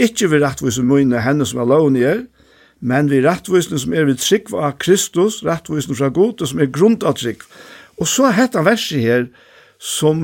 ikkje 0.00 0.30
vi 0.32 0.40
rettvis 0.40 0.78
rettvusen 0.78 0.88
mine 0.88 1.20
henne 1.20 1.46
som 1.46 1.60
er 1.60 1.68
lovende 1.68 2.04
er, 2.06 2.22
men 2.80 3.10
vi 3.12 3.20
rettvusen 3.20 3.78
som 3.78 3.92
er 3.92 4.08
vid 4.08 4.22
trygg 4.22 4.48
av 4.56 4.78
Kristus, 4.80 5.42
rettvusen 5.44 5.96
fra 5.98 6.08
god, 6.08 6.40
og 6.40 6.48
som 6.48 6.62
er 6.62 6.72
grunnt 6.72 7.04
av 7.04 7.18
trygg. 7.20 7.44
Og 8.00 8.08
så 8.08 8.30
er 8.30 8.38
dette 8.46 8.64
verset 8.64 9.04
her, 9.04 9.28
som, 9.80 10.20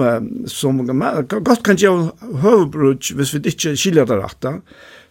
som 0.53 0.83
godt 0.85 1.63
kan 1.65 1.79
gjøre 1.81 2.11
høvebrud 2.43 3.09
hvis 3.17 3.31
vi 3.33 3.41
ikke 3.49 3.73
skiljer 3.73 4.09
det 4.09 4.19
rett. 4.21 4.49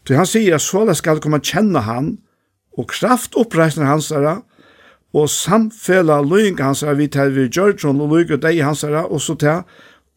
Så 0.05 0.17
han 0.19 0.29
sier, 0.29 0.57
at 0.57 0.61
så 0.61 0.83
skal 0.93 1.21
komme 1.21 1.41
kjenne 1.41 1.81
han, 1.81 2.11
og 2.77 2.89
kraft 2.91 3.37
oppreisner 3.39 3.89
hans 3.89 4.11
der, 4.13 4.43
og 5.15 5.29
samfella 5.31 6.19
løyng 6.25 6.59
hans 6.59 6.83
av 6.83 6.99
vi 6.99 7.07
tar 7.11 7.31
vi 7.35 7.47
gjør 7.47 7.77
sånn, 7.79 8.01
og 8.03 8.15
løyg 8.15 8.35
og 8.35 8.41
deg 8.43 8.59
hans 8.65 8.83
av 8.87 9.05
og 9.05 9.21
så 9.23 9.37
til 9.39 9.63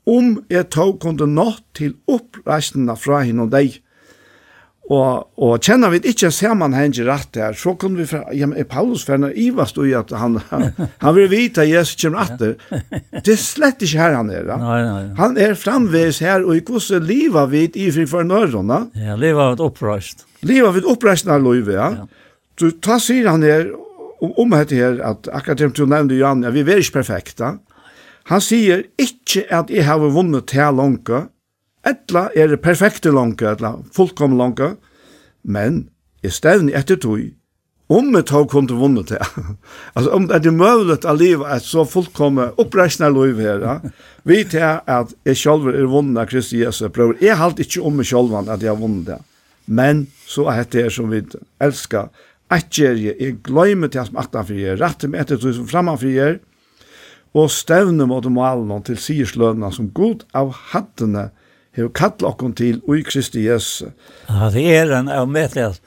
om 0.09 0.39
jeg 0.49 0.71
tog 0.73 0.97
kunde 1.03 1.29
nå 1.29 1.51
til 1.77 1.99
oppreisnene 2.09 2.97
fra 2.97 3.21
henne 3.27 3.45
og 3.45 3.53
deg. 3.53 3.77
Og, 4.89 5.27
og 5.37 5.59
kjenner 5.61 5.93
vi 5.93 5.99
ikke 6.09 6.31
sammenhengen 6.33 7.05
rett 7.11 7.37
her, 7.37 7.53
så 7.53 7.75
kunne 7.77 8.01
vi 8.01 8.07
fra, 8.09 8.23
ja, 8.33 8.47
men 8.49 8.57
er 8.57 8.65
Paulus 8.71 9.03
ferner 9.05 9.35
ivast 9.37 9.77
og 9.77 9.91
at 9.93 10.15
han, 10.17 10.39
han, 10.49 10.71
han 11.03 11.17
vil 11.19 11.29
vite 11.29 11.67
at 11.67 11.69
Jesus 11.69 11.99
kommer 12.01 12.25
etter. 12.25 12.55
Det 13.13 13.35
er 13.35 13.43
slett 13.43 13.85
ikke 13.85 14.01
her 14.01 14.17
han 14.17 14.33
er. 14.33 14.47
Da. 14.49 14.57
Nei, 14.63 14.79
nei, 14.87 15.03
nei. 15.11 15.19
Han 15.21 15.37
er 15.45 15.59
framveis 15.61 16.23
her, 16.25 16.47
og 16.47 16.57
i 16.57 16.65
hvordan 16.65 17.05
livet 17.05 17.53
vi 17.53 17.67
i 17.85 17.91
fri 17.93 18.07
for 18.09 18.25
nødrene. 18.25 18.87
Ja, 18.97 19.19
livet 19.21 19.59
vi 19.59 19.67
oppreist. 19.69 20.25
Livet 20.49 20.79
vi 20.79 20.87
oppreist 20.89 21.29
når 21.29 21.45
livet, 21.45 21.77
ja. 21.77 21.91
ja. 21.99 22.09
Du, 22.59 22.71
da 22.73 22.97
sier 23.03 23.29
han 23.29 23.45
her, 23.45 23.69
om 24.21 24.55
dette 24.55 24.77
her, 24.77 24.99
at 25.05 25.29
akkurat 25.33 25.61
det 25.61 25.75
du 25.77 25.87
nevnte, 25.87 26.19
Jan, 26.19 26.43
ja, 26.43 26.51
vi 26.55 26.65
er 26.67 26.83
ikke 26.83 27.01
perfekte. 27.01 27.57
Han 28.29 28.45
sier 28.45 28.85
ikke 29.01 29.47
at 29.55 29.71
jeg 29.73 29.87
har 29.89 30.03
vunnet 30.03 30.51
til 30.51 30.75
langt, 30.77 31.11
etla 31.87 32.29
er 32.37 32.51
det 32.53 32.61
perfekte 32.61 33.13
langt, 33.15 33.43
etla 33.43 33.79
fullkomne 33.95 34.37
langt, 34.37 34.79
men 35.43 35.87
jeg 36.23 36.35
stevner 36.35 36.77
etter 36.77 36.99
tog, 37.01 37.23
om 37.89 38.11
jeg 38.13 38.27
tog 38.29 38.51
kunne 38.53 38.77
vunnet 38.77 39.09
til. 39.09 39.23
altså, 39.97 40.11
om 40.13 40.27
det 40.29 40.45
er 40.45 40.53
mulig 40.53 40.99
å 41.09 41.15
leve 41.17 41.49
et 41.55 41.65
så 41.65 41.87
fullkomne 41.89 42.51
oppreisende 42.61 43.09
liv 43.17 43.41
her, 43.41 43.65
ja. 43.65 43.79
vi 44.29 44.43
til 44.45 44.67
at 44.85 45.15
jeg 45.25 45.41
selv 45.41 45.71
er 45.73 45.89
vunnet 45.89 46.21
av 46.21 46.29
Kristi 46.29 46.61
Jesu 46.61 46.89
prøver. 46.93 47.17
Jeg 47.25 47.41
halte 47.41 47.65
ikke 47.65 47.87
om 47.87 47.97
meg 47.97 48.11
selv 48.11 48.37
at 48.43 48.61
jeg 48.61 48.75
har 48.75 48.81
vunnet 48.81 49.09
det. 49.09 49.21
Men 49.69 50.07
så 50.29 50.47
er 50.53 50.69
det 50.69 50.89
som 50.93 51.11
vi 51.13 51.23
elsker, 51.61 52.09
at 52.53 52.79
jeg, 52.79 53.15
jeg 53.21 53.39
glemmer 53.45 53.91
til 53.93 54.07
som 54.09 54.21
atan 54.21 54.47
for 54.49 54.57
jeg, 54.57 54.79
rette 54.81 55.11
meg 55.11 55.25
etter 55.25 55.41
som 55.43 55.69
fremman 55.69 56.01
for 56.01 56.09
jeg, 56.13 56.39
og 57.37 57.51
stevne 57.53 58.07
mot 58.09 58.25
malen 58.33 58.85
til 58.87 58.99
siderslønene 59.01 59.71
som 59.75 59.91
god 59.95 60.25
av 60.37 60.55
hattene 60.73 61.29
hever 61.77 61.93
kattla 61.95 62.33
okkon 62.33 62.55
til 62.59 62.81
ui 62.89 63.03
Kristi 63.07 63.45
Jesu. 63.45 63.91
Ja, 64.31 64.49
det 64.55 64.65
er 64.79 64.95
en 64.97 65.11
av 65.13 65.29
med 65.31 65.57
at 65.61 65.83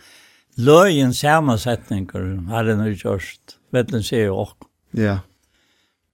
løyen 0.61 1.15
samansetninger 1.17 2.29
har 2.51 2.69
den 2.69 2.85
er 2.85 2.93
gjørst, 2.93 3.57
vet 3.73 3.91
du, 3.91 3.99
sier 4.05 4.29
jo 4.29 4.39
okkon. 4.45 4.69
Ja. 4.97 5.19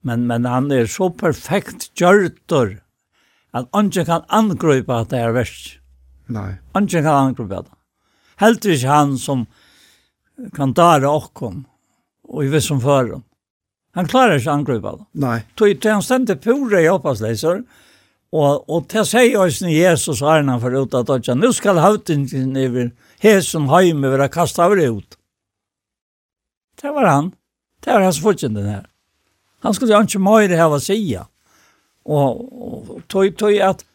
Men, 0.08 0.28
men 0.30 0.48
han 0.48 0.72
er 0.72 0.88
så 0.90 1.10
perfekt 1.12 1.90
gjørtor 2.00 2.78
at 3.58 3.68
ikke 3.74 4.06
kan 4.08 4.26
angripa 4.30 5.02
at 5.02 5.12
det 5.12 5.20
er 5.24 5.34
verst. 5.36 5.78
Nei. 6.32 6.58
Ikke 6.78 7.02
kan 7.02 7.32
angripa 7.32 7.64
det. 7.66 7.74
Helt 8.42 8.66
ikke 8.70 8.92
han 8.92 9.16
som 9.18 9.48
kan 10.56 10.74
dara 10.74 11.12
okkom 11.12 11.66
og 12.28 12.46
i 12.46 12.48
vissum 12.48 12.82
förum. 12.82 13.24
Han 13.92 14.08
klarar 14.08 14.40
sig 14.40 14.52
angripa 14.52 14.92
då. 14.92 15.06
Nej. 15.12 15.46
Tog 15.56 15.86
han 15.86 16.04
stendte 16.04 16.36
pura 16.36 16.82
i 16.82 16.88
hoppasläsar 16.88 17.64
och, 18.30 18.70
och 18.70 18.86
det 18.90 19.06
seg 19.06 19.38
oss 19.40 19.62
ni 19.62 19.74
Jesus 19.74 20.22
har 20.22 20.44
han 20.44 20.62
för 20.62 20.84
ut 20.84 20.94
att 20.94 21.08
dødja, 21.08 21.36
Nu 21.36 21.54
skal 21.54 21.78
hautingen 21.78 22.56
över 22.56 22.92
hesen 23.20 23.70
heim 23.70 24.04
över 24.04 24.20
att 24.20 24.32
kasta 24.32 24.64
över 24.64 24.98
ut. 24.98 25.18
Det 26.82 26.92
var 26.92 27.06
han. 27.06 27.32
Det 27.80 27.94
var 27.94 28.02
hans 28.02 28.22
fortjenden 28.22 28.66
her. 28.66 28.90
Han 29.60 29.74
skulle 29.74 30.02
inte 30.02 30.20
mer 30.20 30.58
ha 30.58 30.76
å 30.76 30.80
säga. 30.80 31.28
Och, 32.04 32.88
og 32.92 33.08
tog, 33.08 33.38
tog 33.38 33.60
att 33.60 33.86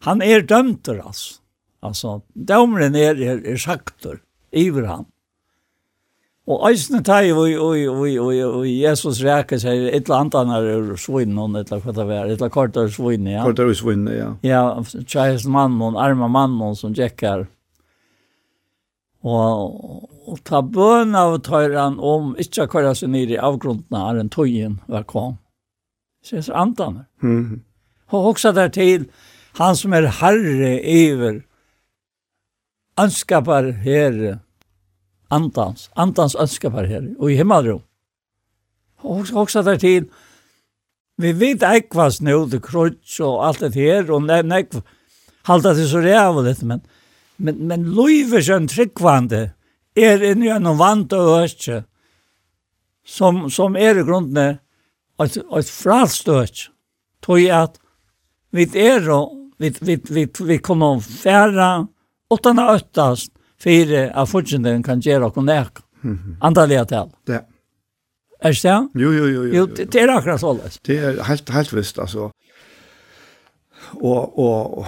han 0.00 0.22
är 0.22 0.40
dömter 0.40 1.02
altså. 1.06 1.40
Alltså, 1.80 2.20
dömren 2.32 2.94
er, 2.96 3.20
er, 3.20 3.42
er 3.46 3.56
saktor 3.56 4.18
iver 4.50 4.86
han. 4.88 5.04
Og 6.44 6.60
eisne 6.68 7.00
tei 7.00 7.30
og 7.32 7.46
oi, 7.64 8.72
Jesus 8.76 9.22
rækes 9.24 9.62
seg, 9.64 9.86
et 9.88 10.04
eller 10.04 10.18
annet 10.18 10.34
annar 10.42 10.66
ur 10.74 10.98
svinn 11.00 11.38
et 11.56 11.70
eller 11.72 11.80
hva 11.80 11.94
det 11.96 12.04
var, 12.10 12.26
et 12.28 12.36
eller 12.36 12.52
kort 12.52 12.76
er 12.76 12.90
svinn, 12.92 13.30
ja. 13.32 13.46
Kort 13.46 13.62
ur 13.64 13.72
svinn, 13.72 14.04
ja. 14.12 14.34
Ja, 14.44 14.64
tjeis 15.08 15.46
mann 15.48 15.78
hon, 15.80 15.96
arma 15.96 16.28
mann 16.28 16.58
hon 16.60 16.76
som 16.76 16.92
jekkar. 16.92 17.46
Og, 19.24 20.04
og 20.28 20.42
ta 20.44 20.60
bøn 20.60 21.16
av 21.16 21.38
tøyran 21.46 21.96
om 21.96 22.34
ikkje 22.36 22.68
kvarja 22.68 22.92
seg 22.98 23.14
nir 23.14 23.32
i 23.32 23.40
avgrunden 23.40 23.96
av 23.96 24.20
en 24.20 24.28
tøyen 24.28 24.82
var 24.84 25.08
kom. 25.08 25.38
Ses 26.24 26.52
andan. 26.52 27.06
Mm. 27.24 27.62
Og 28.12 28.34
også 28.34 28.52
der 28.52 28.68
til 28.68 29.08
han 29.56 29.76
som 29.80 29.96
er 29.96 30.10
herre 30.20 30.76
iver, 30.84 31.40
anskapar 33.00 33.70
herre, 33.84 34.42
andans, 35.34 35.88
andans 35.96 36.36
önskapar 36.38 36.86
her, 36.90 37.02
og 37.18 37.32
i 37.32 37.38
himmelrom. 37.40 37.82
Og 39.04 39.26
også 39.34 39.62
der 39.62 39.76
till 39.78 40.08
vi 41.18 41.30
vet 41.32 41.62
ekvast 41.62 42.22
nu, 42.26 42.44
det 42.50 42.62
krutsk 42.64 43.20
og 43.22 43.44
alt 43.46 43.60
det 43.62 43.74
her, 43.78 44.08
og 44.10 44.24
nekv, 44.26 44.80
halda 45.46 45.74
det 45.74 45.86
så 45.90 46.00
rævlig, 46.02 46.56
men, 46.66 46.80
men, 47.36 47.60
men 47.68 47.84
løyver 47.94 48.42
som 48.42 48.66
tryggvande 48.68 49.52
er 49.94 50.24
inni 50.26 50.50
en 50.50 50.72
vant 50.78 51.12
og 51.14 51.44
østje, 51.44 51.84
som, 53.06 53.44
som 53.50 53.76
er 53.76 54.00
i 54.00 54.06
grunden 54.06 54.58
et, 55.22 55.38
et 55.38 55.70
fralst 55.70 56.28
østje, 56.28 56.72
tog 57.22 57.46
at 57.46 57.78
vi 58.50 58.66
er 58.74 59.06
og 59.12 59.30
vi, 59.58 59.70
vi, 59.80 59.98
vi, 60.10 60.26
vi 60.26 60.58
kommer 60.58 60.98
færa, 61.00 61.86
åttan 62.30 62.58
av 62.58 62.74
øttast, 62.74 63.30
for 63.60 63.96
at 64.04 64.28
fortsatt 64.28 64.84
kan 64.84 65.02
gjøre 65.02 65.30
noe 65.30 65.44
nærk. 65.44 65.82
Antallet 66.44 66.88
til. 66.88 67.12
Ja. 67.28 67.40
Er 68.44 68.52
det 68.52 68.62
det? 68.62 69.02
Jo, 69.02 69.10
jo, 69.12 69.26
jo. 69.26 69.42
jo, 69.42 69.54
jo. 69.54 69.66
Det 69.66 69.94
er 69.94 70.10
akkurat 70.12 70.40
så. 70.40 70.52
Det 70.86 70.98
er 70.98 71.22
helt, 71.24 71.50
helt 71.50 71.76
visst, 71.76 71.98
altså. 71.98 72.30
Og, 73.94 74.38
og, 74.38 74.86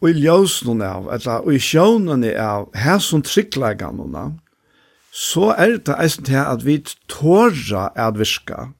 og 0.00 0.08
i 0.08 0.14
ljøsene 0.16 0.86
av, 0.86 1.10
eller 1.12 1.50
i 1.52 1.58
sjønene 1.60 2.32
av, 2.40 2.70
her 2.78 3.02
som 3.04 3.22
tryggleggene, 3.24 4.24
så 5.14 5.52
er 5.58 5.76
det 5.84 5.98
eisen 6.00 6.24
til 6.26 6.40
at 6.40 6.64
vi 6.64 6.78
tårer 7.08 7.92
at 7.94 8.18
virka. 8.18 8.70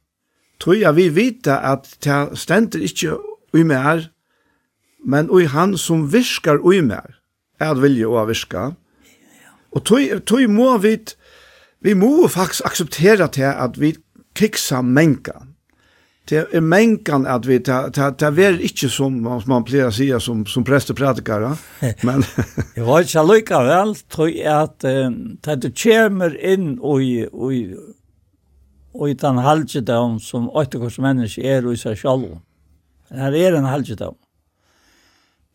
Tror 0.60 0.78
jeg 0.80 0.96
vi 0.96 1.08
vet 1.14 1.48
at 1.50 1.90
det 2.04 2.38
stender 2.38 2.82
ikke 2.82 3.18
i 3.54 3.62
mer, 3.62 4.08
men 5.04 5.28
i 5.28 5.44
han 5.50 5.76
som 5.76 6.06
virkar 6.12 6.62
i 6.72 6.80
mer, 6.80 7.20
er 7.60 7.74
at 7.74 7.82
vilje 7.82 8.08
å 8.08 8.24
virka. 8.26 8.72
Og 9.74 9.84
tog 9.84 10.44
må 10.50 10.76
vi, 10.82 10.98
vi 11.82 11.94
må 11.98 12.28
faktisk 12.28 12.66
akseptera 12.68 13.28
til 13.32 13.50
at 13.50 13.80
vi 13.80 13.94
kiksa 14.38 14.82
menka. 14.82 15.40
Det 16.30 16.46
er 16.56 16.62
menkan 16.64 17.26
at 17.28 17.44
vi, 17.46 17.58
det 17.58 18.22
er 18.46 18.60
ikke 18.64 18.88
som 18.88 19.18
man 19.20 19.66
pleier 19.66 19.90
å 19.90 19.94
si 19.94 20.06
som, 20.24 20.46
som 20.48 20.64
prestepredikare, 20.64 21.50
men... 22.06 22.24
Jeg 22.76 22.86
var 22.86 23.04
ikke 23.04 23.26
lykka 23.28 23.60
vel, 23.66 23.92
tror 24.08 24.30
jeg 24.32 24.48
at 24.48 24.86
det 24.86 25.58
du 25.60 25.68
kommer 25.74 26.38
inn 26.40 26.78
og 26.80 27.04
i 27.04 27.66
og 28.94 29.10
i 29.10 29.16
den 29.18 29.38
halvdjedom 29.42 30.18
som 30.22 30.50
åttekors 30.54 31.00
menneske 31.02 31.42
er 31.42 31.66
i 31.66 31.78
seg 31.78 31.98
selv. 31.98 32.36
Det 33.10 33.40
er 33.42 33.56
en 33.58 33.66
halvdjedom. 33.66 34.14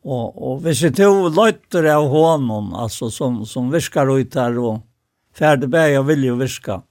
Og, 0.10 0.38
og 0.42 0.62
hvis 0.66 0.82
jeg 0.82 0.96
till 0.98 1.28
løyter 1.36 1.86
av 1.94 2.08
hånden, 2.10 2.72
altså 2.74 3.12
som 3.14 3.44
som 3.46 3.70
viskar 3.74 4.10
ut 4.10 4.34
her, 4.36 4.58
og 4.58 4.80
ferdig 5.38 5.70
färdeberg 5.70 5.94
jag 5.94 6.04
vill 6.04 6.24
ju 6.24 6.36
viska. 6.36 6.82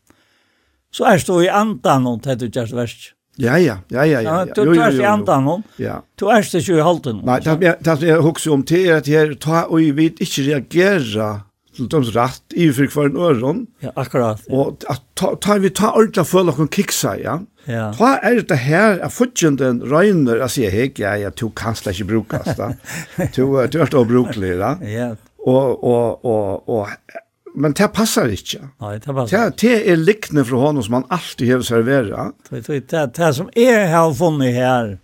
Så 0.91 1.05
er 1.05 1.19
står 1.19 1.45
i 1.45 1.49
andan 1.49 2.07
och 2.07 2.21
det 2.23 2.35
du 2.35 2.47
just 2.47 2.73
verst. 2.73 3.15
Ja 3.37 3.59
ja, 3.59 3.77
ja 3.89 4.07
ja 4.07 4.21
ja. 4.21 4.47
ja 4.47 4.55
Du 4.55 4.65
Jo, 4.65 4.75
jo, 4.75 4.81
tar 4.81 4.91
sig 4.91 5.05
andan 5.05 5.45
hon. 5.45 5.63
Ja. 5.77 6.03
Du 6.15 6.27
är 6.27 6.57
ikke 6.57 6.79
i 6.79 6.81
halten. 6.81 7.21
Nei, 7.25 7.41
det 7.41 7.67
er 7.87 7.97
det 7.97 8.09
jeg 8.09 8.21
husker 8.21 8.53
om 8.53 8.63
det 8.63 8.89
at 8.91 9.09
jeg 9.09 9.39
tar 9.41 9.65
og 9.71 9.79
vi 9.79 10.05
ikke 10.05 10.43
inte 10.43 10.71
til 10.71 11.89
till 11.91 12.11
rett, 12.17 12.43
i 12.57 12.73
for 12.73 12.87
hver 12.87 13.07
en 13.07 13.17
öron. 13.17 13.67
Ja, 13.81 13.91
akkurat. 13.97 14.41
Och 14.51 14.85
att 14.89 15.03
ta 15.15 15.37
ta, 15.37 15.59
vi 15.59 15.71
tar 15.71 15.93
ordentlig 15.97 16.27
for 16.27 16.45
någon 16.45 16.69
kicksa, 16.69 17.19
ja. 17.19 17.41
Ja. 17.69 17.91
Hva 17.93 18.15
er 18.25 18.41
det 18.49 18.59
her 18.65 18.97
er 19.05 19.13
fortjenten 19.13 19.83
røyner 19.91 20.41
jeg 20.47 20.55
sier, 20.55 20.73
hei, 20.73 20.89
ja, 20.97 21.13
ja, 21.21 21.31
du 21.31 21.51
kan 21.53 21.77
slett 21.77 21.99
ikke 21.99 22.15
brukes, 22.15 22.55
da. 22.57 22.73
du, 23.37 23.43
du 23.45 23.81
er 23.85 23.91
til 23.93 24.07
brukelig, 24.09 24.55
da. 24.61 24.75
Ja. 24.89 25.09
Og, 25.45 25.85
og, 25.85 26.25
og, 26.25 26.69
og, 26.73 27.19
men 27.59 27.77
det 27.77 27.91
passer 27.93 28.33
ikke. 28.33 28.63
Nei, 28.81 28.95
det 29.05 29.13
passer 29.13 29.29
ikke. 29.29 29.45
Det, 29.53 29.61
det 29.61 29.93
er 29.93 30.01
liknende 30.01 30.47
fra 30.49 30.63
hånden 30.65 30.87
som 30.87 30.97
man 30.97 31.07
alltid 31.15 31.53
har 31.53 31.67
serveret. 31.69 32.35
Det, 32.49 32.65
det, 32.67 32.81
det, 32.91 33.05
det 33.21 33.31
som 33.37 33.53
jeg 33.57 33.87
har 33.93 34.17
funnet 34.17 34.57
her, 34.57 34.95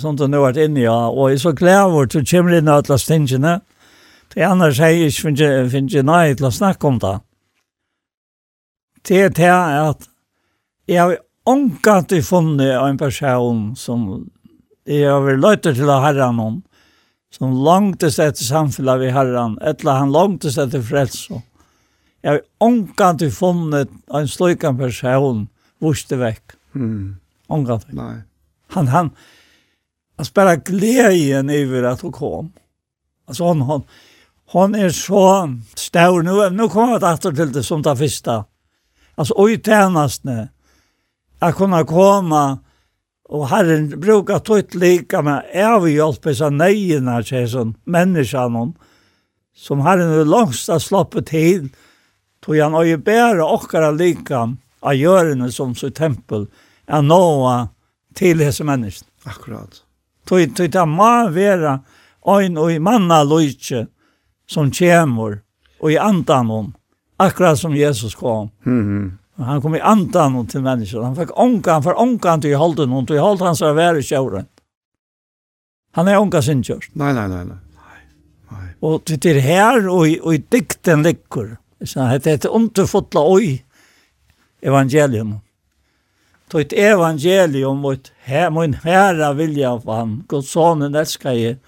som 0.00 0.16
du 0.16 0.24
nå 0.24 0.40
har 0.40 0.50
vært 0.50 0.64
inne 0.64 0.82
i, 0.82 0.88
ja, 0.88 0.98
og 1.12 1.30
jeg 1.30 1.40
er 1.40 1.44
så 1.44 1.56
glad 1.56 1.92
hvor 1.92 2.08
du 2.08 2.20
kommer 2.24 2.56
inn 2.56 2.70
av 2.70 2.84
alle 2.84 3.00
stingene, 3.02 3.58
det 4.30 4.44
er 4.44 4.52
annars 4.52 4.78
jeg 4.78 5.10
ikke 5.10 5.26
finner 5.26 5.72
finnet 5.72 6.06
nei 6.06 6.24
til 6.38 6.46
å 6.48 6.54
snakke 6.54 6.86
om 6.86 7.00
det. 7.02 7.16
Det 9.08 9.24
er 9.26 9.32
det 9.34 9.50
at 9.50 10.06
jeg 10.90 11.00
har 11.00 11.18
omkant 11.48 12.12
i 12.12 12.22
funnet 12.22 12.74
av 12.76 12.88
en 12.88 12.98
person 13.00 13.62
som 13.76 14.06
jeg 14.88 15.06
har 15.08 15.22
vært 15.24 15.42
løyter 15.42 15.76
til 15.76 15.90
å 15.90 16.00
herre 16.02 16.30
noen, 16.34 16.60
som 17.30 17.54
langtes 17.64 18.18
etter 18.18 18.42
samfunnet 18.42 19.00
vi 19.00 19.12
herren, 19.14 19.56
eller 19.62 20.00
han 20.00 20.14
langtes 20.14 20.58
etter 20.58 20.82
frelse. 20.82 21.42
Jeg 22.20 22.32
har 22.32 22.40
omkant 22.60 23.22
i 23.22 23.30
funnet 23.32 23.92
av 24.10 24.22
en 24.22 24.30
sløykan 24.30 24.76
person, 24.80 25.46
vurste 25.80 26.18
vekk. 26.20 26.56
Mm. 26.74 27.20
Omkant. 27.50 27.86
Nei. 27.96 28.22
Han, 28.74 28.90
han, 28.90 29.10
han 30.16 30.26
spara 30.26 30.56
glädjen 30.56 31.50
över 31.50 31.82
att 31.82 32.00
hon 32.00 32.12
kom. 32.12 32.52
Alltså 33.26 33.44
hon, 33.44 33.60
hon, 33.60 33.82
hon 34.46 34.74
är 34.74 34.90
så 34.90 35.54
stor. 35.74 36.22
Nu, 36.22 36.50
nu 36.56 36.68
kommer 36.68 36.92
jag 36.92 37.04
att 37.04 37.22
till 37.22 37.52
det 37.52 37.62
som 37.62 37.82
det 37.82 37.96
första. 37.96 38.44
Alltså 39.14 39.34
oj 39.36 39.62
tjänastne 39.62 40.48
att 41.40 41.56
kunna 41.56 41.84
komma 41.84 42.58
och 43.28 43.48
Herren 43.48 44.00
brukar 44.00 44.38
tog 44.38 44.74
lika 44.74 45.22
med 45.22 45.44
överhjälp 45.52 46.36
så 46.36 46.50
nejerna 46.50 47.22
säger 47.22 47.46
som 47.46 47.74
människan 47.84 48.74
som 49.56 49.80
Herren 49.80 50.20
är 50.20 50.24
långst 50.24 50.68
att 50.68 50.82
slappa 50.82 51.22
till 51.22 51.68
tog 52.40 52.58
han 52.58 52.74
och 52.74 52.86
ju 52.86 52.96
bära 52.96 53.46
åkara 53.46 53.90
lika 53.90 54.56
av 54.80 54.94
görande 54.94 55.52
som 55.52 55.74
så 55.74 55.90
tempel 55.90 56.46
är 56.86 57.02
nåa 57.02 57.68
till 58.14 58.38
dessa 58.38 58.64
människan. 58.64 59.08
Akkurat. 59.24 59.82
Tog, 60.24 60.56
tog 60.56 60.70
det 60.70 60.86
må 60.86 61.30
vara 61.30 61.80
en 62.42 62.56
och 62.56 62.72
i 62.72 62.78
manna 62.78 63.22
lojtje 63.22 63.86
som 64.46 64.70
kommer 64.70 65.40
och 65.80 65.92
i 65.92 65.98
antan 65.98 66.46
hon 66.46 66.74
akkurat 67.16 67.58
som 67.58 67.76
Jesus 67.76 68.14
kom. 68.14 68.50
Mm 68.66 68.84
-hmm. 68.84 69.19
Og 69.40 69.46
han 69.46 69.62
kom 69.62 69.74
i 69.74 69.80
andan 69.80 70.36
och 70.36 70.48
till 70.48 70.60
människor. 70.60 71.02
Han 71.02 71.16
fick 71.16 71.38
ånkan 71.38 72.40
til 72.40 72.50
i 72.50 72.54
holden, 72.54 72.90
hållen 72.90 73.06
til 73.06 73.16
i 73.16 73.24
holden 73.24 73.46
hans 73.46 73.60
var 73.60 73.72
värre 73.72 74.02
tjåren. 74.02 74.46
Han 75.96 76.08
er 76.08 76.20
ånkan 76.20 76.42
sin 76.42 76.64
nei 76.92 77.12
nei 77.12 77.28
nei 77.28 77.44
nei 77.44 77.44
nei 77.44 77.60
og 78.80 79.02
det 79.04 79.26
er 79.26 79.40
her, 79.40 79.88
og 79.88 80.08
i, 80.08 80.18
og 80.22 80.34
i 80.34 80.38
dikten 80.52 81.02
ligger. 81.02 81.56
Så 81.84 82.00
det 82.00 82.26
er 82.26 82.38
et 82.38 82.46
underfotla 82.46 83.20
oi 83.20 83.62
evangelium. 84.62 85.34
Det 86.48 86.54
er 86.54 86.64
et 86.64 86.72
evangelium 86.92 87.82
mot 87.84 88.12
her, 88.24 88.50
min 88.50 88.74
herra 88.74 89.32
vilja 89.32 89.72
av 89.72 89.84
han. 89.88 90.24
god 90.28 90.42
sonen 90.42 90.94
elsker 90.94 91.30
jeg, 91.30 91.58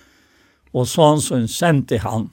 og 0.72 0.80
och 0.80 0.88
som 0.88 1.48
sendte 1.48 1.98
han. 1.98 2.30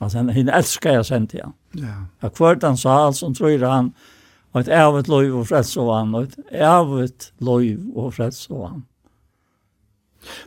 Altså, 0.00 0.18
han 0.18 0.48
älskar 0.48 0.92
jeg 0.92 1.06
sendte 1.06 1.40
han. 1.42 1.52
Ja. 1.72 2.04
Jag 2.20 2.34
kvart 2.34 2.62
han 2.62 2.76
sa 2.76 3.06
allt 3.06 3.16
som 3.16 3.34
tror 3.34 3.58
han 3.58 3.92
og 4.52 4.60
et 4.60 4.70
evet 4.74 5.08
lov 5.08 5.40
og 5.40 5.48
freds 5.50 5.76
og 5.78 5.90
vann, 5.90 6.14
og 6.14 6.22
et 6.28 6.38
evet 6.50 7.32
lov 7.38 7.62
og 7.94 8.14
freds 8.14 8.46
og 8.50 8.64
vann. 8.64 8.80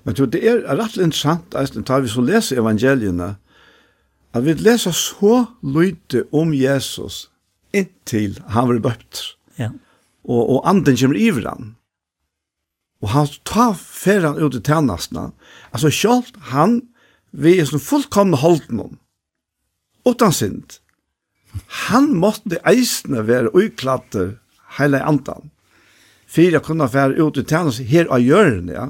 Men 0.04 0.16
du, 0.16 0.26
det 0.30 0.44
er 0.46 0.66
rett 0.78 0.98
interessant, 0.98 1.56
Eisen, 1.58 1.86
tar 1.88 2.04
vi 2.04 2.12
så 2.12 2.22
leser 2.22 2.62
evangeliene, 2.62 3.36
at 4.34 4.46
vi 4.46 4.54
leser 4.58 4.94
så 4.94 5.46
lyte 5.62 6.26
om 6.34 6.54
Jesus 6.54 7.28
inntil 7.74 8.38
han 8.54 8.70
var 8.70 8.82
bøpt. 8.90 9.24
Ja. 9.58 9.72
Og, 10.24 10.42
og 10.58 10.70
anden 10.70 10.98
kommer 10.98 11.20
iver 11.20 11.50
han. 11.50 11.74
Og 13.04 13.12
han 13.12 13.28
tar 13.46 13.74
ferien 13.78 14.40
ut 14.40 14.56
i 14.56 14.62
tjernastene. 14.64 15.32
Altså 15.74 15.92
selv 15.92 16.38
han, 16.54 16.82
vi 17.32 17.58
er 17.58 17.68
sånn 17.68 17.84
fullkomne 17.84 18.40
holdt 18.40 18.70
noen, 18.72 19.00
utan 20.08 20.34
synd, 20.36 20.78
han 21.88 22.14
måtte 22.18 22.60
eisne 22.70 23.24
være 23.28 23.52
uklatte 23.54 24.34
hele 24.80 25.02
andan. 25.04 25.50
Fyra 26.34 26.60
kunne 26.66 26.88
være 26.90 27.20
ut 27.22 27.38
i 27.38 27.46
tjeneste 27.46 27.86
her 27.86 28.10
av 28.10 28.24
hjørnet, 28.24 28.74
ja. 28.74 28.90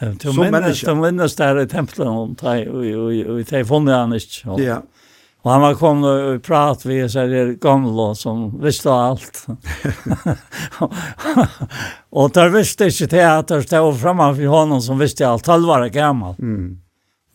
De 0.00 0.10
de 0.18 0.32
som 0.32 0.42
minnes, 0.42 0.80
de 0.82 0.94
minnes 0.98 1.36
der 1.38 1.60
i 1.62 1.68
tempelen 1.70 2.08
om 2.10 2.32
deg, 2.34 2.66
og 2.68 3.44
de 3.46 3.62
funnet 3.64 3.94
han 3.94 4.16
ikke. 4.16 4.42
Og, 4.50 4.60
Ja. 4.60 4.80
Og 5.44 5.50
han 5.52 5.60
var 5.60 5.74
kommet 5.76 6.08
og 6.08 6.42
prat 6.42 6.86
vi 6.86 7.02
så 7.04 7.26
der 7.28 7.50
gamle 7.60 8.14
som 8.16 8.46
visste 8.62 8.88
alt. 8.88 9.42
og 12.18 12.32
der 12.32 12.48
visste 12.54 12.88
ikke 12.88 13.10
det 13.12 13.20
at 13.28 13.52
der 13.52 13.60
stod 13.60 13.98
fremme 14.00 14.30
for 14.38 14.54
honom 14.54 14.80
som 14.80 14.98
visste 14.98 15.26
alt. 15.28 15.46
Han 15.52 15.66
var 15.68 15.84
gammel. 15.92 16.32
Mm. 16.38 16.78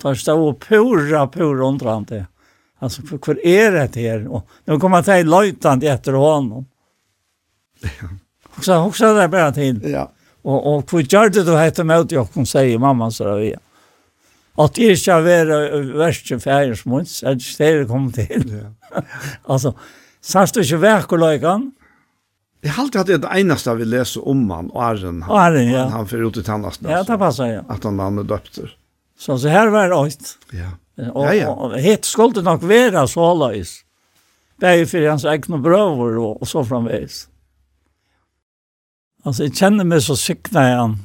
Der 0.01 0.17
stod 0.17 0.57
pura, 0.59 1.27
pura 1.29 1.67
undrande. 1.69 2.23
Ja. 2.23 2.25
Alltså, 2.79 3.01
för, 3.01 3.19
för 3.25 3.45
er 3.45 3.71
det 3.71 3.95
här? 3.95 4.27
Och 4.27 4.47
då 4.65 4.79
kom 4.79 4.93
han 4.93 5.03
till 5.03 5.29
löjtant 5.29 5.83
efter 5.83 6.13
honom. 6.13 6.65
Ja. 7.81 8.07
Och 8.57 8.65
så 8.65 8.77
också 8.77 9.13
där 9.13 9.27
bara 9.27 9.51
till. 9.51 9.89
Ja. 9.91 10.11
Och 10.41 10.77
och 10.77 10.89
för 10.89 11.13
Jardet 11.13 11.45
då 11.45 11.55
hette 11.55 11.83
mig 11.83 12.01
ut 12.01 12.11
jag 12.11 12.31
kom 12.31 12.45
säga 12.45 12.79
mamma 12.79 13.11
så 13.11 13.23
där 13.23 13.35
vi. 13.35 13.55
Att 14.55 14.73
det 14.73 14.97
ska 14.97 15.21
vara 15.21 15.81
värsta 15.81 16.39
färgsmunds 16.39 17.23
att 17.23 17.57
det 17.57 17.87
kommer 17.87 18.11
till. 18.11 18.63
Ja. 18.93 19.01
alltså, 19.53 19.73
sast 20.21 20.53
du 20.53 20.61
ju 20.61 20.77
verkligen 20.77 21.71
Jeg 22.61 22.73
har 22.75 22.83
alltid 22.83 22.99
hatt 22.99 23.21
det 23.23 23.39
eneste 23.39 23.73
vi 23.79 23.85
leser 23.87 24.25
om 24.27 24.41
han, 24.51 24.67
og 24.73 24.81
Arjen, 24.83 25.21
han, 25.23 25.37
Arjen, 25.39 25.69
ja. 25.71 25.85
han, 25.85 25.93
han 26.01 26.07
fyrir 26.09 26.27
ut 26.27 26.39
i 26.41 26.43
tannast. 26.43 26.83
Ja, 26.83 27.03
det 27.07 27.15
passar, 27.21 27.47
ja. 27.53 27.61
At 27.71 27.85
han, 27.87 27.99
han 28.03 28.19
er 28.19 28.27
døpter. 28.27 28.73
Så, 29.19 29.37
så 29.39 29.51
her 29.51 29.71
var 29.71 29.87
det 29.87 29.99
øyt. 29.99 30.33
Ja. 30.57 30.73
Og, 30.99 31.25
ja, 31.29 31.33
ja. 31.45 31.51
og 31.53 31.77
het 31.79 32.05
skulle 32.05 32.43
nok 32.43 32.65
være 32.67 33.07
så 33.07 33.31
løs. 33.39 33.79
Det 34.59 34.69
er 34.69 34.87
for 34.91 35.07
hans 35.07 35.23
egne 35.23 35.61
brøver 35.63 36.17
og, 36.19 36.41
og 36.41 36.47
så 36.47 36.63
framveis. 36.67 37.27
Altså, 39.25 39.45
jeg 39.45 39.55
kjenner 39.55 39.87
meg 39.87 40.03
så 40.03 40.15
sikna 40.19 40.65
igjen 40.67 40.97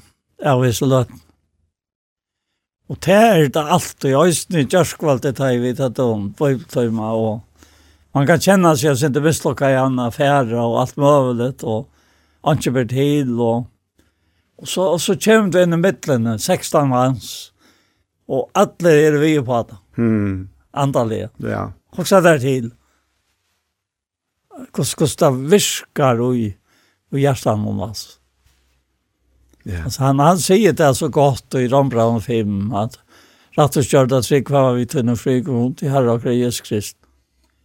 av 0.46 0.64
disse 0.66 0.86
løtene. 0.86 1.20
Og 2.92 2.98
det 3.00 3.14
er 3.16 3.46
det 3.48 3.62
alt, 3.62 4.04
og 4.04 4.10
jeg 4.10 4.34
øyne 4.34 4.60
i 4.60 4.68
kjørskvalg 4.68 5.22
det 5.24 5.36
tar 5.38 5.54
vi 5.62 5.72
tatt 5.74 5.98
om 6.04 6.26
bøybetøyma, 6.36 7.14
og 7.16 7.70
man 8.14 8.26
kan 8.28 8.42
kjenne 8.42 8.74
seg 8.76 8.98
som 9.00 9.14
ikke 9.14 9.22
mislokka 9.24 9.70
igjen 9.70 9.96
han 9.96 10.10
affærer 10.10 10.52
og 10.60 10.76
alt 10.82 10.98
mulig, 11.00 11.54
og 11.64 11.88
ikke 12.52 12.74
blir 12.76 12.90
til, 12.92 13.32
og, 13.40 13.64
og, 14.60 14.68
så, 14.68 14.90
og 14.92 15.00
så 15.00 15.16
kommer 15.16 15.54
du 15.54 15.62
inn 15.62 15.78
i 15.78 15.80
midtlene, 15.80 16.36
16 16.36 16.92
manns, 16.92 17.30
og 18.28 18.50
alle 18.52 18.92
er 19.08 19.16
vi 19.22 19.32
på 19.40 19.62
det. 19.70 19.80
Mm. 19.96 20.48
Andalig. 20.70 21.28
Ja. 21.36 21.72
Och 21.90 22.08
så 22.08 22.20
där 22.20 22.38
till. 22.38 22.70
Kost 24.70 24.94
kosta 24.94 25.30
viskar 25.30 26.20
och 26.20 26.36
i 26.36 26.56
och 27.10 27.18
hjärtan 27.18 27.60
om 27.60 27.80
oss. 27.80 28.18
Ja. 29.62 29.84
Alltså 29.84 30.02
han 30.02 30.18
han 30.18 30.38
säger 30.38 30.72
det 30.72 30.94
så 30.94 31.08
gott 31.08 31.54
och 31.54 31.62
i 31.62 31.68
Rombraun 31.68 32.22
5 32.22 32.74
att 32.74 32.98
rätt 33.56 33.76
och 33.76 33.84
kört 33.84 34.12
att 34.12 34.26
fick 34.26 34.50
vad 34.50 34.74
vi 34.74 34.86
tunna 34.86 35.16
flyg 35.16 35.48
runt 35.48 35.82
i 35.82 35.88
Herre 35.88 36.10
och 36.10 36.34
Jesus 36.34 36.60
Krist. 36.60 36.96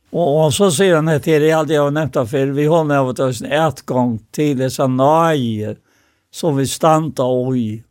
Och, 0.09 0.45
och 0.45 0.53
så 0.53 0.71
säger 0.71 0.95
han 0.95 1.05
det 1.05 1.25
här 1.25 1.41
är 1.41 1.55
aldrig 1.55 1.77
jag 1.77 1.93
nämnt 1.93 2.13
för 2.13 2.45
vi 2.45 2.65
har 2.65 2.95
av 2.95 3.07
oss 3.07 3.41
en 3.41 3.51
ätgång 3.51 4.19
till 4.31 4.57
dessa 4.57 4.87
nöjer 4.87 5.77
som 6.31 6.57
vi 6.57 6.67
stanta 6.67 7.23
och 7.23 7.57
i 7.57 7.83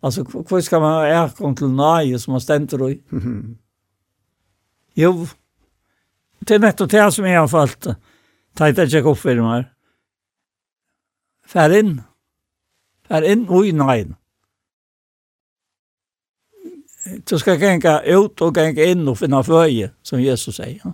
Alltså 0.00 0.24
hur 0.50 0.60
ska 0.60 0.80
man 0.80 1.04
är 1.04 1.28
kom 1.28 1.54
till 1.56 1.68
nej 1.68 2.18
som 2.18 2.32
man 2.32 2.40
ständer 2.40 2.90
i. 2.90 3.02
Jo. 4.94 5.26
Det 6.38 6.54
är 6.54 6.58
nettopp 6.58 6.90
det 6.90 7.12
som 7.12 7.24
är 7.24 7.28
har 7.28 7.36
alla 7.36 7.48
fall. 7.48 7.68
Tajta 8.54 8.86
check 8.86 9.04
upp 9.04 9.18
för 9.18 9.40
mig. 9.40 9.64
Fär 11.46 11.78
in. 11.78 12.02
Fär 13.08 13.22
in 13.22 13.48
och 13.48 13.66
i 13.66 13.72
nej. 13.72 14.08
Du 17.24 17.38
ska 17.38 17.54
gänga 17.54 18.00
ut 18.00 18.40
och 18.40 18.56
gänga 18.56 18.84
in 18.84 19.08
och 19.08 19.18
finna 19.18 19.42
föje 19.42 19.90
som 20.02 20.22
Jesus 20.22 20.56
säger. 20.56 20.92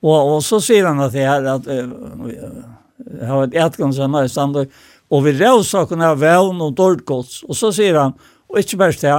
Och, 0.00 0.34
och 0.34 0.44
så 0.44 0.60
säger 0.60 0.84
han 0.84 1.00
att 1.00 1.12
det 1.12 1.26
här 1.26 1.44
att 1.44 1.66
jag 3.20 3.26
har 3.26 3.56
ett 3.56 3.76
i 4.24 4.28
standard 4.28 4.68
og 5.14 5.24
vi 5.26 5.34
rævsakene 5.38 6.10
av 6.10 6.20
vevn 6.22 6.62
og 6.64 6.74
dårdgods. 6.78 7.42
Og 7.46 7.58
så 7.58 7.70
sier 7.74 7.98
han, 8.00 8.14
og 8.50 8.60
ikke 8.60 8.80
bare 8.80 8.98
det, 8.98 9.16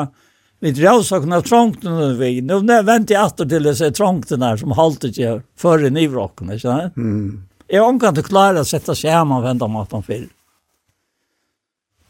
vi 0.64 0.72
rævsakene 0.76 1.40
av 1.40 1.46
trångten 1.48 1.92
og 1.92 2.16
vi, 2.20 2.40
nå 2.44 2.60
venter 2.66 3.16
jeg 3.16 3.22
alltid 3.22 3.52
til 3.52 3.70
jeg 3.70 3.80
ser 3.80 3.94
trångten 3.96 4.44
her, 4.44 4.60
som 4.60 4.76
halte 4.76 5.12
ikke 5.12 5.38
før 5.60 5.86
i 5.88 5.92
nivråkene, 5.94 6.56
ikke 6.56 6.68
sant? 6.68 6.98
Mm. 6.98 7.46
Jeg 7.72 7.82
har 7.82 7.90
omkant 7.90 8.20
til 8.20 8.28
klare 8.28 8.62
å 8.62 8.68
sette 8.68 8.94
seg 8.94 9.12
hjemme 9.12 9.40
og 9.40 9.46
vente 9.48 9.68
om 9.68 9.78
at 9.82 9.94
han 9.96 10.06
fyller. 10.06 10.32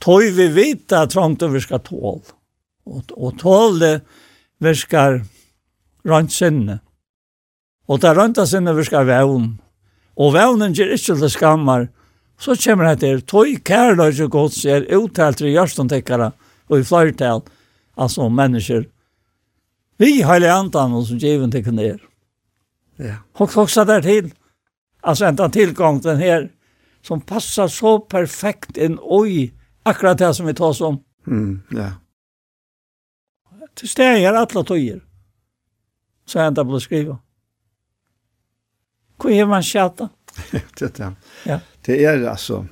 Tøy 0.03 0.29
vi 0.35 0.49
vite 0.53 0.99
at 1.05 1.13
trångten 1.13 1.53
vi 1.53 1.61
skal 1.63 1.81
tål. 1.85 2.19
Og, 2.85 3.13
og 3.15 3.37
tål 3.41 3.79
det 3.81 3.93
vi 4.61 4.73
skal 4.77 5.21
rønt 6.05 6.33
sinne. 6.33 6.79
Og 7.89 8.01
det 8.01 8.11
rønta 8.17 8.45
sinne 8.49 8.73
vi 8.77 8.85
skal 8.85 9.07
vevn. 9.07 9.53
Og 10.21 10.33
vevnen 10.35 10.75
gjør 10.75 10.93
ikke 10.95 11.17
til 11.19 11.31
skammer, 11.31 11.87
Så 12.39 12.55
kommer 12.55 12.89
det 12.89 12.99
til, 12.99 13.21
tog 13.21 13.47
og 14.25 14.31
gods 14.31 14.65
er 14.65 14.87
uttalt 14.97 15.41
i 15.41 15.53
gjørstentekkere 15.53 16.31
og 16.69 16.79
i 16.79 16.83
flertall, 16.83 17.43
altså 17.97 18.29
mennesker. 18.29 18.85
Vi 19.97 20.21
har 20.21 20.39
det 20.39 20.51
andan 20.51 20.93
og 20.93 21.05
som 21.07 21.19
givet 21.19 21.51
til 21.51 21.63
kunne 21.63 21.83
er. 21.83 22.01
Ja. 22.99 23.15
Og 23.35 23.57
også 23.57 23.85
der 23.85 24.01
til, 24.01 24.33
altså 25.03 25.27
enda 25.27 25.47
tilgang 25.47 26.03
den 26.03 26.17
her, 26.17 26.47
som 27.03 27.21
passar 27.21 27.67
så 27.67 27.99
perfekt 28.09 28.77
inn 28.77 28.97
oj 28.99 29.51
akkurat 29.85 30.19
det 30.19 30.33
som 30.35 30.47
vi 30.47 30.53
tar 30.53 30.73
som. 30.73 30.99
Mm, 31.27 31.61
ja. 31.71 31.91
Til 33.75 33.89
steg 33.91 34.23
er 34.23 34.35
alle 34.39 34.63
tøyer, 34.63 34.99
så 36.25 36.41
enda 36.45 36.63
på 36.63 36.75
å 36.75 36.81
skrive. 36.83 37.17
Hvor 39.19 39.31
er 39.31 39.47
man 39.47 39.63
skjata? 39.63 40.09
det 40.51 40.81
er 40.81 40.95
det. 40.97 41.11
Ja 41.45 41.59
det 41.85 41.99
er 42.05 42.23
altså, 42.29 42.63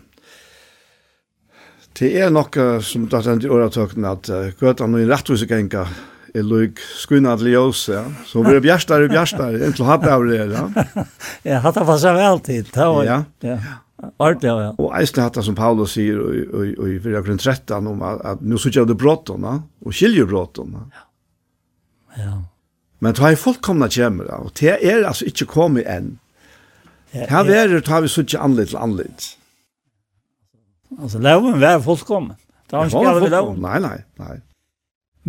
det 1.99 2.09
er 2.17 2.33
noe 2.33 2.65
som 2.81 3.05
det 3.09 3.21
er 3.21 3.45
i 3.45 3.51
åretøkken 3.53 4.09
at 4.09 4.31
uh, 4.33 4.49
gøtene 4.59 4.97
og 4.97 5.11
rettvise 5.11 5.45
retthusegenga 5.45 5.85
er 6.33 6.45
lyg 6.47 6.79
skunna 6.97 7.35
til 7.37 7.51
ljøs, 7.53 7.85
ja. 7.93 8.03
Så 8.25 8.41
vi 8.41 8.55
er 8.55 8.63
bjerstare 8.63 9.05
og 9.05 9.13
bjerstare, 9.13 9.59
inntil 9.67 9.85
hatt 9.85 10.07
av 10.09 10.25
det, 10.25 10.39
ja. 10.49 10.63
ja, 11.51 11.59
hatt 11.61 11.77
av 11.77 11.91
seg 12.01 12.17
vel 12.17 12.41
tid, 12.45 12.71
det 12.73 12.87
var, 12.89 13.03
ja. 13.05 13.19
ja. 13.45 13.57
Ordentlig, 14.17 14.49
ja. 14.49 14.71
Og 14.81 14.89
eisen 14.97 15.21
hatt 15.23 15.37
som 15.45 15.55
Paulus 15.55 15.93
sier 15.95 16.17
i 16.17 16.97
4 17.03 17.21
grunn 17.23 17.39
13 17.39 17.91
om 17.91 18.01
at, 18.03 18.23
at 18.33 18.41
nu 18.41 18.57
sitter 18.57 18.81
jeg 18.81 18.91
det 18.91 18.97
bråttene, 18.99 19.59
og 19.85 19.95
skiljer 19.95 20.27
bråttene. 20.29 20.87
Ja. 20.97 21.05
ja. 22.23 22.33
Men 23.03 23.15
det 23.15 23.29
er 23.29 23.39
fullkomna 23.39 23.89
kjemmer, 23.91 24.33
og 24.39 24.53
det 24.59 24.77
er 24.79 25.05
altså 25.05 25.29
ikke 25.29 25.49
kommet 25.53 25.87
enn. 25.91 26.15
Her 27.13 27.45
er 27.45 27.67
det 27.69 27.83
tar 27.85 28.01
vi 28.01 28.09
så 28.09 28.23
ikke 28.25 28.39
annerledes 28.41 28.73
til 28.73 28.79
annerledes. 28.81 29.27
Altså, 31.01 31.19
loven 31.21 31.61
var 31.61 31.81
fullkommen. 31.85 32.37
Det 32.69 32.77
var 32.77 32.89
ikke 32.89 33.09
alle 33.09 33.29
loven. 33.29 33.59
Nei, 33.61 33.79
nei, 33.83 33.97
nei. 34.21 34.37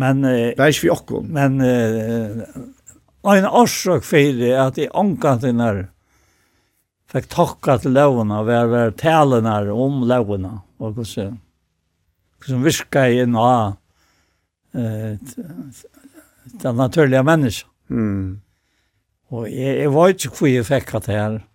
Men, 0.01 0.25
eh, 0.25 0.53
det 0.57 0.59
er 0.59 0.73
ikke 0.73 0.87
vi 0.87 0.93
også. 0.95 1.21
Men 1.37 1.61
eh, 1.61 2.41
en 3.35 3.45
årsak 3.45 4.03
for 4.05 4.39
det 4.39 4.53
at 4.57 4.77
i 4.81 4.89
her 4.89 5.85
fikk 7.13 7.29
takka 7.29 7.77
til 7.79 7.93
lovene, 7.95 8.41
var, 8.45 8.65
var 8.67 8.91
talene 8.97 9.71
om 9.71 10.03
lovene, 10.09 10.59
og 10.79 10.97
hvordan, 10.97 11.37
hvordan 12.41 12.65
virka 12.65 13.05
i 13.07 13.21
en 13.21 13.35
av 13.35 13.77
den 14.73 15.19
naturlige 16.75 17.23
mennesken. 17.23 17.69
Mm. 17.87 18.41
Og 19.29 19.51
jeg, 19.51 19.77
jeg 19.79 19.93
var 19.93 20.07
ikke 20.07 20.29
hvor 20.33 20.49
jeg 20.49 20.65
fikk 20.65 20.91
det 21.05 21.13
her. 21.13 21.37
Mm 21.39 21.54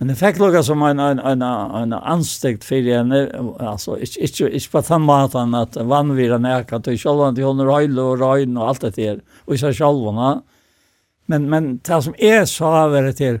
Men 0.00 0.08
det 0.08 0.14
fikk 0.16 0.38
lukka 0.40 0.62
som 0.64 0.80
en, 0.82 0.98
en, 0.98 1.18
en, 1.18 1.42
en 1.44 1.92
anstekt 1.92 2.64
for 2.64 2.86
henne. 2.88 3.18
Alltså, 3.60 3.98
ikke, 4.00 4.22
ikke, 4.24 4.46
ikke 4.56 4.70
på 4.72 4.80
den 4.88 5.02
maten 5.04 5.54
att 5.54 5.76
vanvira 5.76 6.38
näka 6.38 6.80
till 6.80 6.98
självan 6.98 7.34
till 7.34 7.44
hon 7.44 7.60
röjle 7.60 8.00
och 8.00 8.18
röjn 8.18 8.56
och 8.56 8.68
allt 8.68 8.80
det 8.80 8.96
där. 8.96 9.20
Och 9.44 9.58
så 9.58 9.72
självarna. 9.72 10.42
Men, 11.26 11.50
men 11.50 11.80
det 11.84 12.02
som 12.02 12.14
är 12.18 12.44
så 12.44 12.76
över 12.76 13.02
det 13.02 13.12
till 13.12 13.40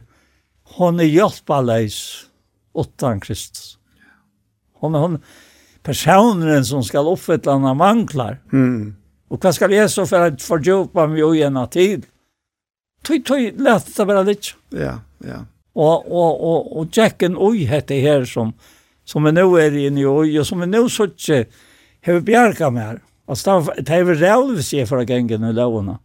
hon 0.64 1.00
är 1.00 1.04
hjälpalös 1.04 2.26
utan 2.74 3.20
Kristus. 3.20 3.78
Hon, 4.74 4.94
hon 4.94 5.18
personen 5.82 6.64
som 6.64 6.84
skal 6.84 7.08
oppfylle 7.08 7.52
henne 7.52 7.74
manglar. 7.74 8.38
Mm. 8.52 8.96
Och 9.28 9.44
vad 9.44 9.54
ska 9.54 9.70
jeg 9.70 9.90
så 9.90 10.06
för 10.06 10.32
å 10.32 10.36
fördjupa 10.36 11.06
meg 11.06 11.36
i 11.36 11.42
en 11.42 11.56
tid? 11.70 12.06
Tøy, 13.06 13.22
tøy, 13.24 13.52
lett 13.56 13.96
det 13.96 14.06
bara 14.06 14.22
lite. 14.22 14.58
Ja, 14.68 14.98
ja 15.24 15.44
og, 15.74 16.10
og, 16.10 16.40
og, 16.42 16.70
og 16.76 16.96
Jacken 16.96 17.38
oi 17.38 17.64
hette 17.70 17.98
her 18.02 18.26
som, 18.28 18.52
som 19.06 19.26
er 19.28 19.36
nå 19.36 19.46
er 19.60 19.76
inne 19.78 20.02
i 20.02 20.08
oi, 20.08 20.32
og 20.40 20.46
som 20.46 20.62
er 20.64 20.70
nå 20.70 20.82
så 20.90 21.06
ikke 21.10 21.44
har 22.06 22.22
bjerga 22.26 22.70
mer. 22.74 23.00
Altså, 23.30 23.60
det 23.78 23.94
er 23.94 24.06
vel 24.08 24.18
rævlig 24.18 24.58
vi 24.58 24.66
ser 24.66 24.88
fra 24.90 25.04
gengen 25.06 25.46
i 25.46 25.54
lovene. 25.54 26.00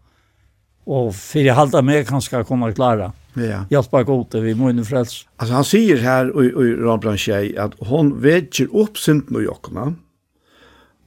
Og 0.86 1.10
for 1.18 1.42
jeg 1.42 1.58
halda 1.58 1.82
kan 2.06 2.22
skal 2.22 2.46
kommer 2.46 2.72
klara. 2.72 3.12
Ja. 3.36 3.66
Hjelpa 3.70 4.04
gode, 4.04 4.40
vi 4.44 4.54
må 4.54 4.70
inn 4.70 4.80
i 4.80 4.86
frels. 4.86 5.26
Altså, 5.40 5.54
han 5.56 5.66
sier 5.68 5.98
her 5.98 6.30
i, 6.30 6.46
i 6.46 6.76
Rambran 6.80 7.18
Kjei 7.18 7.56
at 7.58 7.74
hon 7.90 8.14
vetjer 8.22 8.70
opp 8.72 9.00
synden 9.02 9.42
og 9.42 9.44
jokkene, 9.44 9.96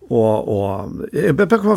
og 0.09 0.49
og 0.49 1.07
jeg 1.13 1.37
pekka 1.37 1.77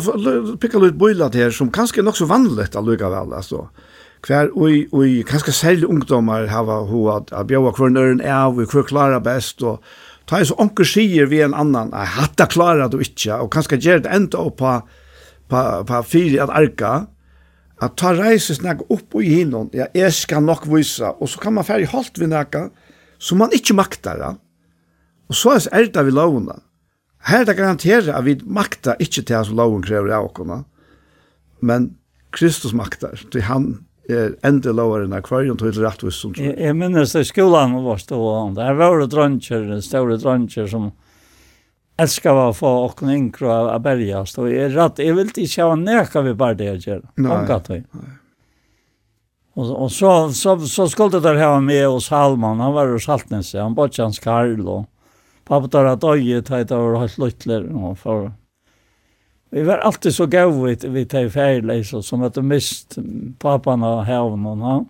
pekka 0.60 0.80
lut 0.80 0.98
boilat 0.98 1.36
her 1.36 1.52
som 1.52 1.70
kanskje 1.72 2.00
er 2.00 2.06
nok 2.08 2.16
så 2.16 2.26
vanligt 2.26 2.76
allukka 2.76 3.12
altså. 3.22 3.68
Eh 3.68 3.91
hver 4.22 4.52
ui, 4.54 4.86
ui, 4.94 5.22
kanskje 5.26 5.54
selv 5.54 5.88
ungdomar 5.90 6.46
hava 6.50 6.82
ho 6.86 7.06
at 7.16 7.32
bjóa 7.48 7.72
hver 7.74 7.90
nøren 7.90 8.22
av 8.22 8.58
og 8.60 8.70
hver 8.70 8.86
klara 8.86 9.18
best 9.22 9.62
og 9.66 9.82
ta 10.30 10.38
er 10.38 10.46
så 10.46 10.56
onker 10.62 10.86
sier 10.86 11.26
vi 11.30 11.42
en 11.42 11.56
annan 11.58 11.90
at 11.96 12.14
hatta 12.16 12.46
klara 12.50 12.86
du 12.90 13.00
ikkje 13.02 13.40
og 13.42 13.50
kanskje 13.54 13.80
gjer 13.82 14.04
det 14.04 14.12
enda 14.14 14.44
opp 14.44 14.60
på, 14.62 14.76
på, 15.50 15.62
på 15.88 16.02
fyri 16.06 16.38
at 16.42 16.54
arka 16.54 16.92
at 17.82 17.96
ta 17.98 18.12
reise 18.14 18.54
snakk 18.54 18.84
opp 18.94 19.16
og 19.18 19.26
i 19.26 19.40
hinnon 19.40 19.72
ja, 19.74 19.88
jeg 19.96 20.14
skal 20.14 20.44
nok 20.46 20.68
vissa 20.70 21.16
og 21.18 21.30
så 21.30 21.42
kan 21.42 21.58
man 21.58 21.66
ferdig 21.66 21.90
holdt 21.90 22.22
vi 22.22 22.30
nekka 22.30 22.68
som 23.18 23.42
man 23.42 23.54
ikkje 23.54 23.78
maktar 23.78 24.22
ja. 24.22 24.34
og 25.26 25.38
så 25.38 25.58
er 25.58 25.90
det 25.90 26.06
vi 26.06 26.14
lovna 26.14 26.60
her 27.26 27.42
er 27.42 27.54
det 27.58 28.14
at 28.14 28.24
vi 28.26 28.38
maktar 28.46 29.02
ikkje 29.02 29.26
til 29.26 29.40
hans 29.40 29.50
loven 29.50 29.82
krever 29.82 30.14
av 30.14 30.30
okkurna 30.30 30.62
men 31.62 31.96
Kristus 32.32 32.72
maktar, 32.72 33.18
til 33.30 33.44
han 33.44 33.66
er 34.10 34.34
enda 34.46 34.72
lavere 34.74 35.06
enn 35.06 35.14
akvarium 35.14 35.58
til 35.60 35.76
rettvis 35.78 36.18
som 36.22 36.32
tror. 36.34 36.54
Jeg 36.58 36.74
minnes 36.78 37.14
det 37.14 37.26
skolan 37.28 37.76
var 37.84 38.00
stående. 38.02 38.58
Der 38.58 38.74
var 38.78 38.98
det 38.98 39.10
dranger, 39.12 39.68
store 39.84 40.18
dranger 40.22 40.66
som 40.70 40.90
elskar 42.00 42.40
å 42.48 42.48
få 42.56 42.72
åkne 42.88 43.14
inkro 43.18 43.52
av 43.52 43.78
bergast. 43.84 44.40
Og 44.40 44.50
jeg 44.50 44.72
rett, 44.74 44.98
jeg 45.02 45.14
vil 45.18 45.30
ikke 45.44 45.68
ha 45.68 45.78
neka 45.78 46.24
vi 46.26 46.34
bare 46.38 46.58
det 46.58 46.68
jeg 46.72 46.84
gjør. 46.86 47.06
Nei, 47.22 47.38
nei. 47.46 47.80
Og, 49.52 49.68
og 49.68 49.90
så, 49.92 50.12
så, 50.32 50.56
så 50.64 50.86
skulle 50.88 51.18
det 51.18 51.26
der 51.26 51.40
ha 51.42 51.58
med 51.60 51.84
hos 51.84 52.08
Halman, 52.12 52.62
han 52.64 52.72
var 52.72 52.88
hos 52.88 53.06
Haltnese, 53.10 53.60
han 53.60 53.76
bodde 53.76 54.00
hans 54.00 54.20
Karl, 54.22 54.62
og 54.64 54.86
pappa 55.48 55.68
der 55.74 55.90
at 55.90 56.06
øye 56.08 56.40
et 56.40 56.72
av 56.72 56.96
høyt 57.02 57.18
lytler, 57.20 57.66
og 57.76 57.98
for 58.00 58.30
Vi 59.52 59.62
var 59.62 59.78
alltid 59.78 60.14
så 60.14 60.26
gav 60.26 60.62
vi 60.62 60.74
vi 60.82 61.04
tar 61.04 62.02
som 62.02 62.22
at 62.22 62.34
de 62.34 62.42
mist 62.42 62.98
pappan 63.38 63.82
och 63.82 63.98
og 63.98 64.58
ha. 64.58 64.84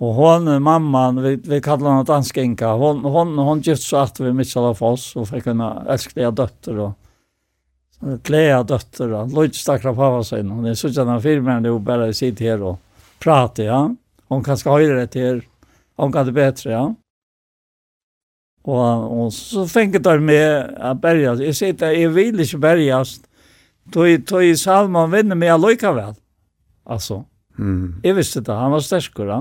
Og 0.00 0.14
hon 0.14 0.62
mamman 0.62 1.22
vi 1.22 1.36
vi 1.36 1.60
kallar 1.60 1.90
henne 1.90 2.04
danskinka. 2.04 2.66
Hon 2.66 3.04
hon 3.04 3.38
hon 3.38 3.60
gift 3.60 3.82
så 3.82 3.96
att 3.96 4.20
vi 4.20 4.32
missade 4.32 4.66
av 4.66 4.82
oss 4.82 5.16
och 5.16 5.28
henne 5.28 5.84
elskliga 5.88 6.30
døtter 6.30 6.78
og 6.78 6.92
och 8.00 8.66
døtter, 8.66 9.12
og 9.12 9.32
Lojt 9.32 9.54
stakra 9.54 9.94
pappa 9.94 10.24
sin, 10.24 10.50
og 10.50 10.64
det 10.64 10.70
er 10.70 10.74
sånn 10.74 10.90
at 10.90 11.06
han 11.06 11.22
firman 11.22 11.62
det 11.62 11.70
och 11.70 11.80
bara 11.80 12.12
sitter 12.12 12.44
her 12.44 12.62
och 12.62 12.78
pratar 13.18 13.64
ja. 13.64 13.94
Hon 14.28 14.42
kan 14.42 14.56
skal 14.56 14.72
høyre 14.72 15.00
det 15.00 15.10
till 15.12 15.42
hon 15.96 16.12
kan 16.12 16.26
det 16.26 16.32
bättre 16.32 16.72
ja. 16.72 16.94
Og, 18.68 19.12
og 19.24 19.32
så 19.32 19.64
fengt 19.70 19.96
jeg 19.96 20.22
med 20.22 20.74
å 20.76 20.94
bergjast. 21.00 21.44
Jeg 21.44 21.56
sier 21.56 21.76
at 21.76 21.86
jeg 21.96 22.12
vil 22.14 22.42
ikke 22.44 22.60
bergjast. 22.60 23.26
Tog, 23.90 24.42
i 24.44 24.54
salmen 24.58 25.10
vinner 25.10 25.38
meg 25.38 25.54
allikevel. 25.54 26.12
Altså. 26.86 27.22
Mm. 27.58 28.00
Jeg 28.04 28.16
visste 28.16 28.42
det, 28.44 28.54
han 28.54 28.72
var 28.72 28.84
sterkur. 28.84 29.30
Ja. 29.30 29.40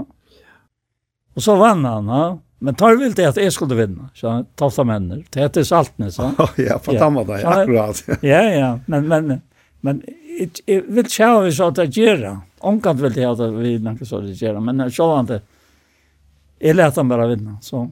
Og 1.36 1.44
så 1.44 1.56
vann 1.60 1.86
han, 1.86 2.08
ja. 2.10 2.30
Men 2.60 2.76
tar 2.76 2.98
vil 3.00 3.14
det 3.16 3.24
at 3.30 3.38
jeg 3.40 3.54
skulle 3.56 3.78
vinne, 3.78 4.10
Så 4.14 4.30
han 4.30 4.48
tafta 4.60 4.84
männer. 4.84 5.24
Det 5.32 5.40
heter 5.40 5.64
Saltnes. 5.64 6.18
Ja, 6.20 6.48
ja 6.58 6.78
på 6.78 6.94
ja. 6.94 7.00
samma 7.00 7.24
dag. 7.24 7.44
Akkurat. 7.44 8.04
ja, 8.22 8.42
ja. 8.44 8.80
Men, 8.86 9.08
men, 9.08 9.42
men 9.82 10.02
jeg 10.40 10.50
vil 10.68 10.84
vill 10.88 11.10
tjäna 11.10 11.42
vi 11.42 11.52
så 11.52 11.68
att 11.68 11.78
jag 11.78 11.88
gör 11.88 12.38
Omkant 12.60 13.00
vill 13.00 13.18
jag 13.18 13.42
att 13.42 13.54
vi 13.54 13.76
inte 13.76 14.06
så 14.06 14.18
att 14.18 14.28
jag 14.28 14.36
gör 14.36 14.60
Men 14.60 14.92
så 14.92 14.96
såg 14.96 15.20
inte. 15.20 15.42
Jeg 16.60 16.76
lät 16.76 16.96
han 16.96 17.08
bare 17.08 17.28
vinne, 17.28 17.58
Så. 17.62 17.92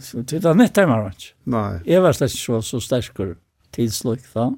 Så 0.00 0.22
det 0.22 0.44
er 0.44 0.56
nett 0.56 0.76
hjemme, 0.78 0.96
ikke? 1.10 1.34
Nei. 1.52 1.80
Jeg 1.88 2.02
var 2.04 2.16
slett 2.16 2.34
ikke 2.34 2.62
så 2.64 2.80
sterkere 2.82 3.36
tidsløk 3.76 4.24
da. 4.34 4.50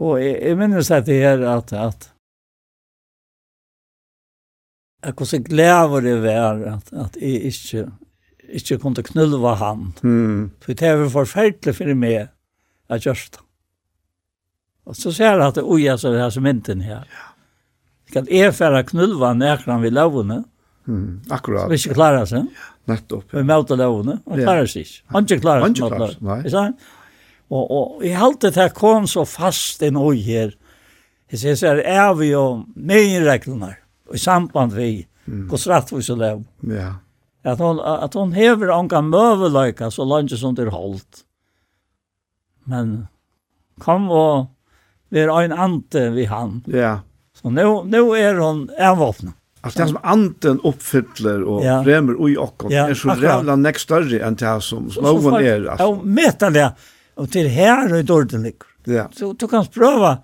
Og 0.00 0.16
jeg, 0.22 0.36
jeg 0.40 0.56
minnes 0.56 0.90
at 0.94 1.06
det 1.08 1.18
her 1.20 1.42
at, 1.50 1.72
at 1.76 2.08
jeg 5.04 5.16
kunne 5.16 5.32
se 5.32 5.40
glede 5.44 6.02
det 6.04 6.16
var 6.22 6.62
at, 6.74 6.92
at 6.92 7.16
jeg 7.20 7.52
ikke, 7.52 7.84
ikke 8.60 8.78
kunne 8.82 9.04
knulva 9.04 9.54
han. 9.60 9.90
Mm. 10.02 10.50
For 10.60 10.76
det 10.76 10.92
var 11.02 11.14
forferdelig 11.14 11.76
for 11.76 11.94
meg 11.96 12.28
at 12.90 13.06
gjørst 13.06 13.38
det. 13.38 13.44
Og 14.88 14.96
så 14.96 15.12
ser 15.14 15.36
jeg 15.36 15.44
at 15.44 15.58
det 15.60 15.64
oja 15.68 15.96
så 16.00 16.10
det 16.10 16.22
her 16.22 16.32
som 16.34 16.44
mynten 16.44 16.80
her. 16.82 17.04
Ja. 17.04 17.26
Skal 18.10 18.26
jeg 18.32 18.54
fære 18.56 18.82
knulva 18.88 19.34
nærkran 19.38 19.84
vi 19.84 19.92
lavene? 19.92 20.40
Mm, 20.90 21.20
akkurat. 21.30 21.68
Så 21.68 21.70
vi 21.70 21.78
ikke 21.78 21.94
klarer 21.94 22.26
seg. 22.26 22.48
Ja. 22.48 22.69
Nettopp. 22.90 23.28
Vi 23.32 23.44
møter 23.46 23.78
lovene, 23.78 24.18
han 24.26 24.42
klarer 24.42 24.70
seg 24.70 24.86
ikke. 24.86 25.04
Han 25.14 25.28
ikke 25.28 25.42
klarer 25.44 25.66
seg. 25.66 25.84
Han 25.84 25.94
klarer 25.94 26.48
seg, 26.48 26.56
nei. 26.56 26.96
Og, 27.50 27.62
og 27.66 28.02
i 28.06 28.12
alt 28.14 28.44
det 28.44 28.54
her 28.54 28.70
kom 28.74 29.08
så 29.10 29.24
fast 29.26 29.82
en 29.82 29.98
oi 29.98 30.18
her. 30.22 30.52
Jeg 31.30 31.42
sier 31.42 31.58
så 31.58 31.72
er 31.78 32.12
vi 32.18 32.30
jo 32.30 32.44
nye 32.74 33.22
reglene 33.26 33.72
i 34.14 34.18
samband 34.18 34.74
vi 34.74 34.90
mm. 35.26 35.48
hos 35.50 35.66
rettvis 35.70 36.10
og 36.14 36.20
lov. 36.22 36.44
Ja. 36.70 36.92
At 37.46 37.62
hon, 37.62 37.80
at 37.80 38.14
hon 38.18 38.34
hever 38.36 38.72
anka 38.74 39.00
møveløyka 39.02 39.90
så 39.90 40.04
langt 40.06 40.34
som 40.38 40.54
det 40.54 40.66
er 40.66 40.74
holdt. 40.74 41.24
Men 42.70 43.08
kom 43.80 44.10
og 44.12 44.50
vi 45.10 45.22
er 45.24 45.32
en 45.32 45.54
ante 45.56 46.10
vi 46.14 46.28
han. 46.30 46.60
Ja. 46.70 47.00
Så 47.34 47.50
nu, 47.50 47.82
nu 47.88 48.02
er 48.14 48.38
hon 48.38 48.68
avvåpnet. 48.78 49.34
Alltså 49.60 49.82
det 49.82 49.88
som 49.88 49.98
anden 50.02 50.60
uppfyller 50.60 51.42
och 51.42 51.64
ja. 51.64 51.84
främmer 51.84 52.20
och 52.20 52.30
i 52.30 52.36
och 52.36 52.62
ja, 52.68 52.88
är 52.88 52.94
så 52.94 53.16
jävla 53.22 53.56
näst 53.56 53.80
större 53.80 54.20
än 54.20 54.34
det 54.34 54.60
som 54.60 54.90
slogan 54.90 55.44
är. 55.44 55.64
Alltså. 55.64 55.84
Ja, 55.84 56.00
mäta 56.02 56.50
det. 56.50 56.72
Och 57.14 57.30
till 57.30 57.48
här 57.48 57.94
är 57.94 58.02
det 58.02 58.12
ordentligt. 58.12 58.62
Ja. 58.84 59.08
Så 59.12 59.32
du 59.32 59.48
kan 59.48 59.66
pröva 59.66 60.18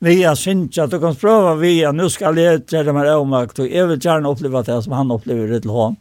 vi 0.00 0.22
har 0.22 0.34
synt 0.34 0.74
du 0.90 1.00
kan 1.00 1.14
pröva 1.14 1.54
vi 1.54 1.92
nu 1.92 2.10
ska 2.10 2.40
jag 2.40 2.66
träda 2.66 2.92
mig 2.92 3.14
om 3.14 3.32
och 3.32 3.58
jag 3.58 3.86
vill 3.86 4.04
gärna 4.04 4.28
uppleva 4.30 4.62
det 4.62 4.82
som 4.82 4.92
han 4.92 5.10
upplever 5.10 5.60
till 5.60 5.70
honom. 5.70 5.96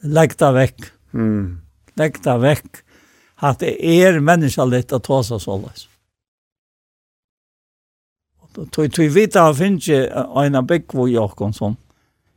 Lägg 0.00 0.32
det 0.38 0.52
väck. 0.52 0.76
Mm. 1.14 1.60
Lägg 1.94 2.16
det 2.22 2.38
väck. 2.38 2.64
Att 3.36 3.58
det 3.58 3.86
är 3.86 4.20
människa 4.20 4.64
lite 4.64 4.96
att 4.96 5.04
ta 5.04 5.24
sig 5.24 5.40
så. 5.40 5.70
Tui 8.54 8.88
tui 8.88 9.08
vita 9.12 9.44
han 9.46 9.54
finnes 9.54 9.88
en 9.88 10.58
av 10.58 10.66
byggvo 10.66 11.06
i 11.08 11.16
okkon 11.20 11.54
som 11.54 11.76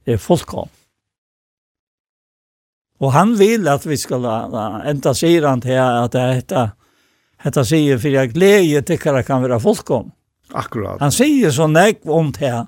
er 0.06 0.20
fullkom. 0.22 0.70
Og 3.02 3.14
han 3.16 3.34
vil 3.40 3.66
at 3.72 3.86
vi 3.88 3.98
skal 3.98 4.28
enda 4.86 5.14
sier 5.18 5.48
han 5.48 5.64
til 5.64 5.80
at 5.82 6.14
det 6.14 6.28
heter 6.42 6.70
Hetta 7.42 7.64
sier 7.66 7.98
for 7.98 8.14
jeg 8.14 8.36
glede 8.36 8.84
tykkara 8.86 9.24
kan 9.26 9.42
være 9.42 9.58
fullkom. 9.64 10.12
Akkurat. 10.54 11.00
Han 11.02 11.14
sier 11.16 11.50
så 11.54 11.66
nek 11.66 12.04
om 12.06 12.30
det 12.36 12.52
her. 12.52 12.68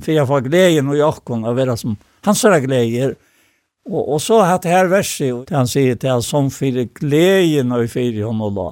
Fyrir 0.00 0.22
jeg 0.22 0.26
får 0.30 0.46
gleden 0.48 0.90
og 0.90 0.98
jokken 0.98 1.44
å 1.46 1.52
være 1.54 1.76
som 1.78 1.94
hans 2.26 2.42
er 2.48 2.58
glede. 2.64 3.12
Og, 3.86 4.00
og 4.16 4.20
så 4.24 4.40
hatt 4.48 4.66
her 4.66 4.88
verset, 4.88 5.52
han 5.52 5.68
sier 5.68 5.98
til 6.00 6.14
han 6.14 6.24
som 6.24 6.48
fyrir 6.50 6.88
gleden 6.96 7.74
og 7.76 7.84
fyrir 7.92 8.24
hon 8.24 8.40
og 8.42 8.56
la 8.56 8.68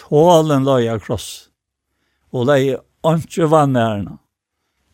tålen 0.00 0.66
løya 0.66 0.98
kross. 1.02 1.50
Og 2.32 2.46
lei 2.48 2.62
ikke 2.70 3.48
vannærene. 3.50 4.18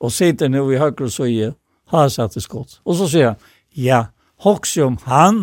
Og 0.00 0.12
sitter 0.12 0.50
nå 0.52 0.64
i 0.70 0.80
høyre 0.80 1.08
så 1.10 1.28
i 1.28 1.50
hasatte 1.92 2.42
skott. 2.44 2.80
Og 2.84 2.98
så 2.98 3.08
sier 3.10 3.32
han, 3.32 3.42
ja, 3.72 4.00
hoks 4.44 4.76
om 4.84 4.98
han, 5.06 5.42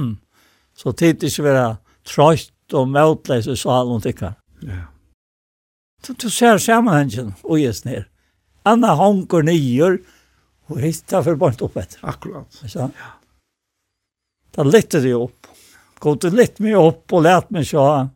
så 0.77 0.93
tid 0.93 1.23
ikke 1.23 1.47
være 1.47 1.67
trøyt 2.07 2.75
og 2.77 2.89
møtleis 2.93 3.47
i 3.49 3.57
salen 3.57 4.01
tikkar. 4.03 4.37
Ja. 4.61 4.87
Du, 6.03 6.13
du 6.19 6.29
ser 6.29 6.59
sammenhengen 6.59 7.33
og 7.43 7.61
gjes 7.61 7.83
ned. 7.87 8.09
Anna 8.67 8.93
honker 8.99 9.43
nyer, 9.43 9.99
og 10.71 10.79
hittar 10.79 11.23
for 11.25 11.39
barnet 11.39 11.61
opp 11.65 11.75
etter. 11.79 11.99
Akkurat. 12.07 12.47
Så, 12.55 12.87
ja. 12.87 13.09
Da 14.55 14.63
lytter 14.67 15.03
de 15.03 15.13
opp. 15.17 15.49
Gå 16.03 16.15
til 16.19 16.35
litt 16.37 16.59
mye 16.63 16.79
opp 16.79 17.15
og 17.15 17.25
let 17.25 17.49
meg 17.51 17.67
sjå 17.67 17.83
han 17.83 18.11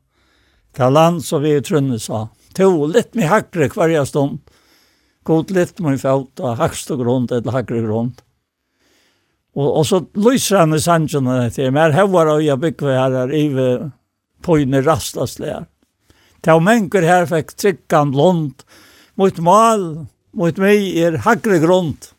Ta 0.78 0.90
land 0.94 1.24
så 1.26 1.40
vi 1.42 1.56
trunnet 1.66 2.04
sa. 2.06 2.28
To 2.58 2.86
litt 2.86 3.16
med 3.18 3.30
hakre 3.32 3.70
kvarja 3.74 4.04
stund. 4.06 4.44
God 5.26 5.52
litt 5.52 5.80
med 5.84 5.98
fjauta, 6.00 6.54
hakst 6.60 6.92
og 6.94 7.02
grunn, 7.02 7.26
eller 7.34 7.56
hakre 7.56 7.82
grunn. 7.84 8.12
Og, 9.58 9.68
og 9.80 9.88
så 9.90 10.04
lyser 10.14 10.62
han 10.62 10.78
i 10.78 10.82
sannsjene 10.82 11.40
til, 11.56 11.72
men 11.74 11.96
her 11.98 12.06
var 12.14 12.30
og 12.30 12.44
jeg 12.46 12.62
bygge 12.62 12.94
her 12.94 13.16
er 13.24 13.34
ive 13.34 13.68
pojne 14.46 14.84
rastasleir. 14.86 15.66
Ta 16.46 16.60
menker 16.62 17.04
her 17.04 17.26
fikk 17.28 17.56
trykkan 17.58 18.14
lond, 18.16 18.62
mot 19.18 19.42
mal, 19.42 19.88
mot 20.38 20.62
meg 20.62 20.86
er 21.02 21.18
hakre 21.26 21.58
grund. 21.64 22.12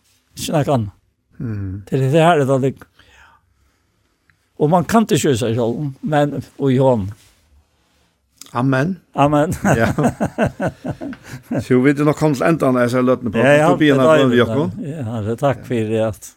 annet. 0.50 0.90
Mm. 1.38 1.86
Det 1.86 1.94
er 1.94 2.10
det 2.10 2.26
her 2.26 2.42
det 2.42 2.60
ligger. 2.60 2.86
Og 4.58 4.70
man 4.70 4.84
kan 4.84 5.06
ikke 5.06 5.28
kjøse 5.28 5.46
seg 5.46 5.54
selv, 5.54 5.92
men 6.02 6.42
og 6.58 6.72
i. 6.74 7.27
Amen. 8.52 9.00
Amen. 9.12 9.52
ja. 9.62 9.92
Så 11.60 11.74
vi 11.74 11.80
vet 11.92 12.00
nok 12.06 12.16
kom 12.16 12.34
til 12.34 12.46
enda 12.48 12.70
når 12.72 12.86
jeg 12.86 12.94
ser 12.94 13.04
løtene 13.04 13.32
på. 13.32 13.38
Ja, 13.38 13.52
ja, 13.58 13.76
det 13.76 13.88
är 13.90 14.34
Jakob. 14.34 14.70
Ja, 14.80 15.20
det 15.20 15.36
tack 15.36 15.66
för 15.66 15.74
det 15.74 16.08
att 16.08 16.34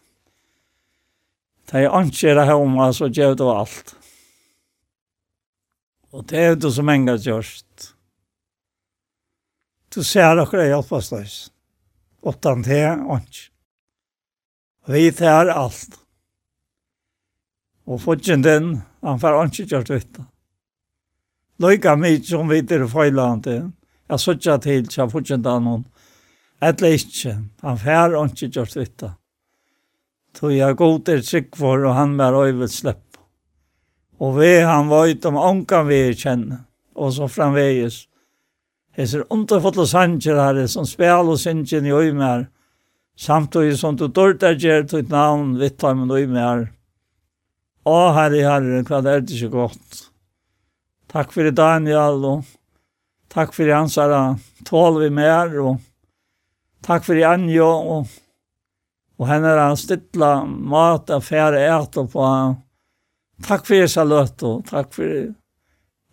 Det 1.70 1.78
är 1.78 1.88
anker 1.88 2.34
det 2.34 2.44
här 2.44 2.54
om 2.54 2.78
oss 2.78 3.00
och 3.00 3.10
det 3.10 3.40
alt. 3.40 3.94
Og 6.12 6.24
det 6.28 6.38
er 6.38 6.56
det 6.56 6.72
som 6.72 6.88
enga 6.88 7.16
görs. 7.16 7.64
Du 9.94 10.04
ser 10.04 10.36
att 10.36 10.50
det 10.50 10.62
är 10.62 10.68
hjälpastlös. 10.68 11.50
Åttan 12.20 12.62
det 12.62 12.90
ånds. 13.08 13.50
Vi 14.86 15.12
tar 15.12 15.46
alt. 15.46 15.98
Og 17.86 18.00
fortjen 18.00 18.42
den, 18.42 18.82
han 19.02 19.20
får 19.20 19.46
ikke 19.46 19.64
gjort 19.66 19.90
vitt. 19.90 20.20
Løyga 21.62 21.94
mitt 21.96 22.26
som 22.26 22.48
vi 22.50 22.62
til 22.66 22.88
Føylandet. 22.90 23.70
Jeg 24.10 24.20
sørger 24.20 24.58
til, 24.62 24.86
så 24.90 25.02
jeg 25.02 25.12
fortsatt 25.12 25.46
av 25.46 25.60
noen. 25.62 25.84
Eller 26.62 26.96
ikke. 26.98 27.36
Han 27.62 27.78
fær 27.78 28.16
og 28.18 28.32
ikke 28.32 28.50
gjør 28.56 28.70
svitta. 28.70 29.12
Så 30.36 30.50
jeg 30.50 30.76
god 30.76 31.00
til 31.06 31.22
trygg 31.26 31.56
for, 31.56 31.84
og 31.86 31.94
han 31.94 32.16
var 32.18 32.36
øyvel 32.38 32.70
slepp. 32.70 33.18
Og 34.22 34.38
vi 34.38 34.52
han 34.62 34.88
var 34.88 35.10
ut 35.10 35.26
om 35.28 35.38
ångan 35.38 35.88
vi 35.88 36.00
kjenner. 36.14 36.64
Og 36.94 37.12
så 37.16 37.28
framveges. 37.28 38.06
Jeg 38.96 39.08
ser 39.08 39.24
underfotle 39.32 39.86
sanger 39.88 40.36
her, 40.36 40.66
som 40.66 40.86
spil 40.86 41.32
og 41.32 41.40
synger 41.40 41.86
i 41.86 41.92
øymer. 41.92 42.46
Samtidig 43.16 43.78
som 43.78 43.96
du 43.96 44.06
dørter 44.08 44.58
gjør 44.58 44.86
til 44.88 45.04
et 45.04 45.10
navn, 45.10 45.56
vitt 45.60 45.84
og 45.84 46.16
øymer. 46.18 46.68
Å, 47.84 47.98
herre, 48.14 48.42
herre, 48.46 48.82
hva 48.86 49.00
er 49.02 49.20
det 49.20 49.36
ikke 49.36 49.50
godt? 49.56 50.11
Takk 51.12 51.32
for 51.34 51.50
Daniel 51.52 52.22
og 52.24 52.46
takk 53.32 53.52
for 53.52 53.68
hans 53.68 53.98
alla 54.00 54.38
tål 54.64 55.02
vi 55.02 55.10
mer 55.12 55.50
og 55.60 55.80
takk 56.84 57.04
for 57.04 57.20
Anjo, 57.28 57.68
og, 57.68 58.08
og 59.20 59.28
henne 59.28 59.52
har 59.58 59.76
stilla 59.76 60.32
mat 60.46 61.10
ært 61.12 61.98
og 62.00 62.10
på. 62.12 62.56
Tack 63.42 63.66
för 63.66 64.04
løt, 64.04 64.42
og 64.42 64.64
takk 64.66 64.92
for 64.94 65.34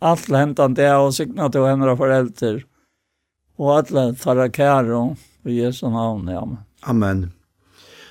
alt 0.02 0.30
hentan 0.30 0.74
det 0.74 0.92
og 0.92 1.14
signa 1.14 1.50
til 1.50 1.68
henne 1.68 1.86
er 1.86 1.96
foreldre, 1.96 2.64
og 3.58 3.78
alle 3.78 4.16
tar 4.16 4.50
kär 4.50 4.92
og 4.94 5.18
i 5.46 5.62
Jesu 5.62 5.90
namn. 5.90 6.30
Amen. 6.30 6.58
Amen. 6.84 7.32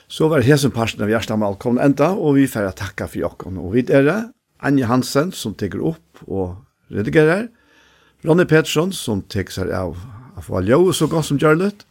Så 0.08 0.28
var 0.28 0.40
hesen 0.40 0.70
parten 0.70 1.02
av 1.02 1.10
Gjersta 1.10 1.36
Malkollen 1.36 1.82
enda, 1.84 2.14
og 2.14 2.34
vi 2.38 2.46
får 2.46 2.70
takka 2.72 3.08
for 3.08 3.18
jokken. 3.18 3.58
Og 3.58 3.74
vi 3.74 3.84
er 3.92 4.30
Anja 4.58 4.86
Hansen 4.86 5.32
som 5.32 5.54
teker 5.54 5.84
opp 5.84 6.22
og 6.26 6.56
redigerar, 6.92 7.48
Ronny 8.26 8.44
Pettersson 8.50 8.92
som 8.92 9.22
teksar 9.30 9.70
av 9.74 9.98
Afvaljo 10.38 10.88
og 10.88 10.96
så 10.96 11.06
godt 11.10 11.28
som 11.28 11.38
Gjørlet, 11.38 11.84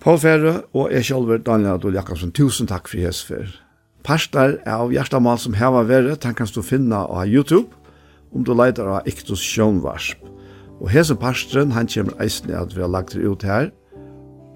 Paul 0.00 0.16
Ferre 0.16 0.62
og 0.72 0.92
jeg 0.94 1.10
selv, 1.10 1.34
Daniel 1.44 1.74
Adol 1.74 1.98
Jakobsen, 1.98 2.32
tusen 2.32 2.68
takk 2.70 2.88
for 2.88 3.02
hesfer. 3.04 3.50
Parstar 4.00 4.56
av 4.64 4.94
Gjerstamal 4.94 5.36
som 5.42 5.58
heva 5.58 5.82
verre, 5.84 6.16
den 6.16 6.36
kan 6.36 6.48
du 6.48 6.62
finne 6.64 7.02
av 7.04 7.28
YouTube, 7.28 7.68
om 8.32 8.44
du 8.46 8.54
leiter 8.54 8.88
av 8.88 9.08
Iktus 9.10 9.42
Sjønvarsp. 9.44 10.24
Og 10.80 10.88
hese 10.88 11.12
parstren, 11.20 11.74
han 11.76 11.90
kommer 11.92 12.16
eisne 12.24 12.56
at 12.56 12.72
vi 12.72 12.80
har 12.80 12.88
lagt 12.88 13.12
det 13.12 13.26
ut 13.28 13.44
her, 13.44 13.68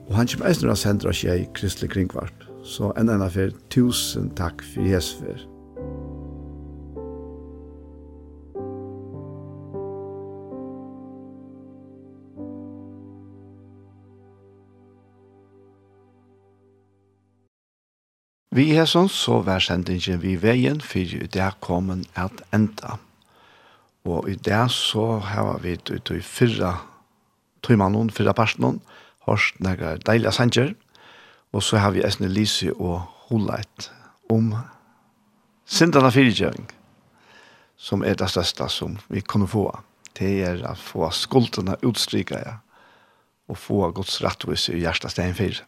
og 0.09 0.17
han 0.17 0.29
kommer 0.31 0.49
eisne 0.49 0.73
at 0.73 0.81
sendra 0.81 1.13
oss 1.13 1.25
i 1.29 1.45
Kristelig 1.57 1.93
Kringvarp. 1.93 2.49
Så 2.65 2.95
enda 2.97 3.19
enn 3.19 3.29
for 3.29 3.53
tusen 3.69 4.31
takk 4.39 4.65
for 4.73 4.89
hesfer. 4.89 5.45
Vi 18.55 18.69
er 18.79 18.87
sånn 18.87 19.09
så 19.11 19.41
vær 19.43 19.59
sendingen 19.59 20.21
vi 20.23 20.37
veien, 20.39 20.79
for 20.79 21.03
det 21.03 21.47
kommer 21.59 22.05
kommet 22.05 22.11
at 22.15 22.45
enda. 22.55 23.01
Og 24.07 24.29
i 24.31 24.37
det 24.39 24.61
så 24.71 25.19
har 25.27 25.59
vi 25.65 25.73
ut 25.75 26.13
i 26.15 26.21
fyrra 26.23 26.77
tøymannen, 27.67 28.13
fyrra 28.15 28.31
personen, 28.37 28.79
hørst 29.27 29.59
nægge 29.59 29.97
deilige 30.07 30.37
sanger, 30.39 30.71
og 31.51 31.67
så 31.67 31.83
har 31.83 31.97
vi 31.97 32.07
Esne 32.07 32.31
Lise 32.31 32.71
og 32.79 33.03
Holeit 33.27 33.91
om 34.31 34.55
Sintana 35.67 36.15
fyrtjøring, 36.15 36.71
som 37.75 38.07
er 38.07 38.15
det 38.15 38.31
største 38.31 38.71
som 38.71 38.99
vi 39.11 39.25
kunne 39.25 39.51
få. 39.51 39.67
Det 40.15 40.35
er 40.47 40.63
å 40.63 40.79
få 40.79 41.11
skuldrene 41.11 41.81
utstryket, 41.83 42.47
ja, 42.47 42.59
og 43.51 43.59
få 43.59 43.89
godsrettvis 43.91 44.71
i 44.71 44.85
hjertet 44.85 45.11
stedet. 45.11 45.65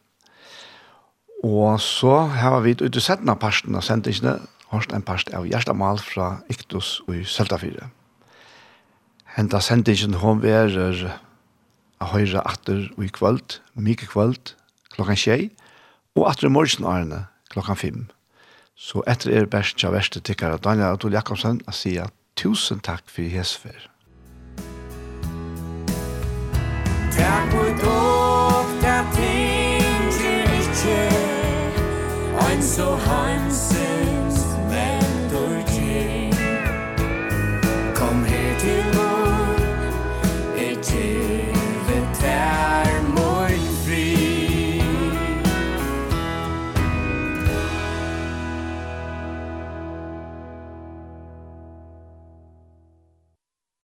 Og 1.47 1.81
så 1.81 2.25
har 2.41 2.61
vi 2.65 2.75
ut 2.75 2.97
i 2.97 3.03
settene 3.03 3.37
parten 3.39 3.77
av 3.79 3.85
sendingene, 3.87 4.41
hørst 4.73 4.91
en 4.97 5.05
parst 5.07 5.29
av 5.37 5.47
Gjerstamal 5.47 6.01
fra 6.03 6.41
Iktus 6.51 6.97
og 7.07 7.21
i 7.21 7.23
Søltafire. 7.23 7.87
Henta 9.37 9.61
sendingen 9.63 10.17
hun 10.25 10.41
verer 10.43 11.05
av 12.03 12.11
høyre 12.17 12.43
atter 12.43 12.89
og 12.97 13.05
i 13.07 13.13
kvöld, 13.15 13.61
myke 13.79 14.09
kvöld, 14.11 14.57
klokkan 14.97 15.21
tjei, 15.21 15.51
og 16.17 16.27
atter 16.33 16.49
i 16.49 16.53
morgen 16.57 16.89
årene, 16.89 17.27
klokkan 17.53 17.79
fem. 17.79 18.01
Så 18.75 19.05
etter 19.07 19.37
er 19.37 19.47
best 19.53 19.79
tja 19.79 19.93
verste 19.95 20.21
tikkere 20.21 20.59
Daniel 20.59 20.97
Adol 20.97 21.15
Jakobsen 21.15 21.63
a 21.69 21.77
sier 21.77 22.11
tusen 22.35 22.83
takk 22.83 23.07
for 23.07 23.31
hesfer. 23.31 23.87
Takk 27.15 27.55
for 27.55 28.06
so 32.63 32.97
heimselig. 33.07 33.76